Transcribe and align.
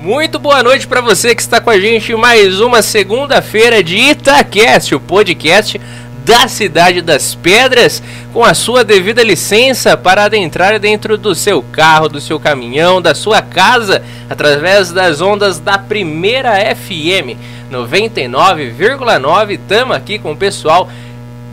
Muito 0.00 0.38
boa 0.38 0.62
noite 0.62 0.86
para 0.86 1.00
você 1.00 1.34
que 1.34 1.42
está 1.42 1.60
com 1.60 1.70
a 1.70 1.80
gente 1.80 2.14
mais 2.14 2.60
uma 2.60 2.82
segunda-feira 2.82 3.82
de 3.82 3.96
Itacast, 3.96 4.94
o 4.94 5.00
podcast 5.00 5.80
da 6.24 6.46
Cidade 6.46 7.02
das 7.02 7.34
Pedras, 7.34 8.00
com 8.32 8.44
a 8.44 8.54
sua 8.54 8.84
devida 8.84 9.24
licença 9.24 9.96
para 9.96 10.24
adentrar 10.24 10.78
dentro 10.78 11.18
do 11.18 11.34
seu 11.34 11.64
carro, 11.64 12.08
do 12.08 12.20
seu 12.20 12.38
caminhão, 12.38 13.02
da 13.02 13.12
sua 13.12 13.42
casa, 13.42 14.00
através 14.30 14.92
das 14.92 15.20
ondas 15.20 15.58
da 15.58 15.76
primeira 15.76 16.52
FM 16.76 17.36
99,9. 17.68 19.50
Estamos 19.50 19.96
aqui 19.96 20.16
com 20.16 20.30
o 20.30 20.36
pessoal 20.36 20.88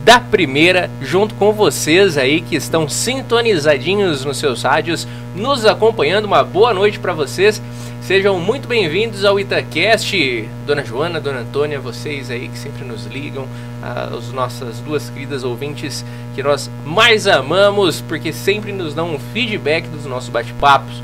da 0.06 0.20
primeira, 0.20 0.88
junto 1.02 1.34
com 1.34 1.52
vocês 1.52 2.16
aí 2.16 2.40
que 2.40 2.54
estão 2.54 2.88
sintonizadinhos 2.88 4.24
nos 4.24 4.36
seus 4.36 4.62
rádios, 4.62 5.04
nos 5.34 5.66
acompanhando. 5.66 6.26
Uma 6.26 6.44
boa 6.44 6.72
noite 6.72 6.96
para 6.96 7.12
vocês. 7.12 7.60
Sejam 8.02 8.38
muito 8.38 8.68
bem-vindos 8.68 9.24
ao 9.24 9.40
Itacast, 9.40 10.48
Dona 10.64 10.84
Joana, 10.84 11.20
Dona 11.20 11.40
Antônia, 11.40 11.80
vocês 11.80 12.30
aí 12.30 12.46
que 12.46 12.56
sempre 12.56 12.84
nos 12.84 13.04
ligam, 13.06 13.48
as 13.82 14.30
nossas 14.30 14.78
duas 14.78 15.10
queridas 15.10 15.42
ouvintes 15.42 16.04
que 16.36 16.42
nós 16.42 16.70
mais 16.84 17.26
amamos, 17.26 18.00
porque 18.00 18.32
sempre 18.32 18.70
nos 18.70 18.94
dão 18.94 19.12
um 19.12 19.18
feedback 19.18 19.88
dos 19.88 20.06
nossos 20.06 20.28
bate-papos. 20.28 21.02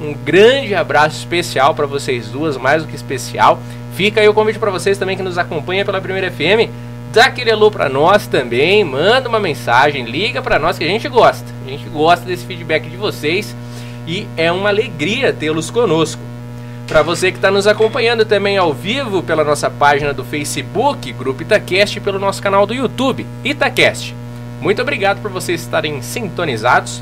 Um 0.00 0.14
grande 0.14 0.76
abraço 0.76 1.18
especial 1.18 1.74
para 1.74 1.86
vocês 1.86 2.28
duas, 2.28 2.56
mais 2.56 2.84
do 2.84 2.88
que 2.88 2.94
especial. 2.94 3.58
Fica 3.96 4.20
aí 4.20 4.28
o 4.28 4.34
convite 4.34 4.60
para 4.60 4.70
vocês 4.70 4.96
também 4.96 5.16
que 5.16 5.24
nos 5.24 5.38
acompanham 5.38 5.84
pela 5.84 6.00
Primeira 6.00 6.30
FM. 6.30 6.70
Dá 7.14 7.26
aquele 7.26 7.52
alô 7.52 7.70
para 7.70 7.88
nós 7.88 8.26
também, 8.26 8.82
manda 8.82 9.28
uma 9.28 9.38
mensagem, 9.38 10.04
liga 10.04 10.42
para 10.42 10.58
nós 10.58 10.76
que 10.76 10.82
a 10.82 10.88
gente 10.88 11.08
gosta. 11.08 11.46
A 11.64 11.70
gente 11.70 11.88
gosta 11.88 12.26
desse 12.26 12.44
feedback 12.44 12.90
de 12.90 12.96
vocês 12.96 13.54
e 14.04 14.26
é 14.36 14.50
uma 14.50 14.68
alegria 14.68 15.32
tê-los 15.32 15.70
conosco. 15.70 16.20
Para 16.88 17.02
você 17.02 17.30
que 17.30 17.38
está 17.38 17.52
nos 17.52 17.68
acompanhando 17.68 18.24
também 18.24 18.56
ao 18.56 18.74
vivo 18.74 19.22
pela 19.22 19.44
nossa 19.44 19.70
página 19.70 20.12
do 20.12 20.24
Facebook, 20.24 21.12
Grupo 21.12 21.42
Itacast, 21.42 21.98
e 21.98 22.00
pelo 22.00 22.18
nosso 22.18 22.42
canal 22.42 22.66
do 22.66 22.74
YouTube, 22.74 23.24
Itacast. 23.44 24.12
Muito 24.60 24.82
obrigado 24.82 25.22
por 25.22 25.30
vocês 25.30 25.60
estarem 25.60 26.02
sintonizados. 26.02 27.00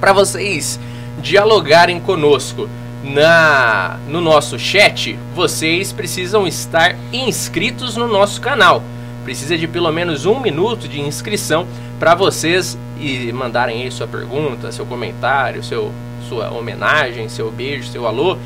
Para 0.00 0.14
vocês 0.14 0.80
dialogarem 1.18 2.00
conosco 2.00 2.70
na 3.04 3.98
no 4.08 4.20
nosso 4.20 4.58
chat, 4.58 5.18
vocês 5.34 5.92
precisam 5.92 6.46
estar 6.46 6.96
inscritos 7.12 7.96
no 7.96 8.08
nosso 8.08 8.40
canal. 8.40 8.82
Precisa 9.22 9.56
de 9.56 9.68
pelo 9.68 9.92
menos 9.92 10.26
um 10.26 10.40
minuto 10.40 10.88
de 10.88 11.00
inscrição 11.00 11.66
para 12.00 12.14
vocês 12.14 12.76
e 12.98 13.30
mandarem 13.32 13.82
aí 13.82 13.90
sua 13.90 14.06
pergunta, 14.06 14.72
seu 14.72 14.84
comentário, 14.84 15.62
seu, 15.62 15.92
sua 16.28 16.50
homenagem, 16.50 17.28
seu 17.28 17.50
beijo, 17.50 17.88
seu 17.88 18.06
alô 18.06 18.36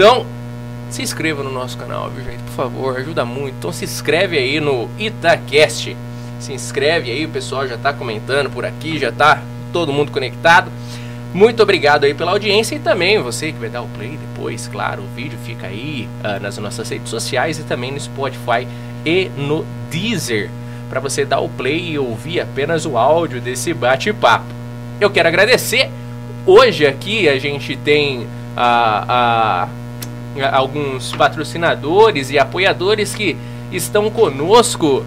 então, 0.00 0.24
se 0.88 1.02
inscreva 1.02 1.42
no 1.42 1.52
nosso 1.52 1.76
canal, 1.76 2.08
viu, 2.08 2.24
gente? 2.24 2.42
Por 2.42 2.52
favor, 2.52 2.96
ajuda 2.96 3.22
muito. 3.22 3.56
Então, 3.58 3.70
se 3.70 3.84
inscreve 3.84 4.38
aí 4.38 4.58
no 4.58 4.88
Itacast. 4.98 5.94
Se 6.38 6.54
inscreve 6.54 7.10
aí, 7.10 7.26
o 7.26 7.28
pessoal 7.28 7.68
já 7.68 7.74
está 7.74 7.92
comentando 7.92 8.48
por 8.48 8.64
aqui, 8.64 8.98
já 8.98 9.10
está 9.10 9.42
todo 9.74 9.92
mundo 9.92 10.10
conectado. 10.10 10.72
Muito 11.32 11.62
obrigado 11.62 12.04
aí 12.04 12.12
pela 12.12 12.32
audiência 12.32 12.74
e 12.74 12.80
também 12.80 13.20
você 13.22 13.52
que 13.52 13.58
vai 13.58 13.68
dar 13.68 13.82
o 13.82 13.88
play 13.88 14.18
depois, 14.18 14.66
claro, 14.66 15.02
o 15.02 15.06
vídeo 15.14 15.38
fica 15.44 15.68
aí 15.68 16.08
uh, 16.24 16.42
nas 16.42 16.58
nossas 16.58 16.88
redes 16.88 17.08
sociais 17.08 17.58
e 17.58 17.62
também 17.62 17.92
no 17.92 18.00
Spotify 18.00 18.66
e 19.06 19.30
no 19.36 19.64
Deezer 19.90 20.50
para 20.88 20.98
você 20.98 21.24
dar 21.24 21.38
o 21.38 21.48
play 21.48 21.92
e 21.92 21.98
ouvir 21.98 22.40
apenas 22.40 22.84
o 22.84 22.98
áudio 22.98 23.40
desse 23.40 23.72
bate-papo. 23.72 24.46
Eu 25.00 25.08
quero 25.08 25.28
agradecer. 25.28 25.88
Hoje 26.44 26.84
aqui 26.84 27.28
a 27.28 27.38
gente 27.38 27.76
tem 27.76 28.26
a, 28.56 29.68
a 30.34 30.56
alguns 30.56 31.12
patrocinadores 31.12 32.30
e 32.30 32.38
apoiadores 32.40 33.14
que 33.14 33.36
estão 33.70 34.10
conosco 34.10 35.04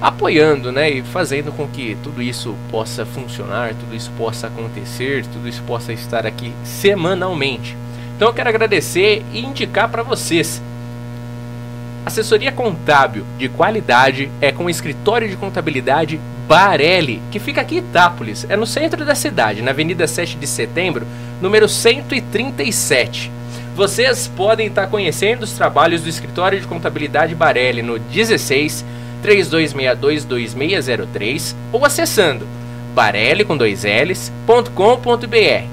apoiando, 0.00 0.70
né, 0.70 0.90
e 0.90 1.02
fazendo 1.02 1.52
com 1.52 1.66
que 1.66 1.96
tudo 2.02 2.22
isso 2.22 2.54
possa 2.70 3.06
funcionar, 3.06 3.74
tudo 3.74 3.94
isso 3.94 4.10
possa 4.18 4.48
acontecer, 4.48 5.24
tudo 5.32 5.48
isso 5.48 5.62
possa 5.62 5.92
estar 5.92 6.26
aqui 6.26 6.52
semanalmente. 6.62 7.76
Então 8.16 8.28
eu 8.28 8.34
quero 8.34 8.48
agradecer 8.48 9.24
e 9.32 9.40
indicar 9.40 9.88
para 9.88 10.02
vocês. 10.02 10.62
Assessoria 12.04 12.52
contábil 12.52 13.24
de 13.38 13.48
qualidade 13.48 14.30
é 14.40 14.52
com 14.52 14.66
o 14.66 14.70
escritório 14.70 15.28
de 15.28 15.36
contabilidade 15.36 16.20
Barelli, 16.46 17.22
que 17.32 17.38
fica 17.38 17.62
aqui 17.62 17.76
em 17.76 17.78
Itápolis, 17.78 18.46
é 18.48 18.56
no 18.56 18.66
centro 18.66 19.04
da 19.04 19.14
cidade, 19.14 19.62
na 19.62 19.70
Avenida 19.70 20.06
7 20.06 20.36
de 20.36 20.46
Setembro, 20.46 21.06
número 21.40 21.66
137. 21.66 23.32
Vocês 23.74 24.30
podem 24.36 24.66
estar 24.66 24.86
conhecendo 24.88 25.42
os 25.42 25.52
trabalhos 25.52 26.02
do 26.02 26.08
Escritório 26.08 26.60
de 26.60 26.66
Contabilidade 26.66 27.34
Barelli 27.34 27.82
no 27.82 27.98
16 27.98 28.84
3262 29.24 30.26
2603 30.26 31.56
ou 31.72 31.86
acessando 31.86 32.46
barelli 32.94 33.42
com 33.42 33.56
dois 33.56 33.82
L's.com.br. 33.82 35.64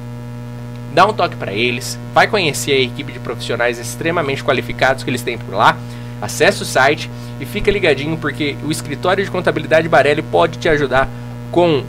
Dá 0.93 1.05
um 1.05 1.11
toque 1.11 1.35
para 1.35 1.51
eles, 1.51 1.99
vai 2.13 2.27
conhecer 2.27 2.71
a 2.71 2.79
equipe 2.79 3.11
de 3.11 3.19
profissionais 3.19 3.77
extremamente 3.77 4.41
qualificados 4.41 5.03
que 5.03 5.09
eles 5.09 5.21
têm 5.21 5.37
por 5.37 5.53
lá. 5.53 5.77
Acesse 6.21 6.61
o 6.61 6.65
site 6.65 7.11
e 7.41 7.45
fica 7.45 7.69
ligadinho 7.69 8.15
porque 8.15 8.55
o 8.63 8.71
escritório 8.71 9.21
de 9.21 9.29
contabilidade 9.29 9.89
Barelli 9.89 10.21
pode 10.21 10.57
te 10.57 10.69
ajudar 10.69 11.09
com 11.51 11.83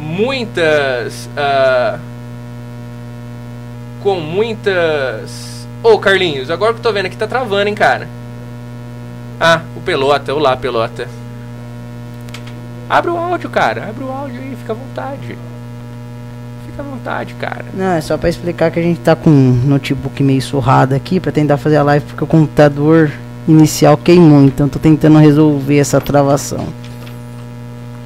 muitas 0.00 1.26
uh, 1.36 2.00
com 4.02 4.18
muitas. 4.18 5.68
Ô 5.84 5.92
oh, 5.92 5.98
Carlinhos, 6.00 6.50
agora 6.50 6.72
que 6.72 6.80
eu 6.80 6.82
tô 6.82 6.92
vendo 6.92 7.06
aqui 7.06 7.16
tá 7.16 7.28
travando, 7.28 7.68
hein, 7.68 7.74
cara. 7.76 8.08
Ah, 9.40 9.62
o 9.76 9.80
Pelota, 9.80 10.34
olá, 10.34 10.56
Pelota. 10.56 11.08
Abre 12.88 13.10
o 13.10 13.16
áudio, 13.16 13.50
cara. 13.50 13.88
Abre 13.88 14.04
o 14.04 14.10
áudio 14.10 14.40
aí, 14.40 14.56
fica 14.56 14.72
à 14.72 14.76
vontade. 14.76 15.38
Fica 16.66 16.82
à 16.82 16.84
vontade, 16.84 17.34
cara. 17.34 17.64
Não, 17.74 17.92
é 17.92 18.00
só 18.00 18.16
pra 18.16 18.28
explicar 18.28 18.70
que 18.70 18.78
a 18.78 18.82
gente 18.82 19.00
tá 19.00 19.14
com 19.14 19.30
um 19.30 19.62
notebook 19.64 20.22
meio 20.22 20.40
surrado 20.40 20.94
aqui 20.94 21.20
pra 21.20 21.32
tentar 21.32 21.56
fazer 21.58 21.76
a 21.76 21.82
live 21.82 22.06
porque 22.06 22.24
o 22.24 22.26
computador 22.26 23.10
inicial 23.46 23.96
queimou, 23.96 24.42
então 24.42 24.68
tô 24.68 24.78
tentando 24.78 25.18
resolver 25.18 25.78
essa 25.78 26.00
travação. 26.00 26.66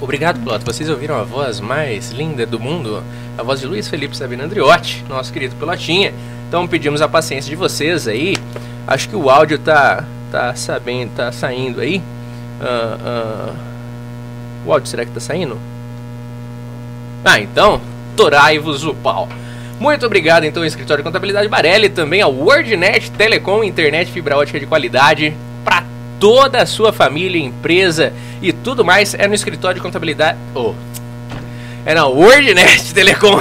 Obrigado, 0.00 0.40
Pelota. 0.40 0.64
Vocês 0.64 0.88
ouviram 0.88 1.16
a 1.16 1.24
voz 1.24 1.60
mais 1.60 2.10
linda 2.10 2.46
do 2.46 2.58
mundo? 2.58 3.02
a 3.40 3.42
voz 3.42 3.60
de 3.60 3.66
Luiz 3.66 3.88
Felipe 3.88 4.14
Sabino 4.14 4.44
Andriotti, 4.44 5.02
nosso 5.08 5.32
querido 5.32 5.56
Pelotinha. 5.56 6.12
Então 6.46 6.68
pedimos 6.68 7.00
a 7.00 7.08
paciência 7.08 7.48
de 7.48 7.56
vocês 7.56 8.06
aí. 8.06 8.36
Acho 8.86 9.08
que 9.08 9.16
o 9.16 9.30
áudio 9.30 9.58
tá, 9.58 10.04
tá 10.30 10.54
sabendo, 10.54 11.10
tá 11.14 11.32
saindo 11.32 11.80
aí. 11.80 11.98
Uh, 12.60 13.50
uh, 13.50 13.56
o 14.66 14.72
áudio 14.72 14.88
será 14.88 15.04
que 15.04 15.10
tá 15.10 15.20
saindo? 15.20 15.58
Ah, 17.24 17.40
então, 17.40 17.80
torai-vos 18.16 18.84
o 18.84 18.94
pau. 18.94 19.28
Muito 19.78 20.04
obrigado 20.04 20.44
então 20.44 20.62
ao 20.62 20.66
Escritório 20.66 21.02
de 21.02 21.08
Contabilidade 21.08 21.48
Barelli, 21.48 21.88
também 21.88 22.20
ao 22.20 22.32
WordNet 22.32 23.10
Telecom, 23.12 23.64
internet 23.64 24.10
fibra 24.12 24.36
ótica 24.36 24.60
de 24.60 24.66
qualidade 24.66 25.34
para 25.64 25.84
toda 26.18 26.62
a 26.62 26.66
sua 26.66 26.92
família, 26.92 27.42
empresa 27.42 28.12
e 28.42 28.52
tudo 28.52 28.84
mais 28.84 29.14
é 29.14 29.26
no 29.26 29.34
Escritório 29.34 29.76
de 29.76 29.82
Contabilidade. 29.82 30.38
Oh, 30.54 30.74
é 31.86 31.94
na 31.94 32.06
WordNet 32.06 32.92
Telecom. 32.92 33.40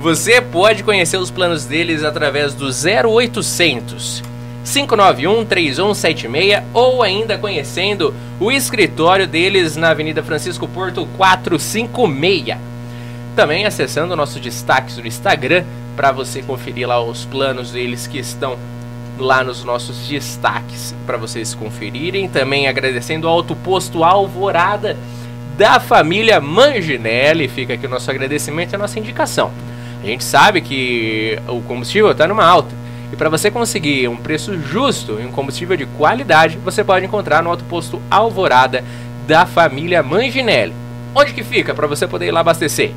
Você 0.00 0.40
pode 0.40 0.84
conhecer 0.84 1.16
os 1.16 1.30
planos 1.30 1.64
deles 1.64 2.04
através 2.04 2.54
do 2.54 2.66
0800 2.66 4.27
591 4.72 5.46
3176 5.46 6.62
ou 6.74 7.02
ainda 7.02 7.38
conhecendo 7.38 8.14
o 8.38 8.52
escritório 8.52 9.26
deles 9.26 9.76
na 9.76 9.90
Avenida 9.90 10.22
Francisco 10.22 10.68
Porto 10.68 11.08
456. 11.16 12.56
Também 13.34 13.64
acessando 13.64 14.14
nossos 14.14 14.40
destaques 14.40 14.98
no 14.98 15.06
Instagram 15.06 15.64
para 15.96 16.12
você 16.12 16.42
conferir 16.42 16.86
lá 16.86 17.00
os 17.00 17.24
planos 17.24 17.72
deles 17.72 18.06
que 18.06 18.18
estão 18.18 18.58
lá 19.18 19.42
nos 19.42 19.64
nossos 19.64 20.06
destaques 20.06 20.94
para 21.06 21.16
vocês 21.16 21.54
conferirem. 21.54 22.28
Também 22.28 22.68
agradecendo 22.68 23.26
ao 23.26 23.34
Alto 23.34 23.56
Posto 23.56 24.04
Alvorada 24.04 24.96
da 25.56 25.80
família 25.80 26.40
Manginelli. 26.40 27.48
Fica 27.48 27.74
aqui 27.74 27.86
o 27.86 27.90
nosso 27.90 28.10
agradecimento 28.10 28.72
e 28.72 28.76
a 28.76 28.78
nossa 28.78 28.98
indicação. 28.98 29.50
A 30.02 30.06
gente 30.06 30.22
sabe 30.22 30.60
que 30.60 31.38
o 31.48 31.60
combustível 31.62 32.10
está 32.12 32.28
numa 32.28 32.44
alta. 32.44 32.87
E 33.12 33.16
para 33.16 33.28
você 33.28 33.50
conseguir 33.50 34.08
um 34.08 34.16
preço 34.16 34.58
justo 34.60 35.18
e 35.20 35.24
um 35.24 35.32
combustível 35.32 35.76
de 35.76 35.86
qualidade, 35.86 36.58
você 36.58 36.84
pode 36.84 37.06
encontrar 37.06 37.42
no 37.42 37.50
autoposto 37.50 38.00
Alvorada 38.10 38.84
da 39.26 39.46
família 39.46 40.02
Manginelli. 40.02 40.74
Onde 41.14 41.32
que 41.32 41.42
fica 41.42 41.74
para 41.74 41.86
você 41.86 42.06
poder 42.06 42.26
ir 42.26 42.30
lá 42.30 42.40
abastecer? 42.40 42.92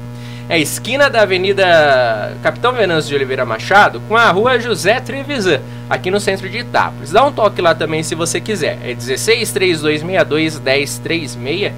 É 0.50 0.56
a 0.56 0.60
esquina 0.60 1.10
da 1.10 1.22
Avenida 1.22 2.36
Capitão 2.44 2.74
Venâncio 2.74 3.10
de 3.10 3.16
Oliveira 3.16 3.46
Machado 3.46 4.02
com 4.08 4.18
a 4.18 4.30
Rua 4.32 4.60
José 4.60 5.00
Trevisan, 5.00 5.62
aqui 5.90 6.12
no 6.12 6.20
centro 6.20 6.50
de 6.50 6.58
Itápolis. 6.58 7.12
Dá 7.12 7.26
um 7.26 7.32
toque 7.32 7.62
lá 7.62 7.74
também 7.74 8.04
se 8.04 8.16
você 8.16 8.42
quiser. 8.42 8.78
É 8.84 8.94
16 8.94 9.52
3262 9.52 10.60
1036 10.60 11.72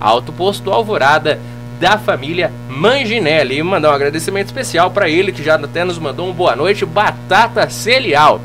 Alto 0.00 0.32
Posto 0.32 0.72
Alvorada 0.72 1.38
da 1.80 1.98
família 1.98 2.52
Manginelli. 2.68 3.58
E 3.58 3.62
mandar 3.62 3.90
um 3.90 3.94
agradecimento 3.94 4.46
especial 4.46 4.90
para 4.90 5.08
ele, 5.08 5.32
que 5.32 5.42
já 5.42 5.54
até 5.54 5.84
nos 5.84 5.98
mandou 5.98 6.28
um 6.28 6.32
boa 6.32 6.56
noite, 6.56 6.84
Batata 6.84 7.68
Celial. 7.70 8.40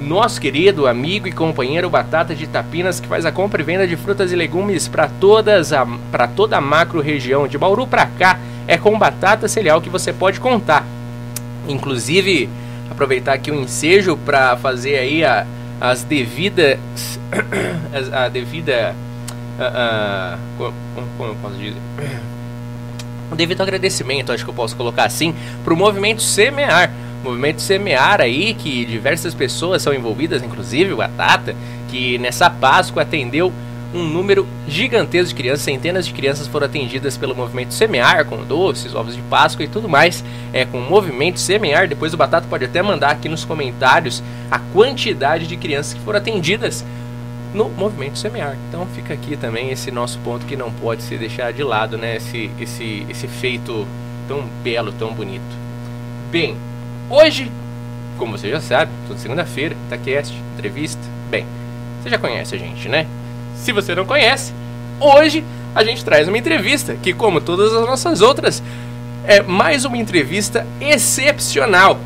Nosso 0.00 0.40
querido 0.40 0.86
amigo 0.86 1.26
e 1.26 1.32
companheiro 1.32 1.90
Batata 1.90 2.34
de 2.34 2.46
Tapinas, 2.46 3.00
que 3.00 3.08
faz 3.08 3.26
a 3.26 3.32
compra 3.32 3.60
e 3.60 3.64
venda 3.64 3.86
de 3.86 3.96
frutas 3.96 4.30
e 4.30 4.36
legumes 4.36 4.86
para 4.86 5.08
todas 5.08 5.72
para 6.12 6.28
toda 6.28 6.56
a 6.56 6.60
macro 6.60 7.00
região 7.00 7.48
de 7.48 7.58
Bauru 7.58 7.84
para 7.84 8.06
cá, 8.06 8.38
é 8.68 8.78
com 8.78 8.96
Batata 8.96 9.48
Celial 9.48 9.80
que 9.80 9.90
você 9.90 10.12
pode 10.12 10.38
contar. 10.38 10.86
Inclusive, 11.66 12.48
aproveitar 12.88 13.32
aqui 13.32 13.50
o 13.50 13.54
ensejo 13.54 14.16
para 14.16 14.56
fazer 14.56 14.98
aí 14.98 15.24
a, 15.24 15.44
as 15.80 16.04
devidas 16.04 16.78
a, 18.12 18.24
a 18.24 18.28
devida 18.28 18.94
uh, 19.58 20.64
uh, 20.64 20.72
como, 21.16 21.30
eu 21.30 21.36
posso 21.42 21.56
dizer 21.56 21.76
um 23.30 23.36
devido 23.36 23.60
agradecimento 23.60 24.32
acho 24.32 24.44
que 24.44 24.50
eu 24.50 24.54
posso 24.54 24.76
colocar 24.76 25.04
assim 25.04 25.34
para 25.64 25.72
o 25.72 25.76
movimento 25.76 26.22
semear 26.22 26.92
movimento 27.22 27.60
semear 27.60 28.20
aí 28.20 28.54
que 28.54 28.84
diversas 28.84 29.34
pessoas 29.34 29.82
são 29.82 29.92
envolvidas 29.92 30.42
inclusive 30.42 30.92
o 30.92 31.02
Atata 31.02 31.54
que 31.88 32.18
nessa 32.18 32.48
Páscoa 32.50 33.02
atendeu 33.02 33.52
um 33.94 34.04
número 34.04 34.46
gigantesco 34.66 35.28
de 35.28 35.34
crianças, 35.34 35.62
centenas 35.62 36.06
de 36.06 36.12
crianças 36.12 36.46
foram 36.46 36.66
atendidas 36.66 37.16
pelo 37.16 37.34
movimento 37.34 37.72
Semear, 37.72 38.24
com 38.26 38.44
doces, 38.44 38.94
ovos 38.94 39.16
de 39.16 39.22
Páscoa 39.22 39.64
e 39.64 39.68
tudo 39.68 39.88
mais, 39.88 40.22
é, 40.52 40.64
com 40.64 40.78
o 40.78 40.88
movimento 40.88 41.40
Semear. 41.40 41.88
Depois 41.88 42.12
o 42.12 42.16
Batata 42.16 42.46
pode 42.48 42.64
até 42.66 42.82
mandar 42.82 43.10
aqui 43.10 43.28
nos 43.28 43.44
comentários 43.44 44.22
a 44.50 44.58
quantidade 44.58 45.46
de 45.46 45.56
crianças 45.56 45.94
que 45.94 46.00
foram 46.00 46.18
atendidas 46.18 46.84
no 47.54 47.68
movimento 47.68 48.18
Semear. 48.18 48.56
Então 48.68 48.86
fica 48.94 49.14
aqui 49.14 49.36
também 49.36 49.70
esse 49.70 49.90
nosso 49.90 50.18
ponto 50.20 50.46
que 50.46 50.56
não 50.56 50.70
pode 50.72 51.02
ser 51.02 51.18
deixado 51.18 51.54
de 51.54 51.62
lado, 51.62 51.96
né? 51.96 52.16
Esse, 52.16 52.50
esse, 52.60 53.06
esse 53.08 53.28
feito 53.28 53.86
tão 54.26 54.44
belo, 54.62 54.92
tão 54.92 55.12
bonito. 55.12 55.42
Bem, 56.30 56.56
hoje, 57.08 57.50
como 58.18 58.36
você 58.36 58.50
já 58.50 58.60
sabe, 58.60 58.90
toda 59.06 59.18
segunda-feira, 59.18 59.76
TaCast, 59.88 60.34
entrevista. 60.56 61.00
Bem, 61.30 61.46
você 62.02 62.10
já 62.10 62.18
conhece 62.18 62.54
a 62.54 62.58
gente, 62.58 62.88
né? 62.88 63.06
Se 63.56 63.72
você 63.72 63.94
não 63.94 64.04
conhece, 64.04 64.52
hoje 65.00 65.44
a 65.74 65.84
gente 65.84 66.04
traz 66.04 66.28
uma 66.28 66.38
entrevista 66.38 66.96
que, 67.02 67.12
como 67.12 67.40
todas 67.40 67.72
as 67.72 67.86
nossas 67.86 68.20
outras, 68.20 68.62
é 69.24 69.42
mais 69.42 69.84
uma 69.84 69.96
entrevista 69.96 70.66
excepcional. 70.80 71.98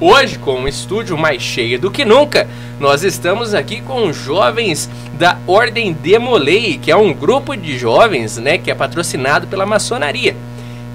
Hoje, 0.00 0.38
com 0.38 0.60
um 0.60 0.66
estúdio 0.66 1.18
mais 1.18 1.42
cheio 1.42 1.78
do 1.78 1.90
que 1.90 2.04
nunca, 2.04 2.48
nós 2.78 3.04
estamos 3.04 3.52
aqui 3.52 3.82
com 3.82 4.12
jovens 4.12 4.88
da 5.18 5.38
Ordem 5.46 5.92
Demolei, 5.92 6.78
que 6.78 6.90
é 6.90 6.96
um 6.96 7.12
grupo 7.12 7.54
de 7.54 7.76
jovens, 7.78 8.38
né, 8.38 8.56
que 8.56 8.70
é 8.70 8.74
patrocinado 8.74 9.46
pela 9.46 9.66
maçonaria. 9.66 10.34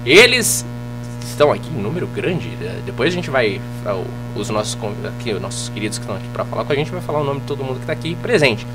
Eles 0.04 0.66
estão 1.24 1.52
aqui 1.52 1.68
em 1.68 1.80
número 1.80 2.06
grande. 2.08 2.48
Né? 2.48 2.80
Depois 2.84 3.12
a 3.12 3.14
gente 3.14 3.30
vai 3.30 3.60
os 4.34 4.50
nossos 4.50 4.76
aqui, 5.04 5.32
os 5.32 5.40
nossos 5.40 5.68
queridos 5.68 5.98
que 5.98 6.02
estão 6.02 6.16
aqui 6.16 6.26
para 6.32 6.44
falar 6.44 6.64
com 6.64 6.72
a 6.72 6.76
gente 6.76 6.90
vai 6.90 7.00
falar 7.00 7.20
o 7.20 7.24
nome 7.24 7.40
de 7.40 7.46
todo 7.46 7.62
mundo 7.62 7.76
que 7.76 7.82
está 7.82 7.92
aqui 7.92 8.16
presente 8.16 8.66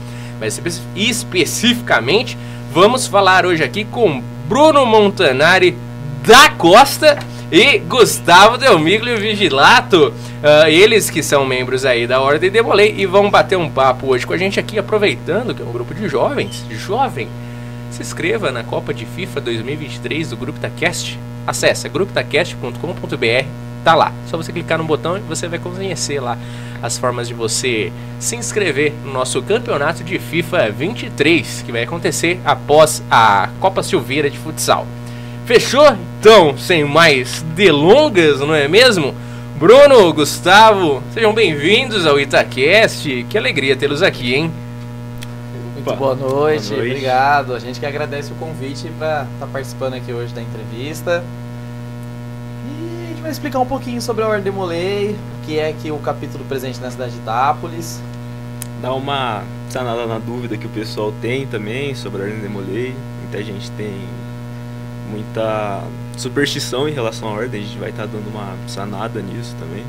mas 0.41 0.59
especificamente 0.95 2.35
vamos 2.73 3.05
falar 3.05 3.45
hoje 3.45 3.63
aqui 3.63 3.85
com 3.85 4.23
Bruno 4.49 4.87
Montanari 4.87 5.77
da 6.25 6.51
Costa 6.51 7.17
e 7.51 7.79
Gustavo 7.79 8.57
Delmiglio 8.57 9.17
Vigilato, 9.17 10.09
uh, 10.09 10.67
eles 10.67 11.09
que 11.09 11.23
são 11.23 11.45
membros 11.45 11.83
aí 11.83 12.05
da 12.05 12.21
Ordem 12.21 12.49
de 12.49 12.53
Demolei 12.53 12.93
e 12.97 13.05
vão 13.05 13.29
bater 13.29 13.57
um 13.57 13.69
papo 13.69 14.07
hoje 14.07 14.25
com 14.25 14.33
a 14.33 14.37
gente 14.37 14.59
aqui, 14.59 14.77
aproveitando 14.77 15.53
que 15.53 15.61
é 15.61 15.65
um 15.65 15.71
grupo 15.71 15.93
de 15.93 16.07
jovens, 16.07 16.63
jovem, 16.69 17.27
se 17.89 18.01
inscreva 18.01 18.51
na 18.51 18.63
Copa 18.63 18.93
de 18.93 19.05
FIFA 19.05 19.41
2023 19.41 20.29
do 20.29 20.37
Grupo 20.37 20.59
Tacast, 20.59 21.19
acesse 21.45 21.89
grupotacast.com.br, 21.89 23.45
tá 23.83 23.95
lá, 23.95 24.13
só 24.29 24.37
você 24.37 24.51
clicar 24.51 24.77
no 24.77 24.83
botão 24.83 25.17
e 25.17 25.21
você 25.21 25.47
vai 25.47 25.59
conhecer 25.59 26.19
lá 26.19 26.37
as 26.81 26.97
formas 26.97 27.27
de 27.27 27.33
você 27.33 27.91
se 28.19 28.35
inscrever 28.35 28.93
no 29.03 29.11
nosso 29.11 29.41
campeonato 29.41 30.03
de 30.03 30.19
FIFA 30.19 30.69
23, 30.69 31.63
que 31.65 31.71
vai 31.71 31.83
acontecer 31.83 32.39
após 32.45 33.03
a 33.09 33.49
Copa 33.59 33.83
Silveira 33.83 34.29
de 34.29 34.37
Futsal. 34.37 34.87
Fechou? 35.51 35.97
Então, 36.17 36.57
sem 36.57 36.85
mais 36.85 37.41
delongas, 37.57 38.39
não 38.39 38.55
é 38.55 38.69
mesmo? 38.69 39.13
Bruno, 39.59 40.13
Gustavo, 40.13 41.03
sejam 41.13 41.33
bem-vindos 41.33 42.05
ao 42.05 42.17
Itacast. 42.17 43.25
Que 43.29 43.37
alegria 43.37 43.75
tê-los 43.75 44.01
aqui, 44.01 44.33
hein? 44.33 44.51
Muito 45.73 45.83
boa 45.83 46.15
noite, 46.15 46.19
boa 46.21 46.39
noite, 46.45 46.73
obrigado. 46.73 47.53
A 47.53 47.59
gente 47.59 47.81
que 47.81 47.85
agradece 47.85 48.31
o 48.31 48.35
convite 48.35 48.89
para 48.97 49.23
estar 49.23 49.45
tá 49.45 49.47
participando 49.47 49.95
aqui 49.95 50.13
hoje 50.13 50.33
da 50.33 50.41
entrevista 50.41 51.21
vai 53.21 53.29
explicar 53.29 53.59
um 53.59 53.65
pouquinho 53.65 54.01
sobre 54.01 54.23
a 54.23 54.27
Ordem 54.27 54.45
de 54.45 54.51
Molay, 54.51 55.09
o 55.11 55.45
que 55.45 55.59
é 55.59 55.73
que 55.73 55.91
o 55.91 55.97
capítulo 55.99 56.45
presente 56.45 56.79
na 56.79 56.89
cidade 56.89 57.11
de 57.11 57.19
Itápolis. 57.19 58.01
Dá 58.81 58.93
uma 58.93 59.43
sanada 59.69 60.07
na 60.07 60.17
dúvida 60.17 60.55
que 60.55 60.65
o 60.65 60.69
pessoal 60.69 61.13
tem 61.21 61.45
também 61.45 61.93
sobre 61.93 62.21
a 62.21 62.25
Ordem 62.25 62.39
de 62.39 62.47
Molay. 62.47 62.95
Muita 63.21 63.43
gente 63.43 63.69
tem 63.71 63.93
muita 65.11 65.83
superstição 66.17 66.87
em 66.87 66.93
relação 66.93 67.27
à 67.27 67.31
Ordem, 67.31 67.61
a 67.61 67.63
gente 67.63 67.77
vai 67.77 67.89
estar 67.89 68.03
tá 68.03 68.09
dando 68.11 68.29
uma 68.29 68.55
sanada 68.67 69.21
nisso 69.21 69.55
também. 69.59 69.83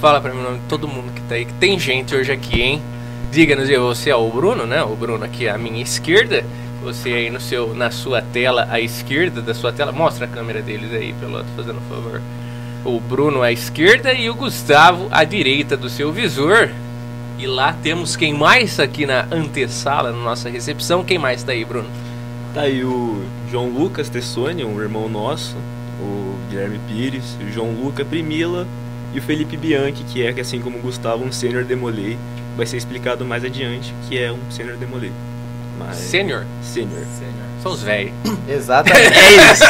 Fala 0.00 0.20
pra 0.20 0.32
mim 0.32 0.40
o 0.40 0.42
nome 0.42 0.58
de 0.58 0.64
todo 0.64 0.88
mundo 0.88 1.12
que 1.14 1.22
tá 1.22 1.36
aí, 1.36 1.44
que 1.44 1.52
tem 1.54 1.78
gente 1.78 2.14
hoje 2.14 2.32
aqui, 2.32 2.60
hein? 2.60 2.82
Diga-nos, 3.30 3.68
você 3.68 4.10
é 4.10 4.16
o 4.16 4.28
Bruno, 4.28 4.66
né? 4.66 4.82
O 4.82 4.94
Bruno 4.94 5.24
aqui 5.24 5.48
à 5.48 5.56
minha 5.56 5.82
esquerda 5.82 6.44
você 6.84 7.14
aí 7.14 7.30
no 7.30 7.40
seu, 7.40 7.74
na 7.74 7.90
sua 7.90 8.20
tela 8.20 8.68
à 8.70 8.78
esquerda 8.78 9.40
da 9.40 9.54
sua 9.54 9.72
tela, 9.72 9.90
mostra 9.90 10.26
a 10.26 10.28
câmera 10.28 10.60
deles 10.60 10.92
aí, 10.92 11.14
Peloto, 11.18 11.46
fazendo 11.56 11.78
um 11.78 11.88
favor. 11.88 12.20
O 12.84 13.00
Bruno 13.00 13.40
à 13.40 13.50
esquerda 13.50 14.12
e 14.12 14.28
o 14.28 14.34
Gustavo 14.34 15.08
à 15.10 15.24
direita 15.24 15.78
do 15.78 15.88
seu 15.88 16.12
visor. 16.12 16.68
E 17.38 17.46
lá 17.46 17.72
temos 17.82 18.14
quem 18.14 18.34
mais 18.34 18.78
aqui 18.78 19.06
na 19.06 19.26
antessala, 19.32 20.12
na 20.12 20.18
nossa 20.18 20.50
recepção. 20.50 21.02
Quem 21.02 21.18
mais 21.18 21.42
tá 21.42 21.52
aí, 21.52 21.64
Bruno? 21.64 21.88
Tá 22.54 22.62
aí 22.62 22.84
o 22.84 23.20
João 23.50 23.68
Lucas 23.68 24.08
Tessoni, 24.08 24.64
um 24.64 24.80
irmão 24.80 25.08
nosso, 25.08 25.56
o 26.00 26.38
Guilherme 26.48 26.78
Pires, 26.86 27.36
o 27.44 27.52
João 27.52 27.72
Luca 27.72 28.04
Primila 28.04 28.64
e 29.12 29.18
o 29.18 29.22
Felipe 29.22 29.56
Bianchi, 29.56 30.04
que 30.04 30.24
é, 30.24 30.30
assim 30.40 30.60
como 30.60 30.78
o 30.78 30.80
Gustavo, 30.80 31.24
um 31.24 31.32
sênior 31.32 31.64
demolei. 31.64 32.16
Vai 32.56 32.64
ser 32.64 32.76
explicado 32.76 33.24
mais 33.24 33.44
adiante 33.44 33.92
que 34.08 34.16
é 34.16 34.30
um 34.30 34.38
sênior 34.52 34.76
demolei. 34.76 35.10
Mas... 35.80 35.96
Sênior? 35.96 36.46
Sênior. 36.62 37.04
São 37.60 37.72
os 37.72 37.82
velhos. 37.82 38.12
Exatamente. 38.48 39.18
é 39.18 39.52
isso. 39.52 39.64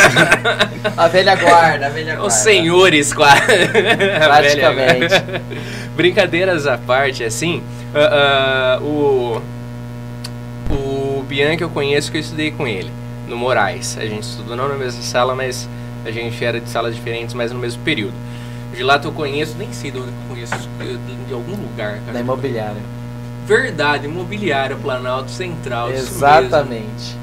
a 0.94 1.08
velha 1.08 1.36
guarda, 1.36 1.86
a 1.86 1.88
velha 1.88 2.16
guarda. 2.16 2.26
Os 2.26 2.34
senhores, 2.34 3.14
quase. 3.14 3.40
Praticamente. 4.22 5.14
Brincadeiras 5.96 6.66
à 6.66 6.76
parte, 6.76 7.24
assim, 7.24 7.62
uh, 7.94 8.82
uh, 8.82 8.84
o, 8.84 9.36
o 9.38 9.42
Bianchi 11.34 11.62
eu 11.62 11.68
conheço 11.68 12.12
que 12.12 12.16
eu 12.16 12.20
estudei 12.20 12.52
com 12.52 12.64
ele, 12.64 12.88
no 13.26 13.36
Moraes. 13.36 13.98
A 13.98 14.06
gente 14.06 14.22
estudou 14.22 14.54
não 14.54 14.68
na 14.68 14.76
mesma 14.76 15.02
sala, 15.02 15.34
mas 15.34 15.68
a 16.06 16.10
gente 16.12 16.44
era 16.44 16.60
de 16.60 16.70
salas 16.70 16.94
diferentes, 16.94 17.34
mas 17.34 17.50
no 17.50 17.58
mesmo 17.58 17.82
período. 17.82 18.14
De 18.72 18.84
lá 18.84 19.00
eu 19.02 19.10
conheço, 19.10 19.56
nem 19.58 19.72
sei 19.72 19.90
de 19.90 19.98
onde 19.98 20.10
eu 20.10 20.14
conheço, 20.28 20.54
de, 20.78 21.26
de 21.26 21.34
algum 21.34 21.56
lugar. 21.56 21.98
Cara. 21.98 22.12
Da 22.12 22.20
imobiliária. 22.20 22.80
Verdade, 23.48 24.06
imobiliária 24.06 24.76
Planalto 24.76 25.28
Central. 25.28 25.90
Exatamente. 25.90 27.16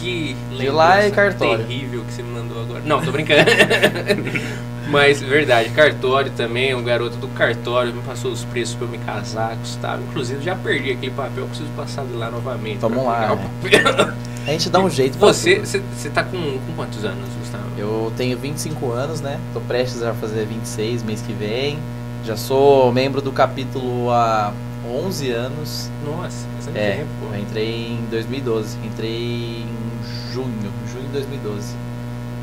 Que 0.00 0.36
De 0.56 0.68
lá 0.70 1.02
é 1.02 1.10
cartório. 1.10 1.64
terrível 1.64 2.04
que 2.04 2.12
você 2.12 2.22
me 2.22 2.30
mandou 2.30 2.60
agora. 2.62 2.82
Não, 2.84 3.02
tô 3.02 3.10
brincando. 3.10 3.42
Mas, 4.88 5.20
verdade, 5.20 5.70
cartório 5.70 6.30
também, 6.36 6.72
o 6.74 6.80
garoto 6.82 7.16
do 7.16 7.26
cartório 7.28 7.92
me 7.92 8.02
passou 8.02 8.30
os 8.30 8.44
preços 8.44 8.76
pra 8.76 8.86
eu 8.86 8.90
me 8.90 8.98
casar, 8.98 9.56
Gustavo. 9.56 10.02
Inclusive, 10.08 10.44
já 10.44 10.54
perdi 10.54 10.92
aquele 10.92 11.10
papel, 11.10 11.44
preciso 11.46 11.68
passar 11.76 12.04
de 12.04 12.12
lá 12.12 12.30
novamente. 12.30 12.78
Vamos 12.78 13.04
lá. 13.04 13.34
Né? 13.34 14.14
A 14.46 14.50
gente 14.52 14.70
dá 14.70 14.78
um 14.78 14.88
jeito. 14.90 15.18
Você, 15.18 15.58
você, 15.58 15.82
você 15.96 16.08
tá 16.08 16.22
com, 16.22 16.38
com 16.38 16.72
quantos 16.76 17.04
anos, 17.04 17.28
Gustavo? 17.40 17.64
Eu 17.76 18.12
tenho 18.16 18.38
25 18.38 18.92
anos, 18.92 19.20
né? 19.20 19.40
Tô 19.52 19.60
prestes 19.60 20.02
a 20.04 20.14
fazer 20.14 20.46
26 20.46 21.02
mês 21.02 21.20
que 21.20 21.32
vem. 21.32 21.78
Já 22.24 22.36
sou 22.36 22.92
membro 22.92 23.20
do 23.20 23.32
capítulo 23.32 24.10
há 24.12 24.52
11 24.90 25.30
anos. 25.30 25.90
Nossa, 26.04 26.46
bastante 26.56 26.78
é, 26.78 26.96
tempo. 26.96 27.32
Eu 27.32 27.40
entrei 27.40 27.92
em 27.92 28.06
2012. 28.10 28.78
Entrei 28.84 29.64
em 29.64 30.32
junho, 30.32 30.72
junho 30.92 31.04
de 31.04 31.12
2012. 31.12 31.74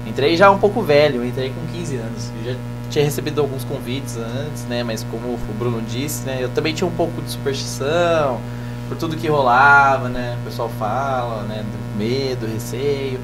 Entrei 0.06 0.36
já 0.36 0.52
um 0.52 0.60
pouco 0.60 0.82
velho, 0.82 1.24
entrei 1.24 1.50
com 1.52 1.78
15 1.78 1.96
anos. 1.96 2.32
Eu 2.40 2.54
já 2.54 2.60
tinha 2.90 3.06
recebido 3.06 3.42
alguns 3.42 3.64
convites 3.64 4.18
antes, 4.18 4.66
né? 4.66 4.84
Mas 4.84 5.06
como 5.10 5.28
o 5.30 5.54
Bruno 5.58 5.82
disse, 5.82 6.26
né? 6.26 6.40
Eu 6.42 6.50
também 6.50 6.74
tinha 6.74 6.88
um 6.88 6.92
pouco 6.92 7.22
de 7.22 7.32
superstição 7.32 8.40
por 8.88 8.98
tudo 8.98 9.16
que 9.16 9.28
rolava, 9.28 10.10
né? 10.10 10.38
O 10.42 10.46
pessoal 10.46 10.70
fala, 10.78 11.44
né? 11.44 11.64
Do 11.64 11.98
medo, 11.98 12.46
receio. 12.46 13.20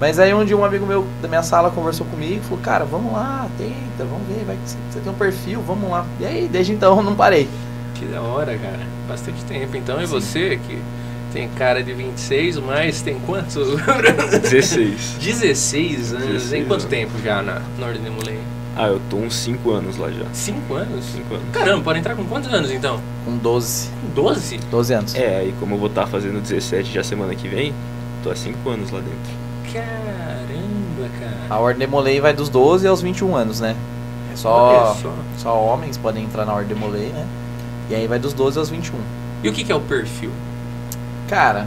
Mas 0.00 0.18
aí 0.18 0.34
um 0.34 0.44
dia 0.44 0.56
um 0.56 0.64
amigo 0.64 0.84
meu 0.84 1.06
da 1.20 1.28
minha 1.28 1.42
sala 1.44 1.70
conversou 1.70 2.04
comigo 2.06 2.40
e 2.40 2.40
falou, 2.40 2.58
cara, 2.58 2.84
vamos 2.84 3.12
lá, 3.12 3.46
tenta, 3.56 4.04
vamos 4.04 4.26
ver, 4.26 4.44
vai 4.44 4.56
que 4.56 4.70
você 4.70 5.00
tem 5.00 5.12
um 5.12 5.14
perfil, 5.14 5.62
vamos 5.64 5.88
lá. 5.88 6.04
E 6.18 6.26
aí, 6.26 6.48
desde 6.48 6.72
então, 6.72 7.00
não 7.02 7.14
parei. 7.14 7.48
Que 8.06 8.12
da 8.12 8.20
hora, 8.20 8.56
cara. 8.58 8.80
Bastante 9.08 9.42
tempo. 9.44 9.76
Então, 9.76 10.00
e 10.02 10.06
Sim. 10.06 10.12
você 10.12 10.58
que 10.66 10.78
Tem 11.32 11.48
cara 11.56 11.82
de 11.82 11.92
26, 11.94 12.58
mas 12.58 13.00
tem 13.00 13.18
quantos? 13.20 13.56
16. 14.50 15.16
16 15.20 16.12
anos. 16.14 16.26
16 16.26 16.52
em 16.52 16.66
quanto 16.66 16.80
anos. 16.82 16.84
tempo 16.84 17.12
já 17.24 17.40
na, 17.42 17.62
na 17.78 17.86
Ordem 17.86 18.02
de 18.02 18.10
Mulei? 18.10 18.38
Ah, 18.76 18.88
eu 18.88 19.00
tô 19.08 19.16
uns 19.16 19.34
5 19.36 19.70
anos 19.70 19.96
lá 19.96 20.10
já. 20.10 20.24
5 20.32 20.74
anos? 20.74 21.04
5 21.06 21.34
anos. 21.34 21.46
Caramba, 21.52 21.82
pode 21.84 21.98
entrar 22.00 22.14
com 22.16 22.24
quantos 22.24 22.52
anos 22.52 22.70
então? 22.70 23.00
Com 23.24 23.36
12. 23.38 23.88
12? 24.14 24.58
12 24.70 24.94
anos. 24.94 25.14
É, 25.14 25.36
aí 25.38 25.54
como 25.58 25.74
eu 25.74 25.78
vou 25.78 25.88
estar 25.88 26.06
fazendo 26.06 26.40
17 26.40 26.92
já 26.92 27.02
semana 27.04 27.34
que 27.34 27.48
vem, 27.48 27.72
tô 28.22 28.30
há 28.30 28.36
5 28.36 28.68
anos 28.68 28.90
lá 28.90 29.00
dentro. 29.00 29.72
Caramba, 29.72 31.08
cara. 31.18 31.36
A 31.50 31.58
Ordem 31.58 31.86
de 31.86 31.90
Molay 31.90 32.20
vai 32.20 32.32
dos 32.34 32.48
12 32.48 32.86
aos 32.86 33.00
21 33.02 33.34
anos, 33.36 33.60
né? 33.60 33.74
É 34.32 34.36
só, 34.36 34.96
só. 35.00 35.14
só 35.38 35.62
homens 35.62 35.96
podem 35.98 36.24
entrar 36.24 36.44
na 36.44 36.54
Ordem 36.54 36.74
de 36.74 36.80
Molay, 36.80 37.06
né? 37.08 37.26
E 37.90 37.94
aí 37.94 38.06
vai 38.06 38.18
dos 38.18 38.32
12 38.32 38.58
aos 38.58 38.70
21. 38.70 38.94
E 39.42 39.48
o 39.48 39.52
que, 39.52 39.64
que 39.64 39.72
é 39.72 39.74
o 39.74 39.80
perfil? 39.80 40.30
Cara, 41.28 41.66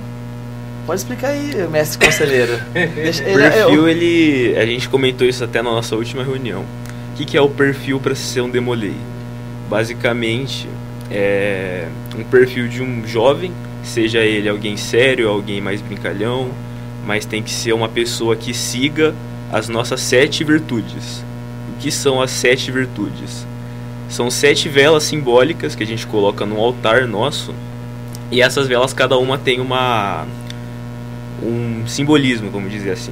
pode 0.86 1.00
explicar 1.02 1.30
aí, 1.30 1.54
mestre 1.70 2.06
conselheiro. 2.06 2.58
Deixa, 2.74 3.24
ele- 3.24 3.44
é, 3.44 3.50
perfil, 3.50 3.74
eu- 3.76 3.90
ele. 3.90 4.58
A 4.58 4.66
gente 4.66 4.88
comentou 4.90 5.28
isso 5.28 5.44
até 5.44 5.62
na 5.62 5.72
nossa 5.72 5.96
última 5.96 6.24
reunião. 6.24 6.62
O 6.62 7.18
que, 7.18 7.26
que 7.26 7.38
é 7.38 7.42
o 7.42 7.50
perfil 7.50 8.00
para 8.00 8.14
ser 8.16 8.42
um 8.42 8.50
demolei? 8.50 8.96
Basicamente, 9.70 10.68
é 11.12 11.88
um 12.18 12.24
perfil 12.24 12.68
de 12.68 12.82
um 12.82 13.06
jovem, 13.08 13.52
seja 13.84 14.20
ele 14.20 14.48
alguém 14.48 14.78
sério, 14.78 15.28
alguém 15.30 15.60
mais 15.60 15.82
brincalhão, 15.82 16.50
mas 17.06 17.26
tem 17.26 17.42
que 17.42 17.52
ser 17.52 17.74
uma 17.74 17.90
pessoa 17.90 18.36
que 18.36 18.54
siga 18.54 19.14
as 19.52 19.68
nossas 19.68 20.02
sete 20.02 20.44
virtudes. 20.44 21.24
O 21.74 21.80
que 21.80 21.92
são 21.92 22.22
as 22.22 22.32
sete 22.32 22.72
virtudes? 22.72 23.46
São 24.16 24.32
sete 24.32 24.70
velas 24.70 25.04
simbólicas 25.04 25.76
que 25.76 25.84
a 25.84 25.86
gente 25.86 26.08
coloca 26.08 26.46
no 26.46 26.58
altar 26.58 27.06
nosso, 27.06 27.54
e 28.32 28.42
essas 28.42 28.66
velas 28.66 28.94
cada 28.94 29.18
uma 29.18 29.38
tem 29.38 29.60
uma 29.60 30.26
um 31.44 31.86
simbolismo, 31.86 32.50
vamos 32.50 32.72
dizer 32.72 32.92
assim, 32.92 33.12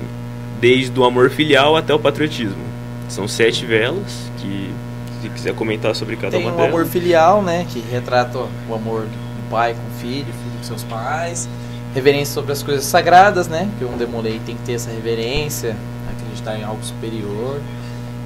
desde 0.62 0.98
o 0.98 1.04
amor 1.04 1.30
filial 1.30 1.76
até 1.76 1.94
o 1.94 2.00
patriotismo. 2.00 2.64
São 3.10 3.28
sete 3.28 3.66
velas 3.66 4.32
que, 4.38 4.74
se 5.22 5.28
quiser 5.28 5.54
comentar 5.54 5.94
sobre 5.94 6.16
cada 6.16 6.38
Tem 6.38 6.40
uma 6.40 6.54
o 6.54 6.56
delas. 6.56 6.72
amor 6.74 6.86
filial, 6.86 7.44
né? 7.44 7.68
Que 7.70 7.84
retrata 7.92 8.38
o 8.70 8.74
amor 8.74 9.02
do 9.02 9.50
pai 9.50 9.74
com 9.74 9.86
o 9.86 10.00
filho, 10.00 10.24
filho 10.24 10.58
com 10.58 10.64
seus 10.64 10.84
pais. 10.84 11.50
Reverência 11.94 12.34
sobre 12.34 12.54
as 12.54 12.64
coisas 12.64 12.86
sagradas, 12.86 13.50
né? 13.50 13.70
Que 13.78 13.84
um 13.84 13.98
demolei 13.98 14.40
tem 14.46 14.56
que 14.56 14.62
ter 14.62 14.76
essa 14.76 14.90
reverência, 14.90 15.76
acreditar 16.10 16.58
em 16.58 16.64
algo 16.64 16.82
superior. 16.82 17.60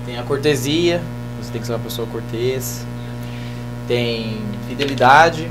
Tem 0.06 0.20
a 0.20 0.22
cortesia, 0.22 1.02
você 1.48 1.54
tem 1.54 1.62
que 1.62 1.68
ser 1.68 1.74
uma 1.74 1.80
pessoa 1.80 2.06
cortês. 2.08 2.86
Tem 3.88 4.38
fidelidade, 4.68 5.50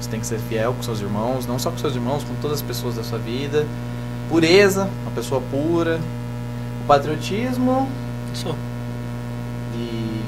você 0.00 0.08
tem 0.08 0.18
que 0.18 0.26
ser 0.26 0.38
fiel 0.38 0.72
com 0.72 0.82
seus 0.82 1.00
irmãos, 1.00 1.46
não 1.46 1.58
só 1.58 1.70
com 1.70 1.76
seus 1.76 1.94
irmãos, 1.94 2.24
com 2.24 2.34
todas 2.40 2.58
as 2.58 2.62
pessoas 2.62 2.94
da 2.96 3.04
sua 3.04 3.18
vida. 3.18 3.66
Pureza, 4.30 4.88
uma 5.02 5.10
pessoa 5.10 5.42
pura. 5.50 6.00
O 6.82 6.86
patriotismo 6.86 7.86
Só, 8.32 8.54
e. 9.74 10.20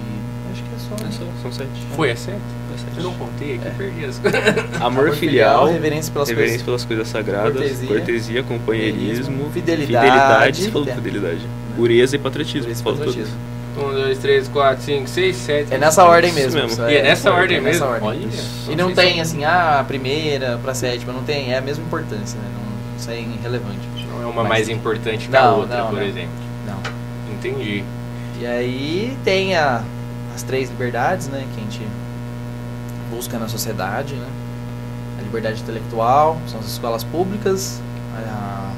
Acho 0.53 0.63
que 0.63 0.69
é 0.75 0.79
só. 0.79 0.95
é 1.03 1.07
né? 1.07 1.11
só, 1.11 1.25
são 1.43 1.53
sete. 1.53 1.71
Foi, 1.97 2.09
é? 2.09 2.13
É 2.13 2.17
sete. 2.17 2.41
Eu 2.97 3.05
não 3.05 3.15
contei 3.15 3.55
aqui, 3.55 3.69
É. 3.69 3.71
perdi 3.71 4.05
as 4.05 4.21
Amor, 4.83 5.13
filial, 5.13 5.67
reverência 5.67 6.13
pelas 6.13 6.29
reverência 6.29 6.65
coisas. 6.65 6.85
pelas 6.85 6.85
coisas 6.85 7.09
sagradas, 7.09 7.53
Cortesia, 7.55 7.89
cortesia, 7.89 8.43
companheirismo, 8.43 9.51
fidelidade, 9.51 10.05
fidelidade, 10.05 10.63
você 10.65 10.71
falou 10.71 10.89
é. 10.89 10.95
fidelidade, 10.95 11.47
pureza 11.77 12.17
e 12.17 12.19
patriotismo. 12.19 12.63
Pureza 12.65 12.81
e 12.81 12.85
falou 12.85 12.99
tudo. 12.99 13.07
patriotismo. 13.07 13.39
1, 13.77 13.81
2, 13.93 14.19
3, 14.19 14.49
4, 14.49 14.83
5, 14.85 15.09
6, 15.09 15.37
7. 15.37 15.75
É 15.75 15.79
nessa 15.79 16.05
ordem 16.05 16.33
mesmo. 16.33 16.61
mesmo. 16.61 16.89
E 16.89 16.97
é 16.97 17.03
nessa 17.03 17.33
ordem 17.33 17.57
é 17.57 17.61
nessa 17.61 17.87
mesmo? 17.87 18.07
ordem. 18.07 18.09
Olha. 18.09 18.27
Isso. 18.27 18.71
E 18.71 18.77
não 18.77 18.93
tem 18.95 19.21
assim, 19.21 19.45
ah, 19.45 19.79
a 19.81 19.85
primeira 19.85 20.59
pra 20.63 20.75
sétima, 20.75 21.13
não 21.13 21.23
tem, 21.23 21.53
é 21.53 21.59
a 21.59 21.61
mesma 21.61 21.85
importância, 21.85 22.39
né? 22.39 22.45
Não, 22.55 22.97
isso 22.99 23.11
é 23.11 23.19
irrelevante. 23.21 23.79
Não 24.11 24.23
é 24.23 24.27
uma 24.27 24.43
Mas- 24.43 24.49
mais 24.51 24.69
importante 24.69 25.29
que 25.29 25.37
a 25.37 25.43
Não, 25.43 25.59
outra, 25.61 25.79
não, 25.79 25.87
por 25.89 25.99
não. 26.01 26.03
exemplo. 26.07 26.31
Não. 26.67 27.35
Entendi. 27.35 27.83
E 28.41 28.47
aí 28.47 29.17
tem 29.25 29.55
a, 29.57 29.83
as 30.35 30.43
três 30.43 30.69
liberdades, 30.69 31.29
né, 31.29 31.45
que 31.55 31.61
a 31.61 31.65
gente 31.65 31.81
busca 33.11 33.39
na 33.39 33.49
sociedade, 33.49 34.15
né? 34.15 34.27
A 35.19 35.23
liberdade 35.23 35.61
intelectual, 35.63 36.39
são 36.47 36.61
as 36.61 36.67
escolas 36.67 37.05
públicas, 37.05 37.81
a, 38.17 38.73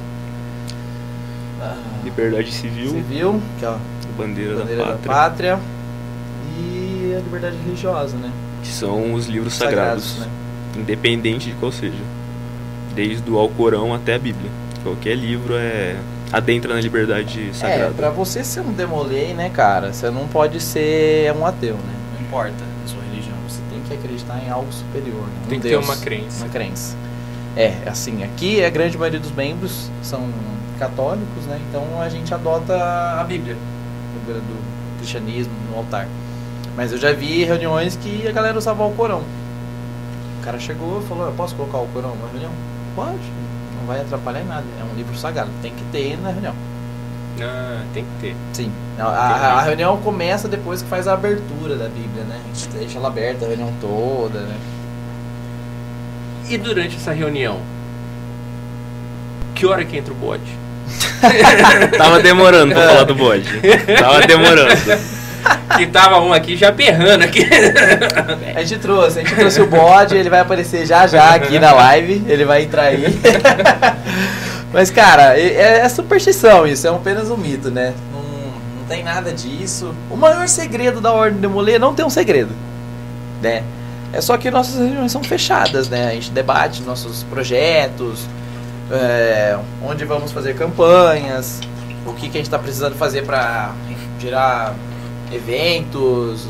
a 1.63 1.75
Liberdade 2.05 2.53
civil, 2.53 2.91
civil, 2.91 3.43
que 3.59 3.65
é 3.65 3.69
a 3.69 3.79
bandeira, 4.17 4.57
bandeira 4.57 4.85
da 4.85 4.91
da 4.93 4.97
pátria, 4.97 5.57
pátria, 5.57 5.59
e 6.59 7.15
a 7.17 7.21
liberdade 7.21 7.57
religiosa, 7.65 8.17
né? 8.17 8.31
que 8.63 8.69
são 8.69 9.13
os 9.13 9.27
livros 9.27 9.55
sagrados, 9.55 10.19
né? 10.21 10.29
independente 10.79 11.47
de 11.51 11.53
qual 11.57 11.71
seja. 11.71 11.99
Desde 12.95 13.29
o 13.31 13.39
Alcorão 13.39 13.93
até 13.93 14.15
a 14.15 14.19
Bíblia. 14.19 14.51
Qualquer 14.83 15.17
livro 15.17 15.55
é 15.57 15.97
adentra 16.33 16.75
na 16.75 16.81
liberdade 16.81 17.49
É, 17.51 17.53
sagrada. 17.53 17.95
pra 17.95 18.11
você 18.11 18.43
ser 18.45 18.61
um 18.61 18.73
demolei, 18.73 19.35
né, 19.35 19.51
cara, 19.51 19.93
você 19.93 20.11
não 20.11 20.27
pode 20.29 20.61
ser 20.61 21.33
um 21.33 21.45
ateu, 21.45 21.75
né? 21.75 21.95
Não 22.19 22.27
importa 22.27 22.55
a 22.85 22.89
sua 22.89 23.03
religião, 23.11 23.35
você 23.49 23.61
tem 23.71 23.81
que 23.81 23.95
acreditar 23.95 24.41
em 24.47 24.49
algo 24.51 24.73
superior, 24.73 25.23
né? 25.23 25.33
Um 25.45 25.49
Tem 25.49 25.59
que 25.59 25.65
ter 25.65 25.71
Deus, 25.71 25.85
uma 25.85 25.97
crença. 25.97 26.45
Uma 26.45 26.53
crença. 26.53 26.97
É, 27.57 27.75
assim, 27.87 28.23
aqui 28.25 28.65
a 28.65 28.71
grande 28.71 28.97
maioria 28.97 29.21
dos 29.21 29.33
membros 29.33 29.91
são 30.03 30.29
católicos, 30.79 31.45
né? 31.47 31.61
Então 31.69 32.01
a 32.01 32.09
gente 32.09 32.33
adota 32.33 32.75
a 33.21 33.25
Bíblia 33.25 33.57
do, 34.33 34.41
do 34.41 34.99
cristianismo 34.99 35.53
no 35.71 35.77
altar. 35.79 36.09
Mas 36.77 36.91
eu 36.93 36.99
já 36.99 37.13
vi 37.13 37.45
reuniões 37.45 37.97
que 37.97 38.27
a 38.27 38.33
galera 38.33 38.59
usava 38.59 38.85
o 38.85 38.93
Corão. 38.93 39.23
O 40.41 40.45
cara 40.45 40.59
chegou 40.59 41.01
e 41.01 41.07
falou, 41.07 41.27
eu 41.27 41.33
posso 41.33 41.55
colocar 41.55 41.79
o 41.79 41.87
Corão 41.89 42.15
na 42.23 42.29
reunião? 42.31 42.51
Pode, 42.97 43.19
não 43.79 43.87
vai 43.87 44.01
atrapalhar 44.01 44.41
em 44.41 44.47
nada. 44.47 44.65
É 44.81 44.85
um 44.93 44.97
livro 44.97 45.17
sagrado, 45.17 45.51
tem 45.63 45.73
que 45.73 45.85
ter 45.93 46.19
na 46.21 46.31
reunião. 46.31 46.55
Ah, 47.41 47.83
tem 47.93 48.05
que 48.05 48.11
ter. 48.21 48.37
Sim. 48.53 48.71
A, 48.99 49.05
a- 49.05 49.53
a 49.59 49.63
reunião 49.63 49.97
começa 49.99 50.47
depois 50.49 50.83
que 50.83 50.89
faz 50.89 51.09
a 51.09 51.15
abertura 51.15 51.77
da 51.77 51.89
Bíblia, 51.89 52.23
né? 52.25 52.41
A 52.45 52.55
gente 52.55 52.69
deixa 52.69 52.99
ela 52.99 53.09
aberta 53.09 53.45
a 53.45 53.49
reunião 53.49 53.73
toda, 53.81 54.41
né? 54.41 54.57
E 56.49 56.57
durante 56.59 56.97
essa 56.97 57.13
reunião, 57.13 57.59
que 59.55 59.67
hora 59.67 59.85
que 59.85 59.97
entra 59.97 60.13
o 60.13 60.17
bode? 60.17 60.59
Tava 61.97 62.21
demorando 62.21 62.75
pra 62.75 62.89
falar 62.89 63.05
do 63.05 63.15
bode. 63.15 63.49
Tava 63.99 64.27
demorando. 64.27 65.25
Que 65.77 65.87
tava 65.87 66.21
um 66.21 66.33
aqui 66.33 66.57
já 66.57 66.71
berrando 66.71 67.25
aqui. 67.25 67.47
A 68.55 68.63
gente 68.63 68.81
trouxe, 68.81 69.21
a 69.21 69.23
gente 69.23 69.35
trouxe 69.35 69.61
o 69.61 69.67
bode, 69.67 70.17
ele 70.17 70.31
vai 70.31 70.41
aparecer 70.41 70.87
já 70.87 71.07
já 71.07 71.35
aqui 71.35 71.59
na 71.59 71.73
live, 71.73 72.23
ele 72.27 72.45
vai 72.45 72.63
entrar 72.63 72.85
aí. 72.85 73.05
Mas, 74.73 74.91
cara, 74.91 75.39
é, 75.39 75.81
é 75.81 75.89
superstição 75.89 76.67
isso, 76.67 76.87
é 76.87 76.91
apenas 76.91 77.31
um 77.31 77.37
mito, 77.37 77.71
né? 77.71 77.93
Não, 78.13 78.21
não 78.21 78.87
tem 78.89 79.05
nada 79.05 79.33
disso. 79.33 79.95
O 80.11 80.17
maior 80.17 80.49
segredo 80.49 81.01
da 81.01 81.13
Ordem 81.13 81.41
de 81.41 81.47
Molê 81.47 81.79
não 81.79 81.95
tem 81.95 82.05
um 82.05 82.11
segredo, 82.11 82.51
né? 83.43 83.63
É 84.13 84.21
só 84.21 84.37
que 84.37 84.51
nossas 84.51 84.77
reuniões 84.77 85.13
são 85.13 85.23
fechadas, 85.23 85.89
né? 85.89 86.09
A 86.09 86.15
gente 86.15 86.31
debate 86.31 86.83
nossos 86.83 87.23
projetos, 87.25 88.27
é, 88.91 89.59
onde 89.83 90.05
vamos 90.05 90.33
fazer 90.33 90.55
campanhas, 90.55 91.61
o 92.07 92.13
que, 92.13 92.29
que 92.29 92.37
a 92.37 92.41
gente 92.41 92.43
está 92.43 92.59
precisando 92.59 92.95
fazer 92.95 93.25
para 93.25 93.73
gerar 94.21 94.75
eventos, 95.33 96.47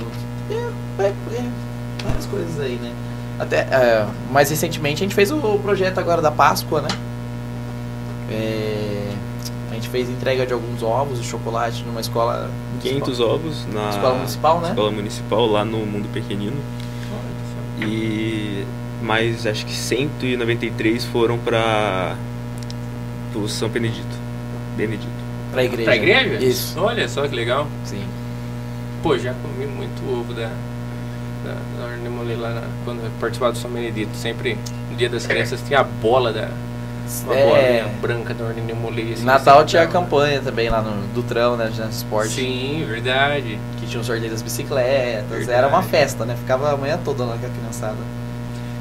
é, 0.50 1.02
é, 1.02 1.06
é, 1.06 1.50
várias 2.04 2.26
coisas 2.26 2.60
aí, 2.60 2.76
né? 2.76 2.92
Até, 3.38 3.60
é, 3.60 4.06
mais 4.30 4.50
recentemente 4.50 5.02
a 5.02 5.06
gente 5.06 5.14
fez 5.14 5.30
o, 5.30 5.36
o 5.36 5.58
projeto 5.58 5.98
agora 5.98 6.20
da 6.22 6.30
Páscoa, 6.30 6.82
né? 6.82 6.88
É, 8.30 9.12
a 9.70 9.74
gente 9.74 9.88
fez 9.88 10.08
entrega 10.08 10.46
de 10.46 10.52
alguns 10.52 10.82
ovos 10.82 11.20
de 11.20 11.26
chocolate 11.26 11.82
numa 11.84 12.00
escola 12.00 12.48
500 12.80 13.20
ovos 13.20 13.66
na 13.72 13.90
escola 13.90 14.14
municipal, 14.14 14.60
né? 14.60 14.68
escola 14.68 14.90
municipal 14.90 15.46
lá 15.46 15.64
no 15.64 15.78
Mundo 15.78 16.08
Pequenino. 16.12 16.56
E 17.80 18.64
mais 19.04 19.46
acho 19.46 19.64
que 19.66 19.72
193 19.72 21.04
foram 21.04 21.38
para 21.38 22.16
o 23.34 23.48
São 23.48 23.68
Benedito. 23.68 24.16
Benedito. 24.76 25.08
Pra 25.52 25.64
igreja. 25.64 25.84
Pra 25.84 25.96
igreja? 25.96 26.44
Isso, 26.44 26.78
Olha 26.80 27.08
só 27.08 27.26
que 27.28 27.34
legal. 27.34 27.66
sim. 27.84 28.02
Pô, 29.02 29.18
já 29.18 29.34
comi 29.34 29.66
muito 29.66 30.02
ovo 30.10 30.32
da, 30.32 30.50
da, 31.44 31.54
lá 32.40 32.50
na, 32.54 32.62
quando 32.84 33.04
eu 33.04 33.10
participava 33.20 33.52
do 33.52 33.58
São 33.58 33.70
Benedito. 33.70 34.16
Sempre 34.16 34.58
no 34.90 34.96
dia 34.96 35.08
das 35.08 35.26
crianças 35.26 35.60
tinha 35.66 35.80
a 35.80 35.84
bola 35.84 36.32
da. 36.32 36.48
Uma 37.24 37.34
É, 37.36 37.46
bolinha 37.82 37.94
branca 38.00 38.32
da 38.32 38.46
Ordem 38.46 38.64
assim, 39.12 39.24
Natal 39.26 39.56
sempre 39.56 39.70
tinha 39.70 39.82
a 39.82 39.86
campanha 39.86 40.40
também 40.40 40.70
lá 40.70 40.80
no 40.80 41.06
Dutrão, 41.08 41.54
né? 41.54 41.66
De 41.68 41.82
esporte. 41.82 42.32
Sim, 42.32 42.86
verdade. 42.88 43.58
Que 43.78 43.86
tinha 43.86 44.00
o 44.00 44.04
sorteio 44.04 44.30
das 44.30 44.40
bicicletas. 44.40 45.28
Verdade. 45.28 45.52
Era 45.58 45.68
uma 45.68 45.82
festa, 45.82 46.24
né? 46.24 46.34
Ficava 46.34 46.72
a 46.72 46.76
manhã 46.78 46.98
toda 47.04 47.24
lá 47.24 47.36
com 47.36 47.46
a 47.46 47.50
criançada. 47.50 47.98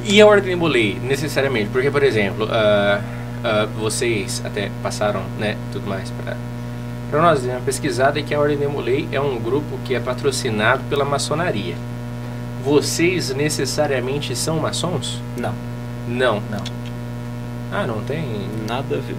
E 0.05 0.19
a 0.22 0.25
Ordem 0.27 0.50
de 0.50 0.55
Molay, 0.55 1.00
necessariamente? 1.01 1.69
Porque, 1.72 1.89
por 1.89 2.03
exemplo, 2.03 2.48
ah, 2.51 3.01
ah, 3.43 3.67
vocês 3.77 4.41
até 4.45 4.69
passaram, 4.81 5.22
né, 5.39 5.57
tudo 5.72 5.88
mais 5.88 6.10
para 6.12 6.36
para 7.10 7.22
nós 7.22 7.43
dar 7.43 7.51
uma 7.51 7.62
pesquisada 7.62 8.19
e 8.19 8.24
que 8.24 8.33
a 8.33 8.39
Ordem 8.39 8.57
de 8.57 8.65
Molay 8.65 9.07
é 9.12 9.22
um 9.22 9.38
grupo 9.38 9.77
que 9.86 9.93
é 9.93 10.00
patrocinado 10.00 10.81
pela 10.89 11.05
maçonaria. 11.05 11.75
Vocês 12.65 13.29
necessariamente 13.36 14.36
são 14.36 14.57
maçons? 14.57 15.22
Não, 15.38 15.53
Não. 16.07 16.41
não. 16.50 16.63
Ah, 17.72 17.86
não 17.86 18.01
tem? 18.01 18.25
Nada 18.67 18.95
a 18.95 19.00
ver. 19.00 19.15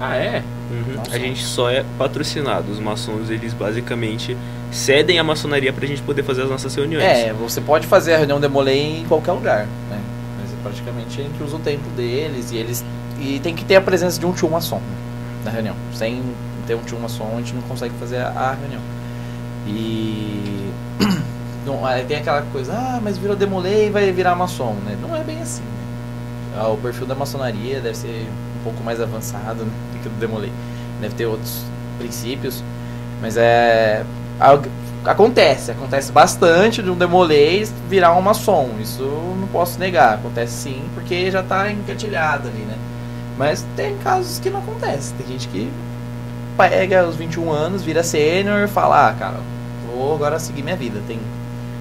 Ah, 0.00 0.16
é? 0.16 0.42
Uhum. 0.70 1.02
A 1.08 1.18
gente 1.18 1.44
só 1.44 1.70
é 1.70 1.84
patrocinado. 1.96 2.70
Os 2.72 2.80
maçons, 2.80 3.30
eles 3.30 3.52
basicamente 3.52 4.36
cedem 4.72 5.18
a 5.20 5.24
maçonaria 5.24 5.72
pra 5.72 5.86
gente 5.86 6.02
poder 6.02 6.24
fazer 6.24 6.42
as 6.42 6.50
nossas 6.50 6.74
reuniões. 6.74 7.04
É, 7.04 7.32
você 7.32 7.60
pode 7.60 7.86
fazer 7.86 8.14
a 8.14 8.18
reunião 8.18 8.40
Demolei 8.40 9.00
em 9.00 9.04
qualquer 9.04 9.32
lugar, 9.32 9.66
né? 9.88 10.00
Praticamente 10.66 11.20
a 11.20 11.24
gente 11.24 11.40
usa 11.40 11.54
o 11.54 11.58
tempo 11.60 11.88
deles 11.90 12.50
e 12.50 12.56
eles. 12.56 12.84
E 13.20 13.38
tem 13.38 13.54
que 13.54 13.64
ter 13.64 13.76
a 13.76 13.80
presença 13.80 14.18
de 14.18 14.26
um 14.26 14.32
tio 14.32 14.50
né, 14.50 14.60
na 15.44 15.50
reunião. 15.50 15.76
Sem 15.94 16.22
ter 16.66 16.74
um 16.74 16.82
tio 16.82 16.98
maçom, 16.98 17.30
a 17.34 17.36
gente 17.36 17.54
não 17.54 17.62
consegue 17.62 17.94
fazer 18.00 18.18
a, 18.18 18.28
a 18.30 18.54
reunião. 18.54 18.82
E. 19.66 20.72
Não, 21.64 21.84
aí 21.84 22.04
tem 22.04 22.18
aquela 22.18 22.42
coisa, 22.52 22.72
ah, 22.72 23.00
mas 23.02 23.18
virou 23.18 23.34
Demolei 23.34 23.88
e 23.88 23.90
vai 23.90 24.12
virar 24.12 24.36
maçom, 24.36 24.74
né? 24.84 24.96
Não 25.02 25.16
é 25.16 25.24
bem 25.24 25.42
assim, 25.42 25.62
né? 25.62 26.56
Ah, 26.56 26.68
O 26.68 26.76
perfil 26.76 27.06
da 27.06 27.14
maçonaria 27.16 27.80
deve 27.80 27.96
ser 27.96 28.28
um 28.60 28.62
pouco 28.62 28.84
mais 28.84 29.00
avançado 29.00 29.64
né, 29.64 29.72
do 29.92 29.98
que 30.00 30.06
o 30.06 30.10
do 30.12 30.16
Demolei. 30.20 30.52
Deve 31.00 31.16
ter 31.16 31.26
outros 31.26 31.62
princípios, 31.98 32.62
mas 33.20 33.36
é. 33.36 34.04
Acontece, 35.06 35.70
acontece 35.70 36.10
bastante 36.10 36.82
de 36.82 36.90
um 36.90 36.96
Demolei 36.96 37.64
virar 37.88 38.12
um 38.14 38.20
maçom. 38.20 38.70
Isso 38.80 39.02
não 39.02 39.46
posso 39.48 39.78
negar. 39.78 40.14
Acontece 40.14 40.52
sim, 40.52 40.82
porque 40.94 41.30
já 41.30 41.42
tá 41.44 41.70
engatilhado 41.70 42.48
ali, 42.48 42.62
né? 42.62 42.76
Mas 43.38 43.64
tem 43.76 43.96
casos 43.98 44.40
que 44.40 44.50
não 44.50 44.58
acontece. 44.58 45.14
Tem 45.14 45.26
gente 45.28 45.46
que 45.48 45.70
pega 46.56 47.06
os 47.06 47.14
21 47.14 47.52
anos, 47.52 47.82
vira 47.82 48.02
sênior 48.02 48.64
e 48.64 48.68
fala, 48.68 49.08
ah, 49.08 49.14
cara, 49.14 49.40
vou 49.86 50.14
agora 50.14 50.40
seguir 50.40 50.62
minha 50.62 50.76
vida. 50.76 51.00
Tem 51.06 51.20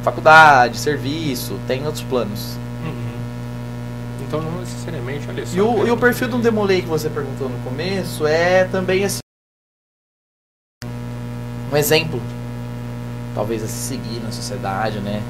faculdade, 0.04 0.78
serviço, 0.78 1.60
tem 1.68 1.84
outros 1.86 2.04
planos. 2.04 2.58
Uhum. 2.84 4.26
Então 4.28 4.40
não 4.40 4.60
necessariamente, 4.60 5.28
olha 5.28 5.46
só. 5.46 5.58
E 5.58 5.62
o, 5.62 5.88
e 5.88 5.92
o 5.92 5.98
perfil 5.98 6.28
de 6.28 6.36
um 6.36 6.42
Demolei 6.42 6.84
que 6.84 6.88
você 6.88 7.10
perguntou 7.10 7.50
no 7.50 7.58
começo 7.60 8.28
é 8.28 8.66
também 8.66 9.04
assim. 9.04 9.20
Um 11.74 11.76
exemplo. 11.76 12.22
Talvez 13.36 13.62
a 13.64 13.68
se 13.68 13.74
seguir 13.74 14.22
na 14.24 14.32
sociedade, 14.32 15.00
né? 15.00 15.22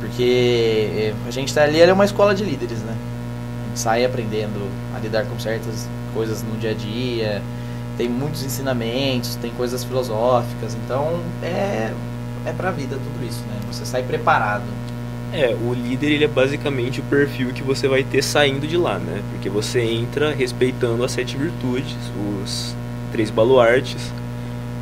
Porque 0.00 1.12
eh, 1.12 1.14
a 1.26 1.30
gente 1.30 1.52
tá 1.52 1.64
ali, 1.64 1.80
é 1.80 1.92
uma 1.92 2.04
escola 2.04 2.34
de 2.34 2.44
líderes, 2.44 2.78
né? 2.78 2.94
A 2.94 3.68
gente 3.68 3.80
sai 3.80 4.04
aprendendo 4.04 4.70
a 4.94 4.98
lidar 4.98 5.26
com 5.26 5.38
certas 5.38 5.88
coisas 6.14 6.42
no 6.42 6.56
dia 6.58 6.70
a 6.70 6.74
dia. 6.74 7.42
Tem 7.98 8.08
muitos 8.08 8.44
ensinamentos, 8.44 9.34
tem 9.36 9.50
coisas 9.50 9.84
filosóficas. 9.84 10.76
Então 10.84 11.20
é, 11.42 11.92
é 12.46 12.52
pra 12.52 12.70
vida 12.70 12.96
tudo 12.96 13.26
isso, 13.26 13.40
né? 13.48 13.58
Você 13.70 13.84
sai 13.84 14.02
preparado. 14.02 14.64
É, 15.32 15.54
o 15.54 15.72
líder 15.72 16.10
ele 16.12 16.24
é 16.24 16.28
basicamente 16.28 17.00
o 17.00 17.02
perfil 17.04 17.52
que 17.52 17.62
você 17.62 17.88
vai 17.88 18.04
ter 18.04 18.22
saindo 18.22 18.66
de 18.66 18.76
lá, 18.76 18.98
né? 18.98 19.22
Porque 19.30 19.48
você 19.48 19.80
entra 19.80 20.34
respeitando 20.34 21.02
as 21.02 21.12
sete 21.12 21.36
virtudes, 21.36 21.96
os 22.42 22.74
três 23.10 23.30
baluartes, 23.30 24.12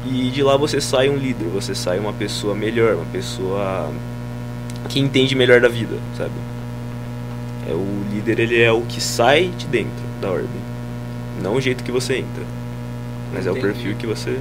e 0.07 0.31
de 0.31 0.43
lá 0.43 0.57
você 0.57 0.81
sai 0.81 1.09
um 1.09 1.17
líder, 1.17 1.47
você 1.49 1.75
sai 1.75 1.99
uma 1.99 2.13
pessoa 2.13 2.55
melhor, 2.55 2.95
uma 2.95 3.07
pessoa 3.07 3.91
que 4.89 4.99
entende 5.01 5.35
melhor 5.35 5.61
da 5.61 5.69
vida, 5.69 5.97
sabe? 6.17 6.33
É 7.69 7.73
o 7.73 7.87
líder, 8.13 8.41
ele 8.41 8.61
é 8.61 8.73
o 8.73 8.81
que 8.83 9.01
sai 9.01 9.49
de 9.57 9.67
dentro 9.67 9.91
da 10.21 10.31
ordem, 10.31 10.49
não 11.43 11.55
o 11.55 11.61
jeito 11.61 11.85
que 11.85 11.93
você 11.93 12.17
entra, 12.17 12.45
mas 13.33 13.47
é 13.47 13.51
o 13.51 13.57
Entendi. 13.57 13.73
perfil 13.75 13.97
que 13.97 14.07
você 14.07 14.39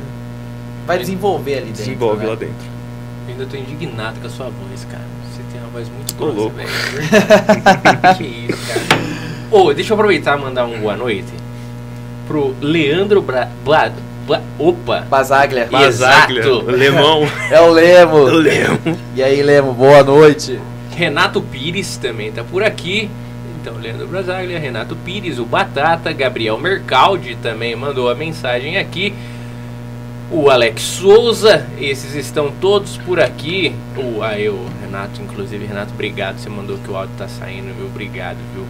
Vai 0.88 0.98
desenvolver 0.98 1.56
ali 1.56 1.66
dentro. 1.68 1.84
desenvolve 1.84 2.24
né? 2.24 2.30
lá 2.30 2.36
dentro. 2.36 2.80
Eu 3.28 3.34
ainda 3.34 3.46
tô 3.46 3.58
indignado 3.58 4.20
com 4.20 4.25
a 4.25 4.30
sua 4.30 4.50
voz, 4.50 4.86
cara. 4.89 5.04
Você 5.32 5.44
tem 5.51 5.62
uma 5.62 5.70
voz 5.70 5.88
muito 5.88 6.16
grossa, 6.16 6.34
louco. 6.36 6.56
velho. 6.56 6.70
que 8.18 8.24
isso, 8.24 8.68
cara. 8.68 9.00
Ô, 9.51 9.72
deixa 9.74 9.92
eu 9.94 9.96
aproveitar 9.96 10.39
e 10.39 10.42
mandar 10.42 10.66
um 10.66 10.80
boa 10.80 10.96
noite 10.96 11.32
pro 12.28 12.56
Leandro 12.62 13.22
Bra... 13.22 13.50
Bla... 13.63 13.94
Bla... 14.30 14.44
Opa! 14.60 15.08
Basaglia. 15.10 15.68
Exato. 15.88 16.34
Basaglia, 16.34 16.78
Lemão, 16.78 17.24
É 17.50 17.60
o 17.60 17.72
Lemo. 17.72 18.26
Lemo. 18.26 18.80
E 19.16 19.24
aí, 19.24 19.42
Lemo, 19.42 19.74
boa 19.74 20.04
noite. 20.04 20.60
Renato 20.92 21.42
Pires 21.42 21.98
também 21.98 22.32
tá 22.32 22.44
por 22.44 22.62
aqui. 22.62 23.10
Então, 23.60 23.76
Leandro 23.78 24.06
Brasaglia, 24.06 24.60
Renato 24.60 24.96
Pires, 24.98 25.39
o 25.39 25.46
Batata, 25.46 26.13
Gabriel 26.13 26.60
Mercaldi 26.60 27.38
também 27.42 27.76
mandou 27.76 28.08
a 28.08 28.13
mensagem 28.13 28.78
aqui. 28.78 29.15
O 30.32 30.52
Alex 30.52 30.80
Souza, 30.84 31.65
esses 31.80 32.13
estão 32.13 32.52
todos 32.52 32.98
por 32.98 33.20
aqui. 33.20 33.76
O, 33.98 34.22
aí 34.22 34.48
o 34.48 34.63
Renato, 34.80 35.20
inclusive, 35.24 35.65
Renato, 35.65 35.92
obrigado. 35.92 36.38
Você 36.38 36.50
mandou 36.50 36.78
que 36.78 36.92
o 36.92 36.96
áudio 36.96 37.15
tá 37.18 37.28
saindo, 37.28 37.76
viu? 37.76 37.88
Obrigado, 37.88 38.38
viu? 38.54 38.63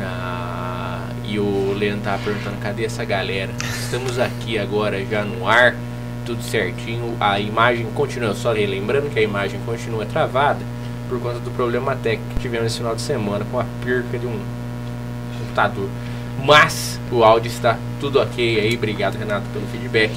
Ah, 0.00 0.93
e 1.26 1.38
o 1.38 1.74
Leandro 1.76 2.04
tava 2.04 2.22
perguntando, 2.22 2.56
cadê 2.60 2.84
essa 2.84 3.04
galera? 3.04 3.50
Estamos 3.80 4.18
aqui 4.18 4.58
agora 4.58 5.04
já 5.04 5.24
no 5.24 5.48
ar, 5.48 5.74
tudo 6.24 6.42
certinho. 6.42 7.16
A 7.20 7.40
imagem 7.40 7.86
continua, 7.94 8.34
só 8.34 8.52
lembrando 8.52 9.10
que 9.10 9.18
a 9.18 9.22
imagem 9.22 9.60
continua 9.64 10.04
travada 10.06 10.60
por 11.08 11.20
conta 11.20 11.38
do 11.38 11.50
problema 11.50 11.96
técnico 11.96 12.34
que 12.34 12.40
tivemos 12.40 12.66
esse 12.66 12.78
final 12.78 12.94
de 12.94 13.02
semana 13.02 13.44
com 13.50 13.58
a 13.58 13.64
perca 13.84 14.18
de 14.18 14.26
um 14.26 14.38
computador. 15.38 15.88
Mas 16.44 17.00
o 17.10 17.22
áudio 17.22 17.48
está 17.48 17.78
tudo 18.00 18.20
ok 18.20 18.60
aí. 18.60 18.74
Obrigado, 18.74 19.16
Renato, 19.16 19.46
pelo 19.52 19.66
feedback. 19.66 20.12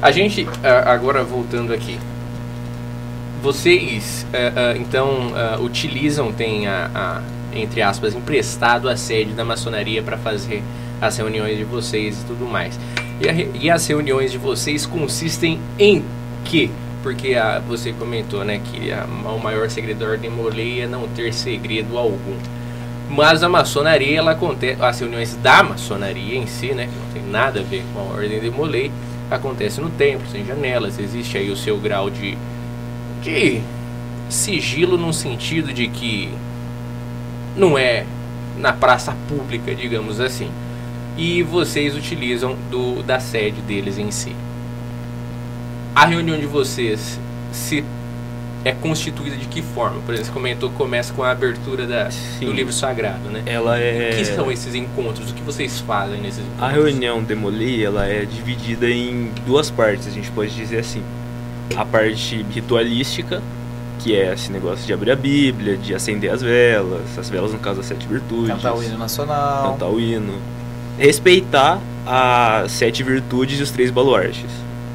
A 0.00 0.10
gente, 0.10 0.46
agora 0.86 1.24
voltando 1.24 1.72
aqui. 1.72 1.98
Vocês, 3.42 4.26
ah, 4.32 4.72
ah, 4.72 4.76
então, 4.76 5.32
ah, 5.34 5.58
utilizam, 5.60 6.32
tem 6.32 6.66
a, 6.66 6.90
a, 6.92 7.22
entre 7.54 7.82
aspas, 7.82 8.14
emprestado 8.14 8.88
a 8.88 8.96
sede 8.96 9.32
da 9.32 9.44
maçonaria 9.44 10.02
para 10.02 10.16
fazer 10.18 10.62
as 11.00 11.16
reuniões 11.16 11.56
de 11.56 11.64
vocês 11.64 12.20
e 12.22 12.24
tudo 12.26 12.44
mais. 12.46 12.78
E, 13.20 13.28
a 13.28 13.32
e 13.62 13.70
as 13.70 13.86
reuniões 13.86 14.30
de 14.32 14.38
vocês 14.38 14.84
consistem 14.86 15.58
em 15.78 16.04
quê? 16.44 16.70
Porque 17.02 17.34
a, 17.34 17.58
você 17.60 17.92
comentou, 17.92 18.44
né, 18.44 18.60
que 18.64 18.92
a- 18.92 19.04
o 19.04 19.38
maior 19.42 19.70
segredo 19.70 20.00
da 20.00 20.06
Ordem 20.10 20.30
Molei 20.30 20.82
é 20.82 20.86
não 20.86 21.06
ter 21.08 21.32
segredo 21.32 21.96
algum. 21.96 22.36
Mas 23.10 23.42
a 23.42 23.48
maçonaria, 23.48 24.18
ela 24.18 24.32
acontece, 24.32 24.82
as 24.82 25.00
reuniões 25.00 25.34
da 25.36 25.62
maçonaria 25.62 26.36
em 26.36 26.46
si, 26.46 26.74
né, 26.74 26.86
que 26.86 26.98
não 26.98 27.12
tem 27.22 27.32
nada 27.32 27.60
a 27.60 27.62
ver 27.62 27.82
com 27.94 28.00
a 28.00 28.02
Ordem 28.14 28.38
de 28.40 28.50
Molei, 28.50 28.90
acontece 29.30 29.80
no 29.80 29.88
templo, 29.90 30.26
sem 30.30 30.44
janelas, 30.44 30.98
existe 30.98 31.38
aí 31.38 31.50
o 31.50 31.56
seu 31.56 31.78
grau 31.78 32.10
de, 32.10 32.36
de 33.22 33.60
sigilo 34.28 34.98
num 34.98 35.12
sentido 35.12 35.72
de 35.72 35.88
que 35.88 36.28
não 37.58 37.76
é 37.76 38.06
na 38.56 38.72
praça 38.72 39.14
pública, 39.28 39.74
digamos 39.74 40.20
assim. 40.20 40.50
E 41.16 41.42
vocês 41.42 41.96
utilizam 41.96 42.56
do, 42.70 43.02
da 43.02 43.18
sede 43.18 43.60
deles 43.60 43.98
em 43.98 44.10
si. 44.10 44.34
A 45.94 46.06
reunião 46.06 46.38
de 46.38 46.46
vocês 46.46 47.18
se 47.52 47.84
é 48.64 48.72
constituída 48.72 49.36
de 49.36 49.46
que 49.46 49.62
forma? 49.62 50.00
Por 50.00 50.14
exemplo, 50.14 50.26
você 50.26 50.32
comentou 50.32 50.70
começa 50.70 51.12
com 51.12 51.22
a 51.22 51.30
abertura 51.30 51.86
da, 51.86 52.08
do 52.40 52.52
livro 52.52 52.72
sagrado, 52.72 53.30
né? 53.30 53.42
Ela 53.46 53.78
é 53.78 54.10
O 54.12 54.16
que 54.16 54.24
são 54.24 54.50
esses 54.50 54.74
encontros? 54.74 55.30
O 55.30 55.34
que 55.34 55.42
vocês 55.42 55.80
fazem 55.80 56.20
nesses 56.20 56.40
encontros? 56.40 56.62
A 56.62 56.68
reunião 56.68 57.22
Demoli, 57.22 57.84
ela 57.84 58.06
é 58.06 58.24
dividida 58.24 58.88
em 58.88 59.32
duas 59.46 59.70
partes, 59.70 60.06
a 60.06 60.10
gente 60.10 60.30
pode 60.30 60.54
dizer 60.54 60.78
assim. 60.78 61.02
A 61.76 61.84
parte 61.84 62.44
ritualística, 62.52 63.42
que 63.98 64.14
é 64.14 64.32
esse 64.32 64.50
negócio 64.52 64.86
de 64.86 64.92
abrir 64.92 65.10
a 65.10 65.16
Bíblia, 65.16 65.76
de 65.76 65.94
acender 65.94 66.30
as 66.30 66.40
velas, 66.42 67.18
as 67.18 67.28
velas 67.28 67.52
no 67.52 67.58
caso 67.58 67.78
das 67.78 67.86
sete 67.86 68.06
virtudes, 68.06 68.48
Cantar 68.48 68.74
o 68.74 68.82
hino 68.82 68.98
nacional. 68.98 69.72
cantar 69.72 69.88
o 69.88 70.00
hino. 70.00 70.34
Respeitar 70.98 71.78
as 72.06 72.72
sete 72.72 73.02
virtudes 73.02 73.60
e 73.60 73.62
os 73.62 73.70
três 73.70 73.90
baluartes, 73.90 74.50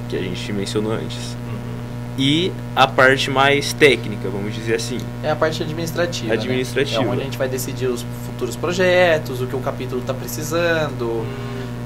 que 0.09 0.15
a 0.15 0.19
gente 0.21 0.51
mencionou 0.51 0.93
antes. 0.93 1.33
Uhum. 1.33 1.59
E 2.17 2.51
a 2.75 2.87
parte 2.87 3.29
mais 3.29 3.73
técnica, 3.73 4.29
vamos 4.29 4.53
dizer 4.53 4.75
assim. 4.75 4.97
É 5.23 5.31
a 5.31 5.35
parte 5.35 5.61
administrativa. 5.63 6.27
né? 6.27 6.33
Administrativa. 6.33 7.03
É 7.03 7.07
onde 7.07 7.21
a 7.21 7.23
gente 7.25 7.37
vai 7.37 7.47
decidir 7.47 7.87
os 7.87 8.05
futuros 8.25 8.55
projetos, 8.55 9.41
o 9.41 9.47
que 9.47 9.55
o 9.55 9.59
capítulo 9.59 10.01
está 10.01 10.13
precisando. 10.13 11.25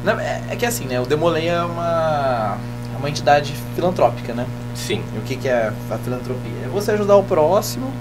Hum, 0.05 0.09
é, 0.49 0.55
que 0.55 0.65
assim, 0.65 0.85
né? 0.85 0.99
O 0.99 1.05
Demolei 1.05 1.47
é 1.47 1.61
uma, 1.61 2.57
é 2.97 2.99
uma 2.99 3.09
entidade 3.09 3.53
filantrópica, 3.75 4.33
né? 4.33 4.45
Sim. 4.75 5.01
E 5.15 5.19
o 5.19 5.21
que, 5.21 5.35
que 5.35 5.47
é 5.47 5.71
a 5.89 5.97
filantropia? 5.97 6.65
É 6.65 6.67
você 6.67 6.91
ajudar 6.91 7.15
o 7.15 7.23
próximo 7.23 7.91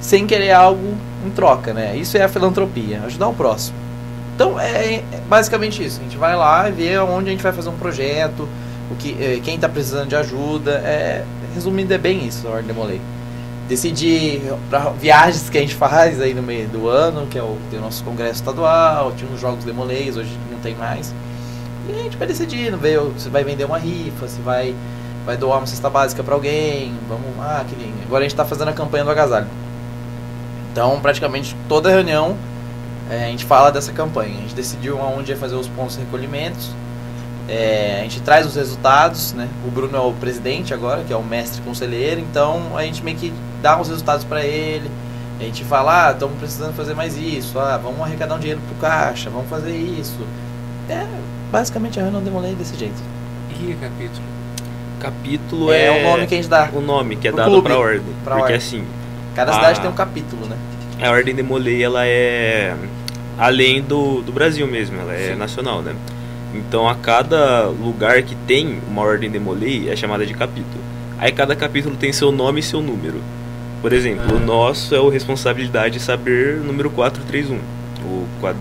sem 0.00 0.26
querer 0.26 0.52
algo 0.52 0.94
em 1.26 1.30
troca, 1.30 1.72
né? 1.72 1.96
Isso 1.96 2.16
é 2.16 2.22
a 2.22 2.28
filantropia, 2.28 3.00
ajudar 3.06 3.28
o 3.28 3.34
próximo. 3.34 3.76
Então 4.34 4.60
é, 4.60 4.96
é 4.96 5.20
basicamente 5.28 5.82
isso. 5.82 6.00
A 6.00 6.02
gente 6.02 6.16
vai 6.16 6.36
lá 6.36 6.68
e 6.68 6.72
vê 6.72 6.98
onde 6.98 7.28
a 7.28 7.32
gente 7.32 7.42
vai 7.42 7.52
fazer 7.52 7.70
um 7.70 7.76
projeto, 7.76 8.46
o 8.90 8.96
que, 8.96 9.16
eh, 9.18 9.40
quem 9.42 9.54
está 9.54 9.68
precisando 9.68 10.08
de 10.08 10.16
ajuda. 10.16 10.72
É, 10.72 11.24
resumindo, 11.54 11.92
é 11.94 11.98
bem 11.98 12.26
isso, 12.26 12.46
a 12.46 12.50
Ordem 12.50 12.66
Demolei. 12.66 13.00
Decidir 13.68 14.42
para 14.68 14.90
viagens 14.90 15.48
que 15.48 15.56
a 15.56 15.60
gente 15.60 15.74
faz 15.74 16.20
aí 16.20 16.34
no 16.34 16.42
meio 16.42 16.68
do 16.68 16.88
ano, 16.88 17.26
que 17.26 17.38
é 17.38 17.42
o, 17.42 17.56
tem 17.70 17.78
o 17.78 17.82
nosso 17.82 18.04
congresso 18.04 18.34
estadual, 18.34 19.12
tinha 19.16 19.30
uns 19.30 19.40
jogos 19.40 19.64
Demoleis, 19.64 20.18
hoje 20.18 20.36
não 20.50 20.58
tem 20.58 20.74
mais. 20.74 21.14
E 21.88 21.92
a 21.92 22.02
gente 22.02 22.16
vai 22.16 22.26
decidindo, 22.26 22.76
ver 22.76 23.00
se 23.18 23.28
vai 23.28 23.44
vender 23.44 23.64
uma 23.64 23.78
rifa, 23.78 24.26
se 24.26 24.40
vai, 24.40 24.74
vai 25.26 25.36
doar 25.36 25.58
uma 25.58 25.66
cesta 25.66 25.90
básica 25.90 26.22
para 26.22 26.34
alguém. 26.34 26.94
Vamos, 27.08 27.26
ah, 27.40 27.64
que 27.68 27.74
lindo. 27.74 27.96
Agora 28.06 28.20
a 28.20 28.22
gente 28.22 28.32
está 28.32 28.44
fazendo 28.44 28.68
a 28.68 28.72
campanha 28.72 29.04
do 29.04 29.10
agasalho. 29.10 29.46
Então, 30.72 31.00
praticamente 31.00 31.54
toda 31.68 31.90
reunião 31.90 32.36
é, 33.10 33.26
a 33.26 33.28
gente 33.28 33.44
fala 33.44 33.70
dessa 33.70 33.92
campanha. 33.92 34.34
A 34.38 34.40
gente 34.40 34.54
decidiu 34.54 35.00
aonde 35.00 35.32
ia 35.32 35.36
fazer 35.36 35.54
os 35.54 35.68
pontos 35.68 35.96
de 35.96 36.00
recolhimentos. 36.02 36.70
É, 37.46 37.98
a 38.00 38.02
gente 38.04 38.20
traz 38.22 38.46
os 38.46 38.54
resultados, 38.54 39.34
né? 39.34 39.48
O 39.66 39.70
Bruno 39.70 39.96
é 39.96 40.00
o 40.00 40.12
presidente 40.12 40.72
agora, 40.72 41.04
que 41.04 41.12
é 41.12 41.16
o 41.16 41.22
mestre 41.22 41.60
conselheiro, 41.60 42.20
então 42.20 42.74
a 42.74 42.82
gente 42.84 43.04
meio 43.04 43.18
que 43.18 43.32
dá 43.60 43.78
os 43.78 43.88
resultados 43.88 44.24
para 44.24 44.42
ele. 44.42 44.90
A 45.38 45.42
gente 45.42 45.62
fala, 45.64 46.08
ah, 46.08 46.12
estamos 46.12 46.38
precisando 46.38 46.74
fazer 46.74 46.94
mais 46.94 47.18
isso, 47.18 47.58
ah, 47.58 47.76
vamos 47.76 48.00
arrecadar 48.00 48.36
um 48.36 48.38
dinheiro 48.38 48.60
pro 48.66 48.76
caixa, 48.76 49.28
vamos 49.28 49.50
fazer 49.50 49.76
isso. 49.76 50.20
É, 50.88 51.06
basicamente 51.54 51.98
a 52.00 52.02
reunião 52.02 52.20
demolei 52.22 52.52
desse 52.56 52.76
jeito. 52.76 53.00
E 53.60 53.74
capítulo? 53.80 54.22
Capítulo 54.98 55.72
É, 55.72 55.86
é, 55.86 55.90
o 55.90 56.10
nome 56.10 56.26
que 56.26 56.34
a 56.34 56.36
gente 56.36 56.48
dá. 56.48 56.68
o 56.72 56.80
nome 56.80 57.14
que 57.16 57.28
é 57.28 57.32
dado 57.32 57.50
clube. 57.50 57.68
pra 57.68 57.78
ordem. 57.78 58.02
Pra 58.24 58.34
porque 58.36 58.52
ordem. 58.54 58.56
assim, 58.56 58.84
Cada 59.36 59.50
Ah. 59.52 59.54
cidade 59.54 59.80
tem 59.80 59.90
um 59.90 59.94
capítulo, 59.94 60.46
né? 60.46 60.56
a 61.02 61.10
ordem 61.10 61.34
Demolei 61.34 61.82
ela 61.82 62.06
é 62.06 62.74
além 63.38 63.82
do, 63.82 64.20
do 64.22 64.32
Brasil 64.32 64.66
mesmo, 64.66 64.98
ela 65.00 65.12
é 65.14 65.32
Sim. 65.32 65.34
nacional, 65.38 65.82
né? 65.82 65.94
Então 66.54 66.88
a 66.88 66.94
cada 66.94 67.66
lugar 67.66 68.22
que 68.22 68.34
tem 68.46 68.78
uma 68.88 69.02
ordem 69.02 69.28
Demolei 69.30 69.88
é 69.90 69.96
chamada 69.96 70.24
de 70.26 70.34
capítulo. 70.34 70.82
Aí 71.18 71.30
cada 71.32 71.54
capítulo 71.56 71.96
tem 71.96 72.12
seu 72.12 72.30
nome 72.32 72.60
e 72.60 72.62
seu 72.62 72.80
número. 72.80 73.20
Por 73.82 73.92
exemplo, 73.92 74.24
Ah. 74.30 74.34
o 74.34 74.40
nosso 74.40 74.94
é 74.94 75.00
o 75.00 75.08
responsabilidade 75.08 75.98
de 75.98 76.00
saber 76.04 76.58
o 76.60 76.64
número 76.64 76.90
431. 76.90 77.58
O 78.04 78.26
quad... 78.40 78.56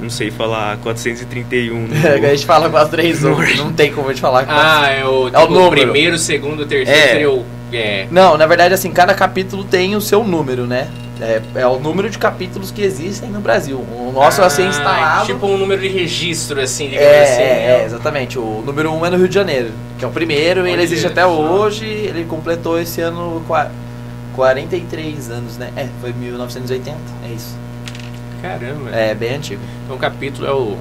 não 0.00 0.10
sei 0.10 0.30
falar 0.30 0.76
431. 0.78 1.86
no- 1.86 1.94
a 2.26 2.30
gente 2.34 2.46
fala 2.46 2.68
431, 2.70 3.56
não 3.64 3.72
tem 3.72 3.92
como 3.92 4.08
a 4.08 4.12
gente 4.12 4.20
falar 4.20 4.44
Ah, 4.48 4.88
é 4.90 5.04
o, 5.04 5.28
É 5.28 5.38
o 5.38 5.40
tipo, 5.42 5.52
número. 5.54 5.70
primeiro, 5.70 6.18
segundo, 6.18 6.66
terceiro 6.66 7.44
É. 7.72 7.76
É. 7.76 8.06
Não, 8.10 8.36
na 8.38 8.46
verdade, 8.46 8.72
assim, 8.72 8.90
cada 8.92 9.14
capítulo 9.14 9.64
tem 9.64 9.96
o 9.96 10.00
seu 10.00 10.22
número, 10.22 10.64
né? 10.64 10.86
É, 11.20 11.40
é 11.56 11.66
o 11.66 11.78
número 11.78 12.08
de 12.10 12.18
capítulos 12.18 12.70
que 12.70 12.82
existem 12.82 13.28
no 13.30 13.40
Brasil. 13.40 13.78
O 13.78 14.12
nosso 14.12 14.42
é 14.42 14.44
assim 14.44 14.64
Ah, 14.64 14.68
instalado. 14.68 15.26
Tipo 15.26 15.46
um 15.46 15.56
número 15.56 15.80
de 15.80 15.88
registro, 15.88 16.60
assim, 16.60 16.88
digamos 16.88 17.08
é, 17.08 17.22
assim. 17.22 17.42
é, 17.42 17.80
é, 17.80 17.84
exatamente. 17.84 18.38
O 18.38 18.62
número 18.64 18.90
1 18.92 18.98
um 19.00 19.06
é 19.06 19.10
no 19.10 19.16
Rio 19.16 19.28
de 19.28 19.34
Janeiro, 19.34 19.70
que 19.98 20.04
é 20.04 20.08
o 20.08 20.10
primeiro, 20.10 20.60
e 20.60 20.70
ele 20.70 20.72
Olha 20.72 20.82
existe 20.82 21.06
até 21.06 21.24
hoje. 21.26 21.84
Ele 21.84 22.24
completou 22.24 22.78
esse 22.80 23.00
ano 23.00 23.42
qua- 23.46 23.70
43 24.34 25.30
anos, 25.30 25.56
né? 25.56 25.70
É, 25.76 25.86
foi 26.00 26.12
1980, 26.12 26.96
é 27.24 27.34
isso. 27.34 27.56
Caramba. 28.48 28.90
É 28.90 29.14
bem 29.14 29.34
antigo. 29.36 29.60
Então 29.84 29.96
o 29.96 29.98
capítulo 29.98 30.46
é 30.46 30.52
o. 30.52 30.76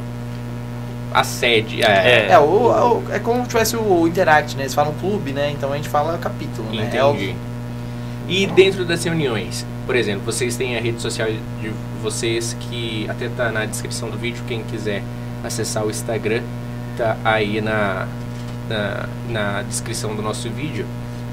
A 1.14 1.24
sede. 1.24 1.84
É. 1.84 2.28
É, 2.32 2.40
o, 2.40 2.44
o- 2.44 3.04
é 3.12 3.20
como 3.20 3.44
se 3.44 3.50
tivesse 3.50 3.76
o 3.78 4.08
Interact, 4.08 4.56
né? 4.58 4.64
Eles 4.64 4.74
falam 4.74 4.94
clube, 5.00 5.32
né? 5.32 5.52
Então 5.52 5.72
a 5.72 5.76
gente 5.76 5.88
fala 5.90 6.18
capítulo, 6.18 6.68
né? 6.74 6.90
É 6.92 7.04
o- 7.06 7.12
Entendi. 7.14 7.36
E 8.28 8.48
dentro 8.48 8.84
das 8.86 9.04
reuniões, 9.04 9.66
por 9.86 9.96
exemplo, 9.96 10.22
vocês 10.26 10.56
têm 10.56 10.78
a 10.78 10.82
rede 10.82 11.00
social 11.02 11.28
de 11.62 11.72
vocês 12.02 12.56
que 12.62 13.06
até 13.10 13.28
tá 13.30 13.52
na 13.52 13.66
descrição 13.66 14.10
do 14.10 14.18
vídeo, 14.18 14.42
quem 14.48 14.64
quiser 14.64 15.04
acessar 15.44 15.86
o 15.86 15.90
Instagram, 15.92 16.42
tá 16.98 17.18
aí 17.24 17.60
na, 17.62 18.08
na, 18.70 19.10
na 19.30 19.62
descrição 19.64 20.16
do 20.16 20.22
nosso 20.22 20.50
vídeo, 20.50 20.86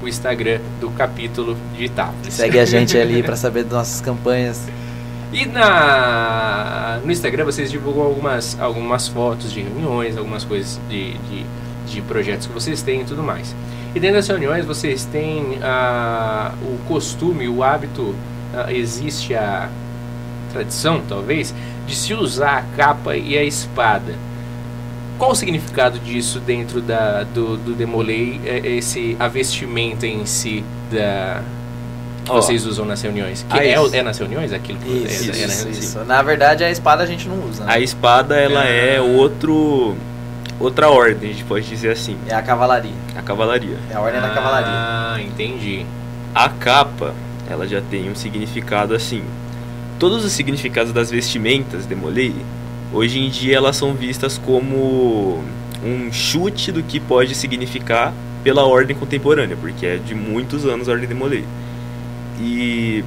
o 0.03 0.07
Instagram 0.07 0.59
do 0.81 0.89
capítulo 0.91 1.57
de 1.77 1.85
Itápolis. 1.85 2.33
Segue 2.33 2.59
a 2.59 2.65
gente 2.65 2.97
ali 2.97 3.23
pra 3.23 3.35
saber 3.37 3.63
das 3.63 3.71
nossas 3.73 4.01
campanhas. 4.01 4.59
E 5.33 5.45
na, 5.45 6.99
no 7.05 7.11
Instagram 7.11 7.45
vocês 7.45 7.71
divulgam 7.71 8.03
algumas, 8.03 8.59
algumas 8.59 9.07
fotos 9.07 9.53
de 9.53 9.61
reuniões, 9.61 10.17
algumas 10.17 10.43
coisas 10.43 10.79
de, 10.89 11.13
de, 11.13 11.45
de 11.87 12.01
projetos 12.01 12.47
que 12.47 12.53
vocês 12.53 12.81
têm 12.81 13.01
e 13.01 13.05
tudo 13.05 13.23
mais. 13.23 13.55
E 13.95 13.99
dentro 13.99 14.17
das 14.17 14.27
reuniões 14.27 14.65
vocês 14.65 15.05
têm 15.05 15.59
ah, 15.61 16.53
o 16.61 16.77
costume, 16.85 17.47
o 17.47 17.63
hábito, 17.63 18.13
ah, 18.53 18.71
existe 18.73 19.33
a 19.33 19.69
tradição, 20.51 21.01
talvez, 21.07 21.53
de 21.87 21.95
se 21.95 22.13
usar 22.13 22.57
a 22.57 22.75
capa 22.75 23.15
e 23.15 23.37
a 23.37 23.43
espada. 23.43 24.15
Qual 25.17 25.31
o 25.31 25.35
significado 25.35 25.97
disso 25.99 26.39
dentro 26.39 26.81
da, 26.81 27.23
do, 27.23 27.55
do 27.55 27.73
Demolei, 27.73 28.41
é, 28.45 28.67
esse 28.67 29.15
a 29.19 29.27
vestimenta 29.27 30.05
em 30.05 30.25
si 30.25 30.63
da, 30.91 31.41
que 32.23 32.31
Ó, 32.31 32.35
vocês 32.35 32.65
usam 32.65 32.85
nas 32.85 33.01
reuniões? 33.01 33.45
Que 33.49 33.57
a 33.59 33.63
é, 33.65 33.73
é 33.73 34.03
nas 34.03 34.17
reuniões 34.17 34.53
aquilo 34.53 34.77
que 34.79 34.89
Isso, 34.89 35.31
é, 35.31 35.35
é 35.43 35.47
na 35.47 35.53
isso, 35.53 35.63
reunião? 35.63 35.79
isso. 35.79 35.99
Na 36.05 36.21
verdade, 36.21 36.63
a 36.63 36.69
espada 36.71 37.03
a 37.03 37.05
gente 37.05 37.27
não 37.27 37.39
usa, 37.49 37.63
né? 37.65 37.73
A 37.73 37.79
espada 37.79 38.35
ela 38.35 38.61
Ah. 38.61 38.67
é 38.69 39.01
outro 39.01 39.95
outra 40.59 40.89
ordem, 40.89 41.31
a 41.31 41.33
gente 41.33 41.43
pode 41.45 41.67
dizer 41.67 41.89
assim, 41.91 42.15
É 42.27 42.35
a 42.35 42.41
cavalaria. 42.41 42.91
a 43.15 43.21
cavalaria. 43.23 43.77
É 43.89 43.95
a 43.95 43.99
ordem 44.01 44.21
da 44.21 44.29
cavalaria. 44.29 44.69
Ah, 44.71 45.17
entendi. 45.19 45.85
A 46.35 46.47
capa, 46.49 47.13
ela 47.49 47.67
já 47.67 47.81
tem 47.81 48.09
um 48.11 48.15
significado 48.15 48.93
assim. 48.93 49.23
Todos 49.97 50.23
os 50.23 50.31
significados 50.31 50.93
das 50.93 51.09
vestimentas 51.11 51.85
Demolei, 51.87 52.35
hoje 52.93 53.19
em 53.19 53.29
dia 53.29 53.57
elas 53.57 53.75
são 53.75 53.93
vistas 53.93 54.37
como 54.37 55.43
um 55.83 56.11
chute 56.11 56.71
do 56.71 56.83
que 56.83 56.99
pode 56.99 57.33
significar 57.33 58.13
pela 58.43 58.63
ordem 58.63 58.95
contemporânea, 58.95 59.57
porque 59.59 59.85
é 59.85 59.97
de 59.97 60.13
muitos 60.15 60.65
anos 60.65 60.87
a 60.87 60.91
ordem 60.91 61.07
Demolei. 61.07 61.43
E 62.41 63.03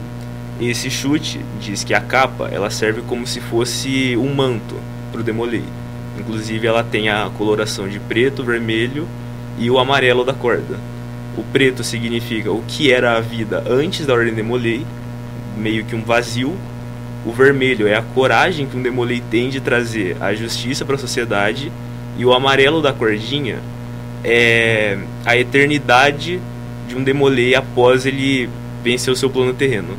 esse 0.60 0.88
chute 0.88 1.40
diz 1.60 1.82
que 1.82 1.92
a 1.92 2.00
capa, 2.00 2.48
ela 2.52 2.70
serve 2.70 3.02
como 3.02 3.26
se 3.26 3.40
fosse 3.40 4.16
um 4.16 4.32
manto 4.32 4.76
para 5.10 5.20
o 5.20 5.24
Demolei. 5.24 5.64
Inclusive 6.18 6.66
ela 6.66 6.84
tem 6.84 7.08
a 7.08 7.28
coloração 7.36 7.88
de 7.88 7.98
preto, 7.98 8.44
vermelho 8.44 9.08
e 9.58 9.68
o 9.68 9.78
amarelo 9.78 10.24
da 10.24 10.32
corda. 10.32 10.78
O 11.36 11.42
preto 11.42 11.82
significa 11.82 12.52
o 12.52 12.62
que 12.68 12.92
era 12.92 13.16
a 13.16 13.20
vida 13.20 13.64
antes 13.68 14.06
da 14.06 14.14
Ordem 14.14 14.32
Demolei, 14.32 14.86
meio 15.56 15.84
que 15.84 15.96
um 15.96 16.02
vazio. 16.02 16.56
O 17.26 17.32
vermelho 17.32 17.88
é 17.88 17.96
a 17.96 18.02
coragem 18.02 18.66
que 18.66 18.76
um 18.76 18.82
Demolei 18.82 19.20
tem 19.30 19.48
de 19.48 19.60
trazer 19.60 20.16
a 20.20 20.32
justiça 20.34 20.84
para 20.84 20.94
a 20.94 20.98
sociedade. 20.98 21.72
E 22.16 22.24
o 22.24 22.32
amarelo 22.32 22.80
da 22.80 22.92
cordinha 22.92 23.58
é 24.22 24.96
a 25.26 25.36
eternidade 25.36 26.40
de 26.86 26.94
um 26.94 27.02
Demolei 27.02 27.56
após 27.56 28.06
ele 28.06 28.48
vencer 28.84 29.10
o 29.12 29.16
seu 29.16 29.30
plano 29.30 29.54
terreno. 29.54 29.96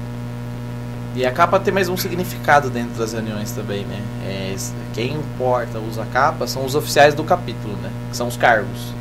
E 1.16 1.26
a 1.26 1.32
capa 1.32 1.60
tem 1.60 1.74
mais 1.74 1.90
um 1.90 1.98
significado 1.98 2.70
dentro 2.70 3.00
das 3.00 3.14
reuniões 3.14 3.52
também, 3.52 3.84
né? 3.86 4.00
É, 4.28 4.56
quem 4.94 5.14
importa, 5.14 5.80
usa 5.80 6.04
a 6.04 6.06
capa, 6.06 6.46
são 6.46 6.64
os 6.64 6.76
oficiais 6.76 7.14
do 7.16 7.24
capítulo, 7.24 7.76
né? 7.82 7.90
Que 8.12 8.18
são 8.18 8.28
os 8.28 8.38
cargos. 8.38 8.94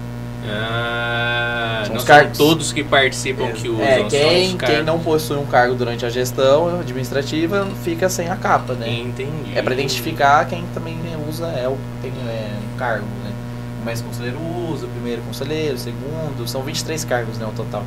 Ah, 0.47 1.83
São 1.85 1.95
não 1.95 2.01
os 2.01 2.07
são 2.07 2.17
cargos. 2.17 2.39
todos 2.39 2.73
que 2.73 2.85
participam 2.85 3.51
que 3.53 3.69
usam, 3.69 3.83
é, 3.85 3.99
são 3.99 4.09
quem, 4.09 4.55
os 4.55 4.63
quem 4.63 4.83
não 4.83 4.99
possui 5.01 5.39
um 5.39 5.47
cargo 5.47 5.75
durante 5.75 6.05
a 6.05 6.11
gestão 6.11 6.81
administrativa 6.81 7.67
fica 7.83 8.09
sem 8.09 8.29
a 8.29 8.37
capa, 8.37 8.75
né? 8.75 8.89
Entendi. 8.91 9.57
É 9.57 9.63
pra 9.63 9.73
identificar 9.73 10.45
quem 10.47 10.65
também 10.75 10.97
né, 10.97 11.17
usa, 11.29 11.47
é 11.47 11.67
o 11.67 11.77
tem 12.03 12.13
é, 12.29 12.51
um 12.73 12.79
cargo, 12.79 13.07
né? 13.25 13.33
O 13.81 13.85
mais 13.85 14.01
conselheiro 14.03 14.39
usa, 14.71 14.87
o 14.87 14.89
primeiro 14.91 15.23
conselheiro, 15.23 15.75
o 15.75 15.79
segundo, 15.79 16.47
são 16.47 16.63
23 16.63 17.05
cargos, 17.05 17.39
né, 17.39 17.47
o 17.47 17.53
total. 17.53 17.83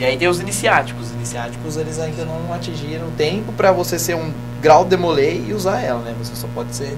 E 0.00 0.04
aí 0.04 0.16
tem 0.16 0.26
os 0.28 0.40
iniciáticos. 0.40 1.08
Os 1.08 1.12
iniciáticos, 1.12 1.76
eles 1.76 1.98
ainda 2.00 2.24
não 2.24 2.52
atingiram 2.54 3.08
o 3.08 3.10
tempo 3.10 3.52
pra 3.52 3.70
você 3.70 3.98
ser 3.98 4.16
um 4.16 4.32
grau 4.60 4.82
demolei 4.82 5.44
e 5.46 5.52
usar 5.52 5.82
ela, 5.82 6.00
né? 6.00 6.14
Você 6.18 6.34
só 6.34 6.48
pode 6.54 6.74
ser 6.74 6.96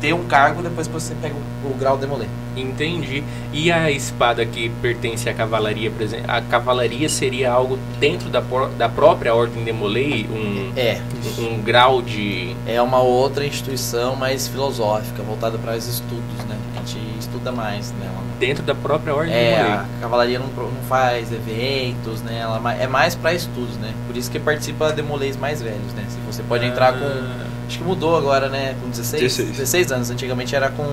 ter 0.00 0.12
um 0.12 0.24
cargo 0.24 0.62
depois 0.62 0.86
que 0.86 0.92
você 0.92 1.14
pega 1.14 1.34
o, 1.34 1.70
o 1.70 1.74
grau 1.74 1.96
demolei. 1.96 2.28
Entendi. 2.56 3.22
E 3.52 3.70
a 3.70 3.90
espada 3.90 4.44
que 4.44 4.68
pertence 4.82 5.28
à 5.28 5.34
cavalaria, 5.34 5.90
por 5.90 6.02
exemplo, 6.02 6.24
a 6.28 6.40
cavalaria 6.40 7.08
seria 7.08 7.52
algo 7.52 7.78
dentro 8.00 8.28
da, 8.28 8.40
da 8.76 8.88
própria 8.88 9.34
Ordem 9.34 9.62
Demolei, 9.62 10.26
um, 10.30 10.72
É, 10.76 11.00
um 11.38 11.60
grau 11.62 12.02
de... 12.02 12.56
é 12.66 12.80
uma 12.82 13.00
outra 13.00 13.46
instituição 13.46 14.16
mais 14.16 14.48
filosófica, 14.48 15.22
voltada 15.22 15.58
para 15.58 15.76
os 15.76 15.86
estudos, 15.86 16.44
né? 16.48 16.58
A 16.74 16.78
gente 16.78 16.98
mais 17.52 17.92
nela. 17.92 18.12
né? 18.12 18.22
dentro 18.38 18.62
da 18.62 18.74
própria 18.74 19.14
Ordem 19.14 19.32
É, 19.34 19.62
a 19.62 19.86
cavalaria 20.00 20.38
não, 20.38 20.46
não 20.48 20.82
faz 20.88 21.32
eventos, 21.32 22.20
né? 22.22 22.38
Ela 22.40 22.60
ma- 22.60 22.74
é 22.74 22.86
mais 22.86 23.14
para 23.14 23.32
estudos, 23.32 23.76
né? 23.78 23.94
Por 24.06 24.16
isso 24.16 24.30
que 24.30 24.38
participa 24.38 24.92
demoleis 24.92 25.36
mais 25.36 25.62
velhos, 25.62 25.92
né? 25.94 26.04
Se 26.08 26.18
você 26.26 26.42
pode 26.42 26.66
entrar 26.66 26.92
com. 26.92 27.04
Ah, 27.06 27.46
Acho 27.66 27.78
que 27.78 27.84
mudou 27.84 28.16
agora, 28.16 28.48
né? 28.48 28.76
Com 28.82 28.88
16? 28.90 29.22
16. 29.22 29.50
16 29.52 29.92
anos. 29.92 30.10
Antigamente 30.10 30.54
era 30.54 30.68
com. 30.68 30.84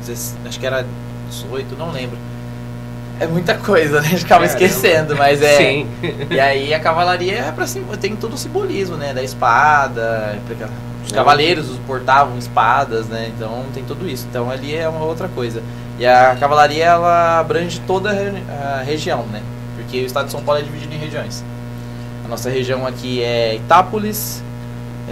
16 0.00 0.36
Acho 0.46 0.58
que 0.60 0.66
era 0.66 0.84
18, 1.30 1.76
não 1.76 1.90
lembro. 1.92 2.18
É 3.20 3.26
muita 3.26 3.54
coisa, 3.54 4.00
né? 4.00 4.06
A 4.06 4.10
gente 4.10 4.24
acaba 4.24 4.46
Caramba. 4.46 4.64
esquecendo, 4.64 5.16
mas 5.16 5.42
é. 5.42 5.56
Sim. 5.56 5.88
E 6.30 6.38
aí 6.38 6.72
a 6.72 6.78
cavalaria 6.78 7.38
é 7.38 7.52
pra 7.52 7.66
cima, 7.66 7.96
tem 7.96 8.14
todo 8.14 8.34
o 8.34 8.38
simbolismo, 8.38 8.96
né? 8.96 9.12
Da 9.12 9.22
espada, 9.22 10.38
os 11.04 11.12
É. 11.12 11.14
cavaleiros 11.14 11.66
portavam 11.86 12.38
espadas, 12.38 13.06
né? 13.06 13.30
Então 13.34 13.64
tem 13.74 13.82
tudo 13.84 14.08
isso. 14.08 14.26
Então 14.30 14.50
ali 14.50 14.74
é 14.76 14.88
uma 14.88 15.04
outra 15.04 15.26
coisa. 15.28 15.62
E 15.98 16.06
a 16.06 16.36
cavalaria 16.38 16.84
ela 16.84 17.40
abrange 17.40 17.80
toda 17.86 18.10
a 18.10 18.12
re- 18.12 18.42
a 18.48 18.82
região, 18.84 19.24
né? 19.32 19.42
Porque 19.76 20.00
o 20.02 20.06
estado 20.06 20.26
de 20.26 20.32
São 20.32 20.42
Paulo 20.44 20.60
é 20.60 20.64
dividido 20.64 20.94
em 20.94 20.98
regiões. 20.98 21.44
A 22.24 22.28
nossa 22.28 22.48
região 22.50 22.86
aqui 22.86 23.22
é 23.22 23.56
Itápolis, 23.56 24.44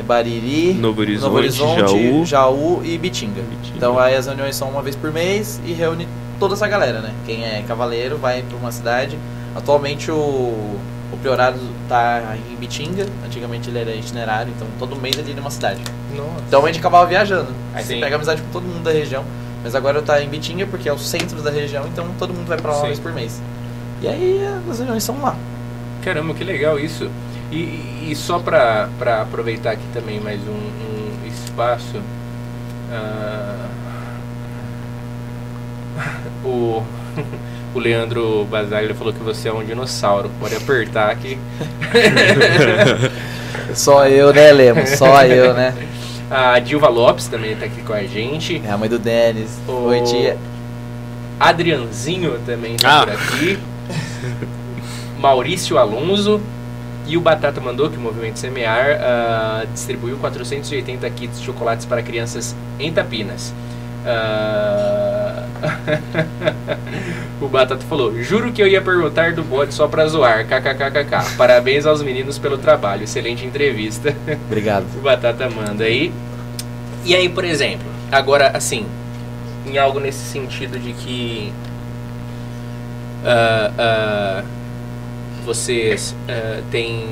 Bariri, 0.02 0.74
Novo 0.74 1.00
Horizonte, 1.00 1.24
Novo 1.26 1.36
Horizonte, 1.38 1.80
Jaú. 1.80 2.26
Jaú 2.26 2.82
e 2.84 2.98
Bitinga. 2.98 3.42
Bitinga. 3.42 3.76
Então 3.76 3.98
aí 3.98 4.14
as 4.14 4.26
reuniões 4.26 4.56
são 4.56 4.68
uma 4.68 4.82
vez 4.82 4.94
por 4.96 5.12
mês 5.12 5.60
e 5.64 5.72
reúne 5.72 6.06
toda 6.38 6.54
essa 6.54 6.66
galera, 6.68 7.00
né? 7.00 7.12
Quem 7.24 7.44
é 7.44 7.62
cavaleiro 7.66 8.16
vai 8.18 8.42
para 8.42 8.56
uma 8.56 8.72
cidade. 8.72 9.18
Atualmente 9.54 10.10
o 10.10 10.78
O 11.12 11.16
Priorato 11.20 11.58
tá 11.88 12.36
em 12.52 12.56
Bitinga, 12.56 13.06
antigamente 13.24 13.70
ele 13.70 13.78
era 13.78 13.94
itinerário, 13.94 14.52
então 14.54 14.66
todo 14.78 14.96
mês 14.96 15.16
ele 15.16 15.30
ia 15.30 15.36
numa 15.36 15.50
cidade. 15.50 15.80
Nossa. 16.14 16.30
Então 16.48 16.64
a 16.64 16.66
gente 16.66 16.80
acabava 16.80 17.06
viajando. 17.06 17.48
Aí 17.72 17.82
Sim. 17.84 17.94
você 17.94 18.00
pega 18.00 18.16
amizade 18.16 18.42
com 18.42 18.50
todo 18.50 18.64
mundo 18.64 18.82
da 18.82 18.90
região. 18.90 19.24
Mas 19.62 19.74
agora 19.74 19.98
eu 19.98 20.02
tá 20.02 20.20
em 20.22 20.28
Bitinga 20.28 20.66
porque 20.66 20.88
é 20.88 20.92
o 20.92 20.98
centro 20.98 21.40
da 21.42 21.50
região, 21.50 21.86
então 21.86 22.06
todo 22.18 22.34
mundo 22.34 22.46
vai 22.46 22.58
pra 22.58 22.70
lá 22.72 22.76
uma 22.76 22.82
Sim. 22.82 22.86
vez 22.88 23.00
por 23.00 23.12
mês. 23.12 23.40
E 24.02 24.08
aí 24.08 24.40
as 24.70 24.78
reuniões 24.78 25.02
são 25.04 25.20
lá. 25.22 25.36
Caramba, 26.02 26.34
que 26.34 26.44
legal 26.44 26.78
isso. 26.78 27.10
E, 27.50 28.08
e 28.10 28.14
só 28.16 28.38
pra, 28.38 28.88
pra 28.98 29.22
aproveitar 29.22 29.70
aqui 29.72 29.84
também 29.94 30.20
mais 30.20 30.40
um, 30.40 30.52
um 30.52 31.26
espaço. 31.28 32.00
ah, 32.92 33.66
o, 36.44 36.82
o 37.74 37.78
Leandro 37.78 38.46
Basaglia 38.50 38.94
falou 38.94 39.12
que 39.12 39.22
você 39.22 39.48
é 39.48 39.52
um 39.52 39.64
dinossauro. 39.64 40.30
Pode 40.40 40.56
apertar 40.56 41.10
aqui. 41.10 41.38
Só 43.74 44.06
eu, 44.08 44.32
né, 44.32 44.52
Lemos? 44.52 44.90
Só 44.90 45.22
eu, 45.24 45.54
né? 45.54 45.74
A 46.30 46.58
Dilva 46.58 46.88
Lopes 46.88 47.28
também 47.28 47.52
está 47.52 47.66
aqui 47.66 47.82
com 47.82 47.92
a 47.92 48.02
gente. 48.02 48.60
É 48.64 48.70
a 48.70 48.76
mãe 48.76 48.88
do 48.88 48.98
Denis. 48.98 49.58
O- 49.68 49.86
Oi, 49.86 50.02
tia. 50.02 50.36
Adrianzinho 51.38 52.38
também 52.44 52.74
está 52.74 53.02
Ah. 53.02 53.06
por 53.06 53.12
aqui. 53.14 53.58
Maurício 55.20 55.78
Alonso. 55.78 56.40
E 57.06 57.16
o 57.16 57.20
Batata 57.20 57.60
mandou 57.60 57.88
que 57.88 57.96
o 57.96 58.00
Movimento 58.00 58.38
Semear 58.38 58.98
ah, 59.00 59.64
distribuiu 59.72 60.16
480 60.16 61.08
kits 61.10 61.38
de 61.38 61.46
chocolates 61.46 61.86
para 61.86 62.02
crianças 62.02 62.56
em 62.80 62.92
Tapinas. 62.92 63.54
Ah, 64.04 65.46
o 67.40 67.48
Batata 67.48 67.84
falou: 67.86 68.20
Juro 68.22 68.52
que 68.52 68.60
eu 68.60 68.66
ia 68.66 68.82
perguntar 68.82 69.32
do 69.32 69.44
bode 69.44 69.72
só 69.72 69.86
pra 69.86 70.06
zoar. 70.08 70.46
KKKKK. 70.46 71.36
Parabéns 71.36 71.86
aos 71.86 72.02
meninos 72.02 72.38
pelo 72.38 72.58
trabalho. 72.58 73.04
Excelente 73.04 73.44
entrevista. 73.44 74.14
Obrigado. 74.46 74.86
O 74.96 75.00
Batata 75.00 75.48
manda 75.48 75.84
aí. 75.84 76.12
E 77.04 77.14
aí, 77.14 77.28
por 77.28 77.44
exemplo, 77.44 77.86
agora 78.10 78.50
assim, 78.52 78.84
em 79.64 79.78
algo 79.78 80.00
nesse 80.00 80.24
sentido 80.24 80.76
de 80.76 80.92
que 80.92 81.52
ah, 83.24 83.70
ah, 83.78 84.44
vocês 85.46 86.14
ah, 86.28 86.60
têm 86.70 87.06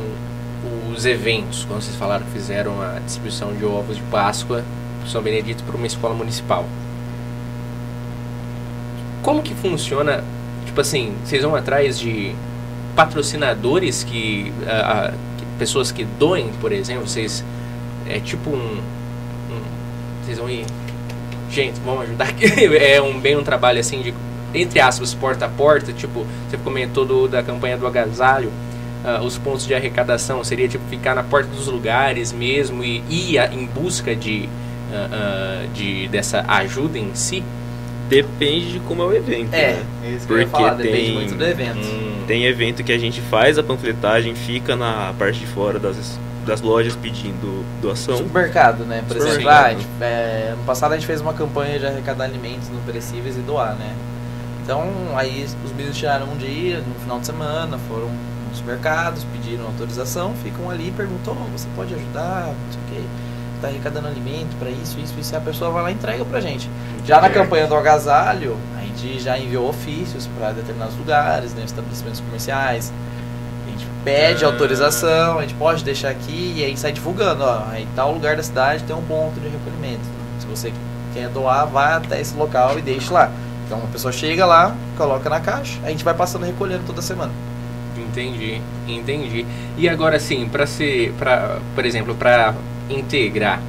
os 0.92 1.06
eventos, 1.06 1.64
quando 1.64 1.82
vocês 1.82 1.96
falaram 1.96 2.24
que 2.26 2.32
fizeram 2.32 2.80
a 2.80 2.98
distribuição 3.00 3.52
de 3.54 3.64
ovos 3.64 3.96
de 3.96 4.02
Páscoa 4.04 4.64
São 5.06 5.22
Benedito 5.22 5.62
para 5.64 5.76
uma 5.76 5.86
escola 5.86 6.14
municipal. 6.14 6.64
Como 9.22 9.42
que 9.42 9.54
funciona? 9.54 10.22
Tipo 10.66 10.80
assim, 10.80 11.14
vocês 11.24 11.42
vão 11.42 11.54
atrás 11.54 11.98
de 11.98 12.34
patrocinadores 12.94 14.04
que, 14.04 14.52
ah, 14.66 15.12
que- 15.38 15.44
pessoas 15.58 15.90
que 15.92 16.04
doem, 16.04 16.48
por 16.60 16.72
exemplo, 16.72 17.06
vocês 17.06 17.44
é 18.06 18.20
tipo 18.20 18.50
um, 18.50 18.78
um- 18.78 20.22
vocês 20.24 20.38
vão 20.38 20.48
ir 20.50 20.66
gente, 21.50 21.78
vamos 21.84 22.02
ajudar 22.04 22.28
aqui. 22.28 22.44
é 22.76 23.00
um 23.00 23.18
bem 23.20 23.36
um 23.36 23.42
trabalho 23.44 23.80
assim 23.80 24.02
de 24.02 24.12
entre 24.54 24.80
aspas 24.80 25.12
porta 25.14 25.46
a 25.46 25.48
porta, 25.48 25.92
tipo, 25.92 26.24
você 26.48 26.56
comentou 26.56 27.04
do, 27.04 27.28
da 27.28 27.42
campanha 27.42 27.76
do 27.76 27.86
agasalho, 27.86 28.50
ah, 29.04 29.20
os 29.22 29.36
pontos 29.36 29.66
de 29.66 29.74
arrecadação 29.74 30.42
seria 30.42 30.68
tipo 30.68 30.84
ficar 30.88 31.14
na 31.14 31.22
porta 31.22 31.48
dos 31.50 31.66
lugares 31.66 32.32
mesmo 32.32 32.82
e 32.82 33.02
ir 33.10 33.38
em 33.52 33.66
busca 33.66 34.14
de 34.16 34.48
ah, 34.92 35.08
ah, 35.12 35.66
de 35.74 36.08
dessa 36.08 36.44
ajuda 36.48 36.98
em 36.98 37.14
si. 37.14 37.42
Depende 38.08 38.72
de 38.72 38.80
como 38.80 39.02
é 39.02 39.06
o 39.06 39.12
evento. 39.14 39.52
É, 39.54 39.72
né? 39.74 39.82
é 40.04 40.10
isso 40.10 40.26
que 40.26 40.32
eu 40.32 40.38
ia 40.38 40.46
Porque 40.46 40.62
falar, 40.62 40.74
depende 40.74 40.96
tem- 41.06 41.14
muito 41.14 41.34
do 41.34 41.44
evento. 41.44 41.78
Hum, 41.78 42.24
Tem 42.26 42.44
evento 42.44 42.84
que 42.84 42.92
a 42.92 42.98
gente 42.98 43.20
faz 43.22 43.58
a 43.58 43.62
panfletagem, 43.62 44.34
fica 44.34 44.76
na 44.76 45.14
parte 45.18 45.40
de 45.40 45.46
fora 45.46 45.78
das, 45.78 46.18
das 46.46 46.60
lojas 46.60 46.94
pedindo 46.96 47.64
doação. 47.80 48.18
Supermercado, 48.18 48.84
né? 48.84 49.02
Por 49.08 49.16
exemplo, 49.16 49.48
ah, 49.48 49.70
gente, 49.70 49.86
é, 50.00 50.50
ano 50.52 50.62
passado 50.64 50.92
a 50.92 50.96
gente 50.96 51.06
fez 51.06 51.20
uma 51.20 51.32
campanha 51.32 51.78
de 51.78 51.86
arrecadar 51.86 52.24
alimentos 52.24 52.68
não 52.68 52.80
perecíveis 52.82 53.36
e 53.36 53.40
doar, 53.40 53.74
né? 53.74 53.92
Então, 54.64 54.82
aí 55.14 55.46
os 55.64 55.72
meninos 55.72 55.96
tiraram 55.96 56.26
um 56.26 56.36
dia, 56.38 56.78
no 56.80 56.94
final 57.00 57.20
de 57.20 57.26
semana, 57.26 57.78
foram 57.86 58.08
nos 58.48 58.56
supermercados, 58.58 59.22
pediram 59.24 59.66
autorização, 59.66 60.32
ficam 60.42 60.70
ali 60.70 60.88
e 60.88 60.90
perguntam, 60.90 61.36
"Oh, 61.38 61.50
você 61.56 61.68
pode 61.76 61.92
ajudar, 61.94 62.46
não 62.46 62.72
sei 62.72 62.80
o 62.80 63.02
quê, 63.02 63.08
tá 63.60 63.68
arrecadando 63.68 64.08
alimento 64.08 64.56
para 64.58 64.70
isso, 64.70 64.98
isso, 64.98 65.12
isso, 65.20 65.34
e 65.34 65.36
a 65.36 65.40
pessoa 65.40 65.70
vai 65.70 65.82
lá 65.82 65.90
e 65.90 65.94
entrega 65.94 66.24
pra 66.24 66.40
gente. 66.40 66.68
Já 67.04 67.20
na 67.20 67.28
campanha 67.28 67.66
do 67.66 67.74
agasalho, 67.74 68.56
a 68.78 68.80
gente 68.80 69.20
já 69.20 69.38
enviou 69.38 69.68
ofícios 69.68 70.26
para 70.38 70.52
determinados 70.52 70.96
lugares, 70.96 71.52
né, 71.52 71.62
estabelecimentos 71.66 72.20
comerciais. 72.20 72.90
A 73.66 73.70
gente 73.70 73.86
pede 74.02 74.44
Ah. 74.44 74.48
autorização, 74.48 75.38
a 75.38 75.42
gente 75.42 75.54
pode 75.54 75.84
deixar 75.84 76.08
aqui 76.08 76.54
e 76.56 76.64
aí 76.64 76.74
sai 76.74 76.92
divulgando, 76.92 77.44
ó, 77.44 77.64
aí 77.70 77.86
tal 77.94 78.12
lugar 78.14 78.34
da 78.34 78.42
cidade 78.42 78.82
tem 78.84 78.96
um 78.96 79.02
ponto 79.02 79.38
de 79.40 79.48
recolhimento. 79.48 80.00
Se 80.40 80.46
você 80.46 80.72
quer 81.12 81.28
doar, 81.28 81.66
vá 81.66 81.96
até 81.96 82.18
esse 82.18 82.34
local 82.34 82.78
e 82.78 82.82
deixe 82.82 83.12
lá. 83.12 83.30
Então 83.66 83.78
a 83.78 83.86
pessoa 83.86 84.12
chega 84.12 84.44
lá, 84.44 84.76
coloca 84.96 85.28
na 85.30 85.40
caixa, 85.40 85.78
a 85.84 85.90
gente 85.90 86.04
vai 86.04 86.14
passando 86.14 86.44
recolhendo 86.44 86.82
toda 86.86 87.00
semana. 87.00 87.32
Entendi, 87.96 88.60
entendi. 88.86 89.46
E 89.78 89.88
agora 89.88 90.18
sim, 90.18 90.48
para 90.48 90.66
ser, 90.66 91.12
para, 91.18 91.60
por 91.74 91.84
exemplo, 91.84 92.14
para 92.14 92.54
integrar 92.90 93.60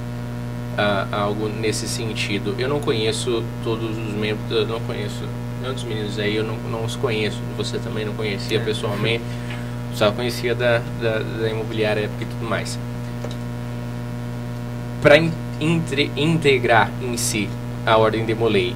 ah, 0.78 1.08
algo 1.12 1.48
nesse 1.48 1.88
sentido, 1.88 2.56
eu 2.58 2.68
não 2.68 2.80
conheço 2.80 3.44
todos 3.64 3.90
os 3.90 4.14
membros, 4.14 4.52
eu 4.52 4.68
não 4.68 4.80
conheço 4.82 5.24
dos 5.74 5.84
meninos 5.84 6.20
aí, 6.20 6.36
eu 6.36 6.44
não, 6.44 6.56
não 6.70 6.86
os 6.86 6.96
conheço. 6.96 7.40
Você 7.58 7.80
também 7.80 8.06
não 8.06 8.14
conhecia 8.14 8.60
pessoalmente, 8.60 9.24
só 9.94 10.12
conhecia 10.12 10.54
da, 10.54 10.82
da, 11.02 11.20
da 11.20 11.50
imobiliária 11.50 12.10
e 12.20 12.26
tudo 12.26 12.48
mais. 12.48 12.78
Para 15.02 15.18
integrar 16.16 16.92
em 17.02 17.16
si 17.18 17.50
a 17.86 17.98
ordem 17.98 18.26
de 18.26 18.34
Molay, 18.34 18.76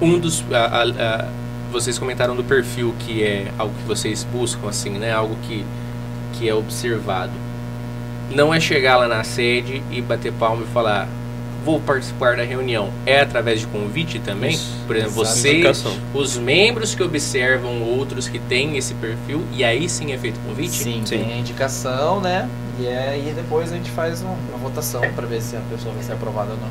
um 0.00 0.18
dos 0.18 0.44
a- 0.52 0.56
a- 0.56 0.82
a- 0.82 1.28
vocês 1.72 1.98
comentaram 1.98 2.36
do 2.36 2.44
perfil 2.44 2.94
que 3.00 3.22
é 3.22 3.48
algo 3.58 3.74
que 3.74 3.84
vocês 3.86 4.24
buscam 4.32 4.68
assim 4.68 4.90
né? 4.90 5.12
Algo 5.12 5.36
que 5.46 5.64
que 6.34 6.48
é 6.48 6.54
observado. 6.54 7.32
Não 8.34 8.52
é 8.52 8.60
chegar 8.60 8.96
lá 8.98 9.08
na 9.08 9.24
sede 9.24 9.82
e 9.90 10.00
bater 10.02 10.32
palma 10.32 10.62
e 10.62 10.66
falar 10.72 11.08
vou 11.64 11.80
participar 11.80 12.36
da 12.36 12.44
reunião. 12.44 12.90
É 13.04 13.20
através 13.20 13.60
de 13.60 13.66
convite 13.66 14.18
também? 14.20 14.50
Isso, 14.52 14.70
por 14.86 14.94
exemplo 14.94 15.14
vocês 15.14 15.84
os 16.14 16.36
membros 16.38 16.94
que 16.94 17.02
observam 17.02 17.82
outros 17.82 18.28
que 18.28 18.38
têm 18.38 18.76
esse 18.76 18.94
perfil 18.94 19.42
e 19.52 19.64
aí 19.64 19.88
sim 19.88 20.12
é 20.12 20.18
feito 20.18 20.38
convite? 20.46 20.76
Sim, 20.76 21.02
Sim. 21.04 21.18
tem 21.18 21.32
a 21.32 21.36
indicação, 21.38 22.20
né? 22.20 22.48
E 22.78 22.86
aí 22.86 23.32
depois 23.34 23.72
a 23.72 23.76
gente 23.76 23.90
faz 23.90 24.22
um- 24.22 24.26
uma 24.50 24.58
votação 24.58 25.00
para 25.14 25.26
ver 25.26 25.40
se 25.40 25.56
a 25.56 25.60
pessoa 25.70 25.92
vai 25.94 26.02
ser 26.04 26.12
aprovada 26.12 26.50
ou 26.52 26.58
não. 26.58 26.68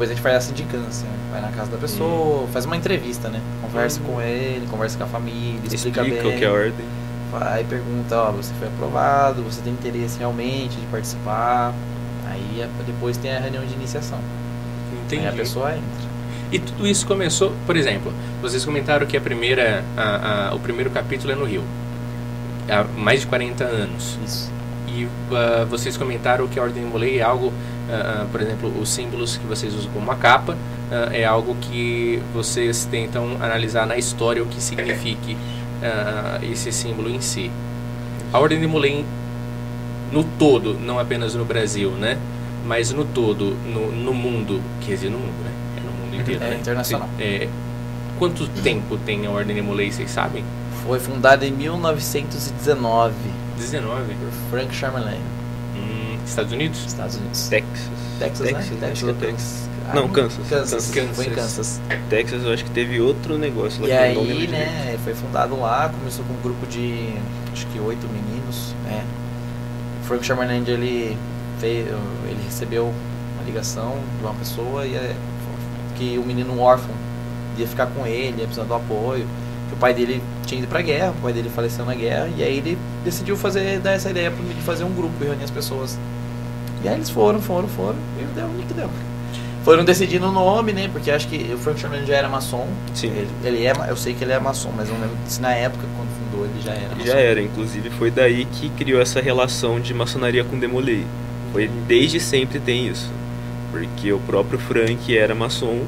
Depois 0.00 0.12
a 0.12 0.14
gente 0.14 0.22
faz 0.22 0.36
essa 0.36 0.46
sindicância, 0.48 1.06
né? 1.06 1.14
vai 1.30 1.42
na 1.42 1.48
casa 1.48 1.70
da 1.70 1.76
pessoa, 1.76 2.46
faz 2.48 2.64
uma 2.64 2.74
entrevista, 2.74 3.28
né? 3.28 3.38
Conversa 3.60 4.00
com 4.00 4.18
ele, 4.18 4.66
conversa 4.70 4.96
com 4.96 5.04
a 5.04 5.06
família, 5.06 5.60
explica, 5.62 6.00
Explica 6.00 6.22
bem. 6.22 6.34
o 6.36 6.38
que 6.38 6.42
é 6.42 6.48
a 6.48 6.52
ordem. 6.52 6.86
Vai 7.30 7.64
pergunta, 7.64 8.16
ó, 8.16 8.30
você 8.32 8.50
foi 8.58 8.68
aprovado, 8.68 9.42
você 9.42 9.60
tem 9.60 9.74
interesse 9.74 10.18
realmente 10.18 10.74
de 10.76 10.86
participar. 10.86 11.74
Aí 12.30 12.62
a- 12.62 12.82
depois 12.86 13.18
tem 13.18 13.30
a 13.36 13.40
reunião 13.40 13.62
de 13.62 13.74
iniciação. 13.74 14.18
entendi 15.04 15.26
Aí 15.26 15.28
a 15.28 15.32
pessoa 15.36 15.68
entra. 15.72 16.08
E 16.50 16.58
tudo 16.58 16.86
isso 16.88 17.06
começou, 17.06 17.52
por 17.66 17.76
exemplo, 17.76 18.10
vocês 18.40 18.64
comentaram 18.64 19.06
que 19.06 19.18
a 19.18 19.20
primeira, 19.20 19.84
a- 19.98 20.48
a- 20.48 20.54
o 20.54 20.60
primeiro 20.60 20.88
capítulo 20.88 21.30
é 21.30 21.36
no 21.36 21.44
Rio, 21.44 21.62
há 22.70 22.84
mais 22.98 23.20
de 23.20 23.26
40 23.26 23.64
anos. 23.64 24.18
Isso. 24.24 24.50
E 24.88 25.06
ah, 25.32 25.66
vocês 25.68 25.96
comentaram 25.98 26.48
que 26.48 26.58
a 26.58 26.62
Ordem 26.62 26.84
Molay 26.84 27.18
é 27.18 27.22
algo, 27.22 27.52
ah, 27.90 28.26
por 28.30 28.40
exemplo, 28.40 28.72
os 28.80 28.88
símbolos 28.88 29.36
que 29.36 29.46
vocês 29.46 29.74
usam 29.74 29.90
como 29.92 30.04
uma 30.04 30.16
capa, 30.16 30.56
ah, 30.90 31.08
é 31.12 31.24
algo 31.24 31.54
que 31.60 32.20
vocês 32.32 32.84
tentam 32.90 33.36
analisar 33.40 33.86
na 33.86 33.96
história 33.96 34.42
o 34.42 34.46
que 34.46 34.60
signifique 34.62 35.36
ah, 35.82 36.38
esse 36.42 36.70
símbolo 36.72 37.10
em 37.10 37.20
si. 37.20 37.50
A 38.32 38.38
Ordem 38.38 38.60
de 38.60 38.66
Molay, 38.66 39.04
no 40.12 40.22
todo, 40.24 40.74
não 40.74 40.98
apenas 40.98 41.34
no 41.34 41.44
Brasil, 41.44 41.90
né? 41.92 42.16
Mas 42.64 42.92
no 42.92 43.04
todo, 43.04 43.56
no, 43.66 43.90
no 43.90 44.12
mundo, 44.14 44.60
quer 44.80 44.92
dizer, 44.94 45.10
no 45.10 45.18
mundo, 45.18 45.44
né? 45.44 45.50
É 45.76 45.80
no 45.80 45.92
mundo 45.92 46.20
inteiro, 46.20 46.44
É 46.44 46.50
né? 46.50 46.56
internacional. 46.60 47.08
É, 47.18 47.48
quanto 48.18 48.46
tempo 48.62 48.96
tem 48.98 49.26
a 49.26 49.30
Ordem 49.30 49.56
de 49.56 49.62
Molay, 49.62 49.90
vocês 49.90 50.10
sabem? 50.10 50.44
Foi 50.86 51.00
fundada 51.00 51.46
em 51.46 51.50
1919 51.50 53.14
19? 53.56 54.14
por 54.14 54.32
Frank 54.50 54.74
Chamberlain, 54.74 55.20
Estados 56.26 56.52
Unidos? 56.52 56.84
Estados 56.86 57.16
Unidos. 57.16 57.48
Texas. 57.48 57.80
Texas, 58.18 58.46
Texas, 58.46 58.78
né? 58.78 58.90
acho 58.92 59.04
que 59.04 59.10
é 59.10 59.14
Texas. 59.14 59.68
Ah, 59.88 59.94
Não, 59.94 60.08
Kansas. 60.08 60.46
Kansas. 60.48 60.90
Kansas. 60.90 61.16
Foi 61.16 61.26
em 61.26 61.30
Kansas. 61.30 61.80
Texas 62.08 62.44
eu 62.44 62.52
acho 62.52 62.64
que 62.64 62.70
teve 62.70 63.00
outro 63.00 63.36
negócio 63.38 63.82
lá 63.82 63.88
E 63.88 63.92
aí, 63.92 64.14
direito. 64.26 64.50
né, 64.52 64.98
foi 65.02 65.14
fundado 65.14 65.58
lá, 65.58 65.88
começou 65.88 66.24
com 66.24 66.32
um 66.34 66.40
grupo 66.42 66.66
de 66.66 67.14
acho 67.52 67.66
que 67.68 67.78
oito 67.80 68.06
meninos, 68.06 68.74
né? 68.84 69.04
O 70.02 70.06
Frank 70.06 70.24
Chamberlain 70.24 70.62
ele 70.66 71.16
veio, 71.58 71.98
ele 72.28 72.40
recebeu 72.44 72.84
uma 73.34 73.44
ligação 73.44 73.96
de 74.18 74.24
uma 74.24 74.34
pessoa 74.34 74.86
e 74.86 74.94
é, 74.94 75.14
que 75.96 76.18
o 76.18 76.22
menino 76.24 76.58
órfão 76.60 76.94
ia 77.58 77.66
ficar 77.66 77.86
com 77.86 78.06
ele, 78.06 78.36
ia 78.38 78.44
precisar 78.46 78.64
do 78.64 78.74
apoio, 78.74 79.26
que 79.68 79.74
o 79.74 79.76
pai 79.78 79.92
dele 79.92 80.22
tinha 80.50 80.60
ido 80.60 80.68
pra 80.68 80.82
guerra, 80.82 81.10
o 81.16 81.22
pai 81.22 81.32
dele 81.32 81.48
faleceu 81.54 81.84
na 81.84 81.94
guerra, 81.94 82.28
e 82.36 82.42
aí 82.42 82.58
ele 82.58 82.76
decidiu 83.04 83.36
fazer, 83.36 83.78
dar 83.78 83.92
essa 83.92 84.10
ideia 84.10 84.30
pra- 84.30 84.42
de 84.44 84.60
fazer 84.62 84.84
um 84.84 84.92
grupo 84.92 85.12
e 85.20 85.24
reunir 85.26 85.44
as 85.44 85.50
pessoas. 85.50 85.96
E 86.82 86.88
aí 86.88 86.94
eles 86.94 87.08
foram, 87.10 87.40
foram, 87.40 87.68
foram, 87.68 87.96
e 88.18 88.24
deu 88.34 88.46
o 88.46 88.66
que 88.66 88.74
deu. 88.74 88.90
Foram 89.64 89.84
decidindo 89.84 90.26
o 90.26 90.32
nome, 90.32 90.72
né? 90.72 90.88
Porque 90.90 91.10
acho 91.10 91.28
que 91.28 91.52
o 91.54 91.58
Frank 91.58 91.78
Sherman 91.78 92.04
já 92.06 92.16
era 92.16 92.28
maçom. 92.28 92.66
Sim. 92.94 93.08
Ele, 93.08 93.28
ele 93.44 93.66
é, 93.66 93.72
eu 93.88 93.96
sei 93.96 94.14
que 94.14 94.24
ele 94.24 94.32
é 94.32 94.38
maçom, 94.40 94.72
mas 94.74 94.88
eu 94.88 94.94
não 94.94 95.02
lembro 95.02 95.16
se 95.26 95.40
na 95.40 95.52
época, 95.54 95.84
quando 95.96 96.08
fundou, 96.18 96.46
ele 96.46 96.62
já 96.64 96.72
era 96.72 96.88
maçom. 96.96 97.06
Já 97.06 97.18
era, 97.18 97.42
inclusive 97.42 97.90
foi 97.90 98.10
daí 98.10 98.46
que 98.46 98.70
criou 98.70 99.00
essa 99.02 99.20
relação 99.20 99.78
de 99.78 99.92
maçonaria 99.92 100.42
com 100.44 100.58
Demolay. 100.58 101.04
Foi 101.52 101.68
desde 101.86 102.18
sempre 102.18 102.58
tem 102.58 102.88
isso. 102.88 103.10
Porque 103.70 104.10
o 104.12 104.18
próprio 104.20 104.58
Frank 104.58 105.16
era 105.16 105.34
maçom, 105.34 105.80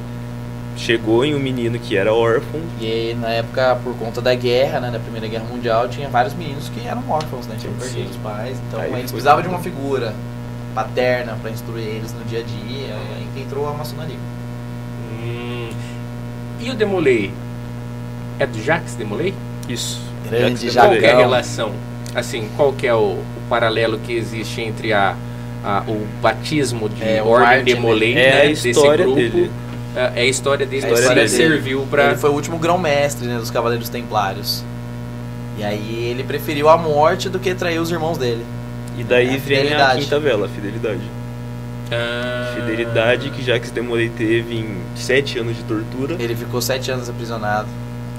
chegou 0.77 1.25
em 1.25 1.35
um 1.35 1.39
menino 1.39 1.79
que 1.79 1.97
era 1.97 2.13
órfão, 2.13 2.61
E 2.81 2.87
aí, 2.87 3.15
na 3.15 3.29
época, 3.29 3.79
por 3.85 3.95
conta 3.97 4.21
da 4.21 4.35
guerra, 4.35 4.81
né, 4.81 4.91
da 4.91 4.99
Primeira 4.99 5.27
Guerra 5.29 5.45
Mundial, 5.45 5.89
tinha 5.89 6.09
vários 6.09 6.35
meninos 6.35 6.69
que 6.71 6.87
eram 6.87 7.03
órfãos, 7.09 7.47
né? 7.47 7.57
Tinham 7.59 7.75
perdido 7.75 8.11
os 8.11 8.17
pais. 8.17 8.57
Então 8.69 8.81
Aí 8.81 8.91
eles 8.93 9.11
precisavam 9.11 9.43
de 9.43 9.49
uma 9.49 9.59
figura 9.61 10.15
paterna 10.75 11.37
para 11.41 11.51
instruir 11.51 11.85
eles 11.87 12.13
no 12.15 12.25
dia 12.25 12.41
a 12.41 12.43
dia. 12.43 12.89
E 12.89 13.15
aí 13.17 13.27
que 13.35 13.41
entrou 13.43 13.69
a 13.69 13.73
maçonaria. 13.75 14.17
Hum. 15.23 15.71
E 16.61 16.71
o 16.71 16.75
Demolay? 16.75 17.31
É 18.39 18.47
do 18.47 18.61
Jacques 18.63 18.95
Demolay? 18.95 19.35
isso. 19.69 20.01
Grande 20.29 20.69
Jacques 20.71 20.75
Qual 20.75 20.89
Demolay. 20.91 21.11
é 21.11 21.13
a 21.13 21.19
relação? 21.19 21.73
Assim, 22.15 22.49
qual 22.57 22.73
que 22.73 22.87
é 22.87 22.95
o, 22.95 22.99
o 23.19 23.43
paralelo 23.49 23.99
que 23.99 24.13
existe 24.15 24.61
entre 24.61 24.93
a, 24.93 25.15
a- 25.65 25.83
o 25.89 26.07
batismo 26.21 26.89
de 26.89 27.03
É, 27.03 27.23
Ordem 27.23 27.49
Martin, 27.49 27.65
Demolay, 27.65 28.15
né? 28.15 28.21
É 28.21 28.31
né, 28.35 28.43
a 28.43 28.47
desse 28.49 28.73
grupo? 28.73 29.15
dele. 29.15 29.51
É, 29.95 30.13
é 30.17 30.23
a 30.23 30.27
história 30.27 30.65
dele 30.67 30.87
É 30.87 30.89
a 30.89 30.93
história 30.93 31.21
ele 31.21 31.29
dele. 31.31 31.43
serviu 31.51 31.87
para 31.91 32.07
Ele 32.11 32.17
foi 32.17 32.31
o 32.31 32.33
último 32.33 32.59
grão-mestre 32.59 33.27
né, 33.27 33.39
dos 33.39 33.51
Cavaleiros 33.51 33.89
Templários. 33.89 34.65
E 35.59 35.63
aí 35.65 36.07
ele 36.11 36.25
preferiu 36.25 36.69
a 36.69 36.77
morte 36.79 37.29
do 37.29 37.39
que 37.39 37.55
trair 37.55 37.79
os 37.79 37.91
irmãos 37.91 38.17
dele. 38.17 38.45
E 38.99 39.05
daí 39.05 39.27
É, 39.27 39.31
vem 39.31 39.37
a 39.37 39.41
fidelidade. 39.41 40.01
quinta 40.03 40.19
vela, 40.21 40.47
a 40.47 40.49
fidelidade. 40.49 41.01
Ah. 41.91 42.53
Fidelidade 42.55 43.31
que 43.31 43.43
Jacques 43.43 43.71
Demolay 43.71 44.09
teve 44.09 44.55
em 44.55 44.77
sete 44.97 45.39
anos 45.39 45.57
de 45.57 45.63
tortura. 45.65 46.17
Ele 46.19 46.35
ficou 46.35 46.61
sete 46.63 46.91
anos 46.91 47.09
aprisionado. 47.11 47.69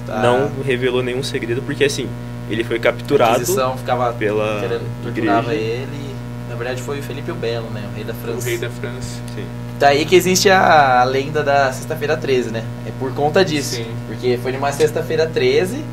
Tá? 0.06 0.20
Não 0.22 0.52
revelou 0.64 1.02
nenhum 1.02 1.24
segredo, 1.24 1.62
porque 1.64 1.84
assim, 1.86 2.08
ele 2.50 2.64
foi 2.64 2.78
A 2.78 2.80
capturado 2.80 3.36
Inquisição 3.36 3.78
ficava 3.78 4.12
pela 4.14 4.62
torturava 5.02 5.54
igreja. 5.56 5.72
ele. 5.82 6.14
Na 6.50 6.56
verdade 6.56 6.82
foi 6.84 7.00
o 7.00 7.04
Felipe 7.04 7.32
o 7.32 7.36
Belo, 7.36 7.70
né? 7.72 7.84
O 7.92 7.96
rei 7.96 8.04
da 8.04 8.14
o 8.14 8.16
França. 8.18 8.48
rei 8.48 8.58
da 8.60 8.70
França. 8.70 9.20
Sim. 9.34 9.46
Daí 9.84 10.06
que 10.06 10.15
existe 10.15 10.50
a, 10.50 11.02
a 11.02 11.04
lenda 11.04 11.43
da 11.43 11.74
sexta-feira 11.74 12.15
13, 12.15 12.52
né? 12.52 12.63
É 12.88 12.91
por 12.98 13.13
conta 13.13 13.43
disso. 13.43 13.76
Sim. 13.76 13.93
Porque 14.08 14.39
foi 14.41 14.54
numa 14.54 14.72
sexta-feira 14.72 15.28
13, 15.28 15.84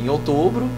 em 0.00 0.08
outubro, 0.08 0.68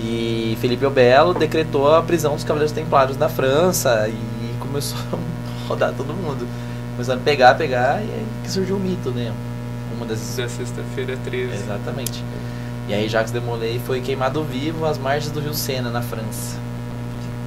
e 0.00 0.56
Felipe 0.58 0.86
o 0.86 0.90
Belo 0.90 1.34
decretou 1.34 1.94
a 1.94 2.02
prisão 2.02 2.34
dos 2.34 2.44
Cavaleiros 2.44 2.72
Templários 2.72 3.18
na 3.18 3.28
França 3.28 4.08
e 4.08 4.58
começou 4.58 4.96
a 5.12 5.68
rodar 5.68 5.92
todo 5.92 6.14
mundo. 6.14 6.48
Começaram 6.92 7.20
a 7.20 7.22
pegar, 7.22 7.56
pegar, 7.56 8.00
e 8.00 8.10
aí 8.10 8.26
que 8.42 8.50
surgiu 8.50 8.76
o 8.76 8.80
mito, 8.80 9.10
né? 9.10 9.30
Uma 9.94 10.06
das. 10.06 10.34
Da 10.34 10.48
sexta-feira 10.48 11.18
13. 11.26 11.52
Exatamente. 11.52 12.24
E 12.88 12.94
aí 12.94 13.06
Jacques 13.06 13.34
de 13.34 13.40
Molay 13.40 13.78
foi 13.84 14.00
queimado 14.00 14.42
vivo 14.42 14.86
às 14.86 14.96
margens 14.96 15.30
do 15.30 15.40
rio 15.40 15.52
Sena, 15.52 15.90
na 15.90 16.00
França. 16.00 16.56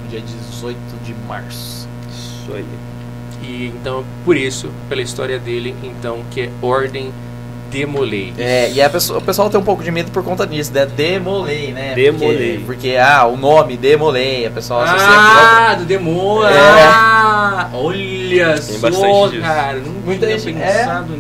No 0.04 0.10
dia 0.12 0.22
18 0.22 0.78
de 1.04 1.16
março. 1.28 1.88
Isso 2.12 2.54
aí. 2.54 2.95
E 3.48 3.72
então, 3.80 4.04
por 4.24 4.36
isso, 4.36 4.70
pela 4.90 5.02
história 5.02 5.38
dele, 5.38 5.76
então, 5.84 6.20
que 6.32 6.42
é 6.42 6.50
Ordem 6.62 7.12
Demolay. 7.70 8.34
É, 8.38 8.72
e 8.72 8.82
a 8.82 8.90
pessoa, 8.90 9.20
o 9.20 9.22
pessoal 9.22 9.50
tem 9.50 9.60
um 9.60 9.64
pouco 9.64 9.84
de 9.84 9.92
medo 9.92 10.10
por 10.12 10.24
conta 10.24 10.46
disso, 10.48 10.72
né? 10.74 10.86
Demolei, 10.86 11.72
né? 11.74 11.94
Demolei. 11.94 12.54
Porque, 12.60 12.64
porque, 12.66 12.98
ah, 12.98 13.26
o 13.26 13.36
nome, 13.36 13.76
Demolei, 13.76 14.46
a 14.46 14.52
pessoa 14.52 14.84
associa 14.84 15.08
Ah, 15.10 15.76
do 15.78 15.84
demônio! 15.84 16.48
É. 16.48 16.84
Ah, 16.84 17.70
olha 17.74 18.54
Tem 18.54 18.62
só, 18.62 18.80
bastante 18.80 19.30
disso. 19.32 19.42
cara. 19.42 19.78
Não 19.80 19.92
Muita 20.06 20.26
tinha 20.28 20.40
gente- 20.40 20.54
pensado 20.60 21.14
E 21.16 21.18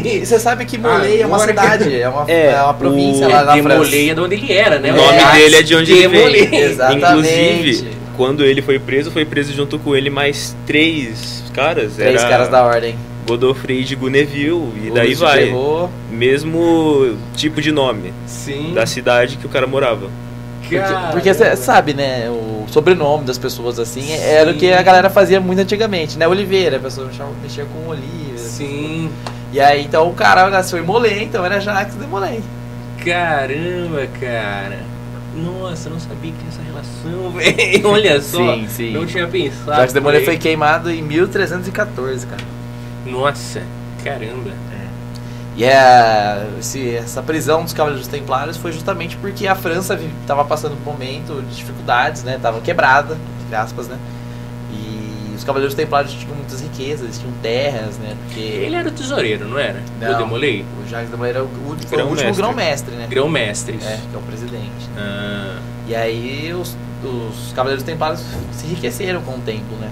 nisso. 0.00 0.26
você 0.26 0.38
sabe 0.40 0.64
que 0.64 0.78
Molei 0.78 1.20
é 1.22 1.26
uma 1.26 1.38
que- 1.38 1.46
cidade, 1.46 2.00
é 2.00 2.08
uma, 2.08 2.24
É, 2.30 2.46
é 2.52 2.62
uma 2.62 2.74
província 2.74 3.26
o- 3.26 3.30
lá 3.30 3.42
na 3.44 3.54
Demolay 3.54 3.78
França. 3.78 3.96
é 3.96 4.14
de 4.14 4.20
onde 4.20 4.34
ele 4.36 4.52
era, 4.52 4.78
né? 4.78 4.92
O 4.92 4.96
nome 4.96 5.18
É, 5.18 5.32
dele 5.34 5.56
é 5.56 5.62
de 5.62 5.74
onde 5.76 5.92
ele 5.92 6.08
Demolay. 6.08 6.46
vem. 6.46 6.60
Exatamente. 6.60 7.06
Inclusive, 7.06 7.88
quando 8.20 8.44
ele 8.44 8.60
foi 8.60 8.78
preso, 8.78 9.10
foi 9.10 9.24
preso 9.24 9.50
junto 9.50 9.78
com 9.78 9.96
ele 9.96 10.10
mais 10.10 10.54
três 10.66 11.42
caras. 11.54 11.94
Três 11.94 12.20
Era 12.20 12.28
caras 12.28 12.48
da 12.50 12.62
ordem. 12.62 12.94
Godofrey 13.26 13.82
de 13.82 13.96
Guneville, 13.96 14.74
e 14.84 14.90
O 14.90 14.92
daí 14.94 15.14
vai. 15.14 15.50
Mesmo 16.10 17.16
tipo 17.34 17.62
de 17.62 17.72
nome 17.72 18.12
Sim. 18.26 18.74
da 18.74 18.84
cidade 18.84 19.38
que 19.38 19.46
o 19.46 19.48
cara 19.48 19.66
morava. 19.66 20.10
Porque, 20.60 20.76
Caramba. 20.78 21.12
porque 21.12 21.32
você 21.32 21.56
sabe, 21.56 21.94
né? 21.94 22.28
O 22.28 22.66
sobrenome 22.68 23.24
das 23.24 23.38
pessoas 23.38 23.78
assim 23.78 24.12
era 24.12 24.50
o 24.50 24.54
que 24.54 24.70
a 24.70 24.82
galera 24.82 25.08
fazia 25.08 25.40
muito 25.40 25.60
antigamente, 25.60 26.18
né? 26.18 26.28
Oliveira, 26.28 26.76
a 26.76 26.80
pessoa 26.80 27.08
mexia 27.42 27.64
com 27.64 27.88
Oliveira. 27.88 28.36
Sim. 28.36 29.10
E 29.50 29.58
aí 29.58 29.82
então 29.82 30.10
o 30.10 30.12
cara 30.12 30.50
nasceu 30.50 30.78
em 30.78 30.82
Molay, 30.82 31.22
então 31.22 31.42
era 31.42 31.58
Jacques 31.58 31.98
de 31.98 32.06
Molay. 32.06 32.42
Caramba, 33.02 34.06
cara. 34.20 34.99
Nossa, 35.34 35.88
eu 35.88 35.92
não 35.92 36.00
sabia 36.00 36.32
que 36.32 36.38
tinha 36.38 36.48
essa 36.48 36.62
relação, 36.62 37.30
velho. 37.38 37.88
Olha 37.88 38.20
só. 38.20 38.38
Sim, 38.54 38.66
sim. 38.68 38.92
Não 38.92 39.06
tinha 39.06 39.26
pensado. 39.28 39.76
Jacques 39.76 39.92
de 39.94 40.00
Molay 40.00 40.20
por 40.20 40.24
foi 40.26 40.38
queimado 40.38 40.90
em 40.90 41.02
1314, 41.02 42.26
cara. 42.26 42.42
Nossa, 43.06 43.62
caramba. 44.02 44.50
E 45.56 45.64
é, 45.64 46.46
esse- 46.58 46.94
essa 46.96 47.22
prisão 47.22 47.64
dos 47.64 47.72
Cavaleiros 47.72 48.06
Templários 48.08 48.56
foi 48.56 48.72
justamente 48.72 49.16
porque 49.16 49.46
a 49.46 49.54
França 49.54 49.98
estava 50.22 50.44
passando 50.44 50.74
por 50.82 50.90
um 50.90 50.92
momento 50.94 51.42
de 51.48 51.56
dificuldades, 51.56 52.22
né? 52.22 52.38
Tava 52.40 52.60
quebrada, 52.60 53.18
entre 53.44 53.56
aspas, 53.56 53.86
né? 53.88 53.98
Os 55.40 55.44
Cavaleiros 55.44 55.74
Templários 55.74 56.12
tinham 56.12 56.36
muitas 56.36 56.60
riquezas, 56.60 57.00
eles 57.04 57.18
tinham 57.18 57.32
terras, 57.40 57.96
né? 57.96 58.14
Porque 58.26 58.40
Ele 58.40 58.76
era 58.76 58.86
o 58.86 58.92
tesoureiro, 58.92 59.48
não 59.48 59.58
era? 59.58 59.82
Não. 59.98 60.12
O 60.12 60.16
Demolay? 60.18 60.66
o 60.84 60.86
Jacques 60.86 61.10
de 61.10 61.16
Molay 61.16 61.30
era 61.30 61.42
o, 61.42 61.46
o- 61.46 61.48
foi 61.48 61.64
o 61.72 61.76
Grão-mestre. 61.88 62.26
último 62.28 62.34
grão-mestre, 62.36 62.94
né? 62.94 63.06
Grão-mestres. 63.08 63.82
É, 63.86 63.96
que 64.10 64.14
é 64.14 64.18
o 64.18 64.22
presidente. 64.22 64.90
Ah, 64.98 65.58
E 65.88 65.94
aí 65.94 66.52
os, 66.52 66.76
os 67.02 67.52
Cavaleiros 67.54 67.82
Templários 67.84 68.20
se 68.52 68.66
enriqueceram 68.66 69.22
com 69.22 69.32
o 69.36 69.38
templo, 69.40 69.78
né? 69.80 69.88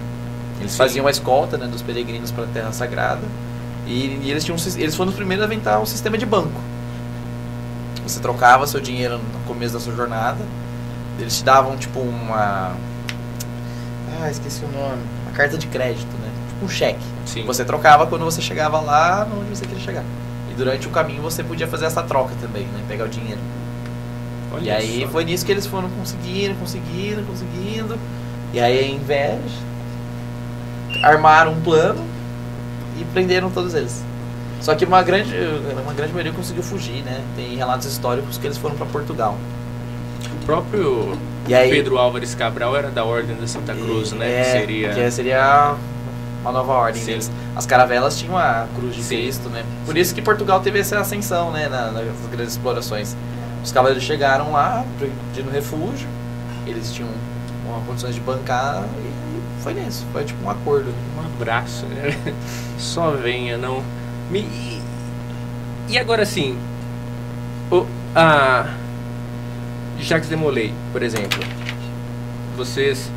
Eles 0.61 0.73
Sim. 0.73 0.77
faziam 0.79 1.07
a 1.07 1.11
escolta 1.11 1.57
né, 1.57 1.67
dos 1.67 1.81
peregrinos 1.81 2.31
para 2.31 2.45
a 2.45 2.49
Terra 2.49 2.73
Sagrada. 2.73 3.23
E, 3.87 4.21
e 4.23 4.31
eles, 4.31 4.45
tinham, 4.45 4.59
eles 4.77 4.95
foram 4.95 5.09
os 5.11 5.17
primeiros 5.17 5.43
a 5.43 5.49
inventar 5.51 5.81
um 5.81 5.87
sistema 5.87 6.19
de 6.19 6.27
banco. 6.27 6.61
Você 8.07 8.21
trocava 8.21 8.67
seu 8.67 8.81
dinheiro 8.81 9.17
no 9.19 9.41
começo 9.47 9.73
da 9.73 9.81
sua 9.81 9.95
jornada. 9.95 10.45
Eles 11.19 11.39
te 11.39 11.45
davam 11.45 11.75
tipo 11.79 12.01
uma. 12.01 12.73
Ah, 14.21 14.31
esqueci 14.31 14.63
o 14.65 14.69
nome. 14.79 15.03
Carta 15.39 15.57
de 15.57 15.67
crédito, 15.69 16.11
né? 16.19 16.31
Tipo 16.49 16.65
um 16.67 16.69
cheque. 16.69 16.99
sim. 17.25 17.45
Você 17.47 17.65
trocava 17.65 18.07
quando 18.07 18.25
você 18.25 18.43
chegava 18.43 18.81
lá 18.81 19.27
onde 19.33 19.57
você 19.57 19.65
queria 19.65 19.83
chegar. 19.83 20.05
E 20.51 20.55
durante 20.55 20.87
o 20.87 20.91
caminho 20.91 21.23
você 21.23 21.43
podia 21.45 21.67
fazer 21.67 21.87
essa 21.87 22.03
troca 22.03 22.35
também, 22.41 22.65
né? 22.65 22.83
Pegar 22.89 23.05
o 23.05 23.09
dinheiro. 23.09 23.41
Olha 24.53 24.65
E 24.65 24.71
aí 24.71 25.03
só. 25.03 25.09
foi 25.09 25.25
nisso 25.25 25.47
que 25.47 25.53
eles 25.53 25.67
foram 25.67 25.89
conseguindo, 25.91 26.55
conseguindo, 26.57 27.23
conseguindo. 27.23 27.99
E 28.53 28.59
aí, 28.61 28.91
ao 28.91 28.97
invés, 28.97 29.41
armaram 31.05 31.53
um 31.53 31.61
plano 31.61 32.03
e 33.01 33.05
prenderam 33.13 33.51
todos 33.51 33.75
eles. 33.75 34.03
Só 34.61 34.75
que 34.75 34.85
uma 34.85 35.03
grande, 35.03 35.33
uma 35.83 35.93
grande 35.93 36.13
maioria 36.13 36.33
conseguiu 36.33 36.63
fugir, 36.65 37.03
né? 37.05 37.23
Tem 37.37 37.55
relatos 37.57 37.87
históricos 37.87 38.39
que 38.39 38.47
eles 38.47 38.59
foram 38.59 38.75
para 38.75 38.87
Portugal. 38.87 39.37
O 40.43 40.45
próprio 40.47 41.17
E 41.49 41.55
aí, 41.55 41.71
Pedro 41.71 41.97
Álvares 41.99 42.35
Cabral 42.35 42.77
era 42.77 42.91
da 42.91 43.05
Ordem 43.05 43.35
da 43.37 43.47
Santa 43.47 43.75
Cruz, 43.75 44.13
né? 44.13 44.31
É, 44.41 44.45
que 44.45 44.51
seria. 44.51 44.89
que 44.95 45.11
seria 45.11 45.75
uma 46.43 46.53
nova 46.53 46.73
ordem 46.75 47.01
Sim. 47.01 47.07
deles. 47.13 47.31
As 47.57 47.67
caravelas 47.67 48.19
tinham 48.19 48.37
a 48.37 48.67
cruz 48.77 48.95
de 48.95 49.03
Sim. 49.03 49.17
Cristo, 49.17 49.49
né? 49.49 49.65
Por 49.87 49.97
isso 49.97 50.15
que 50.15 50.23
Portugal 50.23 50.61
teve 50.61 50.79
essa 50.79 50.99
ascensão, 51.01 51.51
né? 51.51 51.69
na- 51.69 51.91
nas 51.91 52.05
grandes 52.31 52.53
explorações. 52.53 53.17
Os 53.65 53.73
cavaleiros 53.73 54.05
chegaram 54.05 54.53
lá 54.53 54.85
pedindo 55.01 55.51
refúgio. 55.51 56.07
Eles 56.67 56.93
tinham 56.93 57.09
uma 57.67 57.81
condições 57.81 58.15
de 58.15 58.21
bancar 58.21 58.85
e 58.99 59.63
foi 59.63 59.75
nisso. 59.75 60.07
Foi 60.13 60.25
tipo 60.25 60.45
um 60.45 60.51
acordo. 60.51 60.93
Um 61.17 61.27
abraço, 61.27 61.87
né? 61.87 62.17
Só 62.79 63.11
venha, 63.13 63.57
não. 63.57 63.83
Me... 64.31 64.41
E- 64.41 64.83
E 65.89 65.99
agora 65.99 66.25
sim, 66.27 66.57
o, 67.71 67.87
a 68.15 68.67
Jacques 70.01 70.29
Demolay, 70.29 70.73
por 70.93 71.03
exemplo, 71.03 71.39
vocês 72.57 73.11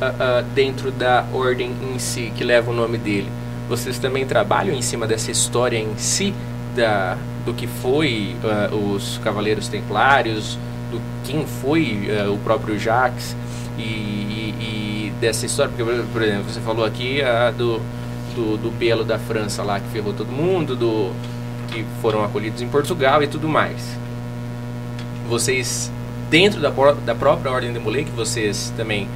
ah, 0.00 0.14
ah, 0.18 0.44
dentro 0.54 0.90
da 0.90 1.24
ordem 1.32 1.70
em 1.94 1.98
si 1.98 2.32
que 2.36 2.42
leva 2.44 2.70
o 2.70 2.74
nome 2.74 2.98
dele, 2.98 3.30
vocês 3.68 3.98
também 3.98 4.26
trabalham 4.26 4.74
em 4.74 4.82
cima 4.82 5.06
dessa 5.06 5.30
história 5.30 5.78
em 5.78 5.96
si 5.96 6.34
da 6.74 7.16
do 7.44 7.52
que 7.52 7.66
foi 7.66 8.36
ah, 8.44 8.74
os 8.74 9.18
Cavaleiros 9.22 9.68
Templários, 9.68 10.58
do 10.90 11.00
quem 11.24 11.46
foi 11.46 12.08
o 12.32 12.38
próprio 12.38 12.78
Jacques 12.78 13.36
e, 13.78 13.82
e- 13.82 14.54
e 14.60 15.12
dessa 15.20 15.46
história, 15.46 15.72
porque 15.76 16.02
por- 16.12 16.22
exemplo 16.22 16.44
você 16.52 16.60
falou 16.60 16.84
aqui 16.84 17.20
do 17.56 17.80
do, 18.34 18.56
do 18.56 18.70
Belo 18.70 19.04
da 19.04 19.18
França 19.18 19.62
lá 19.62 19.78
que 19.78 19.86
ferrou 19.88 20.14
todo 20.14 20.32
mundo, 20.32 20.74
do 20.74 21.12
que 21.68 21.84
foram 22.00 22.24
acolhidos 22.24 22.62
em 22.62 22.68
Portugal 22.68 23.22
e 23.22 23.26
tudo 23.26 23.46
mais. 23.46 23.96
vocês, 25.28 25.90
dentro 26.32 26.60
da, 26.60 26.70
da 27.04 27.14
própria 27.14 27.52
Ordem 27.52 27.72
de 27.72 27.78
Molay, 27.78 28.04
que 28.04 28.10
vocês 28.10 28.72
também. 28.76 29.06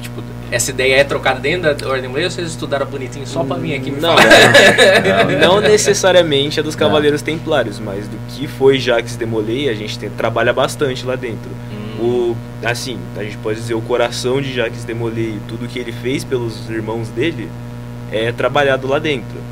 Tipo, 0.00 0.22
essa 0.50 0.70
ideia 0.70 0.96
é 0.96 1.04
trocada 1.04 1.40
dentro 1.40 1.74
da 1.74 1.86
Ordem 1.88 2.02
de 2.02 2.08
Molay 2.08 2.24
ou 2.24 2.30
vocês 2.30 2.48
estudaram 2.50 2.86
bonitinho 2.86 3.26
só 3.26 3.42
pra 3.42 3.56
vir 3.56 3.74
aqui 3.74 3.90
me 3.90 4.00
Não, 4.00 4.16
falar? 4.16 5.32
não, 5.40 5.54
não 5.56 5.60
necessariamente 5.60 6.60
a 6.60 6.62
dos 6.62 6.76
Cavaleiros 6.76 7.20
Templários, 7.22 7.80
mas 7.80 8.06
do 8.06 8.16
que 8.28 8.46
foi 8.46 8.78
Jacques 8.78 9.16
de 9.16 9.26
Molay, 9.26 9.68
a 9.68 9.74
gente 9.74 9.98
tem- 9.98 10.10
trabalha 10.10 10.52
bastante 10.52 11.04
lá 11.04 11.16
dentro. 11.16 11.50
Hum, 12.00 12.04
O, 12.04 12.36
assim, 12.64 12.98
a 13.16 13.24
gente 13.24 13.36
pode 13.38 13.58
dizer 13.60 13.74
o 13.74 13.80
coração 13.80 14.40
de 14.40 14.52
Jacques 14.54 14.84
de 14.84 14.94
Molay, 14.94 15.38
tudo 15.48 15.66
que 15.66 15.78
ele 15.78 15.92
fez 15.92 16.22
pelos 16.22 16.68
irmãos 16.70 17.08
dele, 17.08 17.48
é 18.12 18.30
trabalhado 18.30 18.86
lá 18.86 18.98
dentro. 18.98 19.42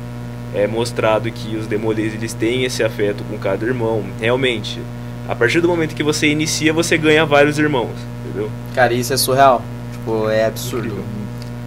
É 0.55 0.67
mostrado 0.67 1.31
que 1.31 1.55
os 1.57 1.65
Demolês 1.65 2.13
eles 2.13 2.31
têm 2.33 2.63
esse 2.63 2.83
afeto 2.83 3.23
com 3.27 3.37
cada 3.39 3.65
irmão. 3.65 4.03
Realmente, 4.21 4.79
a 5.27 5.35
partir 5.35 5.61
do 5.61 5.67
momento 5.67 5.95
que 5.95 6.03
você 6.03 6.27
inicia, 6.27 6.73
você 6.73 6.97
ganha 6.97 7.25
vários 7.25 7.57
irmãos, 7.57 7.95
entendeu? 8.25 8.51
Cara, 8.75 8.93
isso 8.93 9.13
é 9.13 9.17
surreal. 9.17 9.61
Tipo, 9.93 10.29
é 10.29 10.45
absurdo. 10.45 10.87
Incrível. 10.87 11.05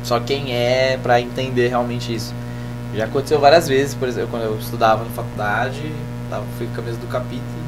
Só 0.02 0.20
quem 0.20 0.54
é 0.54 0.98
pra 1.02 1.20
entender 1.20 1.68
realmente 1.68 2.14
isso. 2.14 2.34
Já 2.94 3.04
aconteceu 3.04 3.40
várias 3.40 3.66
vezes, 3.66 3.94
por 3.94 4.08
exemplo, 4.08 4.30
quando 4.30 4.44
eu 4.44 4.58
estudava 4.58 5.04
na 5.04 5.10
faculdade, 5.10 5.82
tava, 6.30 6.44
fui 6.56 6.66
com 6.66 6.72
a 6.72 6.76
camisa 6.76 6.98
do 6.98 7.06
capítulo 7.08 7.66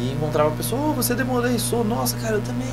e 0.00 0.12
encontrava 0.12 0.50
uma 0.50 0.56
pessoa, 0.56 0.90
oh, 0.90 0.92
você 0.92 1.14
demolei, 1.14 1.58
sou, 1.58 1.84
nossa, 1.84 2.16
cara, 2.18 2.36
eu 2.36 2.40
também. 2.40 2.68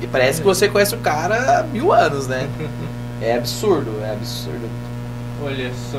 E 0.00 0.06
parece 0.06 0.40
que 0.40 0.46
você 0.46 0.68
conhece 0.68 0.94
o 0.94 0.98
cara 0.98 1.60
há 1.60 1.62
mil 1.64 1.92
anos, 1.92 2.26
né? 2.26 2.48
É 3.24 3.36
absurdo, 3.36 4.00
é 4.02 4.14
absurdo. 4.14 4.68
Olha 5.44 5.70
só. 5.92 5.98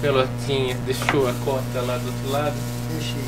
Pelotinha, 0.00 0.74
deixou 0.86 1.28
a 1.28 1.32
cota 1.44 1.82
lá 1.86 1.98
do 1.98 2.06
outro 2.06 2.30
lado. 2.30 2.54
Deixei. 2.92 3.22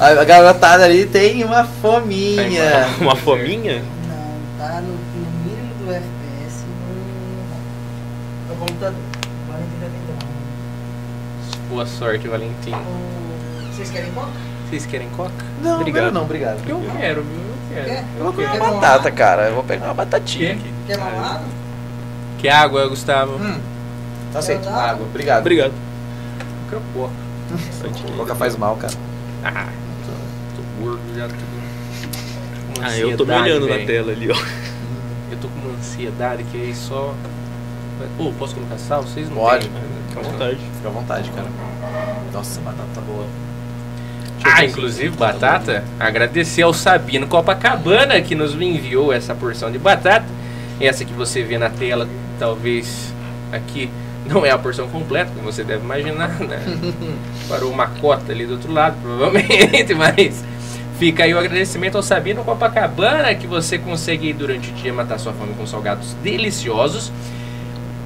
a, 0.00 0.06
a, 0.20 0.24
garotada 0.24 0.84
ali 0.84 1.06
tem 1.06 1.44
uma 1.44 1.64
fominha. 1.64 2.86
Uma 3.00 3.14
fominha? 3.16 3.82
Não, 4.08 4.58
tá 4.58 4.80
no, 4.80 4.92
no 4.92 5.30
mínimo 5.44 5.74
do 5.84 5.92
FPS 5.92 6.64
no, 8.48 8.54
no 8.54 8.60
computador. 8.60 8.98
Tem 9.10 9.20
Boa 11.68 11.86
sorte, 11.86 12.26
Valentim. 12.26 12.74
Vocês 13.72 13.90
querem 13.90 14.10
coca? 14.12 14.30
Vocês 14.68 14.86
querem 14.86 15.08
coca? 15.10 15.32
Não, 15.62 15.80
Obrigado. 15.80 16.12
não, 16.12 16.22
obrigado. 16.22 16.58
Eu 16.68 16.80
quero, 16.98 17.22
viu? 17.22 17.40
Eu 17.40 17.74
quero. 17.74 17.86
Quer? 17.88 18.04
Eu 18.18 18.24
vou 18.24 18.32
comer 18.32 18.50
Quer 18.50 18.60
uma 18.60 18.70
uma 18.70 18.80
batata, 18.80 19.10
cara. 19.10 19.42
Eu 19.48 19.54
vou 19.54 19.64
pegar 19.64 19.86
uma 19.86 19.94
batatinha 19.94 20.48
Quer? 20.48 20.54
aqui. 20.60 20.72
Quer 20.86 20.98
mamado? 20.98 21.44
Que 22.38 22.48
água, 22.48 22.88
Gustavo? 22.88 23.36
Hum, 23.36 23.58
tá 24.32 24.38
aceito. 24.40 24.62
Quer 24.62 24.68
Uma 24.68 24.76
dar? 24.78 24.90
água. 24.90 25.06
Obrigado. 25.06 25.40
Obrigado. 25.40 25.72
Quero 26.68 26.82
coca. 26.94 27.29
Coca 28.16 28.34
faz 28.34 28.56
mal, 28.56 28.76
cara. 28.76 28.94
Ah, 29.44 29.68
tô, 30.06 30.62
tô 30.62 30.84
gordo 30.84 31.00
já. 31.16 31.26
Tô 31.28 31.34
com 31.34 32.80
uma 32.80 32.88
Ah, 32.88 32.98
eu 32.98 33.16
tô 33.16 33.24
me 33.24 33.32
olhando 33.34 33.66
na 33.68 33.74
velho. 33.74 33.86
tela 33.86 34.12
ali, 34.12 34.30
ó. 34.30 34.36
Eu 35.30 35.38
tô 35.40 35.48
com 35.48 35.58
uma 35.60 35.76
ansiedade 35.78 36.44
que 36.44 36.56
aí 36.60 36.74
só. 36.74 37.14
Ô, 38.18 38.32
posso 38.38 38.54
colocar 38.54 38.78
sal? 38.78 39.02
Vocês 39.02 39.28
não 39.28 39.36
Pode. 39.36 39.68
têm, 39.68 39.74
né? 39.74 39.80
Fica 40.08 40.20
à 40.20 40.22
vontade. 40.22 40.56
Fica 40.76 40.88
à 40.88 40.92
vontade, 40.92 41.30
cara. 41.30 41.48
Nossa, 42.32 42.60
a 42.60 42.62
batata 42.64 42.88
tá 42.94 43.00
boa. 43.00 43.26
Ah, 44.42 44.64
inclusive, 44.64 45.14
batata, 45.16 45.84
agradecer 45.98 46.62
ao 46.62 46.72
Sabino 46.72 47.26
Copacabana 47.26 48.20
que 48.22 48.34
nos 48.34 48.54
enviou 48.54 49.12
essa 49.12 49.34
porção 49.34 49.70
de 49.70 49.78
batata. 49.78 50.24
Essa 50.80 51.04
que 51.04 51.12
você 51.12 51.42
vê 51.42 51.58
na 51.58 51.68
tela, 51.68 52.08
talvez 52.38 53.12
aqui 53.52 53.90
não 54.30 54.46
é 54.46 54.50
a 54.50 54.58
porção 54.58 54.88
completa, 54.88 55.32
como 55.34 55.50
você 55.50 55.64
deve 55.64 55.84
imaginar, 55.84 56.38
né? 56.38 56.60
Parou 57.48 57.70
uma 57.70 57.88
cota 57.88 58.30
ali 58.32 58.46
do 58.46 58.52
outro 58.52 58.72
lado, 58.72 58.96
provavelmente, 59.02 59.92
mas 59.94 60.44
fica 60.98 61.24
aí 61.24 61.34
o 61.34 61.38
agradecimento 61.38 61.96
ao 61.96 62.02
Sabino 62.02 62.44
Copacabana 62.44 63.34
que 63.34 63.46
você 63.46 63.76
consegue 63.76 64.32
durante 64.32 64.70
o 64.70 64.74
dia 64.74 64.92
matar 64.92 65.18
sua 65.18 65.32
fome 65.32 65.52
com 65.54 65.66
salgados 65.66 66.14
deliciosos. 66.22 67.12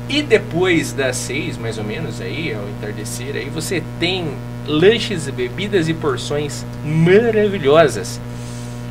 E 0.08 0.22
depois 0.22 0.92
das 0.92 1.16
seis, 1.16 1.56
mais 1.56 1.78
ou 1.78 1.84
menos, 1.84 2.20
aí, 2.20 2.52
ao 2.52 2.68
entardecer, 2.68 3.36
aí 3.36 3.48
você 3.48 3.82
tem 3.98 4.34
lanches, 4.66 5.28
bebidas 5.30 5.88
e 5.88 5.94
porções 5.94 6.64
maravilhosas. 6.84 8.20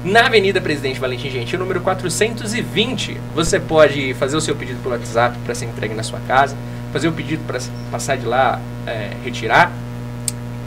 Na 0.03 0.25
Avenida 0.25 0.59
Presidente 0.59 0.99
Valentim 0.99 1.29
Gentil, 1.29 1.59
número 1.59 1.81
420, 1.81 3.17
você 3.33 3.59
pode 3.59 4.13
fazer 4.15 4.35
o 4.35 4.41
seu 4.41 4.55
pedido 4.55 4.81
pelo 4.81 4.95
WhatsApp 4.95 5.37
para 5.45 5.55
ser 5.55 5.65
entregue 5.65 5.93
na 5.93 6.03
sua 6.03 6.19
casa, 6.27 6.57
fazer 6.93 7.07
o 7.07 7.11
pedido 7.11 7.43
para 7.45 7.59
passar 7.91 8.15
de 8.15 8.25
lá, 8.25 8.61
é, 8.85 9.09
retirar, 9.25 9.71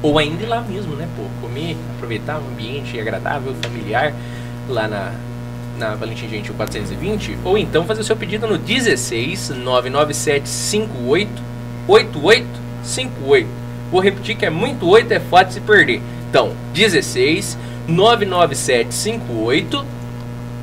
ou 0.02 0.18
ainda 0.18 0.42
ir 0.42 0.46
lá 0.46 0.60
mesmo, 0.60 0.96
né, 0.96 1.08
pô, 1.16 1.22
comer, 1.40 1.76
aproveitar 1.94 2.38
um 2.40 2.48
ambiente 2.48 3.00
agradável, 3.00 3.54
familiar, 3.62 4.12
lá 4.68 4.88
na, 4.88 5.12
na 5.78 5.94
Valentim 5.94 6.28
Gentil 6.28 6.52
420, 6.54 7.38
ou 7.44 7.56
então 7.56 7.84
fazer 7.84 8.00
o 8.00 8.04
seu 8.04 8.16
pedido 8.16 8.48
no 8.48 8.58
16 8.58 9.50
997 9.50 10.48
58 10.48 11.30
8858. 11.88 13.48
Vou 13.92 14.00
repetir 14.00 14.36
que 14.36 14.44
é 14.44 14.50
muito 14.50 14.88
8, 14.88 15.12
é 15.12 15.20
fácil 15.20 15.52
se 15.52 15.60
perder. 15.60 16.02
Então, 16.28 16.52
16 16.74 17.56
997 17.86 18.92
58 18.92 19.86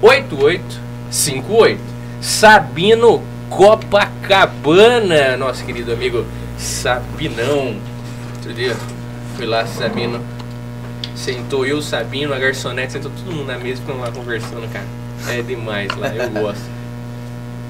8858. 0.02 1.80
Sabino 2.22 3.24
Copacabana, 3.50 5.38
nosso 5.38 5.66
querido 5.66 5.92
amigo 5.94 6.26
Sabinão. 6.58 7.76
Outro 8.36 8.54
dia 8.54 8.76
fui 9.36 9.46
lá, 9.46 9.66
Sabino. 9.66 10.20
Sentou 11.16 11.66
eu, 11.66 11.82
Sabino, 11.82 12.34
a 12.34 12.40
garçonete, 12.40 12.94
sentou 12.94 13.12
todo 13.12 13.34
mundo 13.34 13.48
na 13.48 13.58
mesa 13.58 13.82
e 13.82 13.86
ficamos 13.86 14.02
lá 14.02 14.12
conversando, 14.12 14.72
cara. 14.72 14.86
É 15.30 15.42
demais 15.42 15.90
lá, 15.96 16.08
eu 16.08 16.30
gosto. 16.30 16.64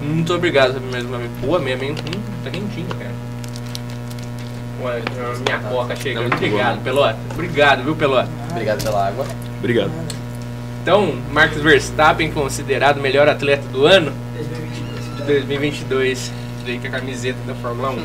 Muito 0.01 0.33
obrigado 0.33 0.81
mais 0.91 1.05
uma 1.05 1.17
vez. 1.17 1.31
Boa 1.41 1.59
mesmo, 1.59 1.83
hein? 1.83 1.95
Hum, 1.99 2.21
tá 2.43 2.49
quentinho, 2.49 2.87
cara. 2.87 3.11
Olha, 4.81 5.03
minha 5.45 5.59
coca 5.59 5.95
chegando. 5.95 6.23
muito 6.23 6.35
Obrigado, 6.35 6.77
bom. 6.77 6.83
Pelota. 6.83 7.17
Obrigado, 7.31 7.83
viu, 7.83 7.95
Pelota? 7.95 8.29
Obrigado 8.51 8.83
pela 8.83 9.07
água. 9.07 9.25
Obrigado. 9.59 9.91
Então, 10.81 11.15
Marcos 11.31 11.61
Verstappen 11.61 12.31
considerado 12.31 12.97
o 12.97 13.01
melhor 13.01 13.29
atleta 13.29 13.65
do 13.69 13.85
ano 13.85 14.11
2022. 15.25 16.31
Veio 16.65 16.79
com 16.79 16.87
a 16.87 16.89
camiseta 16.91 17.39
da 17.45 17.53
Fórmula 17.55 17.89
1. 17.91 18.03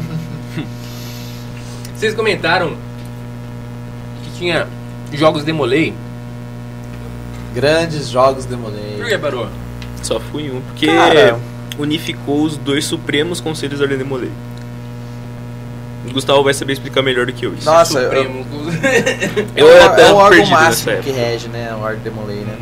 Vocês 1.95 2.15
comentaram 2.15 2.77
que 4.25 4.31
tinha 4.39 4.67
jogos 5.13 5.45
Demolei. 5.45 5.95
Grandes 7.55 8.09
jogos 8.09 8.45
Por 8.47 8.51
demolei. 8.57 9.03
que 9.09 9.19
parou? 9.19 9.49
Só 10.03 10.21
fui 10.21 10.51
um, 10.51 10.61
porque 10.61 10.87
Cara. 10.87 11.39
unificou 11.79 12.43
os 12.43 12.57
dois 12.57 12.85
supremos 12.85 13.41
conselhos 13.41 13.79
da 13.79 13.85
Ordem 13.85 13.99
de 13.99 14.05
Molay. 14.05 14.31
O 16.09 16.13
Gustavo 16.13 16.43
vai 16.45 16.55
saber 16.55 16.75
explicar 16.75 17.03
melhor 17.03 17.27
do 17.27 17.33
que 17.33 17.47
eu. 17.47 17.55
Nossa, 17.65 17.99
eu, 17.99 18.05
Supremo. 18.05 18.47
Eu 19.57 19.67
o- 19.67 19.83
até 19.85 20.03
é 20.09 20.13
o 20.13 20.17
órgão 20.17 20.31
perdido 20.39 20.51
máximo 20.53 20.91
nessa 20.93 21.03
que 21.03 21.11
rege, 21.11 21.49
né? 21.49 21.75
O 21.75 21.81
Ordem 21.81 22.01
Demolei, 22.03 22.41
né? 22.41 22.57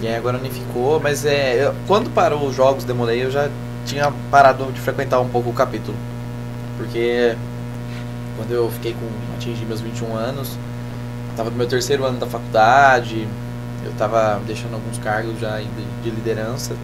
E 0.00 0.06
aí 0.06 0.14
agora 0.16 0.38
unificou, 0.38 1.00
mas 1.00 1.24
é. 1.24 1.64
eu- 1.66 1.74
quando 1.86 2.08
parou 2.10 2.46
os 2.46 2.54
jogos 2.54 2.84
Demolei, 2.84 3.24
eu 3.24 3.30
já 3.30 3.48
tinha 3.84 4.12
parado 4.30 4.70
de 4.72 4.80
frequentar 4.80 5.20
um 5.20 5.28
pouco 5.28 5.50
o 5.50 5.52
capítulo. 5.52 5.96
Porque 6.76 7.34
quando 8.36 8.52
eu 8.52 8.70
fiquei 8.70 8.92
com. 8.92 9.06
atingi 9.36 9.64
meus 9.64 9.80
21 9.80 10.14
anos, 10.16 10.56
tava 11.36 11.50
no 11.50 11.56
meu 11.56 11.66
terceiro 11.66 12.04
ano 12.04 12.18
da 12.18 12.26
faculdade, 12.26 13.26
eu 13.84 13.92
tava 13.98 14.40
deixando 14.46 14.74
alguns 14.74 14.98
cargos 14.98 15.38
já 15.40 15.54
ainda 15.54 15.70
de 16.02 16.10
liderança. 16.10 16.74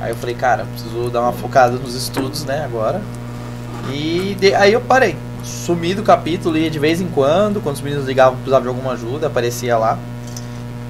Aí 0.00 0.10
eu 0.10 0.16
falei, 0.16 0.34
cara, 0.34 0.64
preciso 0.64 1.10
dar 1.10 1.20
uma 1.22 1.32
focada 1.32 1.76
nos 1.76 1.94
estudos, 1.94 2.44
né, 2.44 2.64
agora. 2.64 3.00
E 3.92 4.36
de- 4.38 4.54
aí 4.54 4.72
eu 4.72 4.80
parei. 4.80 5.16
Sumi 5.44 5.94
do 5.94 6.02
capítulo, 6.02 6.56
ia 6.58 6.70
de 6.70 6.78
vez 6.78 7.00
em 7.00 7.06
quando, 7.08 7.60
quando 7.62 7.76
os 7.76 7.80
meninos 7.82 8.06
ligavam 8.06 8.34
precisavam 8.36 8.62
de 8.62 8.68
alguma 8.68 8.92
ajuda, 8.92 9.26
aparecia 9.28 9.76
lá. 9.78 9.98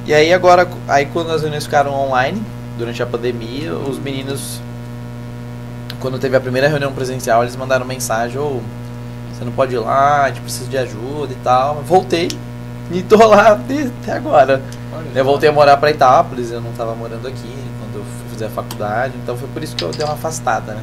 E 0.09 0.15
aí 0.15 0.33
agora, 0.33 0.67
aí 0.89 1.05
quando 1.05 1.31
as 1.31 1.43
reuniões 1.43 1.65
ficaram 1.65 1.93
online, 1.93 2.43
durante 2.79 3.03
a 3.03 3.05
pandemia, 3.05 3.75
os 3.75 3.99
meninos, 3.99 4.59
quando 6.01 6.19
teve 6.19 6.35
a 6.35 6.41
primeira 6.41 6.67
reunião 6.67 6.91
presencial, 6.95 7.43
eles 7.43 7.55
mandaram 7.55 7.85
mensagem, 7.85 8.39
ô, 8.39 8.63
você 9.31 9.45
não 9.45 9.53
pode 9.53 9.75
ir 9.75 9.79
lá, 9.79 10.23
a 10.23 10.29
gente 10.29 10.41
precisa 10.41 10.67
de 10.67 10.79
ajuda 10.79 11.35
e 11.35 11.37
tal. 11.45 11.83
Voltei 11.83 12.29
e 12.91 13.03
tô 13.03 13.19
lá 13.27 13.53
até 13.53 14.13
agora. 14.13 14.63
Eu 15.15 15.27
voltei 15.27 15.51
a 15.51 15.53
morar 15.53 15.77
pra 15.77 15.91
Itápolis, 15.91 16.51
eu 16.53 16.63
não 16.63 16.73
tava 16.73 16.95
morando 16.95 17.29
aqui 17.29 17.55
quando 17.79 17.97
eu 17.97 18.03
fui 18.03 18.31
fazer 18.31 18.47
a 18.47 18.49
faculdade, 18.49 19.13
então 19.23 19.37
foi 19.37 19.49
por 19.49 19.63
isso 19.63 19.77
que 19.77 19.85
eu 19.85 19.91
dei 19.91 20.07
uma 20.07 20.15
afastada, 20.15 20.73
né? 20.73 20.83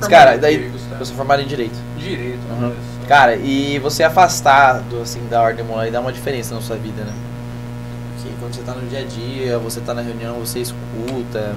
Mas, 0.00 0.08
cara, 0.08 0.38
daí 0.38 0.72
eu 0.98 1.04
sou 1.04 1.14
formado 1.14 1.42
em 1.42 1.46
Direito. 1.46 1.78
Direito, 1.98 2.40
Uhum. 2.58 2.72
Cara, 3.06 3.36
e 3.36 3.78
você 3.80 4.02
afastar 4.02 4.80
do, 4.80 5.02
assim, 5.02 5.20
da 5.28 5.42
ordem 5.42 5.62
moral 5.62 5.90
dá 5.90 6.00
uma 6.00 6.10
diferença 6.12 6.54
na 6.54 6.62
sua 6.62 6.76
vida, 6.76 7.04
né? 7.04 7.12
Quando 8.40 8.54
você 8.54 8.62
tá 8.62 8.72
no 8.74 8.88
dia 8.88 9.00
a 9.00 9.04
dia, 9.04 9.58
você 9.58 9.80
tá 9.80 9.92
na 9.94 10.00
reunião, 10.02 10.34
você 10.40 10.60
escuta 10.60 11.54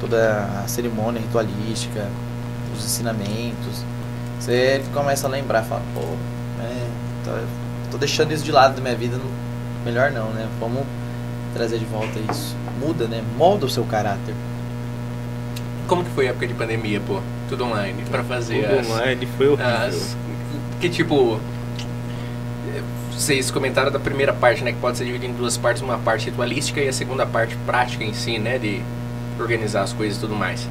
toda 0.00 0.44
a 0.64 0.66
cerimônia 0.66 1.20
ritualística, 1.20 2.08
os 2.76 2.84
ensinamentos. 2.84 3.84
Você 4.40 4.82
começa 4.94 5.26
a 5.26 5.30
lembrar, 5.30 5.62
fala, 5.62 5.82
pô, 5.94 6.00
é, 6.62 6.86
então 7.20 7.34
tô 7.90 7.98
deixando 7.98 8.32
isso 8.32 8.42
de 8.42 8.50
lado 8.50 8.76
da 8.76 8.80
minha 8.80 8.96
vida, 8.96 9.18
não- 9.18 9.84
melhor 9.84 10.10
não, 10.10 10.30
né? 10.30 10.48
Vamos 10.58 10.84
trazer 11.52 11.78
de 11.78 11.84
volta 11.84 12.18
isso. 12.30 12.56
Muda, 12.80 13.06
né? 13.06 13.22
Molda 13.36 13.66
o 13.66 13.68
seu 13.68 13.84
caráter. 13.84 14.34
Como 15.86 16.02
que 16.04 16.10
foi 16.10 16.26
a 16.28 16.30
época 16.30 16.46
de 16.46 16.54
pandemia, 16.54 17.00
pô? 17.06 17.20
Tudo 17.48 17.64
online, 17.64 18.02
pra 18.10 18.22
fazer 18.24 18.62
Tudo 18.62 18.78
as... 18.80 18.86
online 18.88 19.26
foi 19.36 19.48
horrível. 19.48 19.66
as- 19.86 20.16
que 20.80 20.88
tipo... 20.88 21.38
Vocês 23.20 23.50
comentaram 23.50 23.92
da 23.92 24.00
primeira 24.00 24.32
parte, 24.32 24.64
né? 24.64 24.72
Que 24.72 24.78
pode 24.78 24.96
ser 24.96 25.04
dividida 25.04 25.30
em 25.30 25.36
duas 25.36 25.58
partes. 25.58 25.82
Uma 25.82 25.98
parte 25.98 26.30
ritualística 26.30 26.80
e 26.80 26.88
a 26.88 26.92
segunda 26.92 27.26
parte 27.26 27.54
prática 27.66 28.02
em 28.02 28.14
si, 28.14 28.38
né? 28.38 28.56
De 28.56 28.80
organizar 29.38 29.82
as 29.82 29.92
coisas 29.92 30.16
e 30.16 30.20
tudo 30.20 30.34
mais. 30.34 30.66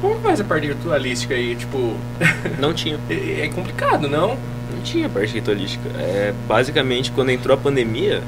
Como 0.00 0.18
faz 0.18 0.40
a 0.40 0.44
parte 0.44 0.66
ritualística 0.66 1.34
aí? 1.34 1.54
Tipo... 1.54 1.96
Não 2.58 2.74
tinha. 2.74 2.98
é 3.08 3.44
é 3.44 3.48
complicado, 3.48 4.08
não? 4.08 4.36
Não 4.74 4.82
tinha 4.82 5.08
parte 5.08 5.34
ritualística. 5.34 5.88
É, 5.96 6.34
basicamente, 6.48 7.12
quando 7.12 7.30
entrou 7.30 7.54
a 7.54 7.56
pandemia, 7.56 8.24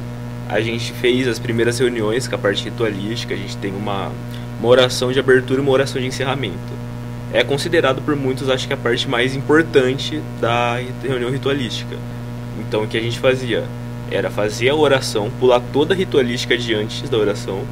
a 0.48 0.60
gente 0.60 0.92
fez 0.92 1.26
as 1.26 1.40
primeiras 1.40 1.76
reuniões 1.76 2.28
com 2.28 2.36
a 2.36 2.38
parte 2.38 2.62
ritualística. 2.62 3.34
A 3.34 3.36
gente 3.36 3.56
tem 3.56 3.74
uma, 3.74 4.12
uma 4.60 4.68
oração 4.68 5.10
de 5.10 5.18
abertura 5.18 5.58
e 5.58 5.62
uma 5.62 5.72
oração 5.72 6.00
de 6.00 6.06
encerramento. 6.06 6.56
É 7.32 7.42
considerado 7.42 8.00
por 8.00 8.14
muitos, 8.14 8.48
acho 8.48 8.68
que 8.68 8.72
a 8.72 8.76
parte 8.76 9.08
mais 9.08 9.34
importante 9.34 10.22
da 10.40 10.78
reunião 11.02 11.32
ritualística. 11.32 11.96
Então, 12.60 12.82
o 12.82 12.86
que 12.88 12.96
a 12.96 13.00
gente 13.00 13.18
fazia 13.18 13.64
era 14.10 14.30
fazer 14.30 14.68
a 14.70 14.74
oração, 14.74 15.30
pular 15.38 15.60
toda 15.72 15.94
a 15.94 15.96
ritualística 15.96 16.54
adiante 16.54 17.06
da 17.08 17.16
oração, 17.18 17.62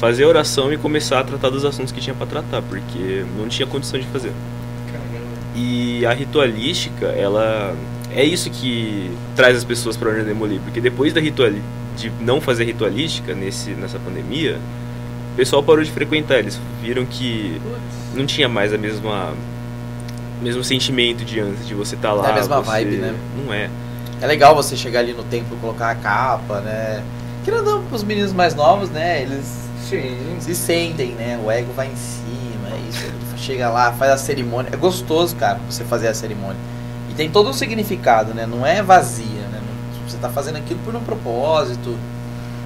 fazer 0.00 0.24
a 0.24 0.28
oração 0.28 0.72
e 0.72 0.76
começar 0.76 1.20
a 1.20 1.24
tratar 1.24 1.50
dos 1.50 1.64
assuntos 1.64 1.92
que 1.92 2.00
tinha 2.00 2.14
para 2.14 2.26
tratar, 2.26 2.62
porque 2.62 3.24
não 3.38 3.48
tinha 3.48 3.66
condição 3.66 3.98
de 3.98 4.06
fazer. 4.06 4.32
E 5.56 6.04
a 6.04 6.12
ritualística, 6.12 7.06
ela 7.06 7.74
é 8.12 8.24
isso 8.24 8.50
que 8.50 9.10
traz 9.36 9.56
as 9.56 9.64
pessoas 9.64 9.96
para 9.96 10.08
Ordem 10.08 10.24
Demolir, 10.24 10.60
porque 10.60 10.80
depois 10.80 11.12
da 11.12 11.20
rituali 11.20 11.62
de 11.96 12.10
não 12.20 12.40
fazer 12.40 12.64
ritualística 12.64 13.34
nesse 13.34 13.70
nessa 13.70 13.98
pandemia, 14.00 14.58
o 15.32 15.36
pessoal 15.36 15.62
parou 15.62 15.82
de 15.84 15.90
frequentar, 15.92 16.38
eles 16.40 16.58
viram 16.82 17.04
que 17.06 17.60
não 18.14 18.26
tinha 18.26 18.48
mais 18.48 18.72
a 18.72 18.78
mesma 18.78 19.32
mesmo 20.42 20.62
sentimento 20.64 21.24
de 21.24 21.38
antes 21.40 21.66
de 21.66 21.74
você 21.74 21.94
estar 21.94 22.12
lá, 22.12 22.28
É 22.28 22.32
a 22.32 22.34
mesma 22.34 22.56
você- 22.60 22.70
vibe, 22.70 22.96
né? 22.96 23.14
Não 23.44 23.54
é. 23.54 23.70
É 24.20 24.26
legal 24.26 24.54
você 24.54 24.76
chegar 24.76 25.00
ali 25.00 25.12
no 25.12 25.24
templo, 25.24 25.56
colocar 25.58 25.90
a 25.90 25.94
capa, 25.94 26.60
né? 26.60 27.02
Querendo 27.44 27.64
não, 27.64 27.84
os 27.92 28.02
meninos 28.02 28.32
mais 28.32 28.54
novos, 28.54 28.88
né? 28.90 29.22
Eles 29.22 29.68
Sim. 29.88 30.36
se 30.40 30.54
sentem, 30.54 31.12
né? 31.12 31.38
O 31.44 31.50
ego 31.50 31.72
vai 31.74 31.88
em 31.88 31.96
cima, 31.96 32.68
é 32.72 32.88
isso. 32.88 33.12
Chega 33.36 33.68
lá, 33.68 33.92
faz 33.92 34.12
a 34.12 34.16
cerimônia. 34.16 34.70
É 34.72 34.76
gostoso, 34.76 35.36
cara, 35.36 35.60
você 35.68 35.84
fazer 35.84 36.08
a 36.08 36.14
cerimônia. 36.14 36.56
E 37.10 37.14
tem 37.14 37.30
todo 37.30 37.50
um 37.50 37.52
significado, 37.52 38.32
né? 38.32 38.46
Não 38.46 38.64
é 38.64 38.82
vazia, 38.82 39.26
né? 39.52 39.60
Você 40.08 40.16
tá 40.16 40.30
fazendo 40.30 40.56
aquilo 40.56 40.80
por 40.84 40.94
um 40.94 41.00
propósito. 41.00 41.96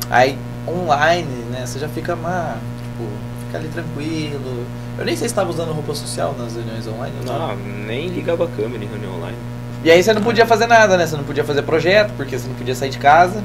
Aí, 0.08 0.38
online, 0.66 1.26
né? 1.50 1.66
Você 1.66 1.78
já 1.78 1.88
fica 1.88 2.14
mais, 2.14 2.54
tipo, 2.54 3.10
fica 3.46 3.58
ali 3.58 3.68
tranquilo. 3.68 4.64
Eu 4.96 5.04
nem 5.04 5.16
sei 5.16 5.28
se 5.28 5.34
tava 5.34 5.50
usando 5.50 5.72
roupa 5.72 5.94
social 5.94 6.34
nas 6.38 6.54
reuniões 6.54 6.86
online. 6.86 7.14
não. 7.24 7.48
Não, 7.48 7.56
nem 7.56 8.08
ligava 8.08 8.44
a 8.44 8.48
câmera 8.48 8.84
em 8.84 8.88
reunião 8.88 9.16
online. 9.16 9.36
E 9.84 9.90
aí 9.90 10.02
você 10.02 10.12
não 10.12 10.22
podia 10.22 10.44
fazer 10.46 10.66
nada, 10.66 10.96
né? 10.96 11.06
Você 11.06 11.16
não 11.16 11.24
podia 11.24 11.44
fazer 11.44 11.62
projeto, 11.62 12.12
porque 12.16 12.38
você 12.38 12.48
não 12.48 12.54
podia 12.54 12.74
sair 12.74 12.90
de 12.90 12.98
casa. 12.98 13.42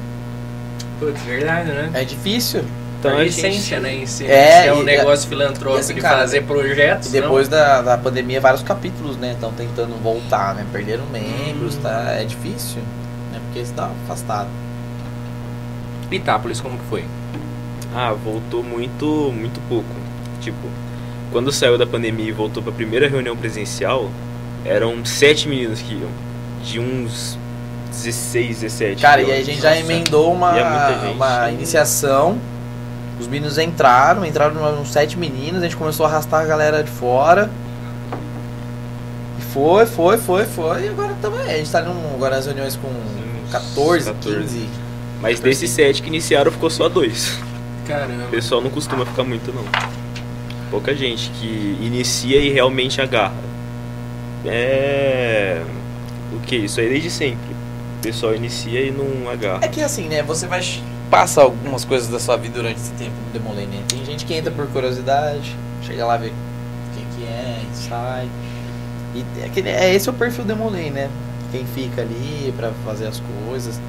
Putz, 0.99 1.21
verdade, 1.21 1.69
né? 1.69 1.91
É 1.93 2.03
difícil. 2.03 2.63
Então 2.99 3.11
a 3.11 3.15
a 3.21 3.23
gente- 3.25 3.37
essência, 3.39 3.79
né? 3.79 3.93
Em 3.95 4.05
si, 4.05 4.25
É, 4.25 4.67
é 4.67 4.73
um 4.73 4.81
e- 4.81 4.85
negócio 4.85 5.27
filantrópico 5.27 5.77
e 5.77 5.79
assim, 5.81 5.93
de 5.93 6.01
cara, 6.01 6.19
fazer 6.19 6.43
projetos. 6.43 7.09
E 7.09 7.11
depois 7.11 7.47
da, 7.49 7.81
da 7.81 7.97
pandemia, 7.97 8.39
vários 8.39 8.63
capítulos, 8.63 9.17
né? 9.17 9.33
Estão 9.33 9.51
tentando 9.51 9.93
voltar, 10.01 10.55
né? 10.55 10.65
Perderam 10.71 11.03
membros, 11.07 11.75
tá? 11.77 12.13
É 12.17 12.23
difícil, 12.23 12.81
né? 13.31 13.39
Porque 13.47 13.65
você 13.65 13.73
tá 13.73 13.89
afastado. 14.05 14.47
Pitápolis, 16.09 16.61
como 16.61 16.77
que 16.77 16.85
foi? 16.85 17.03
Ah, 17.95 18.13
voltou 18.13 18.63
muito, 18.63 19.05
muito 19.35 19.59
pouco. 19.67 19.87
Tipo, 20.41 20.57
quando 21.31 21.51
saiu 21.51 21.77
da 21.77 21.85
pandemia 21.85 22.29
e 22.29 22.31
voltou 22.31 22.61
pra 22.61 22.71
primeira 22.71 23.07
reunião 23.07 23.35
presencial, 23.35 24.09
eram 24.65 25.03
sete 25.05 25.47
meninos 25.47 25.81
que 25.81 25.93
iam. 25.93 26.09
De 26.63 26.79
uns 26.79 27.37
16, 27.91 28.61
17. 28.61 29.01
Cara, 29.01 29.21
e 29.21 29.31
aí 29.31 29.41
a 29.41 29.43
gente 29.43 29.61
já 29.61 29.77
emendou 29.77 30.33
uma, 30.33 30.57
é 30.57 31.11
uma 31.11 31.51
iniciação. 31.51 32.37
Os 33.19 33.27
meninos 33.27 33.57
entraram, 33.57 34.25
entraram 34.25 34.81
uns 34.81 34.91
sete 34.91 35.17
meninos, 35.17 35.61
a 35.61 35.65
gente 35.65 35.75
começou 35.75 36.05
a 36.05 36.09
arrastar 36.09 36.41
a 36.41 36.45
galera 36.45 36.83
de 36.83 36.89
fora. 36.89 37.49
E 39.39 39.41
foi, 39.41 39.85
foi, 39.85 40.17
foi, 40.17 40.45
foi. 40.45 40.85
E 40.85 40.89
agora 40.89 41.13
também. 41.21 41.41
A 41.41 41.57
gente 41.57 41.71
tá 41.71 41.81
num, 41.81 42.15
agora 42.15 42.37
nas 42.37 42.45
reuniões 42.45 42.75
com 42.75 42.89
14, 43.51 44.11
14. 44.11 44.39
15. 44.39 44.69
Mas 45.21 45.39
desses 45.39 45.69
sete 45.69 46.01
que 46.01 46.07
iniciaram, 46.07 46.51
ficou 46.51 46.69
só 46.69 46.89
dois. 46.89 47.37
Caramba. 47.87 48.25
O 48.25 48.29
pessoal 48.29 48.61
não 48.61 48.69
costuma 48.69 49.05
ficar 49.05 49.23
muito, 49.23 49.53
não. 49.53 49.63
Pouca 50.71 50.95
gente 50.95 51.29
que 51.29 51.77
inicia 51.79 52.39
e 52.39 52.49
realmente 52.49 52.99
agarra. 52.99 53.52
É. 54.45 55.61
O 56.33 56.39
que? 56.41 56.55
Isso 56.57 56.79
aí 56.79 56.89
desde 56.89 57.09
sempre. 57.09 57.53
O 57.99 58.01
pessoal 58.01 58.35
inicia 58.35 58.81
e 58.81 58.91
não 58.91 59.29
agarra. 59.29 59.59
É 59.63 59.67
que 59.67 59.81
assim, 59.81 60.07
né? 60.07 60.21
Você 60.23 60.47
vai 60.47 60.61
passa 61.09 61.41
algumas 61.41 61.85
coisas 61.85 62.07
da 62.09 62.19
sua 62.19 62.35
vida 62.37 62.55
durante 62.55 62.77
esse 62.77 62.91
tempo 62.93 63.11
Demolay, 63.31 63.67
né? 63.67 63.83
Tem 63.87 64.03
gente 64.03 64.25
que 64.25 64.33
entra 64.33 64.51
por 64.51 64.65
curiosidade, 64.67 65.55
chega 65.83 66.05
lá 66.05 66.17
ver 66.17 66.33
quem 66.95 67.05
que 67.15 67.23
é, 67.31 67.59
sai. 67.73 68.27
E 69.13 69.23
é, 69.43 69.49
que- 69.49 69.59
é 69.61 69.93
esse 69.93 70.09
é 70.09 70.11
o 70.11 70.15
perfil 70.15 70.43
Demolay, 70.43 70.89
né? 70.89 71.09
Quem 71.51 71.65
fica 71.67 72.01
ali 72.01 72.51
pra 72.57 72.71
fazer 72.83 73.05
as 73.07 73.21
coisas. 73.47 73.79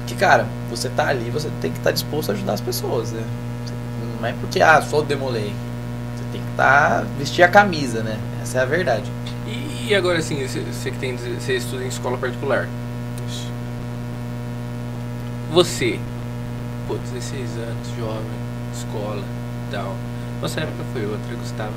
Porque, 0.00 0.14
cara, 0.14 0.46
você 0.70 0.88
tá 0.90 1.08
ali, 1.08 1.30
você 1.30 1.48
tem 1.62 1.72
que 1.72 1.78
estar 1.78 1.90
disposto 1.92 2.30
a 2.30 2.34
ajudar 2.34 2.52
as 2.52 2.60
pessoas, 2.60 3.10
né? 3.10 3.22
Não 4.20 4.28
é 4.28 4.34
porque, 4.38 4.60
ah, 4.60 4.80
sou 4.82 5.02
Demolay. 5.02 5.52
Você 6.16 6.24
tem 6.30 6.42
que 6.42 6.50
estar, 6.50 7.04
vestir 7.18 7.42
a 7.42 7.48
camisa, 7.48 8.02
né? 8.02 8.18
Essa 8.42 8.58
é 8.58 8.62
a 8.62 8.66
verdade. 8.66 9.10
E, 9.86 9.94
agora 9.94 10.18
assim, 10.18 10.44
você 10.44 10.58
você 10.60 10.90
que 10.90 10.98
tem, 10.98 11.16
você 11.16 11.56
estuda 11.58 11.84
em 11.84 11.86
escola 11.86 12.18
particular. 12.18 12.68
Você, 15.52 16.00
pô, 16.88 16.96
16 16.96 17.40
anos, 17.56 17.88
jovem, 17.96 18.24
escola, 18.74 19.22
tal. 19.70 19.94
Nossa 20.42 20.60
época 20.60 20.84
foi 20.92 21.06
outra, 21.06 21.36
Gustavo. 21.36 21.72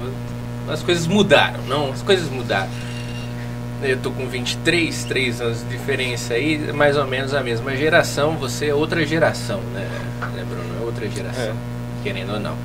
As 0.68 0.82
coisas 0.82 1.06
mudaram, 1.06 1.62
não? 1.68 1.92
As 1.92 2.02
coisas 2.02 2.28
mudaram. 2.30 2.70
Eu 3.84 3.98
tô 4.00 4.10
com 4.10 4.28
23, 4.28 5.06
3 5.06 5.40
anos 5.40 5.60
de 5.60 5.66
diferença 5.78 6.34
aí, 6.34 6.58
mais 6.74 6.98
ou 6.98 7.06
menos 7.06 7.36
a 7.36 7.44
mesma 7.44 7.76
geração. 7.76 8.36
Você 8.38 8.70
é 8.70 8.74
outra 8.74 9.06
geração, 9.06 9.62
né, 9.72 9.88
né 10.36 10.44
Bruno? 10.50 10.82
É 10.82 10.84
outra 10.84 11.08
geração, 11.08 11.54
É. 11.54 12.04
querendo 12.04 12.34
ou 12.34 12.40
não. 12.40 12.58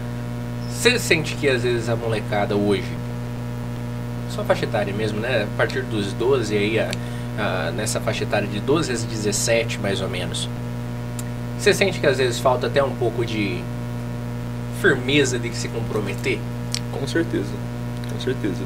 Você 0.70 0.98
sente 0.98 1.36
que 1.36 1.48
às 1.48 1.62
vezes 1.62 1.88
a 1.90 1.94
molecada 1.94 2.56
hoje, 2.56 2.88
só 4.34 4.44
faixa 4.44 4.64
etária 4.64 4.92
mesmo, 4.92 5.20
né? 5.20 5.44
A 5.52 5.56
partir 5.56 5.82
dos 5.82 6.12
12 6.12 6.56
aí, 6.56 6.78
a, 6.78 6.90
a- 7.38 7.70
nessa 7.72 8.00
faixa 8.00 8.24
etária 8.24 8.48
de 8.48 8.60
12 8.60 8.92
a 8.92 8.94
17 8.94 9.78
mais 9.78 10.00
ou 10.00 10.08
menos. 10.08 10.48
Você 11.58 11.72
sente 11.72 12.00
que 12.00 12.06
às 12.06 12.18
vezes 12.18 12.38
falta 12.38 12.66
até 12.66 12.82
um 12.82 12.90
pouco 12.96 13.24
de 13.24 13.60
firmeza 14.80 15.38
de 15.38 15.54
se 15.54 15.68
comprometer? 15.68 16.38
Com 16.92 17.06
certeza, 17.06 17.52
com 18.12 18.20
certeza. 18.20 18.62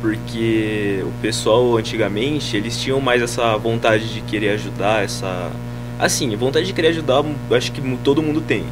Porque 0.00 1.02
o 1.02 1.12
pessoal 1.22 1.76
antigamente, 1.76 2.56
eles 2.56 2.78
tinham 2.78 3.00
mais 3.00 3.22
essa 3.22 3.56
vontade 3.56 4.12
de 4.12 4.20
querer 4.20 4.50
ajudar, 4.50 5.02
essa. 5.02 5.50
Assim, 5.98 6.34
vontade 6.36 6.66
de 6.66 6.72
querer 6.74 6.88
ajudar, 6.88 7.24
acho 7.50 7.72
que 7.72 7.80
todo 8.04 8.22
mundo 8.22 8.40
tem. 8.42 8.64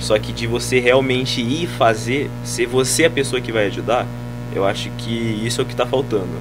Só 0.00 0.18
que 0.18 0.32
de 0.32 0.48
você 0.48 0.80
realmente 0.80 1.40
ir 1.40 1.68
fazer, 1.68 2.28
ser 2.44 2.66
você 2.66 3.04
a 3.04 3.10
pessoa 3.10 3.40
que 3.40 3.52
vai 3.52 3.66
ajudar, 3.66 4.04
eu 4.54 4.64
acho 4.64 4.90
que 4.98 5.10
isso 5.44 5.60
é 5.60 5.64
o 5.64 5.66
que 5.66 5.74
tá 5.74 5.86
faltando. 5.86 6.40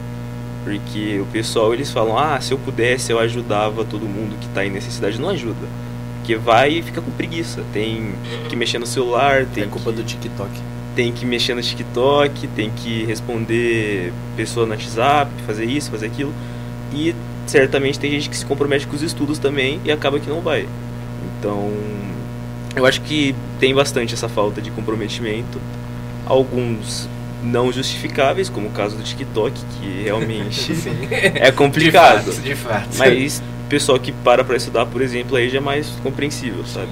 Porque 0.63 1.19
o 1.19 1.25
pessoal, 1.25 1.73
eles 1.73 1.89
falam, 1.91 2.17
ah, 2.17 2.39
se 2.39 2.53
eu 2.53 2.57
pudesse 2.57 3.11
eu 3.11 3.19
ajudava 3.19 3.83
todo 3.83 4.01
mundo 4.01 4.37
que 4.39 4.47
tá 4.49 4.65
em 4.65 4.69
necessidade. 4.69 5.19
Não 5.19 5.29
ajuda. 5.29 5.67
Porque 6.17 6.35
vai 6.35 6.73
e 6.73 6.81
fica 6.83 7.01
com 7.01 7.09
preguiça. 7.11 7.63
Tem 7.73 8.13
que 8.47 8.55
mexer 8.55 8.77
no 8.77 8.85
celular, 8.85 9.45
tem 9.45 9.63
é 9.63 9.67
culpa 9.67 9.91
que 9.91 9.97
do 9.97 10.03
TikTok. 10.03 10.51
tem 10.95 11.11
que 11.11 11.25
mexer 11.25 11.55
no 11.55 11.61
TikTok, 11.61 12.47
tem 12.49 12.69
que 12.69 13.03
responder 13.05 14.13
pessoa 14.37 14.65
no 14.65 14.73
WhatsApp, 14.73 15.31
fazer 15.47 15.65
isso, 15.65 15.89
fazer 15.89 16.05
aquilo. 16.07 16.33
E 16.93 17.15
certamente 17.47 17.97
tem 17.97 18.11
gente 18.11 18.29
que 18.29 18.37
se 18.37 18.45
compromete 18.45 18.85
com 18.85 18.95
os 18.95 19.01
estudos 19.01 19.39
também 19.39 19.81
e 19.83 19.91
acaba 19.91 20.19
que 20.19 20.29
não 20.29 20.41
vai. 20.41 20.67
Então, 21.39 21.71
eu 22.75 22.85
acho 22.85 23.01
que 23.01 23.35
tem 23.59 23.73
bastante 23.73 24.13
essa 24.13 24.29
falta 24.29 24.61
de 24.61 24.69
comprometimento. 24.69 25.59
Alguns 26.25 27.09
não 27.43 27.71
justificáveis, 27.71 28.49
como 28.49 28.67
o 28.67 28.71
caso 28.71 28.95
do 28.95 29.03
TikTok, 29.03 29.53
que 29.79 30.03
realmente 30.03 30.71
é 31.35 31.51
complicado. 31.51 32.23
De 32.25 32.31
fato, 32.31 32.41
de 32.41 32.55
fato. 32.55 32.97
Mas 32.97 33.41
o 33.65 33.69
pessoal 33.69 33.99
que 33.99 34.11
para 34.11 34.43
pra 34.43 34.55
estudar, 34.57 34.85
por 34.85 35.01
exemplo, 35.01 35.35
aí 35.37 35.49
já 35.49 35.57
é 35.57 35.61
mais 35.61 35.87
compreensível, 36.03 36.63
sabe? 36.65 36.89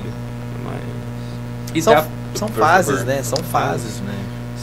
Mas 0.64 1.76
E 1.76 1.82
São, 1.82 1.94
dá- 1.94 2.08
são 2.36 2.48
fases, 2.48 3.04
né? 3.06 3.22
São 3.24 3.44
fases, 3.44 4.00
né? 4.02 4.14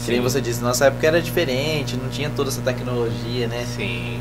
Que 0.05 0.11
nem 0.11 0.19
Sim. 0.21 0.23
você 0.23 0.39
disse, 0.41 0.61
nossa 0.61 0.85
época 0.85 1.05
era 1.07 1.21
diferente, 1.21 1.97
não 2.01 2.09
tinha 2.09 2.29
toda 2.29 2.49
essa 2.49 2.61
tecnologia, 2.61 3.47
né? 3.47 3.65
Sim. 3.75 4.19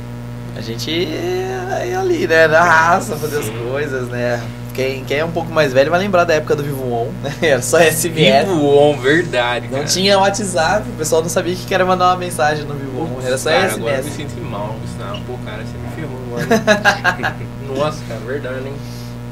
A 0.56 0.60
gente 0.60 0.90
ia 0.90 2.00
ali, 2.00 2.26
né? 2.26 2.48
Na 2.48 2.62
raça, 2.62 3.14
fazer 3.16 3.38
as 3.38 3.48
coisas, 3.50 4.08
né? 4.08 4.42
Quem, 4.76 5.02
quem 5.06 5.16
é 5.16 5.24
um 5.24 5.30
pouco 5.30 5.50
mais 5.50 5.72
velho 5.72 5.90
vai 5.90 5.98
lembrar 5.98 6.24
da 6.24 6.34
época 6.34 6.54
do 6.54 6.62
Vivo 6.62 6.92
On, 6.92 7.10
né? 7.22 7.34
Era 7.40 7.62
só 7.62 7.78
SMS. 7.80 8.46
Vivo 8.46 8.62
On, 8.76 8.98
verdade, 8.98 9.68
Não 9.68 9.78
cara. 9.78 9.84
tinha 9.86 10.18
WhatsApp, 10.18 10.86
o 10.90 10.92
pessoal 10.92 11.22
não 11.22 11.30
sabia 11.30 11.56
que 11.56 11.74
era 11.74 11.82
mandar 11.86 12.10
uma 12.10 12.16
mensagem 12.18 12.66
no 12.66 12.74
Vivo 12.74 13.00
On. 13.04 13.26
Era 13.26 13.38
só 13.38 13.48
cara, 13.48 13.72
agora 13.72 13.96
eu 13.96 14.04
me 14.04 14.10
SMS. 14.10 14.30
sinto 14.30 14.44
mal, 14.44 14.76
Gustavo. 14.82 15.24
Pô, 15.26 15.38
cara, 15.46 15.62
você 15.64 15.78
me 15.78 15.88
ferrou 15.96 16.20
agora. 16.26 17.36
Nossa, 17.74 18.04
cara, 18.06 18.20
verdade, 18.20 18.66
hein? 18.68 18.74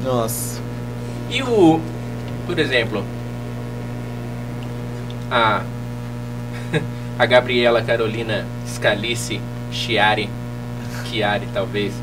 Nossa. 0.03 0.59
E 1.29 1.43
o, 1.43 1.79
por 2.47 2.57
exemplo, 2.57 3.05
a, 5.29 5.61
a 7.19 7.25
Gabriela 7.27 7.83
Carolina 7.83 8.45
Scalice 8.67 9.39
Chiari, 9.71 10.27
Chiari 11.05 11.47
talvez. 11.53 11.93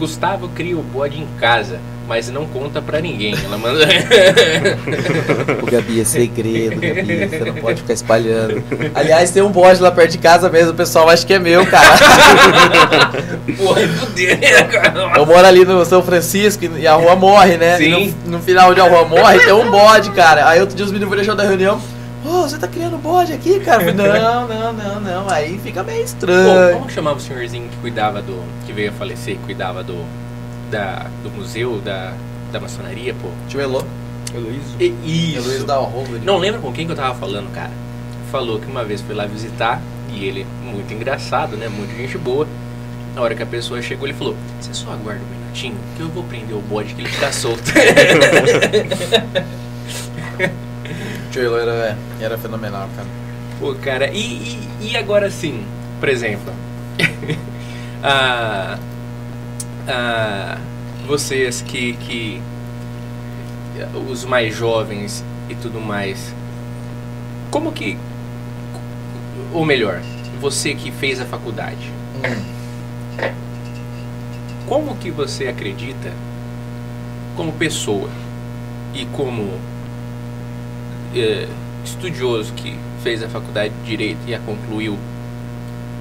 Gustavo 0.00 0.48
cria 0.48 0.76
o 0.78 0.82
bode 0.82 1.20
em 1.20 1.26
casa, 1.38 1.78
mas 2.10 2.28
não 2.28 2.44
conta 2.44 2.82
pra 2.82 3.00
ninguém. 3.00 3.36
Ela 3.44 3.56
manda. 3.56 3.86
O 5.62 5.66
Gabi 5.70 6.00
é 6.00 6.04
segredo, 6.04 6.80
Gabi. 6.80 7.28
Você 7.28 7.44
não 7.44 7.54
pode 7.54 7.82
ficar 7.82 7.94
espalhando. 7.94 8.64
Aliás, 8.94 9.30
tem 9.30 9.40
um 9.42 9.50
bode 9.52 9.80
lá 9.80 9.92
perto 9.92 10.10
de 10.10 10.18
casa 10.18 10.48
mesmo, 10.48 10.72
o 10.72 10.74
pessoal 10.74 11.08
acha 11.08 11.24
que 11.24 11.32
é 11.32 11.38
meu, 11.38 11.64
cara. 11.66 11.96
Porra, 13.56 13.86
fudeu, 13.86 14.36
né, 14.36 14.64
cara? 14.64 15.12
Eu 15.16 15.24
moro 15.24 15.46
ali 15.46 15.64
no 15.64 15.84
São 15.84 16.02
Francisco 16.02 16.64
e 16.64 16.84
a 16.84 16.94
rua 16.94 17.14
morre, 17.14 17.56
né? 17.56 17.76
Sim. 17.76 18.12
No, 18.24 18.32
no 18.32 18.42
final 18.42 18.72
onde 18.72 18.80
a 18.80 18.84
rua 18.84 19.04
morre, 19.04 19.38
tem 19.38 19.52
um 19.52 19.70
bode, 19.70 20.10
cara. 20.10 20.48
Aí 20.48 20.60
outro 20.60 20.74
dia 20.74 20.84
os 20.84 20.90
meninos 20.90 21.08
foram 21.08 21.22
deixar 21.22 21.36
da 21.36 21.48
reunião. 21.48 21.80
Ô, 22.24 22.42
você 22.42 22.58
tá 22.58 22.66
criando 22.66 22.98
bode 22.98 23.32
aqui, 23.32 23.60
cara? 23.60 23.84
Falei, 23.84 23.94
não, 23.94 24.48
não, 24.48 24.72
não, 24.72 25.00
não. 25.00 25.30
Aí 25.30 25.60
fica 25.60 25.84
meio 25.84 26.04
estranho. 26.04 26.74
como 26.74 26.90
chamava 26.90 27.18
o 27.18 27.20
senhorzinho 27.20 27.68
que 27.68 27.76
cuidava 27.76 28.20
do. 28.20 28.42
que 28.66 28.72
veio 28.72 28.90
a 28.90 28.92
falecer, 28.92 29.36
cuidava 29.46 29.84
do. 29.84 30.04
Da, 30.70 31.06
do 31.22 31.30
museu, 31.30 31.80
da, 31.80 32.12
da 32.52 32.60
maçonaria, 32.60 33.14
pô? 33.14 33.28
Tio 33.48 33.60
Elô. 33.60 33.82
Heloísio. 34.32 34.76
E- 34.78 35.32
Heloísio 35.34 35.56
Isso. 35.56 35.66
da 35.66 35.74
Arroba. 35.74 36.18
Não 36.22 36.38
lembro 36.38 36.60
com 36.60 36.72
quem 36.72 36.86
que 36.86 36.92
eu 36.92 36.96
tava 36.96 37.14
falando, 37.18 37.52
cara. 37.52 37.70
Falou 38.30 38.60
que 38.60 38.66
uma 38.66 38.84
vez 38.84 39.00
foi 39.00 39.14
lá 39.14 39.26
visitar 39.26 39.82
e 40.12 40.24
ele, 40.24 40.46
muito 40.62 40.92
engraçado, 40.94 41.56
né? 41.56 41.68
Muito 41.68 41.96
gente 41.96 42.16
boa. 42.16 42.46
Na 43.16 43.22
hora 43.22 43.34
que 43.34 43.42
a 43.42 43.46
pessoa 43.46 43.82
chegou, 43.82 44.06
ele 44.06 44.16
falou: 44.16 44.36
Você 44.60 44.72
só 44.72 44.92
aguarda 44.92 45.20
um 45.24 45.40
minutinho 45.40 45.74
que 45.96 46.02
eu 46.02 46.08
vou 46.08 46.22
prender 46.22 46.56
o 46.56 46.60
bode 46.60 46.94
que 46.94 47.00
ele 47.02 47.10
tá 47.18 47.32
solto. 47.32 47.60
Tio 51.32 51.42
Elô 51.42 51.58
era, 51.58 51.96
era 52.20 52.38
fenomenal, 52.38 52.88
cara. 52.94 53.08
Pô, 53.58 53.74
cara, 53.74 54.08
e, 54.12 54.18
e, 54.80 54.88
e 54.92 54.96
agora 54.96 55.30
sim, 55.30 55.64
por 55.98 56.08
exemplo, 56.08 56.52
ah, 58.02 58.78
vocês 61.06 61.62
que, 61.62 61.94
que. 61.94 62.42
os 64.08 64.24
mais 64.24 64.54
jovens 64.54 65.24
e 65.48 65.54
tudo 65.54 65.80
mais, 65.80 66.34
como 67.50 67.72
que. 67.72 67.96
Ou 69.52 69.64
melhor, 69.64 70.00
você 70.40 70.74
que 70.74 70.90
fez 70.92 71.20
a 71.20 71.24
faculdade, 71.24 71.92
como 74.66 74.96
que 74.96 75.10
você 75.10 75.48
acredita, 75.48 76.12
como 77.36 77.52
pessoa 77.52 78.10
e 78.94 79.04
como 79.06 79.58
eh, 81.14 81.48
estudioso 81.84 82.52
que 82.52 82.76
fez 83.02 83.22
a 83.22 83.28
faculdade 83.28 83.74
de 83.74 83.86
Direito 83.86 84.20
e 84.26 84.34
a 84.34 84.38
concluiu 84.38 84.96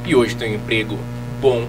e 0.06 0.16
hoje 0.16 0.36
tem 0.36 0.54
um 0.54 0.56
emprego 0.56 0.98
bom, 1.40 1.68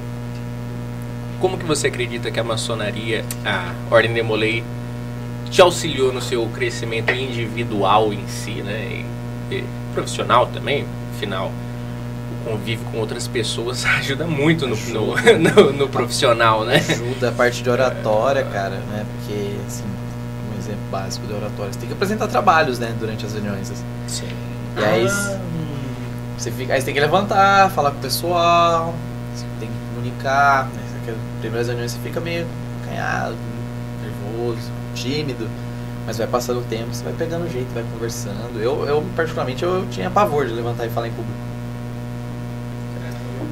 como 1.40 1.56
que 1.58 1.64
você 1.64 1.86
acredita 1.88 2.30
que 2.30 2.38
a 2.38 2.44
maçonaria, 2.44 3.24
a 3.44 3.72
Ordem 3.94 4.12
de 4.12 4.22
Molay, 4.22 4.62
te 5.50 5.60
auxiliou 5.60 6.12
no 6.12 6.20
seu 6.20 6.46
crescimento 6.48 7.12
individual 7.12 8.12
em 8.12 8.26
si, 8.28 8.62
né? 8.62 9.04
E, 9.50 9.54
e 9.56 9.64
profissional 9.94 10.46
também, 10.46 10.84
afinal, 11.16 11.50
o 12.46 12.50
convívio 12.50 12.84
com 12.92 12.98
outras 12.98 13.26
pessoas 13.26 13.84
ajuda 13.98 14.26
muito 14.26 14.66
no, 14.66 14.76
no, 14.76 15.14
no- 15.38 15.72
no 15.72 15.88
profissional, 15.88 16.64
né? 16.64 16.76
Ajuda 16.76 17.30
a 17.30 17.32
parte 17.32 17.62
de 17.62 17.68
oratória, 17.70 18.44
cara, 18.44 18.76
né? 18.76 19.04
Porque, 19.18 19.56
assim, 19.66 19.84
um 20.54 20.58
exemplo 20.58 20.82
básico 20.90 21.26
de 21.26 21.32
oratória, 21.32 21.72
você 21.72 21.78
tem 21.80 21.88
que 21.88 21.94
apresentar 21.94 22.28
trabalhos, 22.28 22.78
né? 22.78 22.94
Durante 23.00 23.26
as 23.26 23.32
reuniões. 23.32 23.70
assim. 23.70 23.84
Sim. 24.06 24.28
E 24.78 24.84
aí, 24.84 25.06
Você 26.38 26.50
fica, 26.52 26.72
aí 26.74 26.80
você 26.80 26.86
tem 26.86 26.94
que 26.94 27.00
levantar, 27.00 27.70
falar 27.70 27.90
com 27.90 27.98
o 27.98 28.00
pessoal, 28.00 28.94
você 29.34 29.44
tem 29.58 29.68
que 29.68 29.74
comunicar. 29.94 30.66
Né? 30.68 30.82
Primeiras 31.40 31.68
reuniões 31.68 31.92
você 31.92 31.98
fica 31.98 32.20
meio 32.20 32.46
acanhado, 32.82 33.34
nervoso, 34.02 34.70
tímido. 34.94 35.48
Mas 36.06 36.16
vai 36.18 36.26
passando 36.26 36.60
o 36.60 36.62
tempo, 36.64 36.92
você 36.92 37.04
vai 37.04 37.12
pegando 37.12 37.44
o 37.46 37.48
jeito, 37.50 37.68
vai 37.72 37.84
conversando. 37.92 38.58
Eu, 38.60 38.84
eu 38.86 39.04
particularmente, 39.14 39.62
eu 39.62 39.86
tinha 39.90 40.10
pavor 40.10 40.46
de 40.46 40.52
levantar 40.52 40.86
e 40.86 40.90
falar 40.90 41.08
em 41.08 41.12
público. 41.12 41.38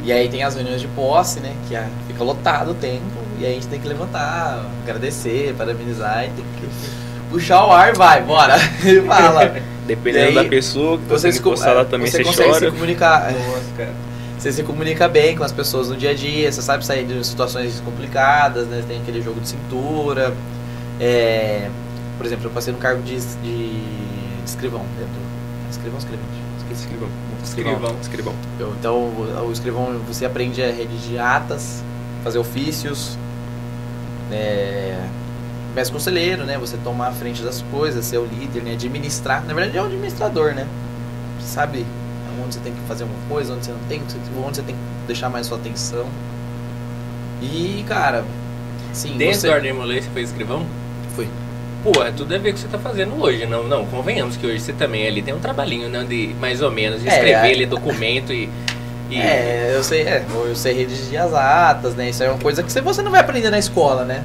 E 0.05 0.13
aí 0.13 0.29
tem 0.29 0.43
as 0.43 0.55
reuniões 0.55 0.81
de 0.81 0.89
posse, 0.89 1.39
né? 1.41 1.55
Que 1.69 1.77
fica 2.07 2.25
lotado 2.25 2.71
o 2.71 2.75
tempo. 2.75 3.03
E 3.39 3.45
aí 3.45 3.53
a 3.53 3.55
gente 3.55 3.69
tem 3.69 3.79
que 3.79 3.87
levantar, 3.87 4.65
agradecer, 4.83 5.55
parabenizar 5.57 6.25
e 6.25 6.29
tem 6.31 6.45
que 6.59 6.69
puxar 7.31 7.67
o 7.67 7.73
ar 7.73 7.91
e 7.91 7.97
vai, 7.97 8.23
bora. 8.23 8.57
E 8.85 9.01
fala. 9.07 9.55
Dependendo 9.87 10.25
E 10.25 10.29
aí, 10.29 10.35
da 10.35 10.45
pessoa 10.45 10.99
que 10.99 11.05
Você, 11.05 11.31
você 11.33 11.57
se, 11.57 11.67
lá 11.75 11.85
também 11.85 12.11
você 12.11 12.19
você, 12.19 12.25
consegue 12.25 12.55
se 12.55 12.61
chora. 12.61 12.73
comunicar. 12.73 13.33
Nossa, 13.33 13.73
cara. 13.77 13.93
Você 14.39 14.53
se 14.53 14.63
comunica 14.63 15.09
bem 15.09 15.37
com 15.37 15.43
as 15.43 15.51
pessoas 15.51 15.89
no 15.89 15.97
dia 15.97 16.11
a 16.11 16.15
dia, 16.15 16.51
você 16.51 16.63
sabe 16.63 16.87
sair 16.87 17.05
de 17.05 17.27
situações 17.27 17.81
complicadas, 17.85 18.67
né? 18.69 18.85
Tem 18.87 19.01
aquele 19.01 19.21
jogo 19.21 19.41
de 19.41 19.49
cintura. 19.49 20.33
É, 21.01 21.69
por 22.17 22.25
exemplo, 22.25 22.47
eu 22.47 22.51
passei 22.51 22.73
no 22.73 22.79
cargo 22.79 23.03
de, 23.03 23.17
de 23.19 23.83
escrivão 24.47 24.85
dentro. 24.97 25.13
Escrivão, 25.71 25.99
escrivão. 25.99 26.25
Esqueci. 26.59 26.83
Escrivão. 26.85 27.09
Escrivão. 27.43 27.97
Escrivão. 28.01 28.35
Eu- 28.61 28.75
Então, 28.79 28.97
o, 29.47 29.51
escrivão 29.53 29.99
você 30.07 30.25
aprende 30.25 30.63
a 30.63 30.71
redigir 30.71 31.21
atas, 31.21 31.83
fazer 32.23 32.39
ofícios, 32.39 33.19
é, 34.31 34.99
mestre 35.75 35.93
conselheiro, 35.93 36.45
né? 36.45 36.59
Você 36.59 36.77
tomar 36.79 37.09
a 37.09 37.13
frente 37.13 37.43
das 37.43 37.63
coisas, 37.73 38.05
ser 38.05 38.19
o 38.19 38.25
líder, 38.27 38.63
né? 38.63 38.73
Administrar. 38.73 39.45
Na 39.47 39.55
verdade, 39.55 39.77
é 39.79 39.83
o 39.83 39.87
administrador, 39.87 40.55
né? 40.55 40.67
Você 41.41 41.49
sabe 41.55 41.85
onde 42.49 42.55
você 42.55 42.61
tem 42.61 42.73
que 42.73 42.81
fazer 42.89 43.03
alguma 43.05 43.21
coisa, 43.29 43.53
onde 43.53 43.67
você 43.67 43.73
não 43.73 43.79
tem, 43.89 44.01
onde 44.45 44.57
você 44.57 44.63
tem 44.63 44.75
que 44.75 44.81
deixar 45.07 45.29
mais 45.29 45.47
sua 45.47 45.59
atenção. 45.59 46.07
E, 47.43 47.85
cara, 47.87 48.25
sim, 48.93 49.17
Dentro 49.17 49.41
você... 49.41 49.49
da 49.49 49.55
Ordem 49.55 49.73
Molay 49.73 50.01
você 50.03 50.09
foi 50.11 50.23
escrivão? 50.23 50.65
Fui. 51.15 51.29
Pô, 51.85 52.03
é 52.03 52.11
tudo 52.11 52.35
a 52.35 52.39
ver 52.39 52.51
com 52.53 52.59
o 52.59 52.61
que 52.61 52.61
você 52.61 52.69
tá 52.69 52.79
fazendo 52.79 53.23
hoje, 53.23 53.47
não, 53.47 53.63
não, 53.65 53.87
convenhamos 53.87 54.37
que 54.37 54.47
hoje 54.47 54.61
você 54.61 54.73
também 54.73 55.07
ali 55.07 55.23
tem 55.23 55.33
um 55.33 55.39
trabalhinho, 55.39 55.89
né, 55.89 56.05
de 56.09 56.35
mais 56.41 56.61
ou 56.61 56.71
menos, 56.73 57.01
de 57.01 57.09
É, 57.09 57.13
escrever 57.13 57.49
é. 57.51 57.55
ali 57.55 57.67
documento 57.67 58.33
e... 58.33 58.49
e 59.09 59.17
É, 59.21 59.73
eu 59.77 59.85
sei, 59.85 60.03
é, 60.03 60.25
eu 60.29 60.57
sei 60.57 60.73
redigir 60.75 61.23
as 61.23 61.33
atas, 61.33 61.95
né? 61.95 62.11
Isso 62.11 62.23
é 62.25 62.29
uma 62.29 62.39
coisa 62.41 62.63
que 62.65 62.73
você- 62.73 62.81
não 63.03 63.13
vai 63.13 63.21
aprender 63.21 63.49
na 63.51 63.59
escola, 63.61 64.05
né? 64.05 64.25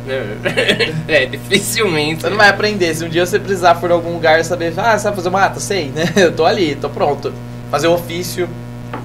é, 1.07 1.25
dificilmente. 1.27 2.21
Você 2.23 2.29
não 2.29 2.37
vai 2.37 2.49
aprender. 2.49 2.95
Se 2.95 3.05
um 3.05 3.09
dia 3.09 3.23
você 3.25 3.37
precisar 3.37 3.75
for 3.75 3.91
em 3.91 3.93
algum 3.93 4.13
lugar 4.13 4.39
e 4.39 4.43
saber, 4.43 4.73
ah, 4.77 4.97
sabe 4.97 5.15
fazer 5.15 5.29
uma 5.29 5.43
ata? 5.43 5.59
Sei, 5.59 5.89
né? 5.89 6.05
Eu 6.17 6.31
tô 6.31 6.45
ali, 6.45 6.73
tô 6.75 6.89
pronto. 6.89 7.31
Fazer 7.73 7.87
o 7.87 7.93
ofício, 7.95 8.47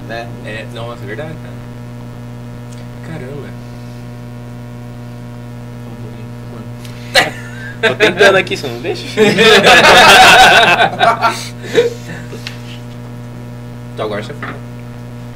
né? 0.07 0.29
É, 0.45 0.66
nossa, 0.75 1.03
é 1.03 1.07
verdade, 1.07 1.33
cara. 1.43 3.19
Caramba. 3.19 3.49
Tô 7.81 7.95
tentando 7.95 8.37
aqui, 8.37 8.59
você 8.59 8.66
não 8.66 8.79
deixa? 8.83 9.07
Então 13.95 14.05
agora 14.05 14.23
você 14.23 14.35
fala. 14.35 14.55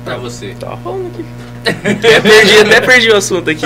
Pra 0.05 0.17
você. 0.19 0.55
Tava 0.61 0.77
falando 0.77 1.07
aqui. 1.07 1.25
até, 1.89 2.21
perdi, 2.21 2.59
até 2.59 2.81
perdi 2.83 3.09
o 3.09 3.17
assunto 3.17 3.49
aqui. 3.49 3.65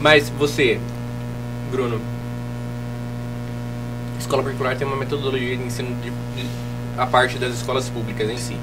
Mas 0.00 0.30
você, 0.30 0.80
Bruno, 1.70 2.00
escola 4.18 4.42
particular 4.42 4.74
tem 4.74 4.86
uma 4.86 4.96
metodologia 4.96 5.54
de 5.54 5.64
ensino 5.64 5.94
de, 5.96 6.10
de- 6.10 6.67
a 6.98 7.06
parte 7.06 7.38
das 7.38 7.54
escolas 7.54 7.88
públicas 7.88 8.28
em 8.28 8.36
si, 8.36 8.56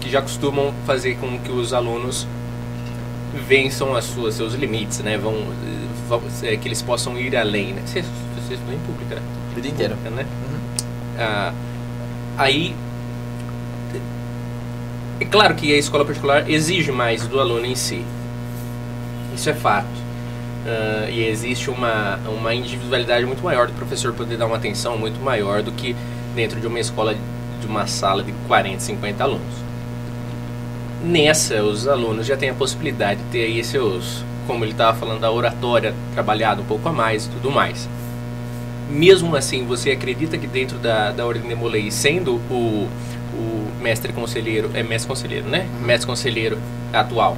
que 0.00 0.08
já 0.10 0.22
costumam 0.22 0.72
fazer 0.86 1.16
com 1.16 1.38
que 1.38 1.50
os 1.50 1.72
alunos 1.74 2.26
vençam 3.46 3.94
as 3.94 4.04
suas 4.04 4.34
seus 4.34 4.54
limites, 4.54 5.00
né? 5.00 5.18
Vão, 5.18 5.34
vão- 6.08 6.22
é, 6.42 6.56
que 6.56 6.68
eles 6.68 6.80
possam 6.82 7.18
ir 7.18 7.36
além, 7.36 7.72
né? 7.72 7.82
Você, 7.84 8.02
você 8.02 8.54
estudou 8.54 8.74
em 8.74 8.78
pública, 8.80 9.16
né? 9.16 9.22
A 9.50 9.54
vida 9.54 9.68
inteira. 9.68 9.94
Né? 9.96 10.22
Uhum. 10.22 10.58
Ah, 11.18 11.52
aí 12.38 12.74
é 15.20 15.24
claro 15.24 15.54
que 15.54 15.72
a 15.74 15.78
escola 15.78 16.04
particular 16.04 16.48
exige 16.50 16.90
mais 16.90 17.26
do 17.26 17.40
aluno 17.40 17.64
em 17.64 17.74
si. 17.74 18.04
Isso 19.34 19.48
é 19.48 19.54
fato. 19.54 19.86
Ah, 20.66 21.08
e 21.10 21.24
existe 21.26 21.70
uma, 21.70 22.16
uma 22.26 22.54
individualidade 22.54 23.24
muito 23.24 23.42
maior 23.42 23.66
do 23.66 23.72
professor 23.74 24.12
poder 24.12 24.36
dar 24.36 24.46
uma 24.46 24.56
atenção 24.56 24.96
muito 24.98 25.20
maior 25.20 25.62
do 25.62 25.72
que 25.72 25.94
dentro 26.34 26.60
de 26.60 26.66
uma 26.66 26.80
escola, 26.80 27.14
de 27.62 27.68
uma 27.68 27.86
sala 27.86 28.22
de 28.22 28.32
40, 28.46 28.80
50 28.80 29.24
alunos. 29.24 29.62
nessa 31.04 31.62
os 31.62 31.88
alunos 31.88 32.26
já 32.26 32.36
têm 32.36 32.50
a 32.50 32.54
possibilidade 32.54 33.20
de 33.20 33.26
ter 33.30 33.44
aí 33.44 33.64
seus, 33.64 34.24
como 34.46 34.64
ele 34.64 34.72
estava 34.72 34.96
falando, 34.96 35.24
a 35.24 35.30
oratória 35.30 35.94
trabalhada 36.14 36.60
um 36.60 36.64
pouco 36.64 36.88
a 36.88 36.92
mais 36.92 37.26
e 37.26 37.30
tudo 37.30 37.50
mais. 37.50 37.88
Mesmo 38.90 39.34
assim, 39.34 39.64
você 39.64 39.90
acredita 39.90 40.36
que 40.36 40.46
dentro 40.46 40.78
da, 40.78 41.10
da 41.10 41.24
Ordem 41.26 41.48
de 41.48 41.54
Molay, 41.54 41.90
sendo 41.90 42.34
o, 42.50 42.88
o 43.34 43.72
mestre 43.80 44.12
conselheiro, 44.12 44.70
é 44.74 44.82
mestre 44.82 45.08
conselheiro, 45.08 45.48
né? 45.48 45.66
Mestre 45.80 46.06
conselheiro 46.06 46.58
atual, 46.92 47.36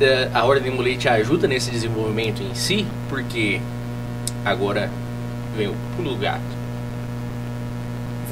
eh, 0.00 0.28
a 0.32 0.44
Ordem 0.44 0.70
de 0.70 0.76
Molay 0.76 0.96
te 0.96 1.08
ajuda 1.08 1.46
nesse 1.46 1.70
desenvolvimento 1.70 2.42
em 2.42 2.54
si, 2.54 2.86
porque 3.08 3.60
agora 4.44 4.90
vem 5.56 5.68
o 5.68 5.74
pulo 5.96 6.16
gato. 6.16 6.63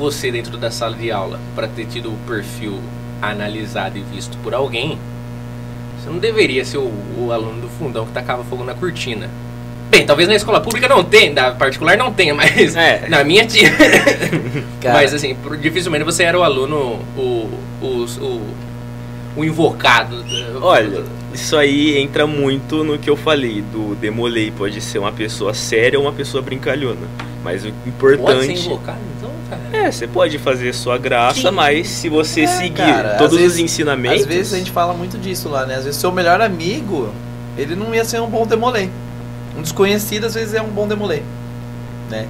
Você 0.02 0.32
dentro 0.32 0.56
da 0.56 0.68
sala 0.68 0.96
de 0.96 1.12
aula, 1.12 1.38
para 1.54 1.68
ter 1.68 1.86
tido 1.86 2.08
o 2.08 2.16
perfil 2.26 2.80
analisado 3.22 3.96
e 3.96 4.02
visto 4.02 4.36
por 4.38 4.52
alguém, 4.52 4.98
você 5.96 6.10
não 6.10 6.18
deveria 6.18 6.64
ser 6.64 6.78
o, 6.78 6.90
o 7.16 7.30
aluno 7.30 7.60
do 7.60 7.68
fundão 7.68 8.04
que 8.04 8.10
tacava 8.10 8.42
fogo 8.42 8.64
na 8.64 8.74
cortina. 8.74 9.30
Bem, 9.92 10.04
talvez 10.04 10.28
na 10.28 10.34
escola 10.34 10.60
pública 10.60 10.88
não 10.88 11.04
tenha, 11.04 11.32
na 11.32 11.52
particular 11.52 11.96
não 11.96 12.12
tenha, 12.12 12.34
mas 12.34 12.74
É. 12.74 13.06
na 13.08 13.22
minha 13.22 13.46
tinha. 13.46 13.70
Mas 14.82 15.14
assim, 15.14 15.36
dificilmente 15.60 16.02
você 16.02 16.24
era 16.24 16.36
o 16.36 16.42
aluno, 16.42 16.98
o, 17.16 17.48
o, 17.80 18.06
o, 18.20 18.40
o 19.36 19.44
invocado. 19.44 20.24
Olha, 20.60 21.04
isso 21.32 21.56
aí 21.56 21.96
entra 21.96 22.26
muito 22.26 22.82
no 22.82 22.98
que 22.98 23.08
eu 23.08 23.16
falei 23.16 23.62
do 23.62 23.94
Demolei. 23.94 24.50
Pode 24.50 24.80
ser 24.80 24.98
uma 24.98 25.12
pessoa 25.12 25.54
séria 25.54 25.96
ou 25.96 26.06
uma 26.06 26.12
pessoa 26.12 26.42
brincalhona. 26.42 27.06
Mas 27.44 27.64
o 27.64 27.70
pode 27.70 28.08
ser 28.08 28.14
importante. 28.14 28.66
invocado. 28.66 29.21
É, 29.72 29.90
você 29.90 30.06
pode 30.06 30.38
fazer 30.38 30.72
sua 30.72 30.98
graça, 30.98 31.40
Que- 31.42 31.50
mas 31.50 31.88
se 31.88 32.08
você 32.08 32.42
É, 32.42 32.46
seguir 32.46 32.76
cara, 32.92 33.14
todos 33.16 33.34
às 33.34 33.40
vezes- 33.42 33.54
os 33.58 33.60
ensinamentos. 33.64 34.20
Às 34.20 34.26
vezes 34.26 34.52
a 34.54 34.58
gente 34.58 34.70
fala 34.70 34.92
muito 34.94 35.18
disso 35.18 35.48
lá, 35.48 35.66
né? 35.66 35.76
Às 35.76 35.84
vezes 35.84 36.00
seu 36.00 36.12
melhor 36.12 36.40
amigo, 36.40 37.12
ele 37.56 37.74
não 37.74 37.94
ia 37.94 38.04
ser 38.04 38.20
um 38.20 38.28
bom 38.28 38.46
demolê. 38.46 38.88
Um 39.56 39.62
desconhecido 39.62 40.24
às 40.26 40.34
vezes 40.34 40.54
é 40.54 40.62
um 40.62 40.68
bom 40.68 40.86
demolê, 40.88 41.20
né? 42.10 42.26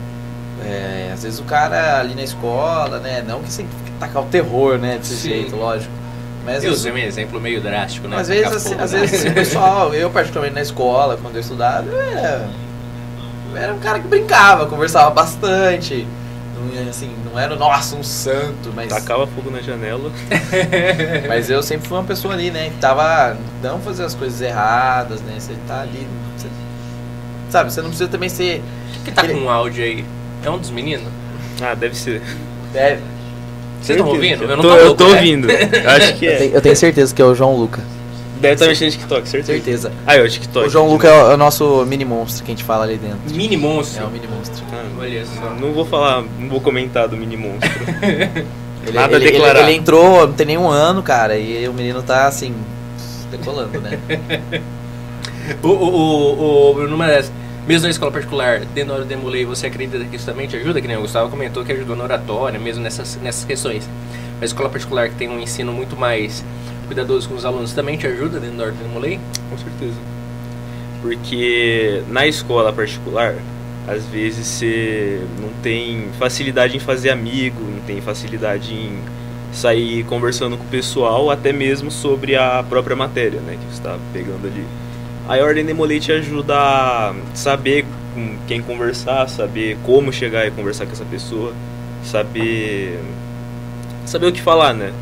É, 0.65 1.11
às 1.13 1.23
vezes 1.25 1.39
o 1.41 1.45
cara 1.45 1.99
ali 2.01 2.15
na 2.15 2.23
escola, 2.23 2.99
né? 3.01 3.23
Não 3.27 3.41
que 3.43 3.51
fique 3.51 3.69
tacar 3.99 4.23
o 4.23 4.27
terror, 4.27 4.79
né? 4.79 4.99
Desse 4.99 5.17
Sim. 5.17 5.29
jeito, 5.29 5.57
lógico. 5.57 5.93
Mas 6.45 6.65
Eu 6.65 6.73
usei 6.73 6.91
um 6.91 6.99
exemplo 6.99 7.41
meio 7.41 7.61
drástico, 7.61 8.09
né? 8.09 8.17
às 8.17 8.27
vezes, 8.27 8.53
assim, 8.53 8.75
às 8.77 8.91
vezes 8.91 9.21
assim, 9.21 9.29
o 9.29 9.33
pessoal, 9.35 9.95
eu 9.95 10.11
particularmente 10.11 10.57
na 10.57 10.63
escola, 10.63 11.17
quando 11.23 11.37
eu 11.37 11.41
estudava, 11.41 11.87
eu 11.89 12.01
era, 12.01 12.49
eu 13.53 13.57
era 13.57 13.73
um 13.75 13.79
cara 13.79 14.01
que 14.01 14.09
brincava, 14.09 14.67
conversava 14.67 15.11
bastante. 15.11 16.05
Não, 16.63 16.89
assim, 16.89 17.11
não 17.25 17.39
era, 17.39 17.57
nossa, 17.57 17.97
um 17.97 18.03
santo, 18.03 18.73
mas. 18.75 18.89
Tacava 18.89 19.27
fogo 19.27 19.51
na 19.51 19.61
janela. 19.61 20.11
Mas 21.29 21.51
eu 21.51 21.63
sempre 21.63 21.89
fui 21.89 21.97
uma 21.97 22.05
pessoa 22.05 22.35
ali, 22.35 22.51
né? 22.51 22.71
Que 22.71 22.77
tava. 22.77 23.37
Não 23.63 23.81
fazer 23.81 24.05
as 24.05 24.15
coisas 24.15 24.41
erradas, 24.41 25.21
né? 25.23 25.35
Você 25.39 25.55
tá 25.67 25.81
ali. 25.81 26.07
você- 26.37 26.49
sabe, 27.51 27.73
você 27.73 27.81
não 27.81 27.89
precisa 27.89 28.09
também 28.09 28.29
ser. 28.29 28.63
que 29.05 29.11
tá 29.13 29.27
com 29.27 29.35
um 29.35 29.51
áudio 29.51 29.85
aí? 29.85 30.05
É 30.45 30.51
um 30.51 30.59
dos 30.59 30.71
meninos? 30.71 31.07
Ah, 31.61 31.75
deve 31.75 31.97
ser. 31.97 32.23
É, 32.75 32.99
Vocês 33.81 33.99
estão 33.99 34.13
ouvindo? 34.13 34.45
Eu 34.45 34.57
não 34.57 34.63
tô, 34.63 34.69
tô, 34.71 34.77
eu 34.77 34.95
tô 34.95 35.09
né? 35.09 35.17
ouvindo. 35.17 35.49
Acho 35.87 36.15
que 36.17 36.25
eu, 36.27 36.33
é. 36.33 36.37
tenho, 36.37 36.55
eu 36.55 36.61
tenho 36.61 36.77
certeza 36.77 37.15
que 37.15 37.21
é 37.21 37.25
o 37.25 37.35
João 37.35 37.57
Luca. 37.57 37.81
Deve 38.43 38.55
estar 38.55 38.67
mexendo 38.67 38.87
no 38.89 38.93
TikTok, 38.93 39.29
certeza. 39.29 39.53
Certeza. 39.53 39.93
Ah, 40.07 40.17
é 40.17 40.21
o 40.21 40.29
TikTok. 40.29 40.67
O 40.67 40.71
João 40.71 40.89
Luca 40.89 41.07
é 41.09 41.13
o, 41.13 41.31
é 41.31 41.35
o 41.35 41.37
nosso 41.37 41.87
mini 41.87 42.05
monstro 42.05 42.45
que 42.45 42.51
a 42.51 42.55
gente 42.55 42.65
fala 42.65 42.85
ali 42.85 42.97
dentro. 42.97 43.19
Mini 43.31 43.57
monstro. 43.57 44.03
É 44.03 44.07
o 44.07 44.11
mini 44.11 44.27
monstro. 44.27 44.65
Ah, 44.73 44.85
Olha 44.99 45.25
só. 45.25 45.51
Não 45.61 45.73
vou 45.73 45.87
falar, 45.87 46.25
não 46.39 46.49
vou 46.49 46.61
comentar 46.61 47.07
do 47.07 47.17
mini 47.17 47.37
monstro. 47.37 47.71
Ele, 48.85 48.97
Nada 48.97 49.15
a 49.15 49.17
ele, 49.17 49.27
ele, 49.29 49.33
declarar. 49.39 49.61
ele 49.61 49.79
entrou, 49.79 50.27
não 50.27 50.33
tem 50.35 50.45
nenhum 50.45 50.69
ano, 50.69 51.05
cara, 51.05 51.39
e 51.39 51.69
o 51.69 51.73
menino 51.73 52.03
tá 52.03 52.27
assim. 52.27 52.53
decolando, 53.31 53.81
né? 53.81 53.97
O, 55.63 55.69
o, 55.69 56.75
o, 56.77 56.85
o, 56.85 56.97
das, 56.99 57.33
mesmo 57.67 57.85
na 57.85 57.91
escola 57.91 58.13
particular, 58.13 58.61
dentro 58.61 58.89
da 58.89 58.95
hora 58.95 59.05
do 59.05 59.09
Demolei, 59.09 59.45
você 59.45 59.67
acredita 59.67 60.05
que 60.05 60.17
isso 60.17 60.27
também 60.27 60.47
te 60.47 60.57
ajuda? 60.57 60.81
Que 60.81 60.87
nem 60.89 60.97
o 60.97 61.01
Gustavo 61.01 61.31
comentou 61.31 61.65
que 61.65 61.73
ajudou 61.73 61.97
na 61.97 62.05
oratória, 62.05 62.59
mesmo 62.59 62.83
nessas, 62.83 63.17
nessas 63.23 63.45
questões. 63.45 63.89
Mas 64.35 64.43
a 64.43 64.47
escola 64.47 64.69
particular 64.69 65.09
que 65.09 65.15
tem 65.17 65.29
um 65.29 65.39
ensino 65.41 65.73
muito 65.73 65.97
mais 65.97 66.45
cuidadoso 66.93 67.27
com 67.29 67.35
os 67.35 67.45
alunos 67.45 67.73
também 67.73 67.97
te 67.97 68.07
ajuda 68.07 68.39
dentro 68.39 68.71
do 68.71 68.73
Demolei? 68.73 69.19
Com 69.49 69.57
certeza. 69.57 69.97
Porque 71.01 72.03
na 72.09 72.27
escola 72.27 72.73
particular, 72.73 73.35
às 73.89 74.05
vezes 74.07 74.47
você 74.47 75.21
não 75.41 75.49
tem 75.63 76.09
facilidade 76.19 76.77
em 76.77 76.81
fazer 76.81 77.11
amigo, 77.11 77.61
não 77.63 77.81
tem 77.81 78.01
facilidade 78.03 78.75
em 78.75 78.99
sair 79.53 80.05
conversando 80.05 80.57
com 80.57 80.65
o 80.65 80.69
pessoal, 80.69 81.31
até 81.31 81.53
mesmo 81.53 81.91
sobre 81.91 82.37
a 82.37 82.63
própria 82.69 82.95
matéria, 82.95 83.41
né, 83.41 83.57
que 83.59 83.65
você 83.65 83.79
está 83.79 83.99
pegando 84.13 84.47
ali. 84.47 84.65
A 85.29 85.37
Ordem 85.43 85.65
Demolei 85.65 85.99
te 85.99 86.13
ajuda 86.13 86.55
a 86.57 87.15
saber 87.35 87.87
com 88.15 88.37
quem 88.47 88.61
conversar, 88.61 89.29
saber 89.29 89.79
como 89.83 90.13
chegar 90.13 90.47
e 90.47 90.51
conversar 90.51 90.85
com 90.85 90.93
essa 90.93 91.05
pessoa, 91.05 91.55
saber 92.05 92.99
saber 94.05 94.27
o 94.27 94.33
que 94.33 94.43
falar, 94.43 94.75
né? 94.75 94.93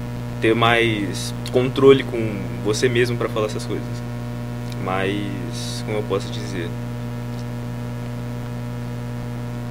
Ter 0.40 0.54
mais 0.54 1.34
controle 1.52 2.02
com 2.04 2.36
você 2.64 2.88
mesmo 2.88 3.16
para 3.16 3.28
falar 3.28 3.46
essas 3.46 3.66
coisas. 3.66 3.86
Mas 4.84 5.82
como 5.84 5.98
eu 5.98 6.02
posso 6.04 6.30
dizer? 6.30 6.68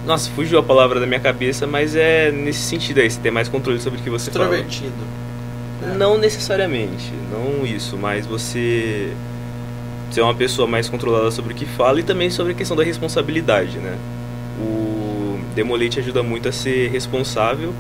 Nossa, 0.05 0.29
fugiu 0.31 0.59
a 0.59 0.63
palavra 0.63 0.99
da 0.99 1.05
minha 1.05 1.19
cabeça, 1.19 1.67
mas 1.67 1.95
é 1.95 2.31
nesse 2.31 2.61
sentido 2.61 2.99
aí, 2.99 3.09
você 3.09 3.19
ter 3.19 3.31
mais 3.31 3.47
controle 3.47 3.79
sobre 3.79 3.99
o 3.99 4.03
que 4.03 4.09
você 4.09 4.31
fala. 4.31 4.45
Extrovertido. 4.45 5.19
Não 5.97 6.17
necessariamente, 6.17 7.13
não 7.31 7.65
isso, 7.65 7.97
mas 7.97 8.25
você 8.25 9.13
ser 10.11 10.21
uma 10.21 10.33
pessoa 10.33 10.67
mais 10.67 10.89
controlada 10.89 11.29
sobre 11.31 11.53
o 11.53 11.55
que 11.55 11.65
fala 11.65 11.99
e 11.99 12.03
também 12.03 12.29
sobre 12.29 12.53
a 12.53 12.55
questão 12.55 12.75
da 12.75 12.83
responsabilidade, 12.83 13.77
né? 13.77 13.97
O 14.59 15.39
Demolete 15.55 15.99
ajuda 15.99 16.23
muito 16.23 16.49
a 16.49 16.51
ser 16.51 16.89
responsável 16.89 17.73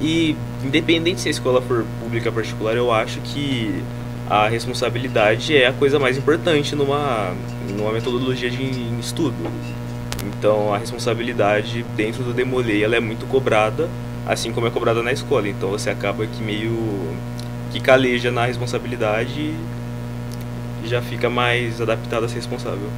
e 0.00 0.36
independente 0.64 1.20
se 1.20 1.28
a 1.28 1.30
escola 1.30 1.60
for 1.60 1.84
pública 2.00 2.28
ou 2.28 2.34
particular, 2.34 2.76
eu 2.76 2.92
acho 2.92 3.20
que 3.20 3.82
a 4.28 4.48
responsabilidade 4.48 5.56
é 5.56 5.66
a 5.66 5.72
coisa 5.72 5.98
mais 5.98 6.16
importante 6.16 6.76
numa, 6.76 7.34
numa 7.76 7.92
metodologia 7.92 8.50
de 8.50 8.62
estudo. 9.00 9.36
Então 10.26 10.72
a 10.72 10.78
responsabilidade 10.78 11.84
dentro 11.96 12.22
do 12.22 12.32
Demolei 12.32 12.84
ela 12.84 12.96
é 12.96 13.00
muito 13.00 13.26
cobrada, 13.26 13.88
assim 14.26 14.52
como 14.52 14.66
é 14.66 14.70
cobrada 14.70 15.02
na 15.02 15.12
escola. 15.12 15.48
Então 15.48 15.70
você 15.70 15.90
acaba 15.90 16.26
que 16.26 16.42
meio 16.42 16.76
que 17.72 17.80
caleja 17.80 18.30
na 18.30 18.46
responsabilidade 18.46 19.54
e 20.84 20.86
já 20.86 21.02
fica 21.02 21.28
mais 21.28 21.80
adaptado 21.80 22.24
a 22.24 22.28
ser 22.28 22.36
responsável. 22.36 22.88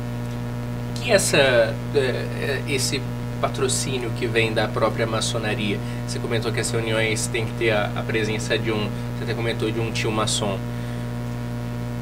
Que 0.96 1.12
essa, 1.12 1.74
é, 1.94 2.60
esse 2.68 3.00
patrocínio 3.40 4.10
que 4.18 4.26
vem 4.26 4.52
da 4.52 4.68
própria 4.68 5.06
maçonaria? 5.06 5.78
Você 6.06 6.18
comentou 6.18 6.52
que 6.52 6.60
as 6.60 6.70
reuniões 6.70 7.26
têm 7.26 7.46
que 7.46 7.52
ter 7.52 7.70
a, 7.70 7.90
a 7.96 8.02
presença 8.02 8.58
de 8.58 8.70
um, 8.70 8.88
você 9.16 9.24
até 9.24 9.34
comentou 9.34 9.70
de 9.70 9.80
um 9.80 9.90
tio 9.90 10.10
maçom. 10.10 10.58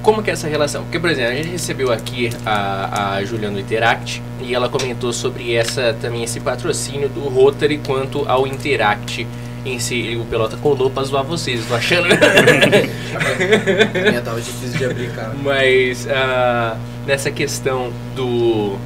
Como 0.02 0.22
que 0.22 0.30
é 0.30 0.32
essa 0.32 0.48
relação? 0.48 0.84
Porque, 0.84 0.98
por 0.98 1.10
exemplo, 1.10 1.32
a 1.32 1.34
gente 1.34 1.48
recebeu 1.48 1.92
aqui 1.92 2.30
a, 2.46 3.16
a 3.16 3.24
Juliana 3.24 3.54
do 3.54 3.60
Interact 3.60 4.22
e 4.40 4.54
ela 4.54 4.68
comentou 4.68 5.12
sobre 5.12 5.54
essa 5.54 5.94
também 6.00 6.22
esse 6.22 6.40
patrocínio 6.40 7.08
do 7.08 7.20
Rotary 7.28 7.78
quanto 7.78 8.26
ao 8.28 8.46
Interact 8.46 9.26
em 9.64 9.78
si. 9.78 10.16
O 10.16 10.24
Pelota 10.24 10.56
colou 10.56 10.90
pra 10.90 11.02
zoar 11.02 11.24
vocês, 11.24 11.66
tô 11.66 11.74
achando? 11.74 12.08
A 12.12 13.98
minha 14.08 14.22
tava 14.22 14.40
difícil 14.40 14.78
de 14.78 14.84
abrir, 14.84 15.10
cara. 15.12 15.34
Mas 15.42 16.08
ah, 16.08 16.76
nessa 17.06 17.30
questão 17.30 17.92
do. 18.14 18.76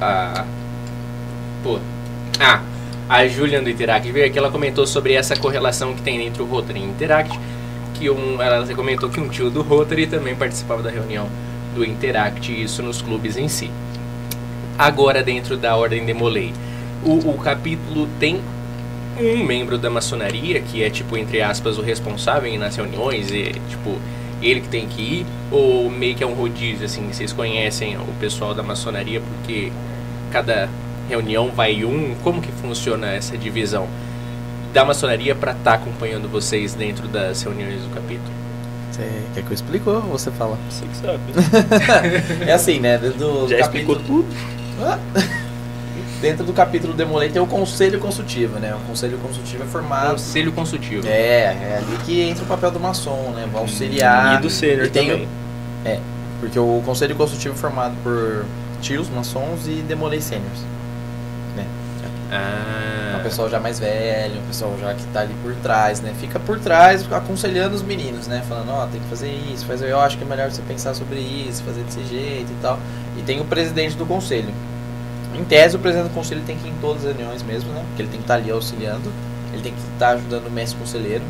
ah, 0.00 0.44
pô. 1.62 1.78
Ah, 2.40 2.62
a 3.08 3.26
Julian 3.26 3.62
do 3.62 3.70
Interact 3.70 4.10
veio 4.12 4.26
aqui, 4.26 4.38
ela 4.38 4.50
comentou 4.50 4.86
sobre 4.86 5.14
essa 5.14 5.36
correlação 5.36 5.94
que 5.94 6.02
tem 6.02 6.26
entre 6.26 6.42
o 6.42 6.46
Rotary 6.46 6.80
e 6.80 6.82
o 6.82 6.90
Interact. 6.90 7.40
Que 7.94 8.10
um, 8.10 8.40
ela 8.40 8.66
comentou 8.74 9.08
que 9.08 9.20
um 9.20 9.28
tio 9.28 9.50
do 9.50 9.62
Rotary 9.62 10.06
também 10.06 10.36
participava 10.36 10.82
da 10.82 10.90
reunião 10.90 11.28
do 11.74 11.84
Interact, 11.84 12.62
isso 12.62 12.82
nos 12.82 13.02
clubes 13.02 13.36
em 13.36 13.48
si. 13.48 13.70
Agora, 14.78 15.22
dentro 15.22 15.56
da 15.56 15.74
Ordem 15.74 16.04
Demolei, 16.04 16.52
o, 17.04 17.30
o 17.30 17.38
capítulo 17.38 18.08
tem 18.20 18.40
um 19.18 19.42
membro 19.42 19.76
da 19.76 19.90
maçonaria, 19.90 20.60
que 20.60 20.82
é, 20.82 20.90
tipo, 20.90 21.16
entre 21.16 21.42
aspas, 21.42 21.78
o 21.78 21.82
responsável 21.82 22.56
nas 22.58 22.76
reuniões, 22.76 23.30
e, 23.30 23.52
tipo, 23.68 23.98
ele 24.40 24.60
que 24.60 24.68
tem 24.68 24.86
que 24.86 25.02
ir, 25.02 25.26
ou 25.50 25.90
meio 25.90 26.14
que 26.14 26.22
é 26.22 26.26
um 26.26 26.34
rodízio, 26.34 26.86
assim, 26.86 27.08
vocês 27.10 27.32
conhecem 27.32 27.96
o 27.96 28.14
pessoal 28.20 28.54
da 28.54 28.62
maçonaria, 28.62 29.20
porque 29.20 29.72
cada 30.30 30.68
reunião 31.08 31.50
vai 31.50 31.84
um, 31.84 32.14
como 32.22 32.40
que 32.40 32.52
funciona 32.52 33.08
essa 33.12 33.36
divisão 33.36 33.86
da 34.72 34.84
maçonaria 34.84 35.34
para 35.34 35.52
estar 35.52 35.74
acompanhando 35.74 36.28
vocês 36.28 36.74
dentro 36.74 37.08
das 37.08 37.42
reuniões 37.42 37.80
do 37.82 37.88
capítulo? 37.94 38.30
Você 38.92 39.02
quer 39.34 39.42
que 39.42 39.50
eu 39.50 39.54
explique 39.54 39.88
ou 39.88 40.00
você 40.02 40.30
fala? 40.30 40.58
Você 40.70 40.84
que 40.86 40.96
sabe. 40.96 41.18
É 42.46 42.52
assim, 42.52 42.80
né? 42.80 42.98
Do 42.98 43.48
Já 43.48 43.58
capítulo... 43.58 43.62
explicou 43.64 43.96
tudo? 43.96 44.26
Dentro 46.20 46.44
do 46.44 46.52
capítulo 46.52 46.92
Demolei 46.94 47.28
tem 47.28 47.40
o 47.40 47.46
conselho 47.46 48.00
consultivo, 48.00 48.58
né? 48.58 48.74
O 48.74 48.88
conselho 48.88 49.16
consultivo 49.18 49.62
é 49.62 49.66
formado. 49.66 50.10
Conselho 50.12 50.50
consultivo. 50.52 51.06
É, 51.06 51.42
é 51.44 51.76
ali 51.80 51.96
que 52.04 52.20
entra 52.22 52.42
o 52.42 52.46
papel 52.46 52.72
do 52.72 52.80
maçom, 52.80 53.30
né? 53.36 53.48
Vai 53.52 53.62
auxiliar. 53.62 54.34
E 54.34 54.42
do 54.42 54.50
sênior 54.50 54.88
tem- 54.88 55.08
também. 55.10 55.28
Porque 56.40 56.58
o 56.58 56.82
conselho 56.84 57.14
consultivo 57.14 57.54
é 57.54 57.56
formado 57.58 57.94
por 58.02 58.44
tios, 58.80 59.08
maçons 59.08 59.66
e 59.66 59.82
demolei 59.86 60.20
sêniors. 60.20 60.58
Ah. 62.30 63.16
um 63.18 63.22
pessoal 63.22 63.48
já 63.48 63.58
mais 63.58 63.78
velho, 63.78 64.40
um 64.40 64.46
pessoal 64.46 64.76
já 64.78 64.94
que 64.94 65.02
tá 65.06 65.20
ali 65.20 65.34
por 65.42 65.54
trás, 65.56 66.00
né? 66.00 66.14
Fica 66.20 66.38
por 66.38 66.58
trás 66.60 67.10
aconselhando 67.12 67.74
os 67.74 67.82
meninos, 67.82 68.26
né? 68.26 68.42
Falando, 68.48 68.70
ó, 68.70 68.86
tem 68.86 69.00
que 69.00 69.08
fazer 69.08 69.30
isso, 69.52 69.64
fazer, 69.66 69.90
eu 69.90 70.00
acho 70.00 70.18
que 70.18 70.24
é 70.24 70.26
melhor 70.26 70.50
você 70.50 70.62
pensar 70.62 70.94
sobre 70.94 71.18
isso, 71.18 71.62
fazer 71.62 71.82
desse 71.82 72.04
jeito 72.04 72.50
e 72.52 72.56
tal. 72.60 72.78
E 73.16 73.22
tem 73.22 73.40
o 73.40 73.44
presidente 73.44 73.96
do 73.96 74.06
conselho. 74.06 74.52
Em 75.34 75.44
tese, 75.44 75.76
o 75.76 75.78
presidente 75.78 76.08
do 76.08 76.14
conselho 76.14 76.42
tem 76.46 76.56
que 76.56 76.66
ir 76.66 76.70
em 76.70 76.78
todas 76.80 77.04
as 77.04 77.16
reuniões 77.16 77.42
mesmo, 77.42 77.72
né? 77.72 77.82
Porque 77.88 78.02
ele 78.02 78.10
tem 78.10 78.18
que 78.18 78.24
estar 78.24 78.34
ali 78.34 78.50
auxiliando, 78.50 79.12
ele 79.52 79.62
tem 79.62 79.72
que 79.72 79.80
estar 79.92 80.10
ajudando 80.10 80.46
o 80.46 80.50
mestre 80.50 80.78
conselheiro. 80.78 81.24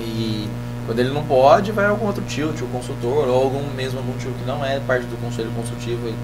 E 0.00 0.48
quando 0.86 0.98
ele 0.98 1.10
não 1.10 1.24
pode, 1.24 1.72
vai 1.72 1.86
algum 1.86 2.06
outro 2.06 2.22
tio, 2.24 2.52
tio 2.52 2.66
consultor, 2.68 3.28
ou 3.28 3.44
algum 3.44 3.62
mesmo 3.74 3.98
algum 3.98 4.16
tio 4.18 4.32
que 4.32 4.44
não 4.44 4.64
é 4.64 4.80
parte 4.80 5.06
do 5.06 5.16
conselho 5.20 5.50
consultivo, 5.56 6.06
ele, 6.06 6.16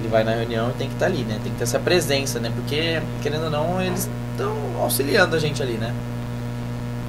ele 0.00 0.08
vai 0.08 0.24
na 0.24 0.32
reunião 0.32 0.70
e 0.70 0.72
tem 0.78 0.88
que 0.88 0.94
estar 0.94 1.06
ali, 1.06 1.18
né? 1.24 1.38
Tem 1.42 1.52
que 1.52 1.58
ter 1.58 1.64
essa 1.64 1.78
presença, 1.78 2.38
né? 2.40 2.50
Porque, 2.54 3.00
querendo 3.22 3.44
ou 3.44 3.50
não, 3.50 3.80
eles 3.82 4.08
estão 4.32 4.56
auxiliando 4.80 5.36
a 5.36 5.38
gente 5.38 5.62
ali, 5.62 5.74
né? 5.74 5.92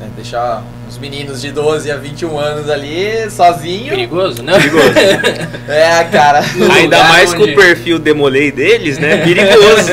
É, 0.02 0.06
deixar 0.16 0.64
os 0.90 0.98
meninos 0.98 1.42
de 1.42 1.52
12 1.52 1.92
a 1.92 1.96
21 1.98 2.38
anos 2.40 2.70
ali 2.70 3.30
sozinho. 3.30 3.90
Perigoso, 3.90 4.42
não? 4.44 4.54
Perigoso. 4.54 4.84
É, 5.68 6.04
cara. 6.06 6.42
Ainda 6.76 7.04
mais 7.06 7.34
com 7.34 7.44
onde- 7.44 7.54
o 7.54 7.56
perfil 7.56 7.98
demolei 8.00 8.52
deles, 8.52 8.98
né? 8.98 9.18
Perigoso. 9.18 9.92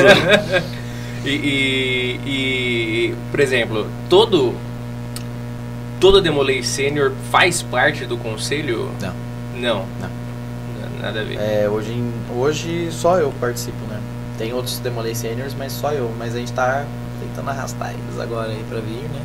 E, 1.25 1.29
e- 1.29 2.19
e, 2.25 3.15
por 3.29 3.39
exemplo, 3.41 3.87
todo 4.09 4.55
todo 5.99 6.21
Demolei 6.21 6.63
Sênior 6.63 7.11
faz 7.29 7.61
parte 7.61 8.05
do 8.05 8.17
conselho? 8.17 8.89
Não. 9.01 9.13
Não. 9.55 9.85
Não. 9.99 10.09
Na- 10.99 11.05
Nada 11.07 11.21
a 11.21 11.23
ver. 11.23 11.37
É, 11.39 11.67
hoje, 11.69 11.91
em- 11.91 12.13
hoje 12.37 12.89
só 12.91 13.17
eu 13.17 13.31
participo, 13.39 13.77
né? 13.89 13.99
Tem 14.37 14.53
outros 14.53 14.79
Demolei 14.79 15.15
Seniors, 15.15 15.53
mas 15.57 15.71
só 15.73 15.91
eu. 15.91 16.11
Mas 16.17 16.35
a 16.35 16.39
gente 16.39 16.53
tá 16.53 16.85
tentando 17.21 17.49
arrastar 17.49 17.91
eles 17.91 18.19
agora 18.19 18.49
aí 18.49 18.63
pra 18.69 18.79
vir, 18.79 19.03
né? 19.13 19.21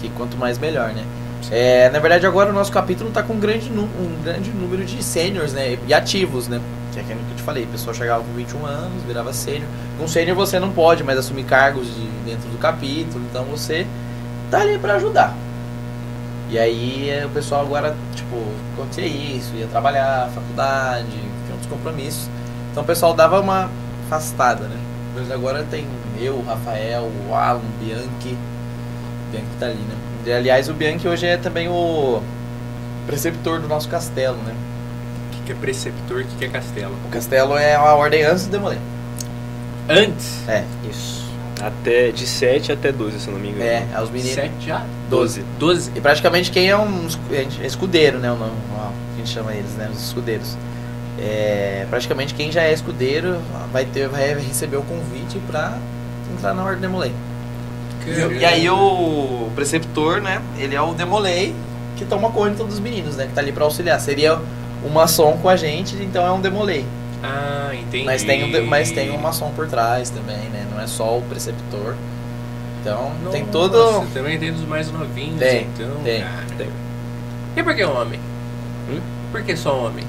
Que 0.00 0.08
quanto 0.10 0.36
mais 0.36 0.58
melhor, 0.58 0.92
né? 0.92 1.04
É, 1.50 1.90
na 1.90 1.98
verdade, 1.98 2.26
agora 2.26 2.48
o 2.48 2.52
nosso 2.54 2.72
capítulo 2.72 3.10
tá 3.10 3.22
com 3.22 3.34
um 3.34 3.38
grande, 3.40 3.70
um 3.70 4.22
grande 4.24 4.50
número 4.50 4.82
de 4.84 5.02
seniors, 5.02 5.52
né? 5.52 5.76
E 5.86 5.92
ativos, 5.92 6.48
né? 6.48 6.58
Que 6.92 7.00
é 7.00 7.02
aquilo 7.02 7.18
que 7.20 7.32
eu 7.32 7.36
te 7.36 7.42
falei, 7.42 7.64
a 7.64 7.66
pessoa 7.66 7.92
chegava 7.92 8.22
com 8.24 8.32
21 8.32 8.64
anos, 8.64 9.02
virava 9.06 9.32
sênior. 9.32 9.68
Com 9.98 10.08
sênior 10.08 10.34
você 10.36 10.58
não 10.58 10.70
pode 10.72 11.04
mais 11.04 11.18
assumir 11.18 11.44
cargos 11.44 11.86
de, 11.86 12.06
dentro 12.24 12.48
do 12.48 12.56
capítulo, 12.58 13.22
então 13.30 13.44
você 13.44 13.86
tá 14.50 14.60
ali 14.60 14.78
pra 14.78 14.94
ajudar. 14.94 15.34
E 16.50 16.58
aí 16.58 17.10
é, 17.10 17.24
o 17.26 17.30
pessoal 17.30 17.62
agora, 17.62 17.96
tipo, 18.14 18.36
acontecia 18.74 19.06
isso, 19.06 19.54
ia 19.54 19.66
trabalhar, 19.66 20.30
faculdade, 20.34 21.06
tinha 21.10 21.52
outros 21.52 21.70
compromissos. 21.70 22.28
Então 22.70 22.82
o 22.82 22.86
pessoal 22.86 23.14
dava 23.14 23.40
uma 23.40 23.70
afastada, 24.06 24.64
né? 24.64 24.76
Mas 25.14 25.30
agora 25.30 25.64
tem 25.70 25.86
eu, 26.20 26.34
o 26.34 26.44
Rafael, 26.44 27.10
o 27.28 27.34
Alan, 27.34 27.58
o 27.58 27.84
Bianchi. 27.84 28.36
O 28.36 29.30
Bianchi 29.30 29.46
tá 29.58 29.66
ali, 29.66 29.74
né? 29.74 29.94
E, 30.26 30.32
aliás, 30.32 30.68
o 30.68 30.74
Bianchi 30.74 31.06
hoje 31.06 31.26
é 31.26 31.36
também 31.36 31.68
o 31.68 32.22
preceptor 33.06 33.60
do 33.60 33.68
nosso 33.68 33.88
castelo, 33.88 34.36
né? 34.38 34.54
O 35.28 35.36
que, 35.36 35.42
que 35.46 35.52
é 35.52 35.54
preceptor, 35.54 36.22
o 36.22 36.24
que, 36.24 36.36
que 36.36 36.44
é 36.44 36.48
castelo? 36.48 36.94
O 37.06 37.08
castelo 37.10 37.56
é 37.56 37.74
a 37.74 37.94
ordem 37.94 38.24
antes 38.24 38.44
de 38.44 38.50
demoler. 38.50 38.78
Antes? 39.88 40.48
É, 40.48 40.64
isso. 40.88 41.23
Até 41.66 42.10
de 42.10 42.26
7 42.26 42.72
até 42.72 42.92
12, 42.92 43.20
se 43.20 43.28
eu 43.28 43.34
não 43.34 43.40
me 43.40 43.48
engano. 43.48 43.64
É, 43.64 43.86
os 44.02 44.10
meninos. 44.10 44.34
Sete 44.34 44.52
já? 44.66 44.84
12. 45.08 45.44
Doze? 45.58 45.90
E 45.94 46.00
praticamente 46.00 46.50
quem 46.50 46.68
é 46.68 46.76
um 46.76 47.06
escu- 47.06 47.22
é 47.32 47.66
escudeiro, 47.66 48.18
né? 48.18 48.30
O 48.30 48.36
nome, 48.36 48.52
a 48.76 49.16
gente 49.16 49.30
chama 49.30 49.52
eles, 49.54 49.70
né? 49.72 49.88
Os 49.92 50.04
escudeiros. 50.06 50.56
É, 51.18 51.86
praticamente 51.88 52.34
quem 52.34 52.50
já 52.50 52.62
é 52.62 52.72
escudeiro 52.72 53.38
vai 53.72 53.84
ter 53.84 54.08
vai 54.08 54.34
receber 54.34 54.76
o 54.76 54.82
convite 54.82 55.38
pra 55.46 55.78
entrar 56.36 56.52
na 56.52 56.64
ordem 56.64 56.80
Demolei. 56.80 57.12
E 58.40 58.44
aí 58.44 58.68
o 58.68 59.48
preceptor, 59.54 60.20
né? 60.20 60.42
Ele 60.58 60.74
é 60.74 60.80
o 60.82 60.92
Demolei 60.92 61.54
que 61.96 62.04
toma 62.04 62.30
conta 62.30 62.64
dos 62.64 62.80
meninos, 62.80 63.16
né? 63.16 63.26
Que 63.26 63.32
tá 63.32 63.40
ali 63.40 63.52
pra 63.52 63.64
auxiliar. 63.64 63.98
Seria 64.00 64.38
um 64.84 64.90
maçom 64.90 65.38
com 65.40 65.48
a 65.48 65.56
gente, 65.56 65.94
então 65.96 66.26
é 66.26 66.30
um 66.32 66.40
Demolei. 66.40 66.84
Ah, 67.26 67.70
entendi. 67.74 68.04
Mas 68.04 68.22
tem, 68.22 68.50
de- 68.50 68.60
mas 68.60 68.90
tem 68.90 69.10
um 69.10 69.18
maçom 69.18 69.50
por 69.52 69.66
trás 69.66 70.10
também, 70.10 70.36
né? 70.50 70.66
Não 70.70 70.80
é 70.80 70.86
só 70.86 71.16
o 71.18 71.22
preceptor. 71.22 71.94
Então 72.82 73.10
tem 73.32 73.40
Nossa, 73.42 73.52
todo. 73.52 74.06
Também 74.12 74.38
tem 74.38 74.52
dos 74.52 74.66
mais 74.66 74.90
novinhos, 74.90 75.38
Tem, 75.38 75.62
então. 75.74 75.90
tem, 76.04 76.20
cara. 76.22 76.44
tem. 76.58 76.68
E 77.56 77.62
por 77.62 77.74
que 77.74 77.82
homem? 77.84 78.20
Hum? 78.90 79.00
Por 79.32 79.42
que 79.42 79.56
só 79.56 79.86
homem? 79.86 80.04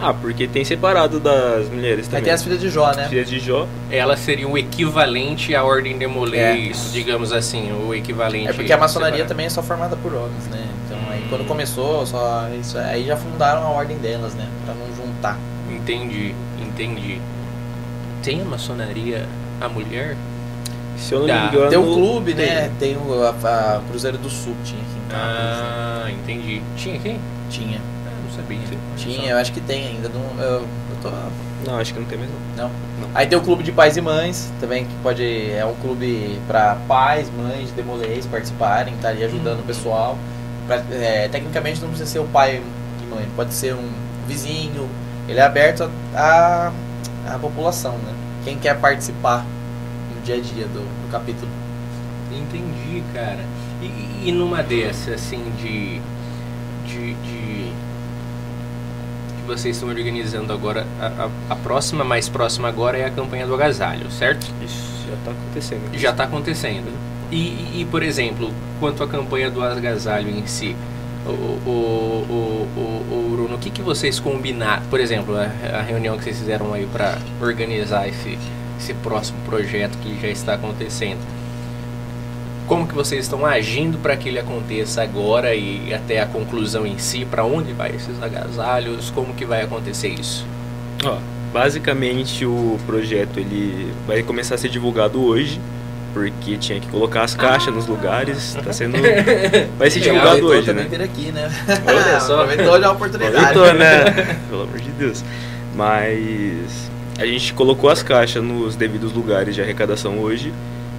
Ah, 0.00 0.12
porque 0.12 0.48
tem 0.48 0.64
separado 0.64 1.20
das 1.20 1.68
mulheres 1.68 2.06
Aí 2.06 2.10
também. 2.10 2.24
tem 2.24 2.32
as 2.32 2.42
filhas 2.42 2.60
de 2.60 2.68
Jó, 2.70 2.90
né? 2.94 3.08
Filhas 3.08 3.28
de 3.28 3.38
Jó. 3.38 3.66
Ela 3.90 4.16
seria 4.16 4.48
o 4.48 4.56
equivalente 4.58 5.54
à 5.54 5.62
ordem 5.62 5.96
Demolei, 5.98 6.40
É, 6.40 6.56
isso. 6.56 6.90
digamos 6.92 7.30
assim, 7.32 7.70
o 7.86 7.94
equivalente. 7.94 8.48
É 8.48 8.52
porque 8.54 8.72
a 8.72 8.78
maçonaria 8.78 9.18
separado. 9.18 9.28
também 9.28 9.46
é 9.46 9.50
só 9.50 9.62
formada 9.62 9.94
por 9.96 10.12
homens, 10.14 10.46
né? 10.50 10.66
Então 10.86 10.98
aí 11.10 11.20
Hum. 11.20 11.26
quando 11.28 11.46
começou, 11.46 12.04
só 12.06 12.48
isso, 12.58 12.76
aí 12.78 13.04
já 13.06 13.16
fundaram 13.16 13.62
a 13.66 13.70
ordem 13.70 13.96
delas, 13.98 14.34
né? 14.34 14.48
Pra 14.64 14.74
não 14.74 14.86
juntar. 14.96 15.38
Entendi, 15.70 16.34
entendi. 16.74 17.20
Tem 18.22 18.40
a 18.40 18.44
maçonaria 18.44 19.26
a 19.60 19.68
mulher? 19.68 20.16
Se 20.96 21.12
eu 21.12 21.20
não 21.20 21.26
me 21.26 21.32
engano. 21.48 21.68
Tem 21.70 21.78
o 21.78 21.82
clube, 21.94 22.34
tem. 22.34 22.46
né? 22.46 22.70
Tem 22.78 22.96
o 22.96 23.22
a, 23.24 23.30
a 23.30 23.80
Cruzeiro 23.88 24.16
do 24.18 24.30
Sul, 24.30 24.54
tinha 24.64 24.80
aqui 24.80 24.90
em? 24.90 25.14
Ah, 25.14 26.06
entendi. 26.10 26.62
Tinha 26.76 26.98
quem? 26.98 27.18
Tinha. 27.50 27.78
Ah, 28.06 28.10
não 28.24 28.30
sabia. 28.34 28.58
Tinha, 28.96 29.30
eu 29.32 29.36
acho 29.38 29.52
que 29.52 29.60
tem 29.60 29.86
ainda. 29.88 30.08
Não, 30.08 30.42
eu, 30.42 30.60
eu 30.60 30.66
tô. 31.02 31.10
Não, 31.68 31.78
acho 31.78 31.92
que 31.94 32.00
não 32.00 32.06
tem 32.06 32.18
mais 32.18 32.30
não. 32.56 32.68
Não. 32.68 33.10
Aí 33.14 33.26
tem 33.26 33.36
o 33.38 33.40
clube 33.40 33.62
de 33.62 33.72
pais 33.72 33.96
e 33.96 34.00
mães, 34.00 34.52
também, 34.60 34.84
que 34.84 34.94
pode. 35.02 35.22
É 35.50 35.64
um 35.66 35.74
clube 35.74 36.38
pra 36.46 36.76
pais, 36.86 37.28
mães, 37.36 37.70
demolês 37.72 38.26
participarem, 38.26 38.94
tá 39.02 39.08
ali 39.08 39.24
ajudando 39.24 39.60
o 39.60 39.64
pessoal. 39.64 40.16
Pra- 40.66 40.82
é, 40.92 41.28
tecnicamente 41.28 41.80
não 41.80 41.88
precisa 41.88 42.08
ser 42.08 42.18
o 42.20 42.24
pai 42.24 42.62
e 43.02 43.06
mãe, 43.14 43.26
pode 43.36 43.52
ser 43.52 43.74
um 43.74 43.90
vizinho. 44.26 44.88
Ele 45.28 45.38
é 45.38 45.42
aberto 45.42 45.90
a, 46.14 46.70
a, 47.26 47.34
a 47.34 47.38
população, 47.38 47.92
né? 47.98 48.12
Quem 48.44 48.58
quer 48.58 48.78
participar 48.78 49.44
no 50.14 50.20
dia 50.22 50.36
a 50.36 50.40
dia 50.40 50.66
do, 50.66 50.80
do 50.80 51.10
capítulo. 51.10 51.50
Entendi, 52.30 53.02
cara. 53.14 53.40
E, 53.80 54.28
e- 54.28 54.32
numa 54.32 54.62
dessas, 54.62 55.14
assim, 55.14 55.42
de, 55.58 56.00
de. 56.86 57.14
de. 57.14 57.72
que 59.36 59.46
vocês 59.46 59.76
estão 59.76 59.88
organizando 59.88 60.52
agora, 60.52 60.86
a, 61.00 61.06
a- 61.24 61.30
a 61.50 61.56
próxima, 61.56 62.04
mais 62.04 62.28
próxima 62.28 62.68
agora 62.68 62.98
é 62.98 63.04
a 63.06 63.10
campanha 63.10 63.46
do 63.46 63.54
agasalho, 63.54 64.10
certo? 64.10 64.46
Isso 64.64 65.06
já 65.08 65.16
tá 65.24 65.30
acontecendo. 65.30 65.98
Já 65.98 66.10
está 66.10 66.24
acontecendo. 66.24 66.92
E, 67.30 67.36
e- 67.36 67.80
e, 67.80 67.84
por 67.90 68.02
exemplo, 68.02 68.50
quanto 68.80 69.02
à 69.02 69.08
campanha 69.08 69.50
do 69.50 69.62
agasalho 69.62 70.28
em 70.28 70.46
si, 70.46 70.76
o, 71.26 71.30
o, 71.30 72.68
o, 72.76 73.14
o, 73.14 73.28
Bruno, 73.30 73.56
o 73.56 73.58
que, 73.58 73.70
que 73.70 73.82
vocês 73.82 74.20
combinaram? 74.20 74.82
Por 74.90 75.00
exemplo, 75.00 75.34
a, 75.36 75.78
a 75.78 75.82
reunião 75.82 76.16
que 76.16 76.24
vocês 76.24 76.38
fizeram 76.38 76.72
aí 76.72 76.86
para 76.86 77.18
organizar 77.40 78.08
esse, 78.08 78.38
esse 78.78 78.94
próximo 78.94 79.38
projeto 79.44 79.96
que 79.98 80.20
já 80.20 80.28
está 80.28 80.54
acontecendo. 80.54 81.20
Como 82.66 82.86
que 82.86 82.94
vocês 82.94 83.24
estão 83.24 83.44
agindo 83.44 83.98
para 83.98 84.16
que 84.16 84.28
ele 84.28 84.38
aconteça 84.38 85.02
agora 85.02 85.54
e 85.54 85.92
até 85.92 86.20
a 86.20 86.26
conclusão 86.26 86.86
em 86.86 86.98
si? 86.98 87.24
Para 87.24 87.44
onde 87.44 87.72
vai 87.72 87.90
esses 87.94 88.22
agasalhos? 88.22 89.10
Como 89.10 89.34
que 89.34 89.44
vai 89.44 89.62
acontecer 89.62 90.08
isso? 90.08 90.46
Ó, 91.04 91.18
basicamente 91.52 92.46
o 92.46 92.78
projeto 92.86 93.38
ele 93.38 93.92
vai 94.06 94.22
começar 94.22 94.54
a 94.54 94.58
ser 94.58 94.70
divulgado 94.70 95.22
hoje, 95.22 95.60
porque 96.14 96.56
tinha 96.56 96.78
que 96.78 96.86
colocar 96.86 97.24
as 97.24 97.34
caixas 97.34 97.74
nos 97.74 97.88
lugares, 97.88 98.56
tá 98.64 98.72
sendo 98.72 98.96
vai 99.76 99.90
ser 99.90 99.98
divulgado 99.98 100.46
hoje, 100.46 100.72
né? 100.72 100.86
vir 100.88 101.02
aqui, 101.02 101.32
né? 101.32 101.50
Olha 101.84 102.20
só. 102.22 102.42
Aproveitou 102.42 102.80
já 102.80 102.86
a 102.86 102.92
oportunidade. 102.92 103.36
Aproveitou, 103.36 103.74
né? 103.74 104.38
Pelo 104.48 104.62
amor 104.62 104.78
de 104.78 104.90
Deus. 104.90 105.24
Mas 105.74 106.88
a 107.18 107.26
gente 107.26 107.52
colocou 107.52 107.90
as 107.90 108.02
caixas 108.02 108.42
nos 108.42 108.76
devidos 108.76 109.12
lugares 109.12 109.56
de 109.56 109.60
arrecadação 109.60 110.20
hoje. 110.20 110.54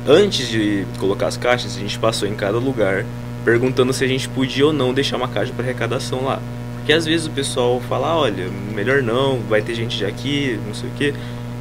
Antes 0.05 0.49
de 0.49 0.86
colocar 0.99 1.28
as 1.28 1.38
caixas, 1.38 1.78
a 1.78 1.80
gente 1.80 1.97
passou 1.97 2.28
em 2.28 2.36
cada 2.36 2.57
lugar 2.57 3.05
perguntando 3.45 3.93
se 3.93 4.03
a 4.03 4.07
gente 4.07 4.28
podia 4.28 4.66
ou 4.68 4.74
não 4.74 4.93
deixar 4.93 5.16
uma 5.16 5.30
caixa 5.30 5.53
para 5.53 5.63
arrecadação 5.63 6.26
lá. 6.26 6.39
Porque 6.76 6.91
às 6.91 7.05
vezes 7.05 7.26
o 7.26 7.32
pessoal 7.32 7.82
fala, 7.88 8.09
"Ah, 8.09 8.18
olha, 8.18 8.47
melhor 8.74 9.01
não, 9.01 9.39
vai 9.49 9.61
ter 9.61 9.74
gente 9.74 9.97
de 9.97 10.05
aqui, 10.05 10.59
não 10.68 10.74
sei 10.74 10.89
o 10.89 10.91
quê. 10.97 11.13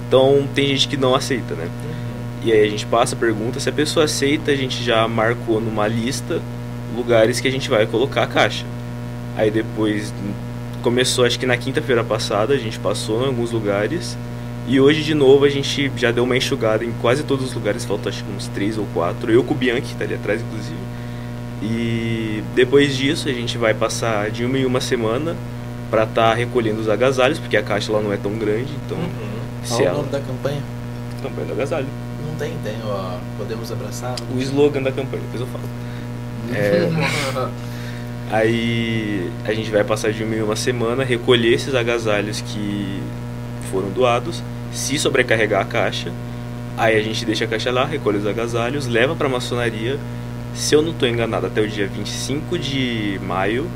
Então 0.08 0.46
tem 0.54 0.66
gente 0.66 0.88
que 0.88 0.96
não 0.96 1.14
aceita, 1.14 1.54
né? 1.54 1.68
E 2.44 2.52
aí 2.52 2.62
a 2.62 2.68
gente 2.68 2.84
passa, 2.84 3.16
pergunta, 3.16 3.58
se 3.58 3.70
a 3.70 3.72
pessoa 3.72 4.04
aceita, 4.04 4.50
a 4.50 4.56
gente 4.56 4.84
já 4.84 5.08
marcou 5.08 5.62
numa 5.62 5.88
lista 5.88 6.42
lugares 6.94 7.40
que 7.40 7.48
a 7.48 7.50
gente 7.50 7.70
vai 7.70 7.86
colocar 7.86 8.24
a 8.24 8.26
caixa. 8.26 8.66
Aí 9.34 9.50
depois 9.50 10.12
começou, 10.82 11.24
acho 11.24 11.38
que 11.38 11.46
na 11.46 11.56
quinta-feira 11.56 12.04
passada, 12.04 12.52
a 12.52 12.58
gente 12.58 12.78
passou 12.78 13.22
em 13.24 13.28
alguns 13.28 13.50
lugares 13.50 14.18
E 14.68 14.78
hoje, 14.78 15.02
de 15.02 15.14
novo, 15.14 15.46
a 15.46 15.48
gente 15.48 15.90
já 15.96 16.10
deu 16.10 16.24
uma 16.24 16.36
enxugada 16.36 16.84
em 16.84 16.92
quase 17.00 17.22
todos 17.22 17.46
os 17.46 17.54
lugares, 17.54 17.84
faltam 17.84 18.10
acho 18.10 18.22
que 18.22 18.30
uns 18.30 18.46
três 18.48 18.76
ou 18.76 18.86
quatro. 18.92 19.32
Eu 19.32 19.42
com 19.42 19.54
o 19.54 19.56
Bianchi, 19.56 19.92
que 19.92 19.94
tá 19.94 20.04
ali 20.04 20.14
atrás, 20.14 20.42
inclusive. 20.42 20.78
E 21.62 22.42
depois 22.54 22.94
disso, 22.94 23.28
a 23.28 23.32
gente 23.32 23.56
vai 23.56 23.72
passar 23.72 24.30
de 24.30 24.44
uma 24.44 24.58
em 24.58 24.66
uma 24.66 24.80
semana 24.82 25.34
para 25.90 26.04
estar 26.04 26.30
tá 26.30 26.34
recolhendo 26.34 26.80
os 26.80 26.90
agasalhos, 26.90 27.38
porque 27.38 27.56
a 27.56 27.62
caixa 27.62 27.90
lá 27.90 28.02
não 28.02 28.12
é 28.12 28.18
tão 28.18 28.32
grande, 28.38 28.72
então... 28.84 28.98
Uhum. 28.98 29.34
Qual 29.66 29.78
Se 29.78 29.82
o 29.82 29.86
ela... 29.86 29.96
nome 29.98 30.10
da 30.10 30.20
campanha? 30.20 30.62
Campanha 31.22 31.46
do 31.46 31.52
agasalho. 31.54 31.86
Não 32.34 32.38
tem, 32.38 32.52
tem, 32.64 32.74
ó. 32.84 33.18
Podemos 33.38 33.70
abraçar. 33.70 34.16
O 34.34 34.40
slogan 34.40 34.82
da 34.82 34.90
campanha, 34.90 35.22
depois 35.22 35.40
eu 35.40 35.46
falo. 35.46 35.64
É, 36.52 36.88
Aí 38.30 39.30
a 39.44 39.52
gente 39.52 39.70
vai 39.70 39.84
passar 39.84 40.12
de 40.12 40.24
uma 40.24 40.34
em 40.34 40.42
uma 40.42 40.56
semana, 40.56 41.04
recolher 41.04 41.52
esses 41.52 41.74
agasalhos 41.74 42.40
que 42.40 43.00
foram 43.70 43.90
doados, 43.90 44.42
se 44.72 44.98
sobrecarregar 44.98 45.60
a 45.60 45.64
caixa, 45.64 46.10
aí 46.76 46.96
a 46.96 47.02
gente 47.02 47.24
deixa 47.24 47.44
a 47.44 47.48
caixa 47.48 47.70
lá, 47.70 47.84
recolhe 47.84 48.18
os 48.18 48.26
agasalhos, 48.26 48.86
leva 48.86 49.14
para 49.14 49.26
a 49.26 49.30
maçonaria, 49.30 49.98
se 50.54 50.74
eu 50.74 50.82
não 50.82 50.90
estou 50.90 51.08
enganado, 51.08 51.46
até 51.46 51.60
o 51.60 51.68
dia 51.68 51.86
25 51.86 52.58
de 52.58 53.20
maio, 53.22 53.68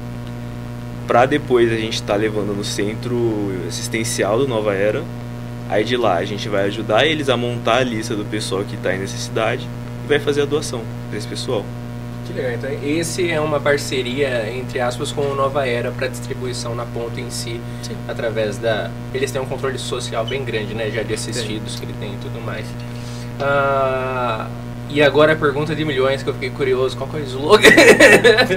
para 1.06 1.24
depois 1.26 1.70
a 1.72 1.76
gente 1.76 1.94
estar 1.94 2.16
levando 2.16 2.54
no 2.54 2.64
centro 2.64 3.52
assistencial 3.66 4.38
do 4.38 4.48
Nova 4.48 4.74
Era. 4.74 5.04
Aí 5.68 5.84
de 5.84 5.96
lá 5.96 6.16
a 6.16 6.24
gente 6.24 6.48
vai 6.48 6.64
ajudar 6.64 7.06
eles 7.06 7.28
a 7.28 7.36
montar 7.36 7.76
a 7.76 7.84
lista 7.84 8.16
do 8.16 8.24
pessoal 8.24 8.64
que 8.64 8.74
está 8.74 8.94
em 8.94 8.98
necessidade 8.98 9.68
e 10.04 10.08
vai 10.08 10.18
fazer 10.18 10.42
a 10.42 10.44
doação 10.46 10.82
para 11.08 11.18
esse 11.18 11.28
pessoal. 11.28 11.64
Que 12.26 12.32
legal. 12.32 12.52
Então, 12.52 12.70
esse 12.82 13.30
é 13.30 13.40
uma 13.40 13.58
parceria, 13.58 14.50
entre 14.54 14.80
aspas, 14.80 15.10
com 15.12 15.22
o 15.22 15.34
Nova 15.34 15.66
Era 15.66 15.90
para 15.90 16.08
distribuição 16.08 16.74
na 16.74 16.84
ponta 16.84 17.20
em 17.20 17.30
si, 17.30 17.60
Sim. 17.82 17.96
através 18.06 18.58
da. 18.58 18.90
Eles 19.14 19.30
têm 19.30 19.40
um 19.40 19.46
controle 19.46 19.78
social 19.78 20.26
bem 20.26 20.44
grande, 20.44 20.74
né? 20.74 20.90
Já 20.90 21.02
de 21.02 21.14
assistidos 21.14 21.76
que 21.76 21.86
ele 21.86 21.94
tem 21.98 22.12
e 22.12 22.16
tudo 22.18 22.38
mais. 22.40 22.66
Ah, 23.40 24.46
e 24.90 25.02
agora 25.02 25.32
a 25.32 25.36
pergunta 25.36 25.74
de 25.74 25.84
milhões 25.84 26.22
que 26.22 26.28
eu 26.28 26.34
fiquei 26.34 26.50
curioso: 26.50 26.96
qual 26.96 27.08
que 27.08 27.16
é 27.16 27.20
o 27.20 27.24
slogan? 27.24 27.68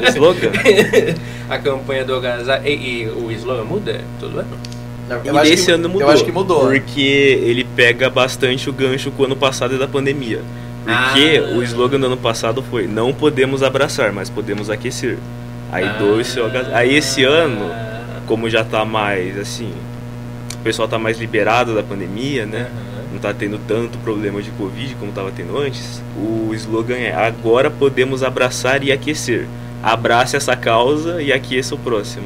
Slogan? 0.09 0.51
a 1.49 1.57
campanha 1.57 2.03
do 2.03 2.15
agasalho. 2.15 2.67
E, 2.67 3.03
e 3.03 3.07
o 3.07 3.31
slogan 3.31 3.63
muda 3.63 4.01
todo 4.19 4.39
ano? 4.39 4.80
Eu 5.23 5.37
e 5.37 5.49
desse 5.49 5.65
que- 5.65 5.71
ano 5.71 5.89
mudou. 5.89 6.07
Eu 6.07 6.13
acho 6.13 6.23
que 6.25 6.31
mudou. 6.31 6.61
Porque 6.67 7.01
ele 7.43 7.63
pega 7.75 8.09
bastante 8.09 8.69
o 8.69 8.73
gancho 8.73 9.11
com 9.11 9.23
o 9.23 9.25
ano 9.25 9.35
passado 9.35 9.75
e 9.75 9.77
da 9.77 9.87
pandemia. 9.87 10.41
Porque 10.85 11.41
Ah. 11.43 11.55
o 11.57 11.61
slogan 11.63 11.99
do 11.99 12.05
ano 12.07 12.17
passado 12.17 12.63
foi 12.63 12.87
não 12.87 13.13
podemos 13.13 13.61
abraçar, 13.63 14.11
mas 14.11 14.29
podemos 14.29 14.69
aquecer. 14.69 15.17
Aí 15.71 15.85
Ah. 15.85 15.95
doe 15.99 16.23
seu. 16.25 16.45
Aí 16.73 16.95
esse 16.95 17.23
ano, 17.23 17.69
como 18.25 18.49
já 18.49 18.63
tá 18.63 18.83
mais 18.83 19.37
assim, 19.37 19.71
o 20.55 20.57
pessoal 20.63 20.87
tá 20.87 20.97
mais 20.97 21.19
liberado 21.19 21.75
da 21.75 21.83
pandemia, 21.83 22.45
né? 22.45 22.67
Não 23.13 23.19
tá 23.19 23.33
tendo 23.33 23.59
tanto 23.67 23.97
problema 23.99 24.41
de 24.41 24.49
Covid 24.51 24.95
como 24.95 25.11
tava 25.11 25.31
tendo 25.35 25.57
antes. 25.57 26.01
O 26.17 26.51
slogan 26.53 26.95
é 26.95 27.13
agora 27.13 27.69
podemos 27.69 28.23
abraçar 28.23 28.83
e 28.83 28.91
aquecer. 28.91 29.47
Abrace 29.83 30.35
essa 30.35 30.55
causa 30.55 31.21
e 31.21 31.31
aqueça 31.33 31.75
o 31.75 31.77
próximo. 31.77 32.25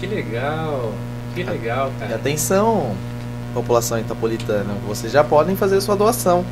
Que 0.00 0.06
legal. 0.06 0.92
Que 1.34 1.42
legal, 1.42 1.90
E 1.96 2.00
cara. 2.00 2.14
atenção, 2.16 2.94
população 3.52 3.98
itapolitana, 3.98 4.74
vocês 4.86 5.12
já 5.12 5.24
podem 5.24 5.56
fazer 5.56 5.80
sua 5.80 5.96
doação. 5.96 6.44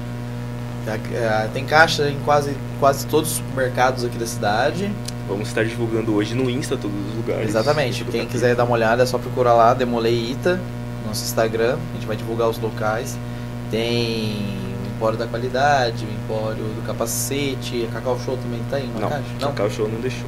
Já- 0.85 0.95
é, 1.17 1.49
Tem 1.53 1.65
caixa 1.65 2.09
em 2.11 2.19
quase, 2.25 2.57
quase 2.81 3.07
todos 3.07 3.31
os 3.31 3.37
supermercados 3.37 4.05
aqui 4.05 4.19
da 4.19 4.27
cidade. 4.27 4.91
Vamos 5.29 5.49
estar 5.49 5.65
divulgando 5.65 6.13
hoje 6.15 6.35
no 6.35 6.51
Insta 6.51 6.77
todos 6.77 6.97
os 7.11 7.15
lugares. 7.15 7.49
Exatamente. 7.49 8.05
Quem 8.05 8.27
quiser 8.27 8.57
dar 8.57 8.65
uma 8.65 8.73
olhada 8.75 9.05
é 9.05 9.07
só 9.07 9.19
procurar 9.19 9.55
lá, 9.55 9.73
Demolei 9.73 10.33
Ita, 10.33 10.59
nosso 11.07 11.23
Instagram. 11.25 11.77
A 11.93 11.95
gente 11.95 12.07
vai 12.07 12.17
divulgar 12.17 12.49
os 12.49 12.59
locais. 12.59 13.17
Tem 13.71 14.35
o 14.85 14.97
Empório 14.97 15.17
da 15.17 15.27
Qualidade, 15.29 16.05
o 16.05 16.09
Empório 16.13 16.65
do 16.65 16.85
Capacete, 16.87 17.87
a 17.89 17.95
Cacau 17.95 18.19
Show 18.25 18.37
também 18.37 18.61
tem 18.69 18.91
uma 18.91 19.01
Não, 19.01 19.09
caixa? 19.09 19.25
Cacau 19.41 19.71
Show 19.71 19.89
não 19.89 20.01
deixou. 20.01 20.27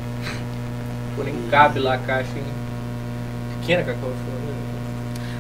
Porém, 1.17 1.35
cabe 1.51 1.81
lá 1.81 1.95
a 1.95 1.99
caixa 1.99 2.31
em 2.37 3.61
pequena 3.61 3.83
cacau. 3.83 4.11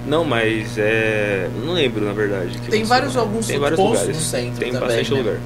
Não, 0.06 0.24
mas 0.24 0.76
é. 0.76 1.48
Não 1.64 1.72
lembro, 1.72 2.04
na 2.04 2.12
verdade. 2.12 2.58
que 2.58 2.70
Tem 2.70 2.80
lançou. 2.80 2.96
vários 2.96 3.16
alguns 3.16 3.46
Tem 3.46 3.58
vários 3.58 3.78
lugares. 3.80 4.08
no 4.08 4.14
centro 4.22 4.58
Tem 4.60 4.72
também, 4.72 4.88
bastante 4.88 5.12
né? 5.14 5.18
lugar. 5.18 5.36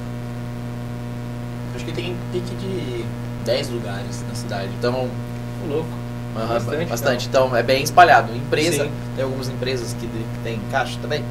Acho 1.75 1.85
que 1.85 1.91
tem 1.93 2.15
pique 2.33 2.55
de 2.55 3.05
10 3.45 3.69
lugares 3.69 4.23
na 4.27 4.35
cidade. 4.35 4.69
Então, 4.77 5.09
Louco. 5.69 5.87
Bastante, 6.35 6.85
bastante. 6.85 7.27
Então 7.27 7.55
é 7.55 7.63
bem 7.63 7.83
espalhado. 7.83 8.33
Empresa, 8.35 8.83
Sim. 8.85 8.91
tem 9.15 9.23
algumas 9.25 9.49
empresas 9.49 9.93
que, 9.93 10.05
de- 10.07 10.17
que 10.23 10.39
tem 10.43 10.59
caixa 10.71 10.97
também. 11.01 11.23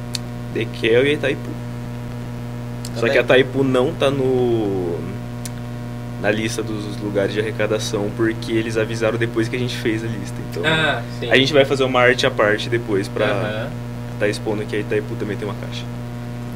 Dequel 0.53 1.05
e 1.07 1.13
Itaipu. 1.13 1.49
Só 2.93 3.01
Também. 3.01 3.11
que 3.13 3.17
a 3.17 3.21
Itaipu 3.21 3.63
não 3.63 3.93
tá 3.93 4.11
no. 4.11 4.97
Na 6.21 6.29
lista 6.31 6.61
dos 6.61 6.97
lugares 7.01 7.33
de 7.33 7.39
arrecadação, 7.39 8.09
porque 8.17 8.51
eles 8.51 8.75
avisaram 8.75 9.17
depois 9.17 9.47
que 9.47 9.55
a 9.55 9.59
gente 9.59 9.77
fez 9.77 10.03
a 10.03 10.07
lista. 10.07 10.35
Então, 10.51 10.63
Ah, 10.65 11.01
sim. 11.19 11.31
a 11.31 11.35
gente 11.37 11.53
vai 11.53 11.63
fazer 11.63 11.83
uma 11.85 12.01
arte 12.01 12.25
à 12.27 12.31
parte 12.31 12.67
depois 12.69 13.07
pra 13.07 13.25
Aham. 13.25 13.67
tá 14.19 14.27
expondo 14.27 14.65
que 14.65 14.75
a 14.75 14.79
Itaipu 14.79 15.15
também 15.15 15.37
tem 15.37 15.47
uma 15.47 15.55
caixa. 15.55 15.83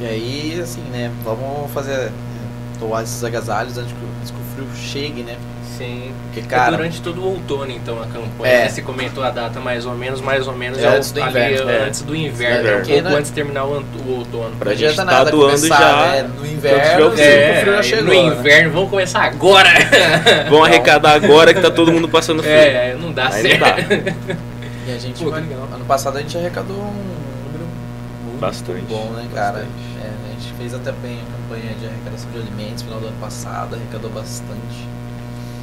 E 0.02 0.06
aí, 0.06 0.60
assim, 0.62 0.82
né? 0.92 1.10
Vamos 1.24 1.72
fazer. 1.72 2.12
É, 2.84 2.88
Doar 2.88 3.04
esses 3.04 3.24
agasalhos 3.24 3.78
antes 3.78 3.92
que, 3.92 3.98
o- 4.04 4.08
antes 4.20 4.32
que 4.32 4.38
o 4.38 4.44
frio 4.56 4.68
chegue, 4.76 5.24
né? 5.24 5.36
Sim. 5.78 6.12
Porque, 6.26 6.40
É 6.42 6.44
cara. 6.44 6.78
durante 6.78 7.02
todo 7.02 7.20
o 7.20 7.26
outono, 7.32 7.72
então, 7.72 7.98
a 8.02 8.06
campanha. 8.06 8.54
É. 8.54 8.64
né? 8.66 8.70
Você 8.70 8.82
comentou 8.84 9.24
a 9.24 9.32
data 9.32 9.60
mais 9.60 9.88
ou 9.88 9.96
menos, 9.96 10.22
mais 10.22 10.48
ou 10.48 10.56
menos 10.56 10.78
É, 10.78 10.84
é, 10.84 10.88
antes 10.98 11.12
do 11.12 11.20
inverno, 11.20 11.70
é, 11.70 11.76
é. 11.78 11.84
antes 11.88 12.02
do 12.04 12.16
inverno, 12.16 12.68
É, 12.70 12.72
um 12.78 12.86
pouco 12.86 13.10
né? 13.10 13.16
antes 13.16 13.32
de 13.32 13.36
terminar 13.36 13.64
o, 13.66 13.84
o 14.06 14.18
outono. 14.20 14.50
Não 14.52 14.72
gente 14.72 14.86
adianta 14.86 14.96
tá 14.98 15.06
nada 15.06 15.32
doando 15.32 15.56
começar, 15.56 15.78
já 15.80 16.12
né, 16.12 16.30
no 16.38 16.46
inverno, 16.46 16.80
É, 16.80 17.06
o 17.06 17.12
frio 17.12 17.74
já 17.74 17.78
aí 17.80 17.84
chegou. 17.84 18.04
no 18.06 18.12
né? 18.30 18.36
inverno, 18.40 18.72
vamos 18.72 18.90
começar 18.92 19.24
agora! 19.24 19.70
Vão 20.50 20.64
arrecadar 20.64 21.14
agora 21.14 21.54
que 21.56 21.62
tá 21.62 21.72
todo 21.72 21.92
mundo 21.92 22.08
passando 22.08 22.44
frio. 22.44 22.54
é, 22.54 22.96
não 23.00 23.12
dá 23.12 23.30
Aí 23.30 23.58
não 23.58 23.66
certo. 23.66 23.82
E 24.88 24.92
a 24.94 24.98
gente 25.00 25.24
Pô, 25.24 25.32
vai- 25.32 25.40
ano 25.42 25.86
passado 25.88 26.18
a 26.18 26.22
gente 26.22 26.38
arrecadou 26.38 26.76
um 26.78 26.94
número 27.46 27.66
muito 28.26 28.40
Bastante, 28.40 28.84
bom, 28.90 29.10
né, 29.16 29.26
cara? 29.34 29.52
bastante. 29.54 29.70
É, 30.04 30.08
a 30.08 30.40
gente 30.40 30.54
fez 30.58 30.74
até 30.76 30.92
bem 30.92 31.18
a 31.20 31.43
campanha 31.54 31.76
de 31.76 31.86
arrecadação 31.86 32.32
de 32.32 32.40
alimentos 32.40 32.82
no 32.84 32.90
final 32.90 33.00
do 33.00 33.08
ano 33.08 33.20
passado, 33.20 33.76
arrecadou 33.76 34.10
bastante. 34.10 34.88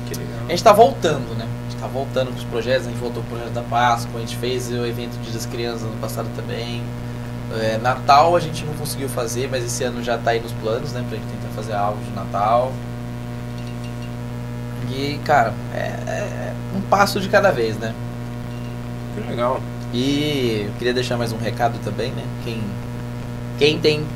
Que 0.08 0.18
legal. 0.18 0.40
A 0.46 0.50
gente 0.50 0.62
tá 0.62 0.72
voltando, 0.72 1.36
né? 1.36 1.46
A 1.66 1.70
gente 1.70 1.80
tá 1.80 1.86
voltando 1.86 2.28
com 2.28 2.36
os 2.36 2.44
projetos, 2.44 2.86
a 2.86 2.90
gente 2.90 3.00
voltou 3.00 3.22
com 3.22 3.28
o 3.28 3.38
projeto 3.38 3.52
da 3.52 3.62
Páscoa, 3.62 4.16
a 4.16 4.20
gente 4.20 4.36
fez 4.36 4.70
o 4.70 4.86
evento 4.86 5.20
Dia 5.22 5.32
das 5.32 5.46
Crianças 5.46 5.82
ano 5.82 5.96
passado 6.00 6.28
também. 6.36 6.82
É, 7.60 7.78
Natal 7.78 8.36
a 8.36 8.40
gente 8.40 8.64
não 8.64 8.74
conseguiu 8.74 9.08
fazer, 9.08 9.48
mas 9.50 9.64
esse 9.64 9.82
ano 9.82 10.02
já 10.02 10.16
tá 10.16 10.30
aí 10.30 10.40
nos 10.40 10.52
planos, 10.52 10.92
né? 10.92 11.04
Pra 11.08 11.18
gente 11.18 11.26
tentar 11.26 11.54
fazer 11.54 11.72
algo 11.72 11.98
de 12.04 12.10
Natal. 12.12 12.72
E, 14.92 15.18
cara, 15.24 15.54
é, 15.74 15.78
é 15.78 16.54
um 16.76 16.80
passo 16.82 17.20
de 17.20 17.28
cada 17.28 17.50
vez, 17.50 17.76
né? 17.76 17.94
Que 19.14 19.28
legal. 19.28 19.60
E 19.92 20.66
eu 20.66 20.72
queria 20.78 20.94
deixar 20.94 21.16
mais 21.16 21.32
um 21.32 21.38
recado 21.38 21.78
também, 21.84 22.12
né? 22.12 22.24
Quem, 22.44 22.62
quem 23.58 23.78
tem 23.80 24.06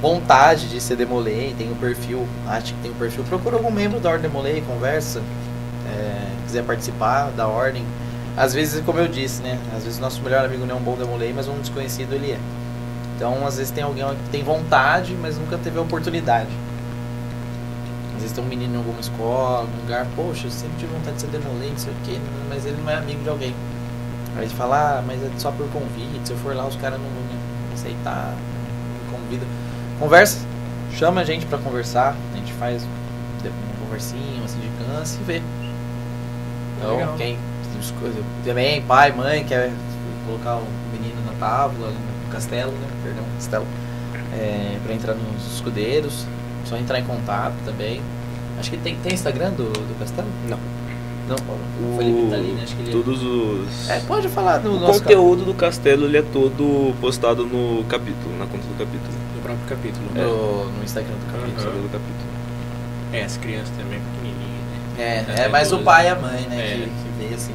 vontade 0.00 0.68
de 0.68 0.80
ser 0.80 0.96
Demolei, 0.96 1.54
tem 1.56 1.70
o 1.70 1.76
perfil, 1.76 2.26
acha 2.46 2.72
que 2.72 2.80
tem 2.80 2.90
o 2.90 2.94
perfil, 2.94 3.24
procura 3.24 3.56
algum 3.56 3.70
membro 3.70 3.98
da 3.98 4.10
Ordem 4.10 4.28
Demolei, 4.28 4.62
conversa, 4.66 5.22
é, 5.88 6.26
quiser 6.44 6.64
participar 6.64 7.30
da 7.30 7.46
Ordem. 7.46 7.84
Às 8.36 8.52
vezes, 8.52 8.84
como 8.84 8.98
eu 8.98 9.08
disse, 9.08 9.40
né? 9.42 9.58
Às 9.74 9.84
vezes 9.84 9.98
nosso 9.98 10.20
melhor 10.22 10.44
amigo 10.44 10.66
não 10.66 10.76
é 10.76 10.78
um 10.78 10.82
bom 10.82 10.94
Demolei, 10.96 11.32
mas 11.34 11.48
um 11.48 11.58
desconhecido 11.58 12.12
ele 12.12 12.32
é. 12.32 12.38
Então, 13.16 13.46
às 13.46 13.56
vezes 13.56 13.72
tem 13.72 13.82
alguém 13.82 14.04
que 14.04 14.30
tem 14.30 14.42
vontade, 14.44 15.16
mas 15.20 15.38
nunca 15.38 15.56
teve 15.56 15.78
a 15.78 15.82
oportunidade. 15.82 16.50
Às 18.14 18.20
vezes 18.20 18.32
tem 18.32 18.44
um 18.44 18.46
menino 18.46 18.74
em 18.74 18.76
alguma 18.76 19.00
escola, 19.00 19.60
algum 19.60 19.76
lugar, 19.80 20.06
poxa, 20.14 20.46
eu 20.46 20.50
sempre 20.50 20.76
tive 20.78 20.92
vontade 20.92 21.16
de 21.16 21.22
ser 21.22 21.28
Demolei, 21.28 21.70
não 21.70 21.78
sei 21.78 21.92
o 21.92 21.96
quê, 22.04 22.18
mas 22.50 22.66
ele 22.66 22.76
não 22.82 22.90
é 22.90 22.96
amigo 22.96 23.22
de 23.22 23.28
alguém. 23.30 23.54
Aí 24.36 24.46
gente 24.46 24.54
fala, 24.54 24.98
ah, 24.98 25.02
mas 25.06 25.22
é 25.22 25.30
só 25.38 25.50
por 25.50 25.66
convite, 25.70 26.20
se 26.24 26.32
eu 26.32 26.36
for 26.36 26.54
lá 26.54 26.66
os 26.66 26.76
caras 26.76 27.00
não 27.00 27.08
vão 27.08 27.26
aceitar, 27.72 28.34
me 28.34 29.16
convida. 29.16 29.46
Conversa, 29.98 30.38
chama 30.92 31.20
a 31.20 31.24
gente 31.24 31.46
pra 31.46 31.58
conversar, 31.58 32.14
a 32.32 32.36
gente 32.36 32.52
faz 32.54 32.82
uma 32.82 33.86
conversinha, 33.86 34.38
uma 34.38 34.48
sindicância 34.48 35.18
e 35.20 35.24
vê. 35.24 35.42
Então, 36.78 36.96
Legal. 36.96 37.14
quem 37.16 37.38
também, 38.44 38.82
pai, 38.82 39.12
mãe, 39.12 39.44
quer 39.44 39.70
colocar 40.26 40.56
o 40.56 40.66
menino 40.92 41.16
na 41.24 41.32
tábua, 41.38 41.88
no 41.88 42.32
castelo, 42.32 42.72
né? 42.72 42.88
Perdão, 43.02 43.24
castelo. 43.34 43.66
É, 44.32 44.78
pra 44.84 44.94
entrar 44.94 45.14
nos 45.14 45.54
escudeiros, 45.54 46.26
só 46.64 46.76
entrar 46.76 46.98
em 46.98 47.04
contato 47.04 47.54
também. 47.64 48.00
Acho 48.58 48.70
que 48.70 48.76
tem, 48.78 48.96
tem 48.96 49.14
Instagram 49.14 49.50
do, 49.50 49.72
do 49.72 49.98
castelo? 49.98 50.28
Não. 50.48 50.58
Não, 51.28 51.36
o 51.36 51.96
Felipe 51.98 52.30
tá 52.30 52.36
ali, 52.36 52.52
né? 52.52 52.62
Acho 52.62 52.76
que 52.76 52.82
ele 52.82 52.92
Todos 52.92 53.20
os. 53.22 53.90
é, 53.90 54.00
pode 54.00 54.28
falar 54.28 54.60
no 54.60 54.76
o 54.76 54.80
nosso 54.80 55.02
conteúdo 55.02 55.44
do 55.44 55.54
castelo 55.54 56.06
ele 56.06 56.18
é 56.18 56.22
todo 56.22 56.94
postado 57.00 57.44
no 57.44 57.82
capítulo, 57.84 58.38
na 58.38 58.46
conta 58.46 58.64
do 58.64 58.78
capítulo. 58.78 59.25
Próprio 59.46 59.66
capítulo. 59.68 60.08
ca- 60.14 60.22
no, 60.22 60.64
no 60.72 60.84
Instagram 60.84 61.14
do 61.14 61.26
capítulo. 61.32 61.56
Instagram 61.56 61.80
do 61.82 61.92
capítulo. 61.92 62.30
É, 63.12 63.24
as 63.24 63.36
crianças 63.36 63.70
também 63.76 64.00
pequenininhas, 64.00 65.26
né? 65.26 65.34
É, 65.38 65.40
é 65.44 65.48
mais 65.48 65.72
o 65.72 65.78
pai 65.78 66.06
e 66.06 66.08
a 66.08 66.14
mãe, 66.16 66.40
né? 66.48 66.58
É. 66.58 66.74
Que, 66.74 66.82
que 66.84 67.28
vê 67.28 67.34
assim. 67.34 67.54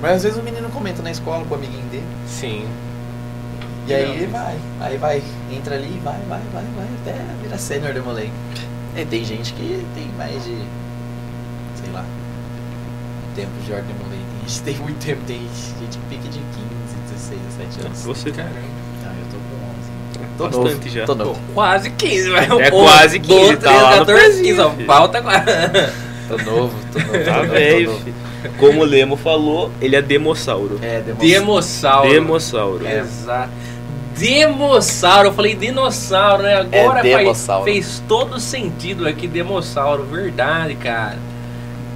Mas 0.00 0.16
às 0.16 0.22
vezes 0.24 0.38
o 0.38 0.42
menino 0.42 0.68
comenta 0.70 1.00
na 1.02 1.10
escola 1.12 1.44
com 1.44 1.54
o 1.54 1.58
amiguinho 1.58 1.86
dele. 1.90 2.06
Sim. 2.26 2.66
E 3.86 3.94
aí 3.94 4.26
vai, 4.26 4.56
aí 4.80 4.96
vai, 4.96 5.22
entra 5.50 5.74
ali, 5.74 6.00
vai, 6.04 6.18
vai, 6.28 6.40
vai, 6.52 6.64
vai, 6.76 6.86
até 7.02 7.18
virar 7.42 7.58
sênior 7.58 7.92
Demolay. 7.92 8.30
E 8.96 9.04
tem 9.04 9.24
gente 9.24 9.52
que 9.54 9.84
tem 9.94 10.08
mais 10.18 10.44
de, 10.44 10.56
sei 11.80 11.92
lá, 11.92 12.04
tempo 13.34 13.50
de 13.64 13.72
ordem 13.72 13.94
Demolay. 13.94 14.18
Tem 14.18 14.48
gente 14.48 14.58
que 14.58 14.64
tem 14.64 14.76
muito 14.78 15.04
tempo, 15.04 15.22
tem 15.26 15.38
gente 15.80 15.98
que 15.98 16.04
pique 16.08 16.28
de 16.28 16.38
15, 16.38 16.50
16, 17.12 17.40
17 17.58 17.86
anos. 17.86 18.02
Você 18.04 18.30
Caramba. 18.30 18.54
Ah, 19.04 19.14
eu 19.18 19.26
tô 19.26 19.36
com 19.38 20.21
11. 20.21 20.21
Tô 20.38 20.44
Bastante 20.44 20.74
novo, 20.74 20.88
já. 20.88 21.04
Tô 21.04 21.14
Pô, 21.16 21.24
novo, 21.24 21.40
quase 21.54 21.90
15, 21.90 22.30
vai. 22.30 22.44
É 22.60 22.70
Pô, 22.70 22.82
quase 22.84 23.20
15, 23.20 23.40
12, 23.40 23.56
tá 23.58 23.70
lá 23.70 23.90
no 23.96 24.06
14, 24.06 24.24
pezinho, 24.26 24.56
15, 24.56 24.60
ó, 24.60 24.70
falta 24.86 25.22
quase. 25.22 25.44
tô 26.28 26.36
novo, 26.38 26.74
tô 26.92 26.98
novo. 26.98 27.24
Tá 27.24 27.42
velho. 27.42 27.98
Como 28.58 28.80
o 28.80 28.84
Lemo 28.84 29.16
falou, 29.16 29.70
ele 29.80 29.94
é 29.94 30.02
demossauro. 30.02 30.78
É, 30.82 31.00
Demossauro. 31.00 32.10
Demossauro. 32.10 32.86
Exato. 32.88 33.50
Demossauro, 34.18 35.28
eu 35.28 35.32
falei 35.32 35.54
dinossauro, 35.54 36.42
né? 36.42 36.54
Agora 36.56 37.06
É, 37.06 37.24
faz- 37.24 37.64
fez 37.64 38.02
todo 38.08 38.38
sentido 38.40 39.06
aqui, 39.06 39.26
demossauro, 39.26 40.04
verdade, 40.04 40.74
cara. 40.74 41.16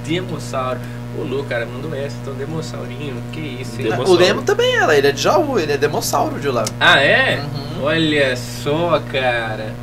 Demossauro. 0.05 0.79
Louco, 1.23 1.49
cara, 1.49 1.65
mandou 1.65 1.93
essa, 1.95 2.15
então 2.21 2.33
demossaurinho, 2.33 3.21
que 3.31 3.39
isso, 3.39 3.81
hein? 3.81 3.87
O 4.05 4.13
Lemo 4.13 4.41
também 4.43 4.75
era, 4.75 4.95
ele 4.97 5.07
é 5.07 5.11
de 5.11 5.21
Jaú, 5.21 5.57
ele 5.59 5.71
é 5.73 5.77
demossauro 5.77 6.39
de 6.39 6.47
lá. 6.49 6.63
Ah, 6.79 7.01
é? 7.01 7.39
Uhum. 7.39 7.83
Olha 7.83 8.35
só, 8.35 9.01
cara. 9.11 9.73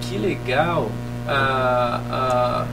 Que 0.00 0.16
legal. 0.16 0.90
Ah, 1.26 2.00
ah, 2.10 2.66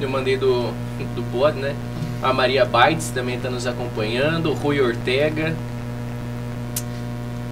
eu 0.00 0.08
mandei 0.08 0.36
do, 0.36 0.72
do 1.14 1.22
pod, 1.30 1.56
né? 1.58 1.74
A 2.22 2.32
Maria 2.32 2.64
Bites 2.64 3.10
também 3.10 3.36
está 3.36 3.48
nos 3.50 3.66
acompanhando. 3.66 4.50
O 4.50 4.54
Rui 4.54 4.80
Ortega. 4.80 5.54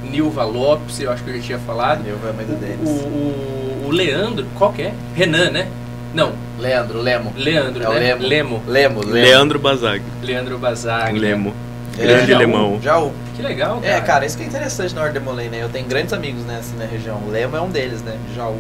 Nilva 0.05 0.43
Lopes, 0.45 0.99
eu 1.01 1.13
acho 1.13 1.23
que 1.23 1.31
eu 1.31 1.37
já 1.37 1.43
tinha 1.43 1.59
falado. 1.61 2.05
Eu 2.07 2.17
vou 2.19 2.31
a 2.31 2.33
mãe 2.33 2.45
do 2.45 2.55
O, 2.55 2.57
Denis. 2.57 2.89
o, 2.89 3.87
o 3.87 3.91
Leandro, 3.93 4.45
qual 4.57 4.73
que 4.73 4.83
é? 4.83 4.95
Renan, 5.15 5.51
né? 5.51 5.69
Não, 6.15 6.33
Leandro, 6.59 7.01
Lemo. 7.01 7.33
Leandro, 7.37 7.83
É 7.85 7.89
o 7.89 7.93
né? 7.95 7.99
Lemo. 8.01 8.23
Lemo. 8.27 8.63
Lemo, 8.67 9.01
Lemo. 9.01 9.13
Leandro 9.13 9.59
Bazag. 9.59 10.03
Leandro 10.23 10.59
Bazag. 10.59 11.19
Lemo. 11.19 11.55
É, 11.99 12.03
Grande 12.03 12.27
Jaú. 12.31 12.39
Lemão. 12.39 12.81
Jaú. 12.83 13.13
Que 13.37 13.43
legal, 13.43 13.81
cara. 13.81 13.87
É, 13.93 14.01
cara, 14.01 14.27
isso 14.27 14.37
que 14.37 14.43
é 14.43 14.47
interessante 14.47 14.95
na 14.95 15.03
Ordem 15.03 15.21
Demolay, 15.21 15.49
né? 15.49 15.59
Eu 15.63 15.69
tenho 15.69 15.87
grandes 15.87 16.13
amigos 16.13 16.45
nessa 16.45 16.75
na 16.77 16.85
região. 16.85 17.17
O 17.27 17.31
Lemo 17.31 17.57
é 17.57 17.61
um 17.61 17.71
deles, 17.71 18.03
né? 18.03 18.17
Jaú. 18.35 18.57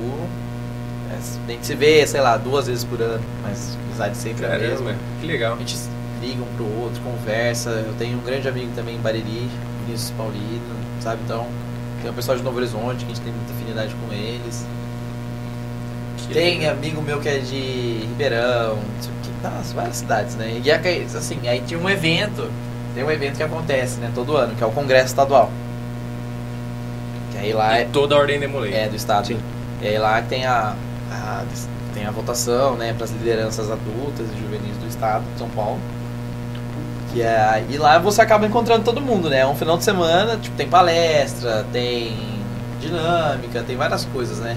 é, 1.11 1.15
a 1.49 1.51
gente 1.53 1.67
se 1.67 1.75
vê, 1.75 2.07
sei 2.07 2.21
lá, 2.21 2.37
duas 2.37 2.67
vezes 2.67 2.85
por 2.85 3.01
ano, 3.01 3.23
mas 3.43 3.77
amizade 3.89 4.17
sempre 4.17 4.45
é 4.45 4.49
a 4.49 4.51
Caramba, 4.53 4.69
mesma. 4.71 4.95
que 5.21 5.27
legal. 5.27 5.55
A 5.55 5.59
gente 5.59 5.77
liga 6.23 6.43
um 6.43 6.47
pro 6.57 6.65
outro, 6.83 7.01
conversa. 7.03 7.71
Eu 7.71 7.95
tenho 7.99 8.19
um 8.19 8.23
grande 8.23 8.49
amigo 8.49 8.71
também 8.77 8.95
em 8.95 9.01
Bariri, 9.01 9.49
Vinícius 9.87 10.11
Paulino, 10.17 10.61
sabe? 11.01 11.21
Então, 11.25 11.47
tem 12.03 12.11
o 12.11 12.15
pessoal 12.15 12.37
de 12.37 12.43
Novo 12.45 12.59
Horizonte 12.59 13.05
que 13.05 13.13
a 13.13 13.15
gente 13.15 13.21
tem 13.23 13.33
muita 13.33 13.53
afinidade 13.53 13.95
com 13.95 14.13
eles. 14.15 14.65
Que 16.27 16.35
Tem 16.35 16.69
amigo 16.69 17.03
meu 17.03 17.21
que 17.21 17.29
é 17.29 17.39
de 17.39 18.01
Ribeirão, 18.07 18.77
não 18.77 19.03
sei 19.03 19.11
o 19.13 19.15
que, 19.23 19.31
nossa, 19.43 19.75
várias 19.75 19.97
cidades, 19.97 20.37
né? 20.37 20.61
E 20.65 20.71
aí, 20.71 21.07
assim, 21.15 21.39
aí 21.49 21.61
tinha 21.67 21.79
um 21.81 21.89
evento, 21.89 22.51
tem 22.95 23.03
um 23.05 23.11
evento 23.11 23.37
que 23.37 23.43
acontece, 23.43 23.99
né, 24.01 24.11
todo 24.15 24.37
ano, 24.37 24.55
que 24.55 24.63
é 24.63 24.67
o 24.67 24.71
Congresso 24.71 25.07
Estadual. 25.07 25.51
Que 27.33 27.39
aí 27.39 27.53
lá 27.53 27.79
E 27.79 27.83
é, 27.83 27.85
toda 27.85 28.15
a 28.15 28.19
ordem 28.19 28.39
demolei. 28.41 28.73
é 28.75 28.89
do 28.89 28.97
estado. 28.97 29.27
Sim. 29.27 29.41
E 29.81 29.87
aí 29.89 29.99
lá 29.99 30.21
tem 30.23 30.45
a, 30.47 30.75
a- 31.11 31.45
tem 31.95 32.05
a 32.07 32.11
votação, 32.11 32.77
né, 32.77 32.93
para 32.93 33.05
as 33.05 33.11
lideranças 33.11 33.71
adultas 33.71 34.27
e 34.33 34.39
juvenis 34.39 34.77
do 34.79 34.87
estado 34.89 35.25
de 35.33 35.39
São 35.39 35.49
Paulo. 35.51 35.81
Que 37.13 37.23
é, 37.23 37.65
e 37.69 37.77
lá 37.77 37.99
você 37.99 38.23
acaba 38.23 38.47
encontrando 38.47 38.85
todo 38.85 39.01
mundo, 39.01 39.29
né? 39.29 39.39
É 39.41 39.47
um 39.47 39.57
final 39.57 39.77
de 39.77 39.83
semana, 39.85 40.37
tipo, 40.37 40.57
tem 40.57 40.69
palestra, 40.69 41.65
tem 41.73 42.17
dinâmica, 42.81 43.63
tem 43.65 43.77
várias 43.77 44.05
coisas, 44.07 44.39
né? 44.39 44.57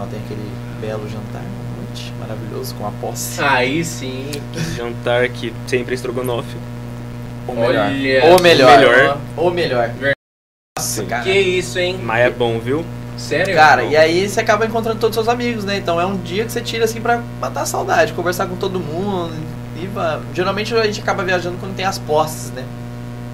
No 0.00 0.06
final 0.06 0.06
tem 0.08 0.20
aquele 0.24 0.50
belo 0.80 1.08
jantar 1.08 1.42
à 1.42 1.76
noite, 1.76 2.12
maravilhoso, 2.18 2.74
com 2.76 2.86
a 2.86 2.90
posse. 2.92 3.42
Aí 3.42 3.84
sim. 3.84 4.30
Jantar 4.76 5.28
que 5.28 5.52
sempre 5.66 5.92
é 5.92 5.94
estrogonofe. 5.94 6.56
Ou 7.46 7.54
melhor. 7.54 7.86
Olha 7.86 8.24
Ou 8.32 8.40
melhor. 8.40 8.78
melhor. 8.78 9.18
Ou 9.36 9.50
melhor. 9.50 9.90
Nossa, 10.78 11.04
cara. 11.04 11.22
Que 11.24 11.32
isso, 11.38 11.78
hein? 11.78 11.98
Mas 12.02 12.20
é 12.26 12.30
bom, 12.30 12.58
viu? 12.58 12.84
Sério? 13.18 13.54
Cara, 13.54 13.82
e 13.84 13.96
aí 13.96 14.26
você 14.26 14.40
acaba 14.40 14.64
encontrando 14.64 14.98
todos 14.98 15.16
os 15.18 15.24
seus 15.24 15.34
amigos, 15.34 15.64
né? 15.64 15.76
Então 15.76 16.00
é 16.00 16.06
um 16.06 16.16
dia 16.16 16.44
que 16.46 16.52
você 16.52 16.62
tira 16.62 16.86
assim 16.86 17.00
pra 17.02 17.20
matar 17.38 17.62
a 17.62 17.66
saudade, 17.66 18.14
conversar 18.14 18.46
com 18.46 18.56
todo 18.56 18.80
mundo. 18.80 19.34
E 19.76 19.86
va- 19.86 20.20
geralmente 20.34 20.74
a 20.74 20.84
gente 20.86 21.00
acaba 21.00 21.22
viajando 21.22 21.58
quando 21.58 21.74
tem 21.76 21.84
as 21.84 21.98
posses, 21.98 22.50
né? 22.52 22.64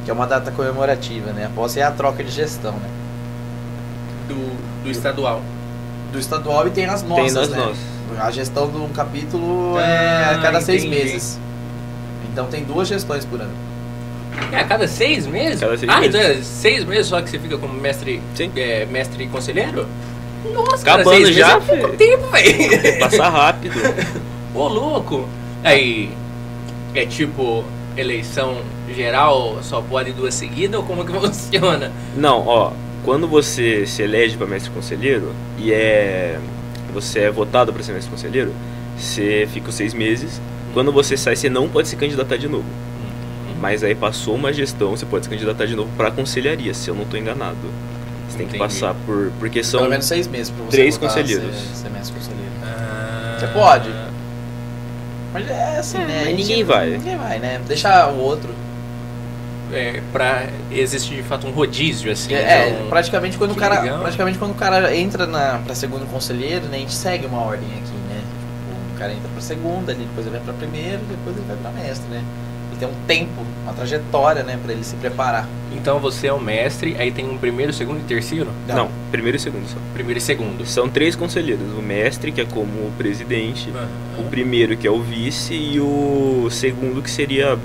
Que 0.05 0.11
é 0.11 0.15
uma 0.15 0.27
data 0.27 0.51
comemorativa, 0.51 1.33
né? 1.33 1.47
A 1.47 1.49
posse 1.51 1.79
é 1.79 1.85
a 1.85 1.91
troca 1.93 2.25
de 2.25 2.31
gestão, 2.31 2.73
né? 2.73 2.89
Do, 4.29 4.83
do 4.83 4.91
estadual. 4.91 5.41
Do 6.17 6.21
estadual 6.21 6.67
e 6.67 6.71
tem 6.71 6.87
as 6.87 7.03
nossas, 7.03 7.25
Tem 7.27 7.35
nas 7.35 7.49
né? 7.51 7.57
nossas. 7.59 7.77
A 8.19 8.31
gestão 8.31 8.71
de 8.71 8.79
um 8.79 8.89
capítulo 8.89 9.77
Ah, 9.77 9.83
é 9.83 10.35
a 10.35 10.39
cada 10.39 10.63
seis 10.63 10.83
entendi. 10.83 11.05
meses. 11.05 11.39
Então 12.33 12.47
tem 12.47 12.65
duas 12.65 12.89
gestões 12.89 13.27
por 13.27 13.39
ano. 13.39 13.53
É, 14.51 14.61
a 14.61 14.65
cada 14.65 14.89
seis 14.89 15.27
meses? 15.27 15.61
Cada 15.61 15.77
seis 15.77 15.91
ah, 15.93 16.01
meses. 16.01 16.15
então 16.15 16.27
é 16.27 16.35
seis 16.43 16.85
meses 16.85 17.07
só 17.09 17.21
que 17.21 17.29
você 17.29 17.39
fica 17.39 17.59
como 17.59 17.75
mestre, 17.75 18.23
Sim. 18.35 18.51
é, 18.57 18.87
mestre 18.87 19.27
conselheiro? 19.27 19.87
Nossa, 20.55 20.83
cara, 20.83 21.03
Acabando 21.03 21.25
seis 21.27 21.37
já, 21.37 21.55
meses 21.59 21.69
é 21.69 21.77
pouco 21.77 21.97
tempo, 21.99 22.27
velho. 22.29 22.99
Passa 22.99 23.29
rápido. 23.29 23.75
Ô, 24.55 24.69
louco. 24.69 25.29
Aí, 25.63 26.11
é 26.95 27.05
tipo, 27.05 27.63
eleição 27.95 28.57
geral 28.95 29.59
só 29.63 29.83
pode 29.83 30.13
duas 30.13 30.33
seguidas 30.33 30.81
ou 30.81 30.87
como 30.87 31.05
que 31.05 31.13
funciona? 31.21 31.93
Não, 32.17 32.47
ó, 32.47 32.73
quando 33.07 33.27
você 33.29 33.87
se 33.87 34.03
elege 34.03 34.37
para 34.37 34.47
mestre 34.49 34.71
conselheiro 34.73 35.33
e 35.57 35.73
é 35.73 36.39
você 36.93 37.21
é 37.21 37.31
votado 37.31 37.73
para 37.73 37.83
ser 37.83 37.93
mestre 37.93 38.11
conselheiro, 38.11 38.53
você 38.99 39.49
fica 39.53 39.69
os 39.69 39.75
seis 39.77 39.95
meses. 39.95 40.41
Quando 40.75 40.91
você 40.91 41.17
sai, 41.17 41.37
você 41.37 41.49
não 41.49 41.69
pode 41.69 41.87
se 41.89 41.95
candidatar 41.97 42.37
de 42.37 42.49
novo. 42.49 42.67
Mas 43.61 43.85
aí 43.85 43.95
passou 43.95 44.35
uma 44.35 44.53
gestão, 44.53 44.91
você 44.91 45.07
pode 45.07 45.25
se 45.25 45.31
candidatar 45.31 45.67
de 45.67 45.77
novo 45.77 45.89
para 45.97 46.11
conselharia, 46.11 46.75
se 46.75 46.89
eu 46.91 46.95
não 46.97 47.05
estou 47.05 47.19
enganado. 47.19 47.57
Você 48.29 48.39
tem 48.39 48.47
que 48.49 48.57
Entendi. 48.57 48.59
passar 48.59 48.95
por 49.07 49.31
porque 49.39 49.63
são 49.63 49.79
Pelo 49.81 49.91
menos 49.91 50.07
seis 50.07 50.27
meses 50.27 50.51
pra 50.51 50.65
você 50.65 50.71
três 50.77 50.99
conselheiros. 50.99 51.55
Ser, 51.55 51.77
ser 51.85 51.91
mestre 51.91 52.15
conselheiro. 52.17 52.51
Ah, 52.65 53.37
Você 53.39 53.47
pode. 53.49 53.89
Mas 55.33 55.49
é 55.51 55.79
assim, 55.79 55.99
É, 55.99 56.07
né? 56.07 56.23
mas 56.27 56.37
ninguém 56.37 56.65
vai. 56.65 56.91
Ninguém 56.91 57.17
vai, 57.17 57.39
né? 57.39 57.61
Deixa 57.69 58.09
o 58.09 58.19
outro. 58.19 58.51
É, 59.73 60.01
pra 60.13 60.47
existir 60.71 61.17
de 61.17 61.23
fato 61.23 61.47
um 61.47 61.51
rodízio, 61.51 62.11
assim. 62.13 62.33
É, 62.35 62.71
então- 62.71 62.89
praticamente 62.89 63.37
quando 63.37 63.53
o 63.53 63.55
cara, 63.57 63.81
legal. 63.81 63.99
praticamente 64.01 64.39
quando 64.39 64.53
o 64.53 64.55
cara 64.55 64.95
entra 64.97 65.27
na 65.27 65.61
para 65.65 65.75
segundo 65.75 66.07
conselheiro, 66.11 66.67
né, 66.67 66.77
a 66.77 66.81
gente 66.81 66.95
segue 66.95 67.27
uma 67.27 67.41
ordem 67.41 67.67
aqui, 67.71 67.97
né? 68.09 68.21
Tipo, 68.21 68.95
o 68.95 68.99
cara 68.99 69.13
entra 69.13 69.29
para 69.29 69.41
segunda, 69.43 69.93
ali, 69.93 70.05
depois 70.05 70.27
ele 70.27 70.37
vai 70.37 70.45
para 70.45 70.55
primeiro, 70.55 71.01
depois 71.09 71.37
ele 71.37 71.47
vai 71.49 71.57
para 71.57 71.71
mestre, 71.73 72.07
né? 72.09 72.23
Ele 72.71 72.79
tem 72.81 72.89
um 72.89 73.07
tempo, 73.07 73.43
uma 73.65 73.73
trajetória, 73.73 74.43
né, 74.45 74.59
para 74.63 74.73
ele 74.73 74.85
se 74.85 74.95
preparar. 74.97 75.49
Então 75.73 75.99
você 75.99 76.27
é 76.29 76.33
o 76.33 76.41
mestre, 76.41 76.95
aí 76.99 77.11
tem 77.11 77.29
um 77.29 77.37
primeiro, 77.37 77.73
segundo 77.73 77.99
e 78.01 78.05
terceiro? 78.05 78.49
não, 78.69 78.89
primeiro 79.11 79.37
e 79.37 79.41
segundo 79.41 79.67
só. 79.69 79.77
Primeiro 79.95 80.19
e 80.19 80.23
segundo. 80.23 80.65
São 80.67 80.89
três 80.89 81.17
conselheiros, 81.17 81.73
o 81.77 81.83
mestre 81.83 82.31
que 82.33 82.41
é 82.41 82.45
como 82.45 82.71
o 82.87 82.93
presidente, 82.97 83.69
Ah. 83.75 83.87
o 84.19 84.25
primeiro 84.25 84.77
que 84.77 84.87
é 84.87 84.91
o 84.91 85.01
vice 85.03 85.55
e 85.55 85.81
o 85.81 86.49
segundo 86.51 87.03
que 87.03 87.11
seria, 87.11 87.59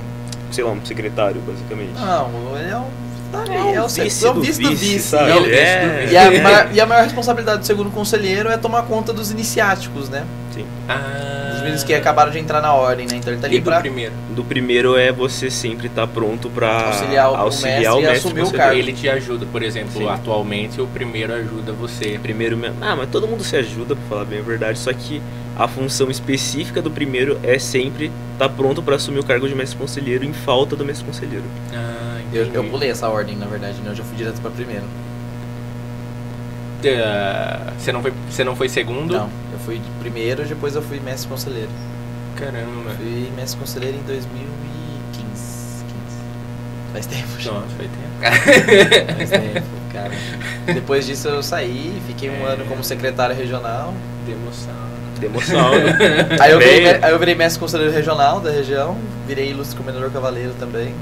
sei 0.52 0.64
lá, 0.64 0.72
um 0.72 0.86
secretário 0.86 1.41
basicamente. 1.41 1.91
Não, 1.99 2.30
ele 2.57 2.69
é 2.72 2.78
o 2.78 2.86
tá 3.32 3.40
ali, 3.44 3.56
É 3.56 3.61
o 3.61 3.76
é 3.76 3.82
o 3.84 3.88
vice 3.88 4.26
é 4.26 4.30
o 4.30 4.34
do 4.34 4.41
vice 4.41 4.61
do 4.61 4.69
vice, 4.72 4.86
vice. 4.95 4.99
sabe? 5.07 5.32
E, 5.32 5.38
ele- 5.38 5.56
É. 5.56 6.07
e 6.11 6.18
a 6.18 6.32
maior, 6.44 6.69
e 6.73 6.82
a 6.82 6.86
maior 6.86 7.03
responsabilidade 7.03 7.60
do 7.60 7.65
segundo 7.65 7.90
conselheiro 7.91 8.49
é 8.49 8.57
tomar 8.57 8.84
conta 8.84 9.14
dos 9.14 9.32
iniciáticos, 9.32 10.10
né? 10.10 10.26
Ah. 10.90 11.49
Dos 11.52 11.61
meninos 11.61 11.84
que 11.84 11.94
acabaram 11.94 12.32
de 12.32 12.40
entrar 12.40 12.61
na 12.61 12.73
ordem, 12.73 13.07
né? 13.10 13.15
Então 13.15 13.32
ele 13.32 13.41
tá 13.41 13.48
E 13.48 13.52
ali 13.52 13.60
do 13.60 13.64
pra 13.64 13.80
primeiro? 13.80 14.11
Do 14.36 14.44
primeiro 14.44 14.98
é 14.98 15.11
você 15.11 15.49
sempre 15.49 15.88
estar 15.88 16.06
pronto 16.07 16.49
para 16.49 16.88
Auxiliar 16.88 17.32
o- 17.32 17.36
o 17.36 17.44
mestre 17.45 17.82
e 18.02 18.07
assumir 18.07 18.41
o 18.44 18.52
cargo. 18.52 18.78
Ele 18.78 18.91
te 18.94 19.07
ajuda, 19.10 19.45
por 19.49 19.64
exemplo, 19.64 19.94
Sim. 20.02 20.10
atualmente 20.10 20.82
o 20.82 20.88
primeiro 20.88 21.34
ajuda 21.34 21.72
você. 21.72 22.19
Primeiro 22.22 22.57
mesmo. 22.57 22.76
Ah, 22.82 22.95
mas 22.95 23.10
todo 23.10 23.28
mundo 23.28 23.44
se 23.44 23.56
ajuda, 23.56 23.95
pra 23.95 24.03
falar 24.10 24.26
bem 24.26 24.40
a 24.40 24.41
verdade. 24.41 24.78
Só 24.78 24.91
que 24.91 25.22
a 25.63 25.67
função 25.67 26.09
específica 26.09 26.81
do 26.81 26.89
primeiro 26.89 27.39
é 27.43 27.59
sempre 27.59 28.11
estar 28.33 28.49
pronto 28.49 28.81
para 28.81 28.95
assumir 28.95 29.19
o 29.19 29.23
cargo 29.23 29.47
de 29.47 29.53
mestre 29.53 29.77
conselheiro 29.77 30.25
em 30.25 30.33
falta 30.33 30.75
do 30.75 30.83
mestre 30.83 31.05
conselheiro. 31.05 31.43
Ah, 31.73 32.19
Eu, 32.33 32.43
entendi. 32.43 32.55
eu 32.57 32.63
pulei 32.63 32.89
essa 32.89 33.07
ordem, 33.07 33.35
na 33.38 33.45
verdade, 33.45 33.79
né? 33.81 33.91
Eu 33.91 33.95
já 33.95 34.03
fui 34.03 34.15
direto 34.17 34.41
pra 34.41 34.49
primeiro. 34.49 34.83
Ah, 37.05 37.73
você, 37.77 37.91
não 37.91 38.01
foi, 38.01 38.11
você 38.29 38.43
não 38.43 38.55
foi 38.55 38.67
segundo? 38.67 39.13
Não, 39.13 39.29
eu 39.53 39.59
fui 39.59 39.79
primeiro, 39.99 40.43
depois 40.45 40.75
eu 40.75 40.81
fui 40.81 40.99
mestre 40.99 41.29
conselheiro. 41.29 41.69
Caramba. 42.35 42.89
Fui 42.97 43.31
mestre 43.35 43.59
conselheiro 43.59 43.97
em 43.97 44.01
2015. 44.01 45.83
15. 45.83 45.93
Faz 46.91 47.05
tempo 47.05 47.39
já. 47.39 47.51
Nossa, 47.51 47.67
foi 47.77 47.85
tempo. 47.88 48.17
Faz 49.17 49.29
tempo, 49.29 49.67
cara. 49.93 50.11
Depois 50.73 51.05
disso 51.05 51.27
eu 51.27 51.43
saí, 51.43 52.01
fiquei 52.07 52.31
um 52.31 52.43
ano 52.45 52.65
como 52.65 52.83
secretário 52.83 53.35
regional. 53.35 53.93
Demoção. 54.25 54.73
Demossauro. 55.22 55.77
Aí 56.39 56.52
eu, 56.52 56.60
virei, 56.60 56.88
aí 57.02 57.11
eu 57.11 57.19
virei 57.19 57.35
mestre 57.35 57.60
conselheiro 57.60 57.93
regional 57.93 58.39
da 58.39 58.49
região, 58.52 58.98
virei 59.27 59.52
ilustre 59.52 59.77
comendador 59.77 60.10
cavaleiro 60.11 60.53
também. 60.60 60.93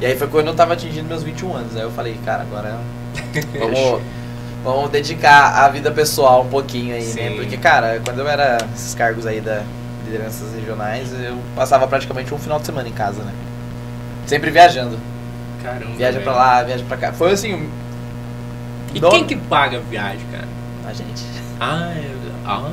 E 0.00 0.06
aí 0.06 0.16
foi 0.16 0.26
quando 0.28 0.46
eu 0.48 0.54
tava 0.54 0.72
atingindo 0.72 1.06
meus 1.08 1.22
21 1.22 1.54
anos. 1.54 1.76
Aí 1.76 1.82
eu 1.82 1.90
falei, 1.90 2.18
cara, 2.24 2.42
agora 2.42 2.78
vamos, 3.58 4.00
vamos 4.64 4.90
dedicar 4.90 5.64
a 5.64 5.68
vida 5.68 5.90
pessoal 5.90 6.42
um 6.42 6.48
pouquinho 6.48 6.94
aí, 6.94 7.04
né? 7.04 7.28
Sim. 7.30 7.36
Porque, 7.36 7.56
cara, 7.56 8.00
quando 8.04 8.20
eu 8.20 8.28
era 8.28 8.58
esses 8.74 8.94
cargos 8.94 9.26
aí 9.26 9.40
da 9.40 9.62
lideranças 10.06 10.54
regionais, 10.54 11.08
eu 11.12 11.36
passava 11.54 11.86
praticamente 11.86 12.32
um 12.32 12.38
final 12.38 12.58
de 12.58 12.64
semana 12.66 12.88
em 12.88 12.92
casa, 12.92 13.22
né? 13.22 13.32
Sempre 14.26 14.50
viajando. 14.50 14.96
Caramba. 15.62 15.92
Viaja 15.96 16.20
pra 16.20 16.32
lá, 16.32 16.62
viaja 16.62 16.84
pra 16.88 16.96
cá. 16.96 17.12
Foi 17.12 17.32
assim, 17.32 17.54
um- 17.54 17.68
E 18.94 19.00
quem 19.00 19.24
que 19.26 19.36
paga 19.36 19.76
a 19.76 19.80
viagem, 19.80 20.24
cara? 20.32 20.48
a 20.88 20.92
gente. 20.94 21.22
Ah, 21.60 21.92
é- 21.94 22.17
ah 22.48 22.70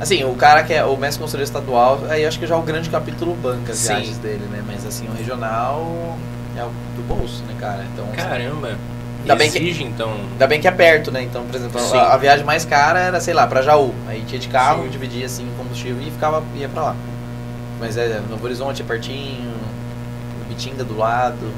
Assim, 0.00 0.24
o 0.24 0.34
cara 0.34 0.64
que 0.64 0.72
é 0.74 0.84
o 0.84 0.96
mestre 0.96 1.22
conselheiro 1.22 1.46
estadual, 1.46 2.00
aí 2.08 2.26
acho 2.26 2.36
que 2.36 2.46
já 2.46 2.56
o 2.56 2.62
grande 2.62 2.90
capítulo 2.90 3.34
banca 3.36 3.70
as 3.70 3.78
Sim. 3.78 3.94
viagens 3.94 4.18
dele, 4.18 4.44
né? 4.50 4.60
Mas 4.66 4.84
assim, 4.84 5.06
o 5.08 5.12
regional 5.12 6.18
é 6.56 6.64
o 6.64 6.70
do 6.96 7.06
bolso, 7.06 7.44
né, 7.44 7.54
cara? 7.60 7.84
Então, 7.92 8.04
caramba. 8.16 8.76
Ainda 9.20 9.36
bem 9.36 9.48
que- 9.48 9.58
Exige, 9.58 9.84
então. 9.84 10.10
Ainda 10.32 10.46
bem 10.48 10.60
que 10.60 10.66
é 10.66 10.72
perto, 10.72 11.12
né? 11.12 11.22
Então, 11.22 11.44
por 11.46 11.54
exemplo, 11.54 11.80
a, 11.96 12.14
a 12.14 12.16
viagem 12.16 12.44
mais 12.44 12.64
cara 12.64 12.98
era, 12.98 13.20
sei 13.20 13.32
lá, 13.32 13.46
pra 13.46 13.62
Jaú. 13.62 13.94
Aí 14.08 14.24
tinha 14.26 14.40
de 14.40 14.48
carro, 14.48 14.82
Sim. 14.84 14.88
dividia 14.90 15.26
assim 15.26 15.46
o 15.48 15.56
combustível 15.56 16.02
e 16.04 16.10
ficava, 16.10 16.42
ia 16.56 16.68
pra 16.68 16.82
lá. 16.82 16.96
Mas 17.78 17.96
é, 17.96 18.20
Novo 18.28 18.44
Horizonte 18.44 18.82
é 18.82 18.84
pertinho, 18.84 19.52
Bitinga 20.48 20.82
do 20.82 20.98
lado. 20.98 21.52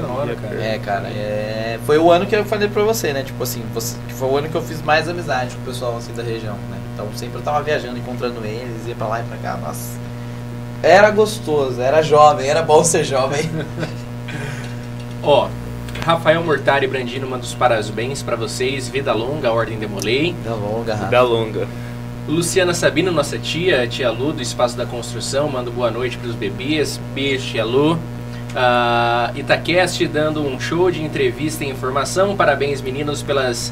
Da 0.00 0.08
hora, 0.08 0.34
cara. 0.34 0.62
É, 0.62 0.78
cara, 0.78 1.08
é... 1.08 1.78
foi 1.84 1.98
o 1.98 2.10
ano 2.10 2.26
que 2.26 2.34
eu 2.34 2.44
falei 2.44 2.68
pra 2.68 2.82
você, 2.82 3.12
né? 3.12 3.22
Tipo 3.22 3.42
assim, 3.42 3.62
você... 3.72 3.96
que 4.06 4.14
foi 4.14 4.28
o 4.28 4.36
ano 4.36 4.48
que 4.48 4.54
eu 4.54 4.62
fiz 4.62 4.82
mais 4.82 5.08
amizade 5.08 5.54
com 5.54 5.62
o 5.62 5.64
pessoal 5.64 5.96
assim 5.96 6.12
da 6.12 6.22
região, 6.22 6.54
né? 6.70 6.78
Então 6.94 7.08
sempre 7.14 7.38
eu 7.38 7.42
tava 7.42 7.62
viajando, 7.62 7.98
encontrando 7.98 8.44
eles, 8.44 8.86
ia 8.86 8.94
pra 8.94 9.06
lá 9.06 9.20
e 9.20 9.24
pra 9.24 9.36
cá, 9.38 9.56
nossa. 9.56 9.98
Era 10.82 11.10
gostoso, 11.10 11.80
era 11.80 12.02
jovem, 12.02 12.48
era 12.48 12.62
bom 12.62 12.84
ser 12.84 13.04
jovem. 13.04 13.50
Ó, 15.22 15.48
Rafael 16.04 16.42
Mortari 16.44 16.86
Brandino 16.86 17.28
manda 17.28 17.42
os 17.42 17.54
parabéns 17.54 18.22
pra 18.22 18.36
vocês. 18.36 18.88
Vida 18.88 19.12
longa, 19.12 19.50
Ordem 19.50 19.78
Demolei. 19.78 20.34
Da 20.44 20.54
longa, 20.54 20.94
Rafa. 20.94 21.10
Da 21.10 21.22
longa. 21.22 21.66
Luciana 22.28 22.74
Sabino, 22.74 23.10
nossa 23.10 23.38
tia, 23.38 23.86
tia 23.86 24.10
Lu 24.10 24.32
do 24.32 24.42
Espaço 24.42 24.76
da 24.76 24.84
Construção, 24.84 25.48
manda 25.48 25.70
boa 25.70 25.90
noite 25.90 26.16
pros 26.18 26.34
bebês. 26.34 27.00
Beijo, 27.14 27.50
tia 27.50 27.64
Lu. 27.64 27.98
Ah, 28.58 29.32
Itacast 29.36 30.06
dando 30.08 30.40
um 30.40 30.58
show 30.58 30.90
de 30.90 31.04
entrevista 31.04 31.62
e 31.62 31.68
informação. 31.68 32.34
Parabéns, 32.34 32.80
meninos, 32.80 33.22
pelas 33.22 33.70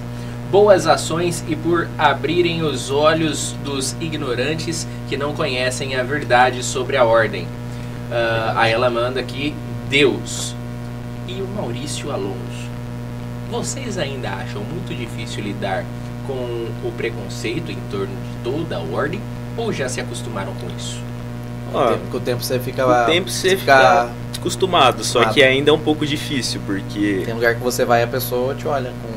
boas 0.50 0.86
ações 0.86 1.42
e 1.48 1.56
por 1.56 1.88
abrirem 1.96 2.62
os 2.62 2.90
olhos 2.90 3.56
dos 3.64 3.96
ignorantes 3.98 4.86
que 5.08 5.16
não 5.16 5.32
conhecem 5.32 5.96
a 5.96 6.02
verdade 6.02 6.62
sobre 6.62 6.98
a 6.98 7.04
ordem. 7.04 7.48
Ah, 8.12 8.52
aí 8.56 8.72
ela 8.72 8.90
manda 8.90 9.20
aqui, 9.20 9.54
Deus. 9.88 10.54
E 11.26 11.40
o 11.40 11.48
Maurício 11.56 12.12
Alonso. 12.12 12.68
Vocês 13.50 13.96
ainda 13.96 14.28
acham 14.28 14.62
muito 14.62 14.94
difícil 14.94 15.42
lidar 15.42 15.82
com 16.26 16.34
o 16.86 16.92
preconceito 16.94 17.72
em 17.72 17.78
torno 17.90 18.06
de 18.14 18.44
toda 18.44 18.76
a 18.76 18.80
ordem? 18.80 19.20
Ou 19.56 19.72
já 19.72 19.88
se 19.88 19.98
acostumaram 19.98 20.52
com 20.56 20.66
isso? 20.76 21.13
O 21.78 21.88
tempo, 21.88 22.16
o 22.16 22.20
tempo 22.20 22.42
você 22.42 22.58
fica. 22.58 22.84
com 22.84 22.90
o 23.02 23.06
tempo 23.06 23.30
você 23.30 23.56
fica 23.56 24.08
desacostumado, 24.30 25.04
só 25.04 25.18
acostumado. 25.20 25.34
que 25.34 25.42
ainda 25.42 25.70
é 25.70 25.72
um 25.72 25.78
pouco 25.78 26.06
difícil, 26.06 26.60
porque 26.66 27.22
Tem 27.24 27.34
lugar 27.34 27.54
que 27.54 27.60
você 27.62 27.84
vai 27.84 28.00
e 28.00 28.04
a 28.04 28.06
pessoa 28.06 28.54
te 28.54 28.66
olha 28.68 28.92
com, 29.02 29.08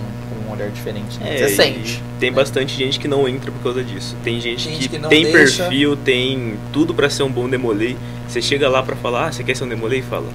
com 0.45 0.49
um 0.49 0.53
olhar 0.53 0.69
diferente. 0.69 1.19
né? 1.19 1.35
É, 1.35 1.47
você 1.47 1.55
sente. 1.55 2.01
Tem 2.19 2.29
né? 2.31 2.35
bastante 2.35 2.75
gente 2.75 2.99
que 2.99 3.07
não 3.07 3.27
entra 3.27 3.51
por 3.51 3.61
causa 3.61 3.84
disso. 3.84 4.15
Tem 4.23 4.39
gente, 4.39 4.63
Gente 4.63 4.89
que, 4.89 4.97
que 4.99 5.07
tem 5.07 5.23
deixa. 5.23 5.63
perfil, 5.63 5.95
tem 5.97 6.55
tudo 6.73 6.93
pra 6.93 7.09
ser 7.09 7.23
um 7.23 7.29
bom 7.31 7.47
demolei. 7.49 7.95
Você 8.27 8.41
chega 8.41 8.67
lá 8.69 8.81
pra 8.84 8.95
falar, 8.95 9.27
ah, 9.27 9.31
você 9.31 9.43
quer 9.43 9.55
ser 9.55 9.63
um 9.63 9.69
demolei? 9.69 10.01
Fala, 10.01 10.25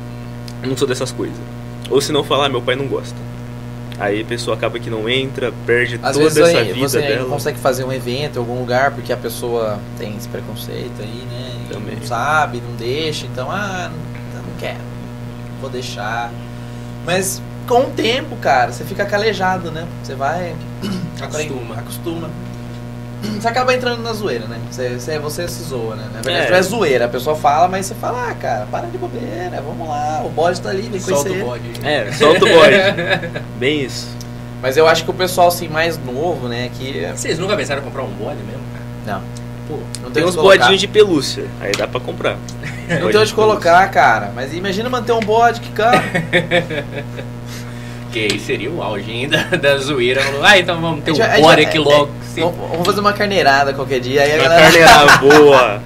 "Eu 0.62 0.68
não 0.68 0.76
sou 0.76 0.86
dessas 0.88 1.10
coisas. 1.12 1.36
Ou 1.90 2.00
se 2.00 2.12
não 2.12 2.22
falar, 2.24 2.48
meu 2.48 2.62
pai 2.62 2.74
não 2.76 2.86
gosta. 2.86 3.16
Aí 3.98 4.22
a 4.22 4.24
pessoa 4.24 4.56
acaba 4.56 4.78
que 4.78 4.90
não 4.90 5.08
entra, 5.08 5.52
perde 5.66 5.98
Às 6.02 6.16
toda 6.16 6.24
vezes 6.28 6.38
essa 6.38 6.58
aí, 6.58 6.72
vida 6.72 6.88
você 6.88 7.00
dela. 7.00 7.22
não 7.22 7.30
consegue 7.30 7.58
fazer 7.58 7.84
um 7.84 7.92
evento 7.92 8.36
em 8.36 8.38
algum 8.38 8.58
lugar 8.58 8.90
porque 8.92 9.12
a 9.12 9.16
pessoa 9.16 9.78
tem 9.98 10.16
esse 10.16 10.28
preconceito 10.28 11.00
aí, 11.00 11.26
né? 11.30 11.66
Também. 11.70 11.96
Não 11.96 12.02
sabe, 12.06 12.60
não 12.66 12.74
deixa, 12.76 13.26
então, 13.26 13.50
ah, 13.50 13.90
não, 14.34 14.42
não 14.42 14.56
quero, 14.58 14.80
vou 15.60 15.70
deixar. 15.70 16.30
Mas 17.04 17.40
com 17.66 17.82
o 17.82 17.90
tempo, 17.90 18.36
cara, 18.36 18.72
você 18.72 18.84
fica 18.84 19.04
calejado, 19.04 19.70
né? 19.70 19.86
Você 20.02 20.14
vai. 20.14 20.54
Acostuma. 21.20 21.74
Acostuma. 21.78 22.30
Você 23.22 23.48
acaba 23.48 23.74
entrando 23.74 24.02
na 24.02 24.12
zoeira, 24.12 24.46
né? 24.46 24.58
Você, 24.70 24.88
você, 24.98 25.18
você 25.18 25.48
se 25.48 25.62
zoa, 25.64 25.94
né? 25.96 26.04
Na 26.12 26.20
verdade, 26.20 26.46
É. 26.46 26.50
não 26.50 26.56
é 26.56 26.62
zoeira. 26.62 27.04
A 27.04 27.08
pessoa 27.08 27.36
fala, 27.36 27.68
mas 27.68 27.86
você 27.86 27.94
fala, 27.94 28.28
ah, 28.30 28.34
cara, 28.34 28.66
para 28.70 28.86
de 28.86 28.98
bobeira, 28.98 29.62
vamos 29.64 29.88
lá, 29.88 30.22
o 30.24 30.28
bode 30.30 30.60
tá 30.60 30.70
ali, 30.70 30.82
vem 30.82 31.00
Solta 31.00 31.24
conhecer. 31.30 31.42
o 31.42 31.46
bode. 31.46 31.70
É, 31.84 32.12
solta 32.12 32.44
o 32.44 32.48
bode. 32.48 32.76
Bem 33.58 33.82
isso. 33.82 34.08
Mas 34.60 34.76
eu 34.76 34.86
acho 34.86 35.04
que 35.04 35.10
o 35.10 35.14
pessoal, 35.14 35.48
assim, 35.48 35.68
mais 35.68 35.98
novo, 35.98 36.46
né, 36.48 36.70
que... 36.78 37.06
Vocês 37.14 37.38
nunca 37.38 37.56
pensaram 37.56 37.80
em 37.80 37.84
comprar 37.84 38.02
um 38.02 38.10
bode 38.12 38.38
mesmo, 38.42 38.62
cara? 38.72 39.18
Não. 39.18 39.22
Pô, 39.68 39.78
Não 40.02 40.10
Tem 40.10 40.22
onde 40.24 40.36
uns 40.36 40.42
bodinhos 40.42 40.80
de 40.80 40.88
pelúcia, 40.88 41.44
aí 41.60 41.72
dá 41.72 41.86
pra 41.86 42.00
comprar. 42.00 42.36
Não 43.00 43.10
tem 43.10 43.20
onde 43.20 43.32
colocar, 43.34 43.88
cara. 43.90 44.30
Mas 44.34 44.52
imagina 44.54 44.88
manter 44.88 45.12
um 45.12 45.20
bode 45.20 45.60
que 45.60 45.70
caro. 45.70 46.02
que 48.12 48.18
aí 48.30 48.38
seria 48.38 48.70
o 48.70 48.82
auge 48.82 49.10
ainda 49.10 49.38
da 49.58 49.76
zoeira. 49.78 50.20
Ah, 50.42 50.58
então 50.58 50.80
vamos 50.80 51.02
ter 51.04 51.12
um 51.12 51.40
bode 51.40 51.62
é- 51.62 51.66
aqui 51.66 51.78
é- 51.78 51.80
logo. 51.80 52.10
Vamos 52.36 52.56
vamos 52.70 52.86
fazer 52.86 53.00
uma 53.00 53.12
carneirada 53.12 53.72
qualquer 53.72 54.00
dia. 54.00 54.22
Aí 54.22 54.32
a 54.32 54.36
galera. 54.36 54.62
carneira 54.62 55.16
boa. 55.18 55.82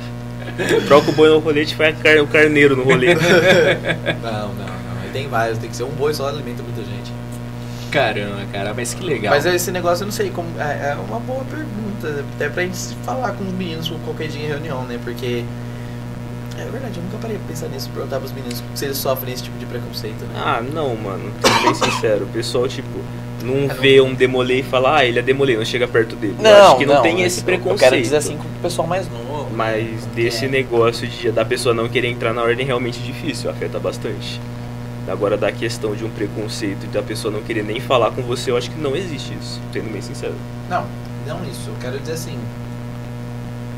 Troca 0.86 1.10
o 1.10 1.12
boi 1.12 1.28
no 1.28 1.38
rolete 1.38 1.74
e 1.74 1.76
faz 1.76 1.94
o 2.22 2.26
carneiro 2.26 2.76
no 2.76 2.82
rolete. 2.84 3.20
Não, 4.22 4.48
não, 4.48 4.48
não. 4.54 5.02
Aí 5.02 5.10
tem 5.12 5.28
vários. 5.28 5.58
Tem 5.58 5.68
que 5.68 5.76
ser 5.76 5.82
um 5.84 5.90
boi 5.90 6.14
só 6.14 6.28
alimenta 6.28 6.62
muita 6.62 6.80
gente. 6.82 7.12
Caramba, 7.90 8.40
cara, 8.52 8.72
mas 8.74 8.94
que 8.94 9.04
legal. 9.04 9.34
Mas 9.34 9.44
esse 9.46 9.70
negócio 9.70 10.02
eu 10.02 10.06
não 10.06 10.12
sei 10.12 10.30
como. 10.30 10.48
É 10.58 10.90
é 10.92 10.96
uma 11.08 11.20
boa 11.20 11.44
pergunta. 11.44 12.24
Até 12.34 12.48
pra 12.48 12.62
gente 12.62 12.76
falar 13.04 13.32
com 13.32 13.44
os 13.44 13.52
meninos 13.52 13.90
qualquer 14.04 14.28
dia 14.28 14.44
em 14.44 14.48
reunião, 14.48 14.82
né? 14.84 14.98
Porque. 15.02 15.44
É 16.58 16.64
verdade, 16.70 16.96
eu 16.96 17.02
nunca 17.02 17.18
parei 17.18 17.36
pra 17.38 17.46
pensar 17.48 17.68
nisso, 17.68 17.90
perguntar 17.92 18.18
pros 18.18 18.32
meninos 18.32 18.62
se 18.74 18.84
eles 18.86 18.96
sofrem 18.96 19.34
esse 19.34 19.42
tipo 19.42 19.58
de 19.58 19.66
preconceito, 19.66 20.24
né? 20.24 20.34
Ah, 20.42 20.62
não, 20.62 20.96
mano. 20.96 21.30
Sendo 21.42 21.62
bem 21.62 21.74
sincero, 21.74 22.24
o 22.24 22.28
pessoal, 22.28 22.66
tipo, 22.66 22.88
não 23.44 23.54
É, 23.54 23.66
não- 23.66 23.74
vê 23.76 24.00
um 24.00 24.14
demolei 24.14 24.60
e 24.60 24.62
fala, 24.62 24.96
ah, 24.98 25.04
ele 25.04 25.18
é 25.18 25.22
demolei, 25.22 25.56
não 25.56 25.64
chega 25.64 25.86
perto 25.86 26.16
dele. 26.16 26.34
eu 26.38 26.42
Não, 26.42 26.66
acho 26.68 26.76
que 26.78 26.86
não, 26.86 27.02
tem 27.02 27.20
eu- 27.20 27.26
esse 27.26 27.40
eu- 27.40 27.44
preconceito. 27.44 27.82
Eu 27.82 27.90
quero 27.90 28.02
dizer 28.02 28.16
assim 28.16 28.36
com 28.36 28.44
o 28.44 28.62
pessoal 28.62 28.88
mais 28.88 29.06
novo. 29.10 29.50
Mas 29.54 30.04
desse 30.14 30.46
É. 30.46 30.48
negócio 30.48 31.06
de, 31.06 31.30
da 31.30 31.44
pessoa 31.44 31.74
não 31.74 31.88
querer 31.88 32.08
entrar 32.08 32.32
na 32.32 32.42
ordem 32.42 32.64
é 32.64 32.66
realmente 32.66 32.98
difícil, 33.00 33.48
afeta 33.50 33.78
bastante. 33.78 34.40
Agora, 35.08 35.36
da 35.36 35.52
questão 35.52 35.94
de 35.94 36.04
um 36.04 36.10
preconceito 36.10 36.84
e 36.84 36.88
da 36.88 37.00
pessoa 37.02 37.32
não 37.32 37.40
querer 37.42 37.62
nem 37.62 37.80
falar 37.80 38.10
com 38.10 38.22
você, 38.22 38.50
eu 38.50 38.56
acho 38.56 38.70
que 38.70 38.80
não 38.80 38.96
existe 38.96 39.32
isso, 39.40 39.60
sendo 39.72 39.92
bem 39.92 40.02
sincero. 40.02 40.34
Não, 40.68 40.84
não 41.26 41.44
isso. 41.44 41.68
Eu 41.68 41.74
quero 41.80 41.98
dizer 42.00 42.14
assim. 42.14 42.36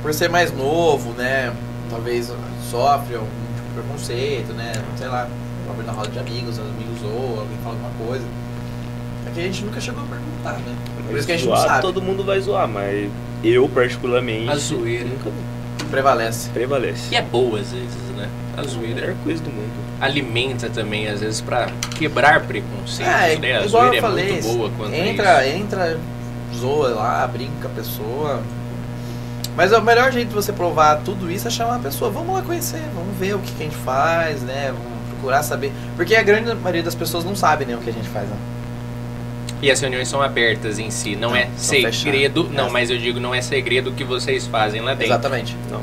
Por 0.02 0.14
ser 0.14 0.30
mais 0.30 0.52
novo, 0.56 1.12
né? 1.12 1.52
Talvez 1.90 2.32
sofre 2.70 3.14
algum 3.14 3.26
tipo 3.56 3.66
de 3.68 3.82
preconceito, 3.82 4.52
né? 4.52 4.72
Sei 4.96 5.08
lá, 5.08 5.28
talvez 5.66 5.86
na 5.86 5.92
roda 5.92 6.08
de 6.10 6.18
amigos, 6.18 6.58
os 6.58 6.60
amigos 6.60 7.02
ou 7.04 7.40
alguém 7.40 7.56
fala 7.64 7.74
alguma 7.76 8.06
coisa. 8.08 8.24
É 9.26 9.30
que 9.30 9.40
a 9.40 9.42
gente 9.44 9.64
nunca 9.64 9.80
chegou 9.80 10.02
a 10.02 10.06
perguntar, 10.06 10.52
né? 10.64 10.74
Por 11.06 11.16
isso 11.16 11.26
que 11.26 11.32
a 11.32 11.36
gente 11.36 11.48
não 11.48 11.56
Zoar, 11.56 11.68
sabe. 11.68 11.82
todo 11.82 12.02
mundo 12.02 12.24
vai 12.24 12.40
zoar, 12.40 12.68
mas 12.68 13.10
eu, 13.42 13.68
particularmente, 13.68 14.50
A 14.50 14.56
zoeira. 14.56 15.04
nunca 15.04 15.30
Prevalece. 15.90 16.50
prevalece. 16.50 17.12
E 17.14 17.16
é 17.16 17.22
boa 17.22 17.60
às 17.60 17.72
vezes, 17.72 17.94
né? 18.16 18.28
A 18.56 18.60
a 18.60 18.64
zoeira 18.64 18.94
melhor 19.00 19.14
coisa 19.24 19.42
do 19.42 19.50
mundo. 19.50 19.72
alimenta 20.00 20.68
também, 20.68 21.08
às 21.08 21.20
vezes, 21.20 21.40
pra 21.40 21.68
quebrar 21.96 22.42
preconceitos, 22.46 23.06
É, 23.14 23.36
né? 23.38 23.58
A 23.58 23.64
igual 23.64 23.84
zoeira 23.84 23.96
eu 23.96 24.02
falei, 24.02 24.28
é 24.28 24.32
muito 24.32 24.56
boa 24.56 24.70
quanto 24.76 24.92
a 24.92 24.98
entra, 24.98 25.46
isso. 25.46 25.56
entra, 25.56 26.00
zoa 26.56 26.88
lá, 26.90 27.26
brinca 27.26 27.52
com 27.62 27.66
a 27.68 27.70
pessoa. 27.70 28.42
Mas 29.58 29.72
o 29.72 29.82
melhor 29.82 30.12
jeito 30.12 30.28
de 30.28 30.34
você 30.36 30.52
provar 30.52 31.00
tudo 31.04 31.28
isso 31.28 31.48
é 31.48 31.50
chamar 31.50 31.74
a 31.74 31.78
pessoa. 31.80 32.08
Vamos 32.12 32.32
lá 32.32 32.42
conhecer, 32.42 32.80
vamos 32.94 33.16
ver 33.18 33.34
o 33.34 33.40
que, 33.40 33.50
que 33.50 33.62
a 33.64 33.66
gente 33.66 33.76
faz, 33.78 34.40
né? 34.42 34.66
Vamos 34.72 35.08
procurar 35.10 35.42
saber. 35.42 35.72
Porque 35.96 36.14
a 36.14 36.22
grande 36.22 36.54
maioria 36.54 36.84
das 36.84 36.94
pessoas 36.94 37.24
não 37.24 37.34
sabe 37.34 37.64
né, 37.64 37.74
o 37.74 37.80
que 37.80 37.90
a 37.90 37.92
gente 37.92 38.08
faz, 38.08 38.28
né? 38.28 38.36
E 39.60 39.68
as 39.68 39.80
reuniões 39.80 40.06
são 40.06 40.22
abertas 40.22 40.78
em 40.78 40.92
si, 40.92 41.16
não, 41.16 41.30
Não, 41.30 41.36
é 41.36 41.48
segredo. 41.56 42.44
fechadas. 42.44 42.56
Não, 42.56 42.70
mas 42.70 42.88
eu 42.88 42.98
digo, 42.98 43.18
não 43.18 43.34
é 43.34 43.42
segredo 43.42 43.90
o 43.90 43.92
que 43.92 44.04
vocês 44.04 44.46
fazem 44.46 44.80
lá 44.80 44.92
dentro. 44.92 45.06
Exatamente. 45.06 45.56
Não. 45.68 45.80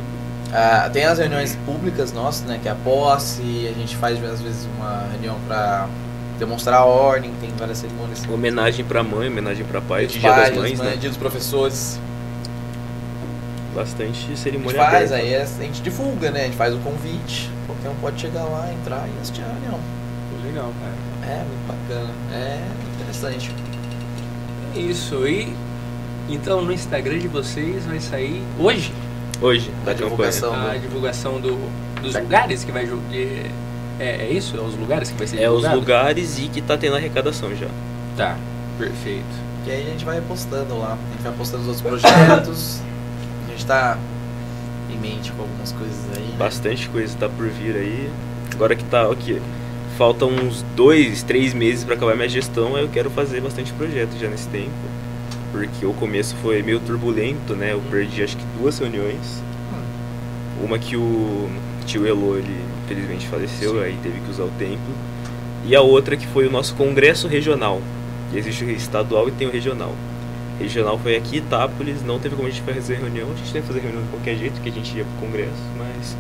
Ah, 0.54 0.90
tem 0.94 1.04
as 1.04 1.20
reuniões 1.20 1.58
públicas 1.66 2.14
nossas, 2.14 2.46
né? 2.46 2.58
Que 2.62 2.70
é 2.70 2.72
a 2.72 2.76
posse, 2.76 3.42
a 3.70 3.78
gente 3.78 3.98
faz 3.98 4.24
às 4.24 4.40
vezes 4.40 4.70
uma 4.78 5.06
reunião 5.12 5.36
pra 5.50 5.90
demonstrar 6.40 6.80
a 6.80 6.86
ordem, 6.86 7.30
tem 7.42 7.50
várias 7.58 7.80
cerimônias. 7.80 8.24
Homenagem 8.30 8.86
pra 8.86 9.04
mãe, 9.04 9.28
homenagem 9.28 9.66
pra 9.66 9.82
pai, 9.82 10.08
Dia 10.08 10.22
dia, 10.22 10.30
dos 10.30 10.40
pais, 10.40 10.50
das 10.50 10.58
mães, 10.64 10.80
né? 10.80 10.92
né? 10.92 10.96
Dia 10.96 11.10
dos 11.10 11.18
professores. 11.18 12.00
Bastante 13.76 14.10
A 14.10 14.28
gente 14.30 14.40
cerimônia 14.40 14.76
faz, 14.82 15.12
aberta. 15.12 15.16
aí 15.16 15.36
a 15.36 15.46
gente 15.46 15.82
divulga, 15.82 16.32
né? 16.32 16.42
A 16.42 16.44
gente 16.46 16.56
faz 16.58 16.74
o 16.74 16.78
convite. 16.78 17.52
Qualquer 17.68 17.90
um 17.90 17.96
pode 17.96 18.22
chegar 18.22 18.44
lá, 18.46 18.72
entrar 18.74 19.06
e 19.08 19.22
assistir 19.22 19.42
a 19.42 19.48
reunião. 19.48 19.80
Legal, 20.46 20.72
cara. 20.80 21.34
É, 21.34 21.38
muito 21.44 21.68
bacana. 21.68 22.10
É 22.32 22.60
interessante. 22.96 23.52
É 24.76 24.80
Isso, 24.80 25.28
e 25.28 25.54
então 26.30 26.62
no 26.62 26.72
Instagram 26.72 27.20
de 27.20 27.28
vocês 27.28 27.86
vai 27.86 28.00
sair 28.00 28.42
hoje 28.60 28.94
Hoje, 29.42 29.70
Da 29.84 29.92
divulgação. 29.94 30.54
a 30.54 30.74
do- 30.74 30.80
divulgação 30.80 31.40
do, 31.42 31.58
dos 32.02 32.14
Da- 32.14 32.20
lugares 32.22 32.64
que 32.64 32.72
vai 32.72 32.86
de- 32.86 33.42
É, 34.00 34.28
é 34.28 34.30
isso? 34.32 34.56
É 34.58 34.62
os 34.62 34.76
lugares 34.76 35.10
que 35.12 35.18
vai 35.18 35.28
ser 35.28 35.38
É 35.42 35.50
os 35.50 35.56
divulgado? 35.58 35.76
lugares 35.80 36.40
e 36.40 36.48
que 36.48 36.62
tá 36.62 36.78
tendo 36.78 36.96
arrecadação 36.96 37.54
já. 37.56 37.68
Tá, 38.16 38.38
perfeito. 38.80 39.26
E 39.68 39.72
aí 39.72 39.88
a 39.88 39.90
gente 39.92 40.06
vai 40.06 40.22
postando 40.22 40.78
lá. 40.80 40.94
A 40.94 41.12
gente 41.14 41.24
vai 41.24 41.34
postando 41.34 41.64
os 41.64 41.68
outros 41.68 41.82
projetos. 42.02 42.80
a 43.56 43.58
gente 43.58 43.66
tá 43.66 43.98
em 44.94 44.98
mente 44.98 45.32
com 45.32 45.42
algumas 45.44 45.72
coisas 45.72 45.98
aí. 46.16 46.24
né? 46.24 46.36
Bastante 46.38 46.90
coisa 46.90 47.16
tá 47.18 47.30
por 47.30 47.48
vir 47.48 47.76
aí. 47.76 48.10
Agora 48.54 48.76
que 48.76 48.84
tá, 48.84 49.08
ok. 49.10 49.42
Faltam 49.98 50.30
uns 50.30 50.62
dois, 50.76 51.24
três 51.24 51.54
meses 51.54 51.86
pra 51.86 51.96
acabar 51.96 52.16
minha 52.16 52.28
gestão, 52.28 52.76
aí 52.76 52.84
eu 52.84 52.90
quero 52.90 53.10
fazer 53.10 53.40
bastante 53.40 53.72
projeto 53.74 54.12
já 54.20 54.28
nesse 54.28 54.48
tempo. 54.50 54.72
Porque 55.54 55.86
o 55.86 55.94
começo 55.94 56.36
foi 56.42 56.62
meio 56.62 56.82
turbulento, 56.82 57.56
né? 57.56 57.72
Eu 57.72 57.82
perdi 57.90 58.22
acho 58.24 58.36
que 58.36 58.44
duas 58.60 58.78
reuniões. 58.78 59.42
Uma 60.62 60.78
que 60.78 60.98
o 60.98 61.50
tio 61.86 62.06
Elo, 62.06 62.38
ele 62.38 62.60
infelizmente 62.84 63.28
faleceu, 63.28 63.82
aí 63.82 63.98
teve 64.04 64.20
que 64.20 64.30
usar 64.30 64.44
o 64.44 64.52
templo. 64.60 64.94
E 65.66 65.74
a 65.76 65.82
outra 65.82 66.18
que 66.18 66.28
foi 66.28 66.46
o 66.46 66.52
nosso 66.52 66.76
congresso 66.76 67.28
regional. 67.30 67.82
Existe 68.34 68.66
o 68.66 68.72
estadual 68.72 69.30
e 69.30 69.32
tem 69.32 69.48
o 69.48 69.52
regional. 69.52 69.94
Regional 70.60 70.98
foi 70.98 71.16
aqui, 71.18 71.38
Itápolis, 71.38 72.02
não 72.04 72.18
teve 72.20 72.36
como 72.36 72.48
a 72.48 72.52
gente 72.52 72.62
fazer 72.62 72.96
reunião. 72.96 73.28
A 73.32 73.36
gente 73.36 73.52
teve 73.52 73.62
que 73.62 73.68
fazer 73.68 73.80
reunião 73.82 74.04
de 74.04 74.10
qualquer 74.10 74.36
jeito, 74.38 74.62
que 74.62 74.70
a 74.70 74.72
gente 74.72 74.98
ia 74.98 75.04
pro 75.04 75.28
congresso, 75.28 75.52
mas 75.78 76.16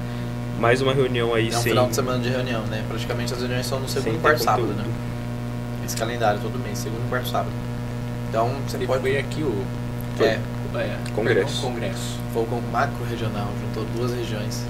mais 0.59 0.81
uma 0.81 0.93
reunião 0.93 1.33
aí 1.33 1.45
É 1.47 1.57
um 1.57 1.61
sem. 1.61 1.71
final 1.71 1.87
de 1.87 1.95
semana 1.95 2.19
de 2.21 2.29
reunião, 2.29 2.61
né? 2.65 2.83
Praticamente 2.87 3.33
as 3.33 3.39
reuniões 3.39 3.65
são 3.65 3.79
no 3.79 3.87
segundo 3.87 4.15
e 4.15 4.19
quarto 4.19 4.43
sábado, 4.43 4.67
né? 4.73 4.83
Esse 5.85 5.95
calendário 5.95 6.39
todo 6.41 6.59
mês, 6.59 6.77
segundo 6.79 7.05
e 7.05 7.09
quarto 7.09 7.29
sábado. 7.29 7.51
Então 8.29 8.51
você 8.67 8.77
E 8.77 8.85
pode. 8.87 9.01
foi 9.01 9.17
aqui 9.17 9.41
o 9.43 9.53
É, 10.19 10.23
é, 10.25 10.39
Congresso. 11.15 11.45
perdão, 11.45 11.61
congresso. 11.61 12.19
foi 12.33 12.45
com 12.45 12.55
o 12.57 12.63
macro 12.71 13.05
regional, 13.09 13.47
juntou 13.61 13.85
duas 13.95 14.13
regiões. 14.13 14.65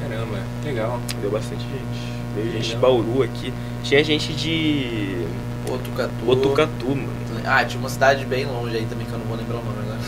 Caramba, 0.00 0.38
legal. 0.64 0.98
Deu 1.20 1.30
bastante 1.30 1.62
gente. 1.62 2.10
Veio 2.34 2.52
gente 2.52 2.70
de. 2.70 2.76
Bauru 2.76 3.22
aqui. 3.22 3.52
Tinha 3.82 4.02
gente 4.02 4.32
de 4.32 5.26
Botucatu. 5.70 6.24
Botucatu, 6.24 6.86
mano. 6.88 7.08
Ah, 7.46 7.64
tinha 7.64 7.80
uma 7.80 7.88
cidade 7.88 8.24
bem 8.26 8.44
longe 8.46 8.76
aí 8.76 8.86
também 8.86 9.06
que 9.06 9.12
eu 9.12 9.18
não 9.18 9.26
vou 9.26 9.36
lembrar 9.36 9.56
o 9.58 9.64
nome 9.64 9.78
agora. 9.82 9.98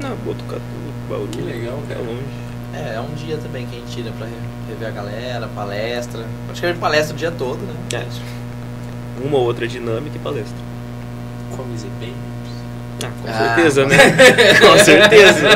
Não, 0.00 0.16
Botucatu, 0.24 0.60
Bauru. 1.08 1.28
Que 1.28 1.40
legal, 1.42 1.78
É 1.88 1.94
cara. 1.94 2.06
longe. 2.06 2.22
É, 2.72 2.94
é 2.96 3.00
um 3.00 3.14
dia 3.14 3.36
também 3.36 3.66
que 3.66 3.76
a 3.76 3.78
gente 3.80 3.90
tira 3.92 4.10
pra 4.16 4.26
re- 4.26 4.32
rever 4.68 4.88
a 4.88 4.90
galera, 4.92 5.48
palestra. 5.54 6.24
Praticamente 6.46 6.78
palestra 6.78 7.14
o 7.14 7.18
dia 7.18 7.30
todo, 7.32 7.58
né? 7.58 7.74
É. 7.94 8.04
Uma 9.26 9.38
ou 9.38 9.44
outra 9.44 9.66
dinâmica 9.68 10.16
e 10.16 10.18
palestra. 10.20 10.56
Comes 11.56 11.82
e 11.82 11.86
bem. 12.00 12.14
Ah, 13.02 13.08
com 13.22 13.28
Ah, 13.28 13.54
certeza, 13.54 13.86
né? 13.86 13.96
com 14.60 14.78
certeza. 14.78 15.46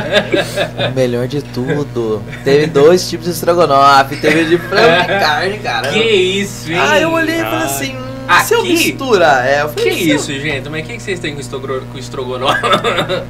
O 0.91 0.95
melhor 0.97 1.29
de 1.29 1.43
tudo. 1.43 2.23
Teve 2.43 2.67
dois 2.67 3.09
tipos 3.09 3.27
de 3.27 3.33
estrogonofe. 3.33 4.17
Teve 4.17 4.45
de 4.47 4.59
frango 4.59 5.03
e 5.05 5.07
carne, 5.21 5.59
cara. 5.59 5.89
Que 5.91 5.99
isso, 6.03 6.71
hein? 6.73 6.79
Ah, 6.81 6.99
eu 6.99 7.11
olhei 7.13 7.37
e 7.37 7.43
falei 7.43 7.59
Ah, 7.59 7.65
assim, 7.65 7.97
hum, 8.29 8.45
se 8.45 8.55
eu 8.55 8.61
aqui? 8.61 8.69
misturar, 8.69 9.47
é, 9.47 9.63
eu 9.63 9.69
Que 9.69 9.75
falei, 9.83 10.13
eu- 10.13 10.17
isso, 10.17 10.33
gente? 10.33 10.69
Mas 10.69 10.85
o 10.85 10.87
que, 10.89 10.97
que 10.97 11.03
vocês 11.03 11.19
têm 11.21 11.35
com 11.35 11.41
estogro- 11.41 11.83
com 11.93 11.99
estrogonofe? 11.99 12.61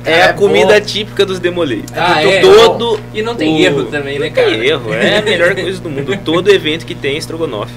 É 0.04 0.12
É 0.18 0.22
a 0.24 0.32
comida 0.34 0.78
bom. 0.78 0.86
típica 0.86 1.24
dos 1.26 1.38
demolei. 1.38 1.84
Ah, 1.94 2.20
Todo- 2.22 2.30
é? 2.32 2.40
Todo. 2.40 3.00
E 3.12 3.22
não 3.22 3.34
tem 3.34 3.54
o- 3.54 3.58
erro 3.64 3.84
também, 3.84 4.18
né, 4.18 4.28
Não 4.28 4.34
cara? 4.34 4.48
tem 4.50 4.60
erro, 4.66 4.92
é 4.94 5.18
a 5.18 5.22
melhor 5.22 5.54
coisa 5.54 5.80
do 5.80 5.90
mundo. 5.90 6.16
Todo 6.24 6.50
evento 6.50 6.84
que 6.86 6.94
tem 6.94 7.14
é 7.14 7.18
estrogonofe. 7.18 7.72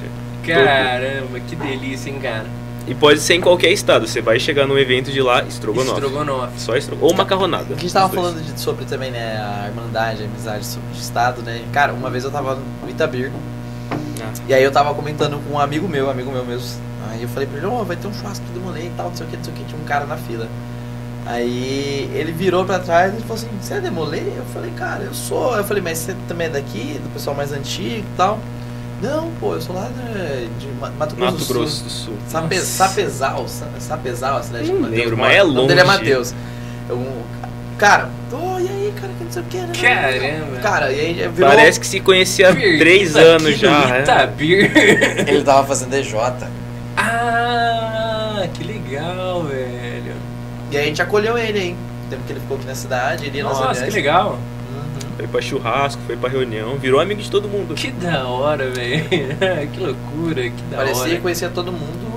Caramba, 0.46 1.40
que 1.48 1.56
delícia, 1.56 2.10
hein, 2.10 2.20
cara? 2.22 2.46
E 2.88 2.96
pode 2.96 3.20
ser 3.20 3.34
em 3.34 3.42
qualquer 3.42 3.70
estado. 3.72 4.08
Você 4.08 4.22
vai 4.22 4.40
chegar 4.40 4.66
num 4.66 4.78
evento 4.78 5.12
de 5.12 5.22
lá, 5.22 5.44
estrogonofe. 5.44 6.00
Estrogonofe. 6.00 6.54
Só 6.62 6.74
estrogonofe. 6.78 7.12
Ou 7.12 7.18
macarronada. 7.18 7.76
A 7.76 7.78
gente 7.78 7.94
tava 7.94 8.08
falando 8.14 8.42
de- 8.42 8.58
sobre 8.60 8.86
também, 8.86 9.12
né, 9.12 9.38
a 9.42 9.68
irmandade, 9.68 10.24
a 10.24 10.26
amizade 10.26 10.66
sobre 10.66 10.88
de 10.94 11.00
estado, 11.02 11.42
né? 11.42 11.64
Cara, 11.74 11.92
uma 11.92 12.10
vez 12.10 12.24
eu 12.24 12.32
tava 12.32 12.56
no 12.56 12.90
Itabir, 12.90 13.30
Ah. 14.22 14.32
e 14.48 14.54
aí 14.54 14.64
eu 14.64 14.72
tava 14.72 14.94
comentando 14.94 15.38
com 15.46 15.56
um 15.56 15.60
amigo 15.60 15.86
meu, 15.86 16.10
amigo 16.10 16.32
meu 16.32 16.46
mesmo. 16.46 16.80
Aí 17.10 17.22
eu 17.24 17.30
falei 17.30 17.48
pra 17.48 17.58
ele, 17.58 17.66
ó, 17.68 17.84
vai 17.84 17.96
ter 17.96 18.08
um 18.08 18.14
churrasco 18.14 18.46
do 18.46 18.54
Demolei 18.60 18.88
e 18.88 18.92
tal, 18.98 19.10
não 19.10 19.16
sei 19.16 19.26
o 19.26 19.30
que, 19.30 19.38
não 19.38 19.44
sei 19.44 19.54
o 19.54 19.56
que, 19.58 19.64
tinha 19.66 19.80
um 19.82 19.86
cara 19.86 20.06
na 20.06 20.18
fila. 20.18 20.48
Aí 21.26 22.10
ele 22.14 22.32
virou 22.32 22.64
pra 22.64 22.80
trás 22.80 23.14
e 23.14 23.22
falou 23.22 23.36
assim, 23.36 23.50
você 23.62 23.74
é 23.76 23.80
Demolei? 23.82 24.34
Eu 24.38 24.46
falei, 24.54 24.72
cara, 24.78 25.04
eu 25.04 25.14
sou. 25.14 25.56
Eu 25.58 25.64
falei, 25.64 25.84
mas 25.84 25.98
você 25.98 26.16
também 26.28 26.48
é 26.48 26.50
daqui, 26.52 27.00
do 27.04 27.10
pessoal 27.14 27.36
mais 27.36 27.52
antigo 27.52 28.00
e 28.00 28.18
tal? 28.18 28.40
Não, 29.02 29.30
pô, 29.40 29.54
eu 29.54 29.62
sou 29.62 29.76
lá 29.76 29.90
de, 29.90 30.48
de 30.48 30.68
Ma- 30.80 30.90
Mato 30.98 31.16
Grosso 31.16 31.20
Mato 31.32 31.38
do 31.38 31.44
Sul. 31.46 31.56
Grosso 31.56 31.84
do 31.84 31.90
Sul. 31.90 32.14
Sape. 32.30 32.58
Sapezal, 32.60 33.48
Sa- 33.48 33.68
Sapezal, 33.80 34.38
a 34.38 34.44
cidade 34.44 34.68
Não 34.70 34.76
de 34.76 34.82
Mateus. 34.82 35.00
lembro, 35.02 35.18
mas 35.18 35.36
é 35.36 35.44
O 35.44 35.48
nome 35.48 35.68
dele 35.68 35.80
é 35.82 35.84
longe. 35.84 35.98
Matheus. 35.98 36.34
Eu, 36.90 37.08
cara, 37.78 38.10
oh, 38.32 38.60
e 38.60 38.68
aí, 38.68 38.94
cara, 39.00 39.14
que 39.18 39.24
não 39.26 39.32
sei 39.32 39.42
o 39.42 39.46
que, 39.46 39.58
né? 39.58 39.72
Caramba. 39.80 40.60
Cara, 40.62 40.92
e 40.92 41.00
aí 41.00 41.14
virou... 41.28 41.50
Parece 41.52 41.80
que 41.80 41.86
se 41.86 42.00
conhecia 42.00 42.50
há 42.50 42.56
três 42.56 43.16
anos 43.16 43.58
já. 43.60 44.00
Itabir. 44.00 44.72
Ele 45.28 45.44
tava 45.44 45.68
fazendo 45.68 45.92
DJ. 45.92 46.18
Ah, 47.08 48.48
que 48.54 48.64
legal, 48.64 49.44
velho. 49.44 50.14
E 50.72 50.78
aí 50.78 50.84
a 50.84 50.88
gente 50.88 51.02
acolheu 51.02 51.38
ele. 51.38 51.76
O 52.06 52.10
tempo 52.10 52.24
que 52.24 52.34
ele 52.34 52.40
ficou 52.40 52.58
aqui 52.58 52.66
na 52.66 52.76
cidade, 52.76 53.26
ele 53.26 53.38
ia 53.38 53.44
nas 53.44 53.54
Nossa, 53.54 53.68
que 53.68 53.74
reuniões. 53.74 53.94
legal. 53.94 54.32
Uhum. 54.32 55.16
Foi 55.18 55.28
pra 55.28 55.42
churrasco, 55.42 56.02
foi 56.06 56.16
pra 56.16 56.30
reunião, 56.30 56.78
virou 56.78 57.00
amigo 57.00 57.22
de 57.22 57.30
todo 57.30 57.48
mundo. 57.48 57.74
Que 57.76 57.92
da 57.92 58.26
hora, 58.26 58.70
velho. 58.70 59.06
que 59.74 59.80
loucura, 59.80 60.44
que 60.44 60.62
da 60.70 60.78
Parecia 60.78 61.02
hora. 61.02 61.16
que 61.16 61.22
conhecia 61.22 61.50
todo 61.50 61.72
mundo 61.72 62.08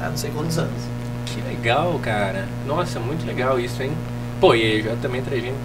há 0.00 0.08
não 0.08 0.16
sei 0.16 0.30
quantos 0.30 0.58
anos. 0.58 0.82
Que 1.26 1.40
legal, 1.42 1.98
cara. 2.02 2.46
Nossa, 2.66 3.00
muito 3.00 3.26
legal 3.26 3.58
isso, 3.58 3.82
hein? 3.82 3.92
Pô, 4.40 4.54
e 4.54 4.62
aí, 4.62 4.82
já 4.82 4.96
também 4.96 5.22
traz 5.22 5.42
gente 5.42 5.56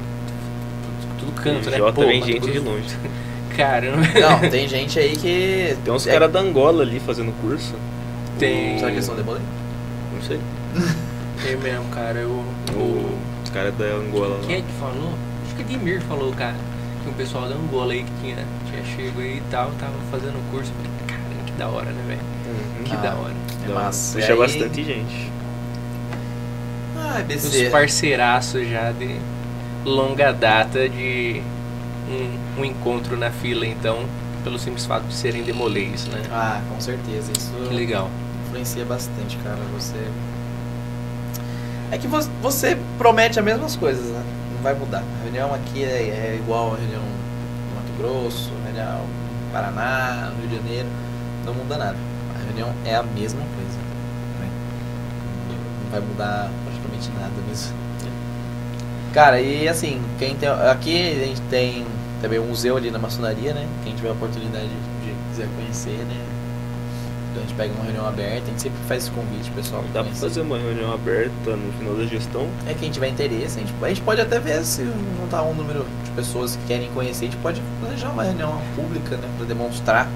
tudo 1.20 1.32
canto, 1.34 1.70
né? 1.70 1.78
Jota 1.78 1.94
Pô, 1.94 2.08
vem 2.08 2.20
Mato 2.20 2.32
gente 2.32 2.52
de 2.52 2.60
longe. 2.60 2.98
Caramba. 3.56 4.02
Não, 4.20 4.50
tem 4.50 4.68
gente 4.68 4.98
aí 4.98 5.16
que... 5.16 5.78
Tem 5.84 5.94
uns 5.94 6.08
é, 6.08 6.12
caras 6.12 6.32
da 6.32 6.40
Angola 6.40 6.84
ali 6.84 7.00
fazendo 7.00 7.32
curso. 7.42 7.76
Tem. 8.42 8.78
Será 8.78 8.90
que 8.90 8.96
eles 8.96 9.06
são 9.06 9.16
demolei? 9.16 9.42
Não 10.14 10.22
sei. 10.22 10.40
Tem 11.44 11.58
mesmo, 11.58 11.86
cara. 11.90 12.20
Eu, 12.20 12.30
O, 12.74 13.18
os 13.44 13.50
caras 13.50 13.74
da 13.76 13.86
Angola 13.86 14.40
Quem 14.46 14.56
é 14.58 14.62
que 14.62 14.72
falou? 14.80 15.14
Acho 15.46 15.56
que 15.56 15.62
Edmir 15.62 16.02
falou, 16.02 16.32
cara. 16.34 16.56
Que 17.04 17.10
um 17.10 17.14
pessoal 17.14 17.48
da 17.48 17.56
Angola 17.56 17.94
aí 17.94 18.04
que 18.04 18.12
tinha, 18.22 18.38
tinha 18.70 18.84
chego 18.96 19.22
aí 19.22 19.38
e 19.38 19.44
tal, 19.50 19.72
tava 19.80 19.94
fazendo 20.12 20.40
curso. 20.52 20.72
Falei, 20.74 20.92
Cara, 21.08 21.44
que 21.46 21.52
da 21.54 21.68
hora, 21.68 21.90
né, 21.92 22.04
velho? 22.08 22.22
Uhum. 22.48 22.84
Que 22.84 22.94
Ah, 22.94 22.98
da 22.98 23.14
hora. 23.16 23.34
É 23.68 23.74
massa. 23.74 24.20
Puxa 24.20 24.34
aí- 24.34 24.38
bastante 24.40 24.84
gente. 24.84 25.32
Os 27.36 27.52
BC. 27.52 27.70
parceiraços 27.70 28.68
já 28.70 28.92
de 28.92 29.16
longa 29.84 30.32
data 30.32 30.88
de 30.88 31.42
um, 32.10 32.62
um 32.62 32.66
encontro 32.66 33.18
na 33.18 33.32
fila, 33.32 33.66
então, 33.66 34.06
pelo 34.44 34.58
simples 34.60 34.86
fato 34.86 35.04
de 35.08 35.14
serem 35.14 35.44
demolês, 35.44 36.06
né? 36.08 36.22
Ah, 36.32 36.62
com 36.70 36.80
certeza. 36.80 37.32
Isso 37.38 37.52
Que 37.68 37.74
legal. 37.76 38.10
Influencia 38.52 38.86
bastante, 38.86 39.38
cara. 39.38 39.58
Você. 39.74 39.96
É 41.92 41.98
que 41.98 42.08
vo- 42.08 42.30
você 42.42 42.78
promete 42.98 43.40
as 43.40 43.46
mesmas 43.46 43.76
coisas, 43.76 44.06
né? 44.06 44.24
Não 44.56 44.62
vai 44.62 44.74
mudar. 44.74 45.00
A 45.20 45.24
reunião 45.24 45.54
aqui 45.54 45.84
é, 45.84 46.34
é 46.34 46.40
igual 46.42 46.74
a 46.74 46.78
reunião 46.78 47.02
no 47.02 47.76
Mato 47.76 47.92
Grosso, 47.98 48.52
a 48.62 48.66
reunião 48.68 49.02
no 49.06 49.52
Paraná, 49.52 50.32
no 50.36 50.42
Rio 50.42 50.50
de 50.50 50.56
Janeiro. 50.58 50.88
Não 51.46 51.54
muda 51.54 51.78
nada. 51.78 51.98
A 52.36 52.46
reunião 52.46 52.74
é 52.86 52.96
a 52.96 53.04
mesma 53.04 53.42
coisa. 53.42 53.78
né? 54.40 54.50
Não 55.84 55.92
vai 55.92 56.02
mudar 56.02 56.50
praticamente 56.66 57.10
nada 57.20 57.34
mesmo. 57.48 57.74
Cara, 59.14 59.42
e 59.42 59.68
assim, 59.68 60.02
quem 60.18 60.36
tem. 60.36 60.48
Aqui 60.48 61.12
a 61.22 61.26
gente 61.26 61.42
tem 61.50 61.86
também 62.22 62.40
um 62.40 62.48
museu 62.48 62.78
ali 62.78 62.90
na 62.90 63.00
maçonaria, 63.00 63.54
né? 63.54 63.68
Quem 63.84 63.94
tiver 63.94 64.10
a 64.10 64.14
oportunidade 64.14 64.68
de 64.68 65.14
quiser 65.32 65.48
conhecer, 65.58 65.98
né? 66.08 66.16
Então 67.32 67.42
a 67.42 67.46
gente 67.48 67.56
pega 67.56 67.74
uma 67.74 67.86
reunião 67.86 68.06
aberta, 68.06 68.44
a 68.44 68.50
gente 68.50 68.62
sempre 68.62 68.78
faz 68.88 69.04
esse 69.04 69.12
convite, 69.12 69.50
pessoal. 69.52 69.84
Dá 69.94 70.04
pra 70.04 70.14
fazer 70.14 70.42
uma 70.42 70.58
reunião 70.58 70.94
aberta 70.94 71.56
no 71.56 71.72
final 71.74 71.96
da 71.96 72.06
gestão. 72.06 72.48
É 72.68 72.74
quem 72.74 72.92
tiver 72.92 73.08
interesse, 73.08 73.58
a 73.58 73.62
gente, 73.62 73.74
a 73.82 73.88
gente 73.88 74.02
pode 74.02 74.20
até 74.20 74.38
ver 74.38 74.64
se 74.66 74.84
juntar 75.18 75.44
um 75.44 75.54
número 75.54 75.86
de 76.04 76.12
pessoas 76.12 76.58
que 76.58 76.66
querem 76.66 76.90
conhecer, 76.92 77.26
a 77.26 77.30
gente 77.30 77.42
pode 77.42 77.62
planejar 77.80 78.10
uma 78.10 78.24
reunião 78.24 78.62
pública, 78.76 79.16
né? 79.16 79.30
Pra 79.38 79.46
demonstrar. 79.46 80.10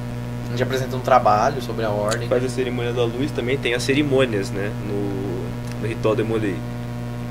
A 0.46 0.50
gente 0.50 0.62
apresenta 0.62 0.96
um 0.96 1.00
trabalho 1.00 1.62
sobre 1.62 1.86
a 1.86 1.90
ordem. 1.90 2.28
Faz 2.28 2.44
a 2.44 2.50
cerimônia 2.50 2.92
da 2.92 3.04
luz, 3.04 3.32
também 3.32 3.58
tem 3.58 3.74
as 3.74 3.84
cerimônias, 3.84 4.52
né? 4.52 4.72
No, 4.86 5.82
no 5.82 5.88
ritual 5.88 6.16
Demolei. 6.16 6.56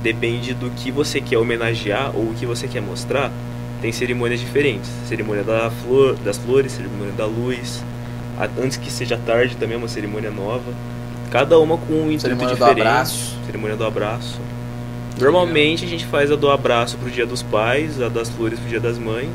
Depende 0.02 0.54
do 0.54 0.70
que 0.70 0.90
você 0.90 1.20
quer 1.20 1.38
homenagear 1.38 2.14
ou 2.14 2.30
o 2.30 2.34
que 2.34 2.46
você 2.46 2.66
quer 2.66 2.80
mostrar. 2.80 3.30
Tem 3.82 3.92
cerimônias 3.92 4.40
diferentes. 4.40 4.90
Cerimônia 5.06 5.44
da 5.44 5.70
flor, 5.70 6.16
das 6.16 6.38
flores, 6.38 6.72
cerimônia 6.72 7.12
da 7.12 7.26
luz. 7.26 7.82
Antes 8.62 8.76
que 8.76 8.90
seja 8.90 9.18
tarde 9.26 9.56
também 9.56 9.74
é 9.74 9.78
uma 9.78 9.88
cerimônia 9.88 10.30
nova. 10.30 10.72
Cada 11.30 11.58
uma 11.58 11.76
com 11.76 11.92
um 11.94 12.04
intuito 12.06 12.22
Cerimônia 12.22 12.48
do 12.54 12.58
diferente. 12.58 12.80
abraço. 12.80 13.36
Cerimônia 13.46 13.76
do 13.76 13.84
abraço. 13.84 14.40
Normalmente 15.20 15.84
a 15.84 15.88
gente 15.88 16.04
faz 16.06 16.30
a 16.30 16.36
do 16.36 16.50
abraço 16.50 16.96
pro 16.98 17.10
dia 17.10 17.24
dos 17.26 17.42
pais, 17.42 18.00
a 18.02 18.08
das 18.08 18.28
flores 18.28 18.58
pro 18.58 18.68
dia 18.68 18.80
das 18.80 18.98
mães 18.98 19.28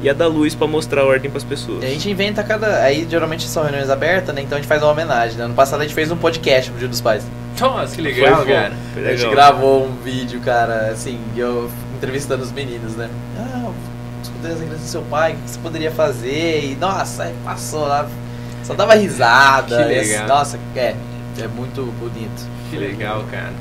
e 0.00 0.08
a 0.08 0.12
da 0.12 0.28
luz 0.28 0.54
pra 0.54 0.66
mostrar 0.68 1.02
a 1.02 1.04
ordem 1.04 1.28
pras 1.30 1.42
pessoas. 1.42 1.82
E 1.82 1.86
a 1.86 1.90
gente 1.90 2.08
inventa 2.08 2.42
cada. 2.44 2.82
Aí 2.82 3.06
geralmente 3.08 3.44
são 3.48 3.64
reuniões 3.64 3.90
abertas, 3.90 4.32
né? 4.34 4.42
Então 4.42 4.56
a 4.56 4.60
gente 4.60 4.68
faz 4.68 4.80
uma 4.82 4.92
homenagem. 4.92 5.36
Né? 5.36 5.44
Ano 5.44 5.54
passado 5.54 5.80
a 5.80 5.82
gente 5.82 5.94
fez 5.94 6.10
um 6.12 6.16
podcast 6.16 6.70
pro 6.70 6.78
Dia 6.78 6.88
dos 6.88 7.00
Pais. 7.00 7.24
Nossa, 7.60 7.96
que 7.96 8.02
legal, 8.02 8.36
Foi, 8.36 8.46
cara. 8.46 8.72
Foi 8.94 9.02
A 9.06 9.10
gente 9.10 9.18
legal. 9.26 9.32
gravou 9.32 9.84
um 9.86 9.96
vídeo, 10.04 10.40
cara, 10.40 10.90
assim, 10.92 11.18
eu 11.36 11.68
entrevistando 11.96 12.44
os 12.44 12.52
meninos, 12.52 12.94
né? 12.94 13.08
Ah, 13.36 13.70
escutei 14.22 14.52
as 14.52 14.58
igrejas 14.60 14.80
do 14.80 14.86
seu 14.86 15.02
pai, 15.02 15.32
o 15.32 15.36
que 15.36 15.50
você 15.50 15.58
poderia 15.58 15.90
fazer? 15.90 16.64
E 16.64 16.76
nossa, 16.76 17.24
aí 17.24 17.34
passou 17.44 17.80
lá 17.80 18.08
Só 18.68 18.74
dava 18.74 18.94
risada. 18.94 19.82
Que 19.82 19.92
e- 19.92 19.96
legal. 19.96 20.28
Nossa, 20.28 20.58
é. 20.76 20.94
É 21.40 21.48
muito 21.48 21.82
bonito. 21.98 22.46
Que 22.68 22.76
legal, 22.76 23.24
cara. 23.30 23.52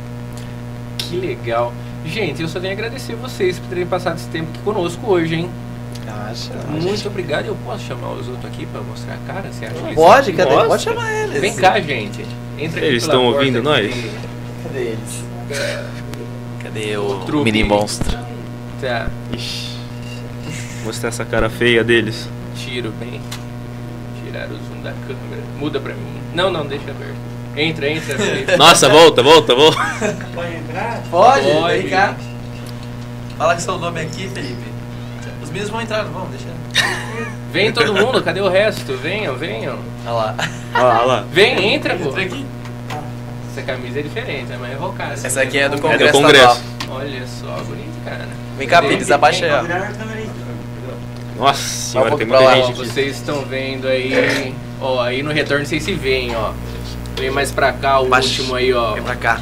Que 0.98 1.16
legal. 1.16 1.74
Gente, 2.06 2.42
eu 2.42 2.48
só 2.50 2.60
tenho 2.60 2.74
a 2.74 2.76
agradecer 2.76 3.16
vocês 3.16 3.58
por 3.58 3.70
terem 3.70 3.86
passado 3.86 4.18
esse 4.18 4.28
tempo 4.28 4.50
aqui 4.54 4.60
conosco 4.60 5.10
hoje, 5.10 5.36
hein? 5.36 5.50
Acha? 6.30 6.52
Muito 6.70 7.08
obrigado. 7.08 7.46
Eu 7.46 7.56
posso 7.66 7.86
chamar 7.86 8.12
os 8.12 8.28
outros 8.28 8.46
aqui 8.46 8.66
pra 8.66 8.82
mostrar 8.82 9.14
a 9.14 9.34
cara? 9.34 9.50
Você 9.50 9.66
acha 9.66 9.76
que 9.76 9.96
Pode, 9.96 10.34
cadê? 10.34 10.50
Mostra. 10.52 10.68
Pode 10.68 10.84
chamar 10.84 11.14
eles. 11.14 11.40
Vem 11.42 11.56
cá, 11.56 11.80
gente. 11.80 12.26
Entra 12.58 12.80
aqui 12.80 12.88
Eles 12.88 13.04
estão 13.04 13.26
ouvindo 13.28 13.64
nós? 13.64 13.90
Cadê 14.64 14.80
eles? 14.80 15.24
Cadê 16.64 16.98
O 16.98 17.44
mini 17.44 17.64
monstro? 17.64 18.18
Tá, 18.82 19.08
Ixi. 19.32 19.78
Mostrar 20.84 21.10
essa 21.10 21.24
cara 21.26 21.50
feia 21.50 21.84
deles. 21.84 22.28
tiro 22.56 22.92
bem. 23.00 23.22
Tirar 24.24 24.48
o 24.48 24.56
zoom 24.56 24.77
da 24.88 24.94
câmera. 25.08 25.42
Muda 25.58 25.80
pra 25.80 25.94
mim. 25.94 26.22
Não, 26.34 26.50
não, 26.50 26.66
deixa 26.66 26.90
aberto. 26.92 27.16
Entra, 27.56 27.90
entra. 27.90 28.18
Felipe. 28.20 28.56
Nossa, 28.58 28.88
volta, 28.88 29.22
volta, 29.24 29.56
volta. 29.56 29.78
Pode, 31.10 31.44
Pode. 31.52 31.78
vem 31.80 31.90
cá. 31.90 32.16
Fala 33.38 33.56
que 33.56 33.62
seu 33.62 33.78
nome 33.78 34.02
aqui, 34.02 34.30
Felipe. 34.30 34.68
Os 35.44 35.50
meninos 35.50 35.70
vão 35.70 35.82
entrar, 35.82 36.04
não 36.04 36.12
vão? 36.12 36.28
Deixa. 36.28 36.48
Vem 37.52 37.72
todo 37.72 37.94
mundo, 37.94 38.22
cadê 38.22 38.42
o 38.42 38.50
resto? 38.50 38.96
Venham, 38.98 39.36
venham. 39.36 39.78
Olha 40.06 40.12
lá. 40.14 40.36
Olha 40.76 41.02
lá. 41.06 41.26
Vem, 41.32 41.74
entra, 41.74 41.96
pô. 41.96 42.10
Entra 42.10 42.22
aqui. 42.24 42.46
Essa 43.52 43.62
camisa 43.64 44.00
é 44.00 44.04
diferente, 44.04 44.52
é 44.52 44.58
mais 44.58 44.74
invocada. 44.74 45.14
Essa 45.14 45.42
aqui 45.42 45.58
é 45.58 45.68
do 45.68 45.78
É 45.78 45.80
Congresso. 45.80 46.14
do 46.14 46.22
Congresso. 46.22 46.64
Olha 46.90 47.28
só, 47.28 47.64
bonito, 47.64 48.04
cara. 48.06 48.28
Vem 48.58 48.68
cá, 48.68 48.82
Pires, 48.82 49.10
abaixa 49.12 49.46
aí. 49.46 50.28
Nossa 51.38 51.62
senhora, 51.62 52.14
um 52.16 52.18
tem 52.18 52.28
muita 52.28 52.44
pra 52.44 52.52
lá, 52.52 52.56
gente 52.62 52.72
aqui. 52.82 52.90
Vocês 52.90 53.16
estão 53.18 53.42
vendo 53.46 53.88
aí, 53.88 54.54
ó, 54.82 55.02
aí 55.02 55.22
no 55.24 55.32
retorno 55.32 55.66
vocês 55.66 55.84
se 55.84 55.94
veem, 55.94 56.36
ó. 56.36 56.52
Vem 57.20 57.32
mais 57.32 57.52
pra 57.52 57.74
cá, 57.74 58.00
o 58.00 58.08
Baixa. 58.08 58.28
último 58.30 58.56
aí, 58.56 58.72
ó. 58.74 58.94
Vem 58.94 59.04
pra 59.04 59.16
cá. 59.16 59.40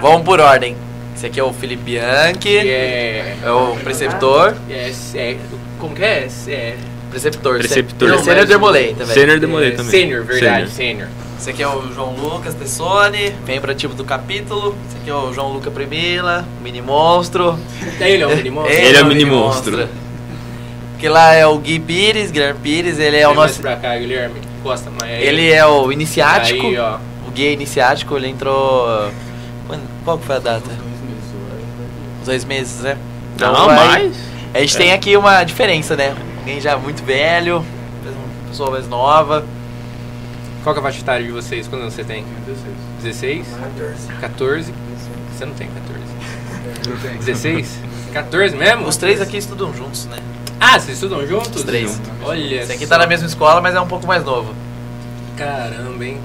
Vamos 0.00 0.22
por 0.22 0.40
ordem. 0.40 0.76
Esse 1.14 1.26
aqui 1.26 1.38
é 1.38 1.44
o 1.44 1.52
Felipe 1.52 1.82
Bianchi. 1.82 2.38
Que 2.38 2.56
é, 2.58 3.36
É 3.44 3.50
o 3.50 3.76
preceptor. 3.76 4.54
é, 4.70 4.90
é- 5.14 5.36
Como 5.78 5.94
que 5.94 6.02
é? 6.04 6.28
É. 6.48 6.76
Preceptor. 7.10 7.58
Preceptor. 7.58 8.08
Não, 8.08 8.18
Sênior 8.24 8.46
Dermolei 8.46 8.94
também. 8.94 9.14
Sênior 9.14 9.38
demolei 9.38 9.68
é, 9.68 9.72
também. 9.72 9.90
Sênior, 9.90 10.24
verdade, 10.24 10.70
sênior. 10.70 11.08
Esse 11.38 11.50
aqui 11.50 11.62
é 11.62 11.68
o 11.68 11.92
João 11.92 12.14
Lucas 12.14 12.54
Tessone, 12.54 13.34
membro 13.46 13.70
ativo 13.70 13.94
do 13.94 14.04
capítulo. 14.04 14.76
Esse 14.88 14.96
aqui 14.98 15.10
é 15.10 15.14
o 15.14 15.32
João 15.32 15.52
Luca 15.52 15.70
Primila, 15.70 16.46
mini 16.62 16.80
monstro. 16.80 17.58
Ele 18.00 18.22
é 18.22 18.26
o 18.26 18.36
mini 18.36 18.50
monstro? 18.50 18.72
Ele 18.74 18.96
é 18.96 19.02
o 19.02 19.06
mini 19.06 19.24
monstro. 19.24 19.88
Que 21.02 21.08
lá 21.08 21.32
é 21.34 21.44
o 21.44 21.58
Gui 21.58 21.80
Pires, 21.80 22.30
Guilherme 22.30 22.60
Pires, 22.60 22.96
ele 23.00 23.16
é 23.16 23.26
o 23.26 23.30
Vem 23.30 23.38
mais 23.38 23.50
nosso. 23.50 23.60
pra 23.60 23.74
cá, 23.74 23.98
Guilherme. 23.98 24.40
Costa 24.62 24.88
mais 24.88 25.02
aí. 25.12 25.24
Ele 25.26 25.50
é 25.50 25.66
o 25.66 25.90
iniciático. 25.90 26.64
Aí, 26.64 26.78
ó. 26.78 26.98
O 27.26 27.30
Gui 27.32 27.44
é 27.44 27.52
iniciático, 27.52 28.16
ele 28.16 28.28
entrou. 28.28 29.10
Quando- 29.66 29.82
Qual 30.04 30.16
que 30.16 30.24
foi 30.26 30.36
a 30.36 30.38
data? 30.38 30.70
Uns 32.20 32.26
dois 32.26 32.44
meses, 32.44 32.82
né? 32.82 32.96
Então 33.34 33.52
Não, 33.52 33.66
vai- 33.66 33.76
mais. 33.88 34.16
A 34.54 34.60
gente 34.60 34.76
tem 34.76 34.92
aqui 34.92 35.16
uma 35.16 35.42
diferença, 35.42 35.96
né? 35.96 36.14
Alguém 36.38 36.60
já 36.60 36.76
muito 36.76 37.02
velho, 37.04 37.56
uma 38.04 38.48
pessoa 38.48 38.70
mais 38.70 38.86
nova. 38.86 39.44
Qual 40.62 40.72
que 40.72 40.78
é 40.78 40.82
a 40.82 40.84
faixa 40.84 41.00
etária 41.00 41.26
de 41.26 41.32
vocês? 41.32 41.66
Quantos 41.66 41.82
anos 41.82 41.94
você 41.94 42.04
tem? 42.04 42.24
16. 43.02 43.44
14. 43.60 44.06
14? 44.20 44.74
Você 45.36 45.44
não 45.46 45.54
tem 45.54 45.66
14. 45.66 47.18
16? 47.24 47.80
14 48.12 48.54
mesmo? 48.56 48.86
Os 48.86 48.96
três 48.96 49.20
aqui 49.20 49.38
estudam 49.38 49.74
juntos, 49.74 50.06
né? 50.06 50.18
Ah, 50.64 50.78
vocês 50.78 50.90
estudam 50.96 51.26
juntos? 51.26 51.56
Os 51.56 51.64
três. 51.64 52.00
Olha 52.24 52.62
Esse 52.62 52.72
aqui 52.72 52.84
só. 52.86 52.90
tá 52.94 52.98
na 52.98 53.06
mesma 53.08 53.26
escola, 53.26 53.60
mas 53.60 53.74
é 53.74 53.80
um 53.80 53.86
pouco 53.88 54.06
mais 54.06 54.24
novo. 54.24 54.54
Caramba, 55.36 56.04
hein? 56.04 56.18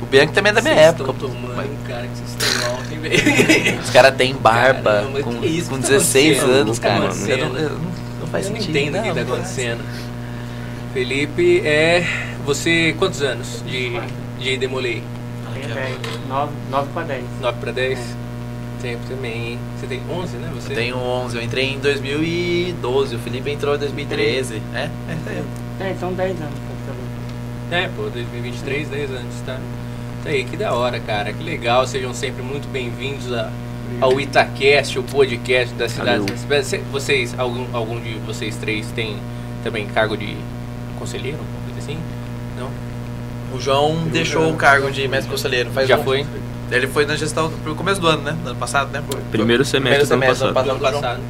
O 0.00 0.06
Bianchi 0.06 0.32
também 0.32 0.50
é 0.50 0.54
da 0.54 0.62
minha 0.62 0.74
Vocês 0.74 0.86
época. 0.88 1.10
Estão 1.10 1.28
tomando, 1.28 1.62
hein, 1.62 1.70
cara, 1.86 2.06
que 2.06 2.16
vocês 2.16 2.30
estão 2.30 2.70
alto, 2.74 2.92
hein, 2.92 3.00
velho? 3.00 3.80
Os 3.80 3.90
caras 3.90 4.14
têm 4.16 4.34
barba 4.34 4.92
Caramba, 4.92 5.20
com, 5.22 5.40
que 5.40 5.46
isso 5.46 5.68
com 5.68 5.76
que 5.76 5.82
tá 5.82 5.88
16 5.88 6.38
acontecendo? 6.38 6.56
anos, 6.60 6.78
tá 6.78 6.88
cara. 6.88 7.04
acontecendo? 7.04 7.38
Eu 7.38 7.48
não, 7.50 7.58
eu 7.58 7.68
não, 7.70 7.78
não 8.20 8.26
faz 8.28 8.46
Eu 8.46 8.52
não 8.52 8.60
sentido. 8.60 8.76
entendo 8.78 8.98
o 8.98 9.02
que 9.02 9.08
não, 9.08 9.14
tá 9.14 9.20
não 9.24 9.32
acontecendo. 9.34 9.84
Felipe, 10.94 11.60
é. 11.66 12.06
Você. 12.46 12.94
Quantos 12.98 13.20
anos 13.22 13.62
de, 13.66 14.00
de 14.38 14.56
Demolei? 14.56 15.02
Tenho 15.52 15.74
10. 15.74 15.96
9, 16.28 16.52
9 16.70 16.88
para 16.94 17.02
10. 17.04 17.24
9 17.40 17.58
pra 17.60 17.72
10? 17.72 17.98
Tempo 18.80 19.00
também, 19.08 19.52
hein? 19.52 19.58
Você 19.80 19.86
tem 19.86 20.00
11, 20.10 20.36
né? 20.36 20.50
Você? 20.54 20.72
Eu 20.72 20.76
tenho 20.76 20.96
11, 20.98 21.36
eu 21.36 21.42
entrei 21.42 21.72
em 21.72 21.78
2012, 21.78 23.16
o 23.16 23.18
Felipe 23.18 23.50
entrou 23.50 23.74
em 23.74 23.78
2013. 23.78 24.60
É, 24.74 24.78
é, 24.78 25.42
é. 25.82 25.90
É, 25.90 25.94
são 25.98 26.12
10 26.12 26.40
anos 26.40 26.54
eu 27.70 27.76
É, 27.78 27.88
pô, 27.96 28.02
2023, 28.10 28.88
10 28.88 29.10
anos, 29.10 29.34
tá? 29.46 29.58
Tá 30.22 30.30
aí, 30.30 30.44
que 30.44 30.56
da 30.56 30.72
hora, 30.74 31.00
cara. 31.00 31.32
Que 31.32 31.42
legal. 31.42 31.86
Sejam 31.86 32.12
sempre 32.14 32.42
muito 32.42 32.68
bem-vindos 32.70 33.32
a- 33.32 33.50
ao 34.00 34.20
Itacast, 34.20 34.98
o 34.98 35.02
podcast 35.02 35.74
da 35.74 35.88
cidade. 35.88 36.24
Cê- 36.64 36.78
Vocês, 36.92 37.34
algum, 37.38 37.64
algum 37.72 37.98
de 38.00 38.14
vocês 38.26 38.56
três 38.56 38.86
tem 38.92 39.16
também 39.62 39.86
cargo 39.86 40.16
de 40.16 40.36
conselheiro, 40.98 41.38
alguma 41.38 41.60
coisa 41.64 41.78
assim? 41.80 41.98
Não? 42.58 42.70
O 43.56 43.60
João 43.60 43.96
deixou 44.08 44.50
o 44.50 44.56
cargo 44.56 44.90
de 44.90 45.06
mestre 45.08 45.30
conselheiro. 45.30 45.70
Faz 45.70 45.88
Já 45.88 45.98
um- 45.98 46.04
foi? 46.04 46.26
Ele 46.74 46.88
foi 46.88 47.06
na 47.06 47.14
gestão 47.14 47.50
pro 47.62 47.74
começo 47.76 48.00
do 48.00 48.08
ano, 48.08 48.22
né? 48.22 48.36
Do 48.42 48.50
ano 48.50 48.58
passado, 48.58 48.90
né? 48.90 49.00
Primeiro 49.30 49.64
semestre 49.64 50.06
do 50.08 50.12
ano 50.14 50.22
semestre 50.22 50.48
do 50.48 50.52
passado. 50.54 50.70
ano 50.70 50.78
Do 50.80 50.86
ano 50.86 51.00
passado. 51.00 51.20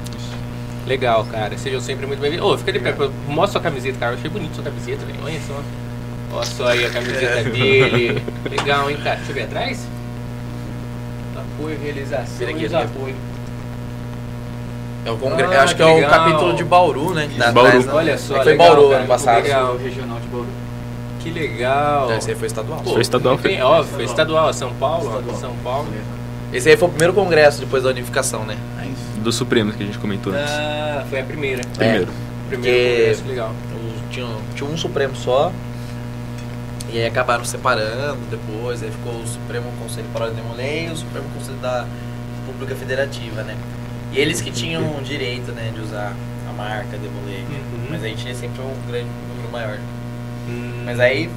Legal, 0.87 1.27
cara. 1.31 1.59
Sejam 1.59 1.81
sempre 1.81 2.07
muito 2.07 2.21
bem-vindos. 2.21 2.47
Ô, 2.47 2.57
fica 2.57 2.73
de 2.73 2.79
pé. 2.79 2.95
Mostra 3.29 3.53
sua 3.53 3.61
camiseta, 3.61 3.99
cara. 3.99 4.13
Eu 4.13 4.19
achei 4.19 4.31
bonito 4.31 4.55
sua 4.55 4.65
camiseta, 4.65 5.05
velho. 5.05 5.19
Olha 5.23 5.41
só. 5.47 5.63
Olha 6.33 6.47
só 6.47 6.67
aí 6.69 6.87
a 6.87 6.91
camiseta 6.91 7.43
dele. 7.51 8.23
Legal, 8.51 8.91
hein, 8.91 8.97
cara. 9.05 9.17
Deixa 9.17 9.31
eu 9.33 9.35
ver 9.35 9.43
atrás. 9.43 9.87
Apoio, 11.37 11.79
realização 11.83 12.39
Vira 12.39 12.51
aqui, 12.51 12.65
e 12.67 12.75
apoio. 12.77 13.15
É 15.05 15.11
o 15.11 15.19
congre... 15.19 15.45
Ah, 15.45 15.63
acho 15.63 15.77
que, 15.77 15.83
que 15.83 15.89
é 15.89 15.93
o 15.93 15.97
legal. 15.97 16.11
capítulo 16.11 16.55
de 16.55 16.65
Bauru, 16.65 17.13
né? 17.13 17.29
Dá 17.37 17.53
Bauru. 17.53 17.69
atrás, 17.69 17.87
né? 17.87 17.93
Olha 17.93 18.19
só, 18.19 18.37
É 18.37 18.39
que 18.39 18.45
foi 18.45 18.53
legal, 18.53 18.67
Bauru 18.69 18.89
cara, 18.89 18.99
ano 19.01 19.09
passado. 19.09 19.43
legal. 19.43 19.77
regional 19.77 20.19
de 20.21 20.27
Bauru. 20.29 20.47
Que 21.25 21.31
legal. 21.31 22.13
Esse 22.13 22.31
aí 22.31 22.37
foi 22.37 22.47
estadual. 22.47 22.81
Pô, 22.85 22.93
Foi 22.93 23.01
estadual, 23.01 23.39
foi. 23.39 23.59
Óbvio, 23.61 23.95
foi 23.95 24.05
estadual. 24.05 24.53
São 24.53 24.73
Paulo, 24.75 25.25
ó, 25.27 25.33
São 25.35 25.57
Paulo. 25.65 25.89
Esse 26.53 26.69
aí 26.69 26.77
foi 26.77 26.87
o 26.87 26.91
primeiro 26.91 27.15
congresso 27.15 27.61
depois 27.61 27.83
da 27.83 27.89
unificação, 27.89 28.45
né? 28.45 28.57
Do 29.17 29.33
Supremo 29.33 29.73
que 29.73 29.83
a 29.83 29.87
gente 29.87 29.99
comentou 29.99 30.35
antes. 30.35 30.53
Ah, 30.53 31.03
foi 31.09 31.21
a 31.21 31.25
primeira. 31.25 31.63
Primeiro. 31.77 32.09
Primeiro 32.49 32.79
Que- 32.79 32.97
congresso, 32.99 33.25
legal. 33.27 33.53
Tinha, 34.11 34.27
tinha 34.55 34.69
um 34.71 34.77
Supremo 34.77 35.17
só. 35.17 35.51
E 36.93 36.99
aí 36.99 37.07
acabaram 37.07 37.43
separando 37.45 38.19
depois. 38.31 38.83
Aí 38.83 38.91
ficou 38.91 39.15
o 39.15 39.27
Supremo 39.27 39.67
Conselho 39.81 40.07
para 40.13 40.27
a 40.27 40.55
Lei 40.55 40.89
e 40.89 40.91
o 40.91 40.97
Supremo 40.97 41.27
Conselho 41.35 41.57
da 41.57 41.87
República 42.47 42.77
Federativa, 42.77 43.43
né? 43.43 43.57
E 44.13 44.19
eles 44.19 44.43
que 44.43 44.51
tinham 44.51 44.83
o 44.97 45.03
direito, 45.03 45.51
né, 45.53 45.73
de 45.75 45.81
usar 45.81 46.13
a 46.49 46.53
marca 46.53 46.97
Demolei. 46.99 47.41
Uhum. 47.51 47.87
Mas 47.91 48.05
aí 48.05 48.15
tinha 48.15 48.35
sempre 48.35 48.61
um 48.61 48.75
grande 48.87 49.09
número 49.29 49.51
maior. 49.51 49.79
Mas 50.85 51.01
aí 51.01 51.31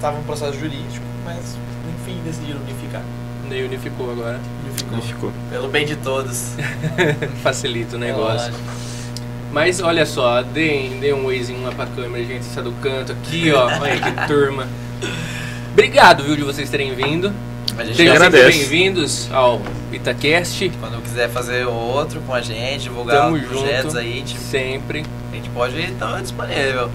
tava 0.00 0.18
um 0.18 0.22
processo 0.22 0.58
jurídico, 0.58 1.04
mas 1.24 1.56
enfim 2.00 2.18
decidiram 2.24 2.60
unificar. 2.60 3.02
Daí 3.48 3.64
unificou 3.64 4.10
agora. 4.10 4.38
Unificou. 4.64 4.92
Não 4.96 5.02
ficou. 5.02 5.32
Pelo 5.50 5.68
bem 5.68 5.84
de 5.86 5.96
todos. 5.96 6.54
Facilita 7.42 7.96
o 7.96 8.02
É 8.02 8.06
negócio. 8.06 8.52
Mas 9.52 9.80
olha 9.80 10.06
só, 10.06 10.42
deem, 10.42 11.00
deem 11.00 11.12
um 11.12 11.24
oizinho 11.24 11.62
lá 11.64 11.72
pra 11.72 11.86
câmera, 11.86 12.24
gente. 12.24 12.42
Está 12.42 12.60
do 12.60 12.70
canto 12.80 13.10
aqui, 13.12 13.50
ó. 13.50 13.66
Olha 13.66 13.98
que 13.98 14.26
turma. 14.28 14.68
Obrigado, 15.72 16.22
viu, 16.22 16.36
de 16.36 16.42
vocês 16.42 16.70
terem 16.70 16.94
vindo. 16.94 17.32
A 17.76 17.84
gente 17.84 17.96
Sejam 17.96 18.12
sempre 18.14 18.26
agradece. 18.38 18.58
bem-vindos 18.58 19.28
ao 19.32 19.60
Itacast. 19.92 20.70
Quando 20.80 21.02
quiser 21.02 21.28
fazer 21.30 21.66
outro 21.66 22.20
com 22.20 22.34
a 22.34 22.40
gente, 22.40 22.82
divulgar 22.82 23.22
Tamo 23.22 23.36
os 23.36 23.42
projetos 23.42 23.92
junto. 23.92 23.98
aí, 23.98 24.22
tipo, 24.22 24.40
Sempre. 24.40 25.04
a 25.32 25.34
gente 25.36 25.48
pode 25.50 25.80
estar 25.80 26.20
disponível. 26.20 26.90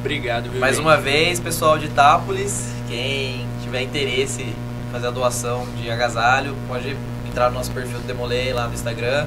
Obrigado, 0.00 0.50
viu, 0.50 0.58
Mais 0.60 0.76
gente? 0.76 0.84
uma 0.84 0.96
vez, 0.96 1.38
pessoal 1.38 1.78
de 1.78 1.86
Itápolis, 1.86 2.72
quem 2.88 3.46
tiver 3.62 3.82
interesse 3.82 4.42
em 4.42 4.54
fazer 4.90 5.08
a 5.08 5.10
doação 5.10 5.66
de 5.76 5.90
agasalho, 5.90 6.56
pode 6.66 6.96
entrar 7.28 7.50
no 7.50 7.56
nosso 7.56 7.70
perfil 7.70 7.98
do 7.98 8.06
Demolei 8.06 8.52
lá 8.52 8.66
no 8.66 8.74
Instagram, 8.74 9.26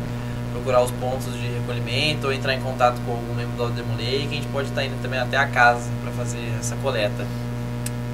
procurar 0.52 0.82
os 0.82 0.92
pontos 0.92 1.32
de 1.34 1.48
recolhimento 1.48 2.28
ou 2.28 2.34
entrar 2.34 2.54
em 2.56 2.60
contato 2.60 3.00
com 3.06 3.12
algum 3.12 3.36
membro 3.36 3.56
do 3.56 3.70
Demolei, 3.72 4.28
que 4.28 4.34
a 4.34 4.42
gente 4.42 4.48
pode 4.48 4.68
estar 4.70 4.84
indo 4.84 5.00
também 5.02 5.20
até 5.20 5.38
a 5.38 5.48
casa 5.48 5.90
para 6.04 6.12
fazer 6.12 6.42
essa 6.60 6.76
coleta. 6.78 7.26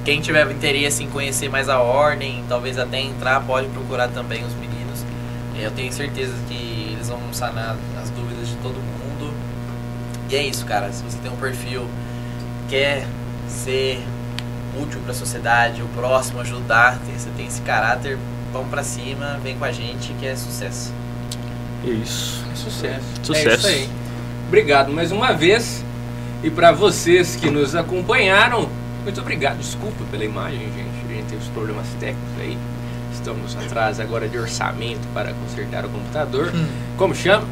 Quem 0.04 0.20
tiver 0.22 0.50
interesse 0.52 1.04
em 1.04 1.10
conhecer 1.10 1.50
mais 1.50 1.70
a 1.70 1.80
ordem, 1.80 2.44
talvez 2.48 2.78
até 2.78 3.00
entrar, 3.00 3.42
pode 3.42 3.68
procurar 3.70 4.10
também 4.10 4.44
os 4.44 4.54
meninos. 4.54 5.06
Eu 5.58 5.72
tenho 5.72 5.92
certeza 5.92 6.34
que 6.48 6.90
eles 6.94 7.10
vão 7.10 7.20
sanar 7.32 7.76
as 8.02 8.10
dúvidas 8.10 8.48
de 8.48 8.56
todo 8.58 8.76
mundo. 8.76 9.34
E 10.30 10.36
é 10.36 10.44
isso, 10.44 10.66
cara. 10.66 10.92
Se 10.92 11.04
você 11.04 11.18
tem 11.18 11.32
um 11.32 11.36
perfil 11.36 11.86
quer 12.70 13.06
ser 13.48 14.02
útil 14.82 15.00
para 15.02 15.12
a 15.12 15.16
sociedade, 15.16 15.82
o 15.82 15.88
próximo 15.88 16.40
ajudar, 16.42 17.00
tem- 17.06 17.18
você 17.18 17.30
tem 17.36 17.48
esse 17.48 17.62
caráter, 17.62 18.18
vamos 18.54 18.70
pra 18.70 18.84
cima, 18.84 19.40
vem 19.44 19.58
com 19.58 19.66
a 19.66 19.72
gente 19.72 20.14
que 20.20 20.26
é 20.28 20.36
sucesso. 20.36 20.94
Isso. 21.84 22.44
Sucesso. 22.56 23.06
Sucesso. 23.24 23.50
É 23.50 23.56
isso 23.56 23.68
aí. 23.68 23.90
Obrigado 24.48 24.92
mais 24.92 25.12
uma 25.12 25.34
vez. 25.34 25.84
E 26.44 26.50
para 26.50 26.72
vocês 26.72 27.36
que 27.36 27.50
nos 27.50 27.76
acompanharam, 27.76 28.70
Muito 29.04 29.22
obrigado, 29.22 29.58
desculpa 29.58 30.04
pela 30.12 30.24
imagem, 30.26 30.60
gente. 30.60 31.06
A 31.10 31.14
gente 31.16 31.26
teve 31.30 31.42
os 31.42 31.48
problemas 31.50 31.88
técnicos 32.00 32.40
aí. 32.40 32.58
Estamos 33.14 33.56
atrás 33.58 33.98
agora 34.00 34.28
de 34.28 34.38
orçamento 34.38 35.08
para 35.14 35.34
consertar 35.34 35.86
o 35.86 35.90
computador. 35.90 36.52
Como 36.98 37.16
chama? 37.16 37.48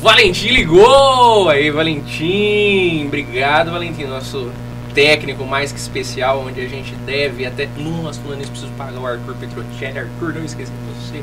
Valentim 0.00 0.48
ligou! 0.48 1.48
Aí, 1.48 1.70
Valentim! 1.70 3.06
Obrigado, 3.06 3.70
Valentim, 3.70 4.04
nosso 4.04 4.50
técnico 4.94 5.44
mais 5.44 5.72
que 5.72 5.78
especial, 5.78 6.44
onde 6.46 6.60
a 6.60 6.68
gente 6.68 6.94
deve 7.06 7.44
até. 7.44 7.68
Nossa, 7.78 8.20
falando 8.20 8.42
isso, 8.42 8.50
preciso 8.50 8.72
pagar 8.72 8.98
o 8.98 9.06
Arthur 9.06 9.34
Petrocelli. 9.34 9.98
Arthur, 9.98 10.34
não 10.34 10.44
esqueça 10.44 10.72
de 10.72 11.22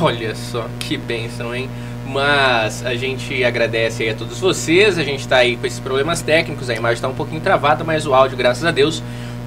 Olha 0.00 0.34
só, 0.34 0.66
que 0.80 0.96
bênção, 0.96 1.54
hein? 1.54 1.70
Mas 2.06 2.84
a 2.84 2.94
gente 2.94 3.44
agradece 3.44 4.02
aí 4.02 4.10
a 4.10 4.14
todos 4.14 4.38
vocês. 4.40 4.98
A 4.98 5.04
gente 5.04 5.26
tá 5.26 5.36
aí 5.36 5.56
com 5.56 5.66
esses 5.66 5.80
problemas 5.80 6.20
técnicos. 6.20 6.68
A 6.68 6.74
imagem 6.74 7.00
tá 7.00 7.08
um 7.08 7.14
pouquinho 7.14 7.40
travada, 7.40 7.84
mas 7.84 8.06
o 8.06 8.14
áudio, 8.14 8.36
graças 8.36 8.64
a 8.64 8.70
Deus, 8.70 9.02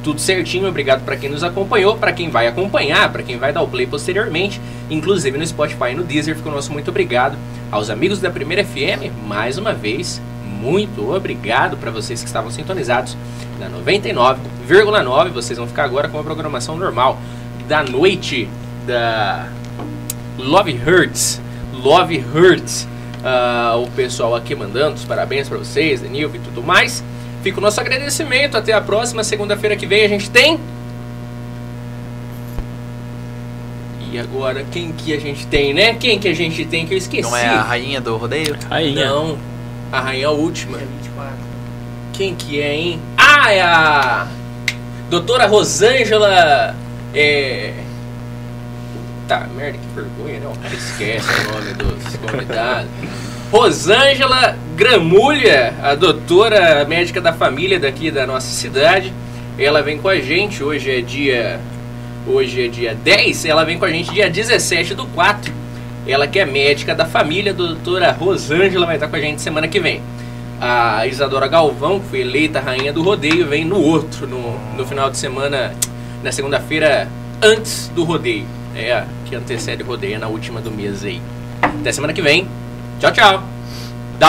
tudo 0.07 0.21
certinho. 0.21 0.69
Obrigado 0.69 1.03
para 1.03 1.17
quem 1.17 1.29
nos 1.29 1.43
acompanhou, 1.43 1.97
para 1.97 2.13
quem 2.13 2.29
vai 2.29 2.47
acompanhar, 2.47 3.11
para 3.11 3.21
quem 3.23 3.37
vai 3.37 3.51
dar 3.51 3.61
o 3.61 3.67
play 3.67 3.85
posteriormente, 3.85 4.61
inclusive 4.89 5.37
no 5.37 5.45
Spotify 5.45 5.91
e 5.91 5.95
no 5.95 6.03
Deezer. 6.05 6.33
Fica 6.33 6.47
o 6.47 6.51
nosso 6.51 6.71
muito 6.71 6.89
obrigado 6.89 7.37
aos 7.69 7.89
amigos 7.89 8.21
da 8.21 8.29
Primeira 8.29 8.63
FM, 8.63 9.11
mais 9.27 9.57
uma 9.57 9.73
vez. 9.73 10.21
Muito 10.61 11.13
obrigado 11.13 11.75
para 11.75 11.91
vocês 11.91 12.21
que 12.21 12.27
estavam 12.27 12.49
sintonizados 12.49 13.17
na 13.59 13.69
99,9. 13.69 15.29
Vocês 15.31 15.59
vão 15.59 15.67
ficar 15.67 15.83
agora 15.83 16.07
com 16.07 16.17
a 16.17 16.23
programação 16.23 16.77
normal 16.77 17.19
da 17.67 17.83
noite 17.83 18.47
da 18.87 19.49
Love 20.37 20.79
Hurts. 20.87 21.41
Love 21.73 22.23
Hurts. 22.33 22.87
Ah, 23.25 23.75
o 23.77 23.87
pessoal 23.91 24.35
aqui 24.35 24.55
mandando 24.55 24.95
os 24.95 25.03
parabéns 25.03 25.49
para 25.49 25.57
vocês, 25.57 25.99
Danilo 25.99 26.33
e 26.33 26.39
tudo 26.39 26.63
mais. 26.63 27.03
Fica 27.43 27.59
o 27.59 27.61
nosso 27.61 27.79
agradecimento. 27.79 28.57
Até 28.57 28.73
a 28.73 28.81
próxima 28.81 29.23
segunda-feira 29.23 29.75
que 29.75 29.85
vem 29.85 30.03
a 30.03 30.07
gente 30.07 30.29
tem. 30.29 30.59
E 34.11 34.17
agora, 34.17 34.65
quem 34.71 34.93
que 34.93 35.13
a 35.13 35.19
gente 35.19 35.45
tem, 35.47 35.73
né? 35.73 35.93
Quem 35.93 36.17
que 36.17 36.27
a 36.27 36.33
gente 36.33 36.65
tem 36.65 36.87
que 36.87 36.93
eu 36.93 36.97
esqueci? 36.97 37.23
Não 37.23 37.35
é 37.35 37.47
a 37.47 37.61
rainha 37.61 37.99
do 37.99 38.15
rodeio? 38.15 38.57
Rainha. 38.69 39.05
Não, 39.05 39.37
a 39.91 39.99
rainha 39.99 40.29
última. 40.29 40.77
Dia 40.77 40.87
24. 40.87 41.33
Quem 42.13 42.33
que 42.33 42.61
é, 42.61 42.73
hein? 42.73 43.01
Ah, 43.17 43.51
é 43.51 43.61
a 43.61 44.27
doutora 45.09 45.45
Rosângela. 45.45 46.75
É. 47.13 47.73
Tá, 49.27 49.45
merda, 49.55 49.77
que 49.77 49.87
vergonha, 49.93 50.39
né? 50.39 50.47
O 50.47 50.57
cara 50.57 50.73
esquece 50.73 51.27
o 51.29 51.53
nome 51.53 51.73
dos 51.73 52.15
convidados. 52.15 52.89
Rosângela 53.51 54.57
Gramulha, 54.75 55.73
a 55.81 55.95
doutora 55.95 56.83
médica 56.83 57.21
da 57.21 57.31
família 57.31 57.79
daqui 57.79 58.11
da 58.11 58.27
nossa 58.27 58.47
cidade. 58.47 59.13
Ela 59.57 59.81
vem 59.81 59.97
com 59.97 60.09
a 60.09 60.19
gente, 60.19 60.61
hoje 60.61 60.91
é 60.91 61.01
dia. 61.01 61.59
Hoje 62.27 62.65
é 62.65 62.67
dia 62.67 62.93
10, 62.93 63.45
ela 63.45 63.63
vem 63.63 63.79
com 63.79 63.85
a 63.85 63.89
gente 63.89 64.11
dia 64.11 64.29
17 64.29 64.93
do 64.93 65.05
4. 65.07 65.53
Ela 66.05 66.27
que 66.27 66.39
é 66.39 66.45
médica 66.45 66.93
da 66.93 67.05
família, 67.05 67.53
a 67.53 67.55
doutora 67.55 68.11
Rosângela 68.11 68.85
vai 68.85 68.95
estar 68.95 69.07
com 69.07 69.15
a 69.15 69.19
gente 69.19 69.41
semana 69.41 69.65
que 69.67 69.79
vem. 69.79 70.01
A 70.59 71.07
Isadora 71.07 71.47
Galvão, 71.47 72.01
que 72.01 72.07
foi 72.07 72.19
eleita 72.19 72.59
rainha 72.59 72.91
do 72.91 73.01
rodeio, 73.01 73.47
vem 73.47 73.63
no 73.63 73.81
outro, 73.81 74.27
no, 74.27 74.59
no 74.75 74.85
final 74.85 75.09
de 75.09 75.17
semana, 75.17 75.73
na 76.21 76.31
segunda-feira 76.33 77.07
antes 77.41 77.87
do 77.95 78.03
rodeio. 78.03 78.45
É 78.75 79.05
que 79.25 79.35
antecede 79.35 79.83
o 79.83 79.85
rodeio, 79.85 80.15
é 80.15 80.17
na 80.17 80.27
última 80.27 80.59
do 80.59 80.69
mês 80.69 81.05
aí. 81.05 81.21
Até 81.61 81.93
semana 81.93 82.11
que 82.11 82.21
vem. 82.21 82.45
Tchau, 82.99 83.11
tchau. 83.11 83.39
Dá 84.19 84.27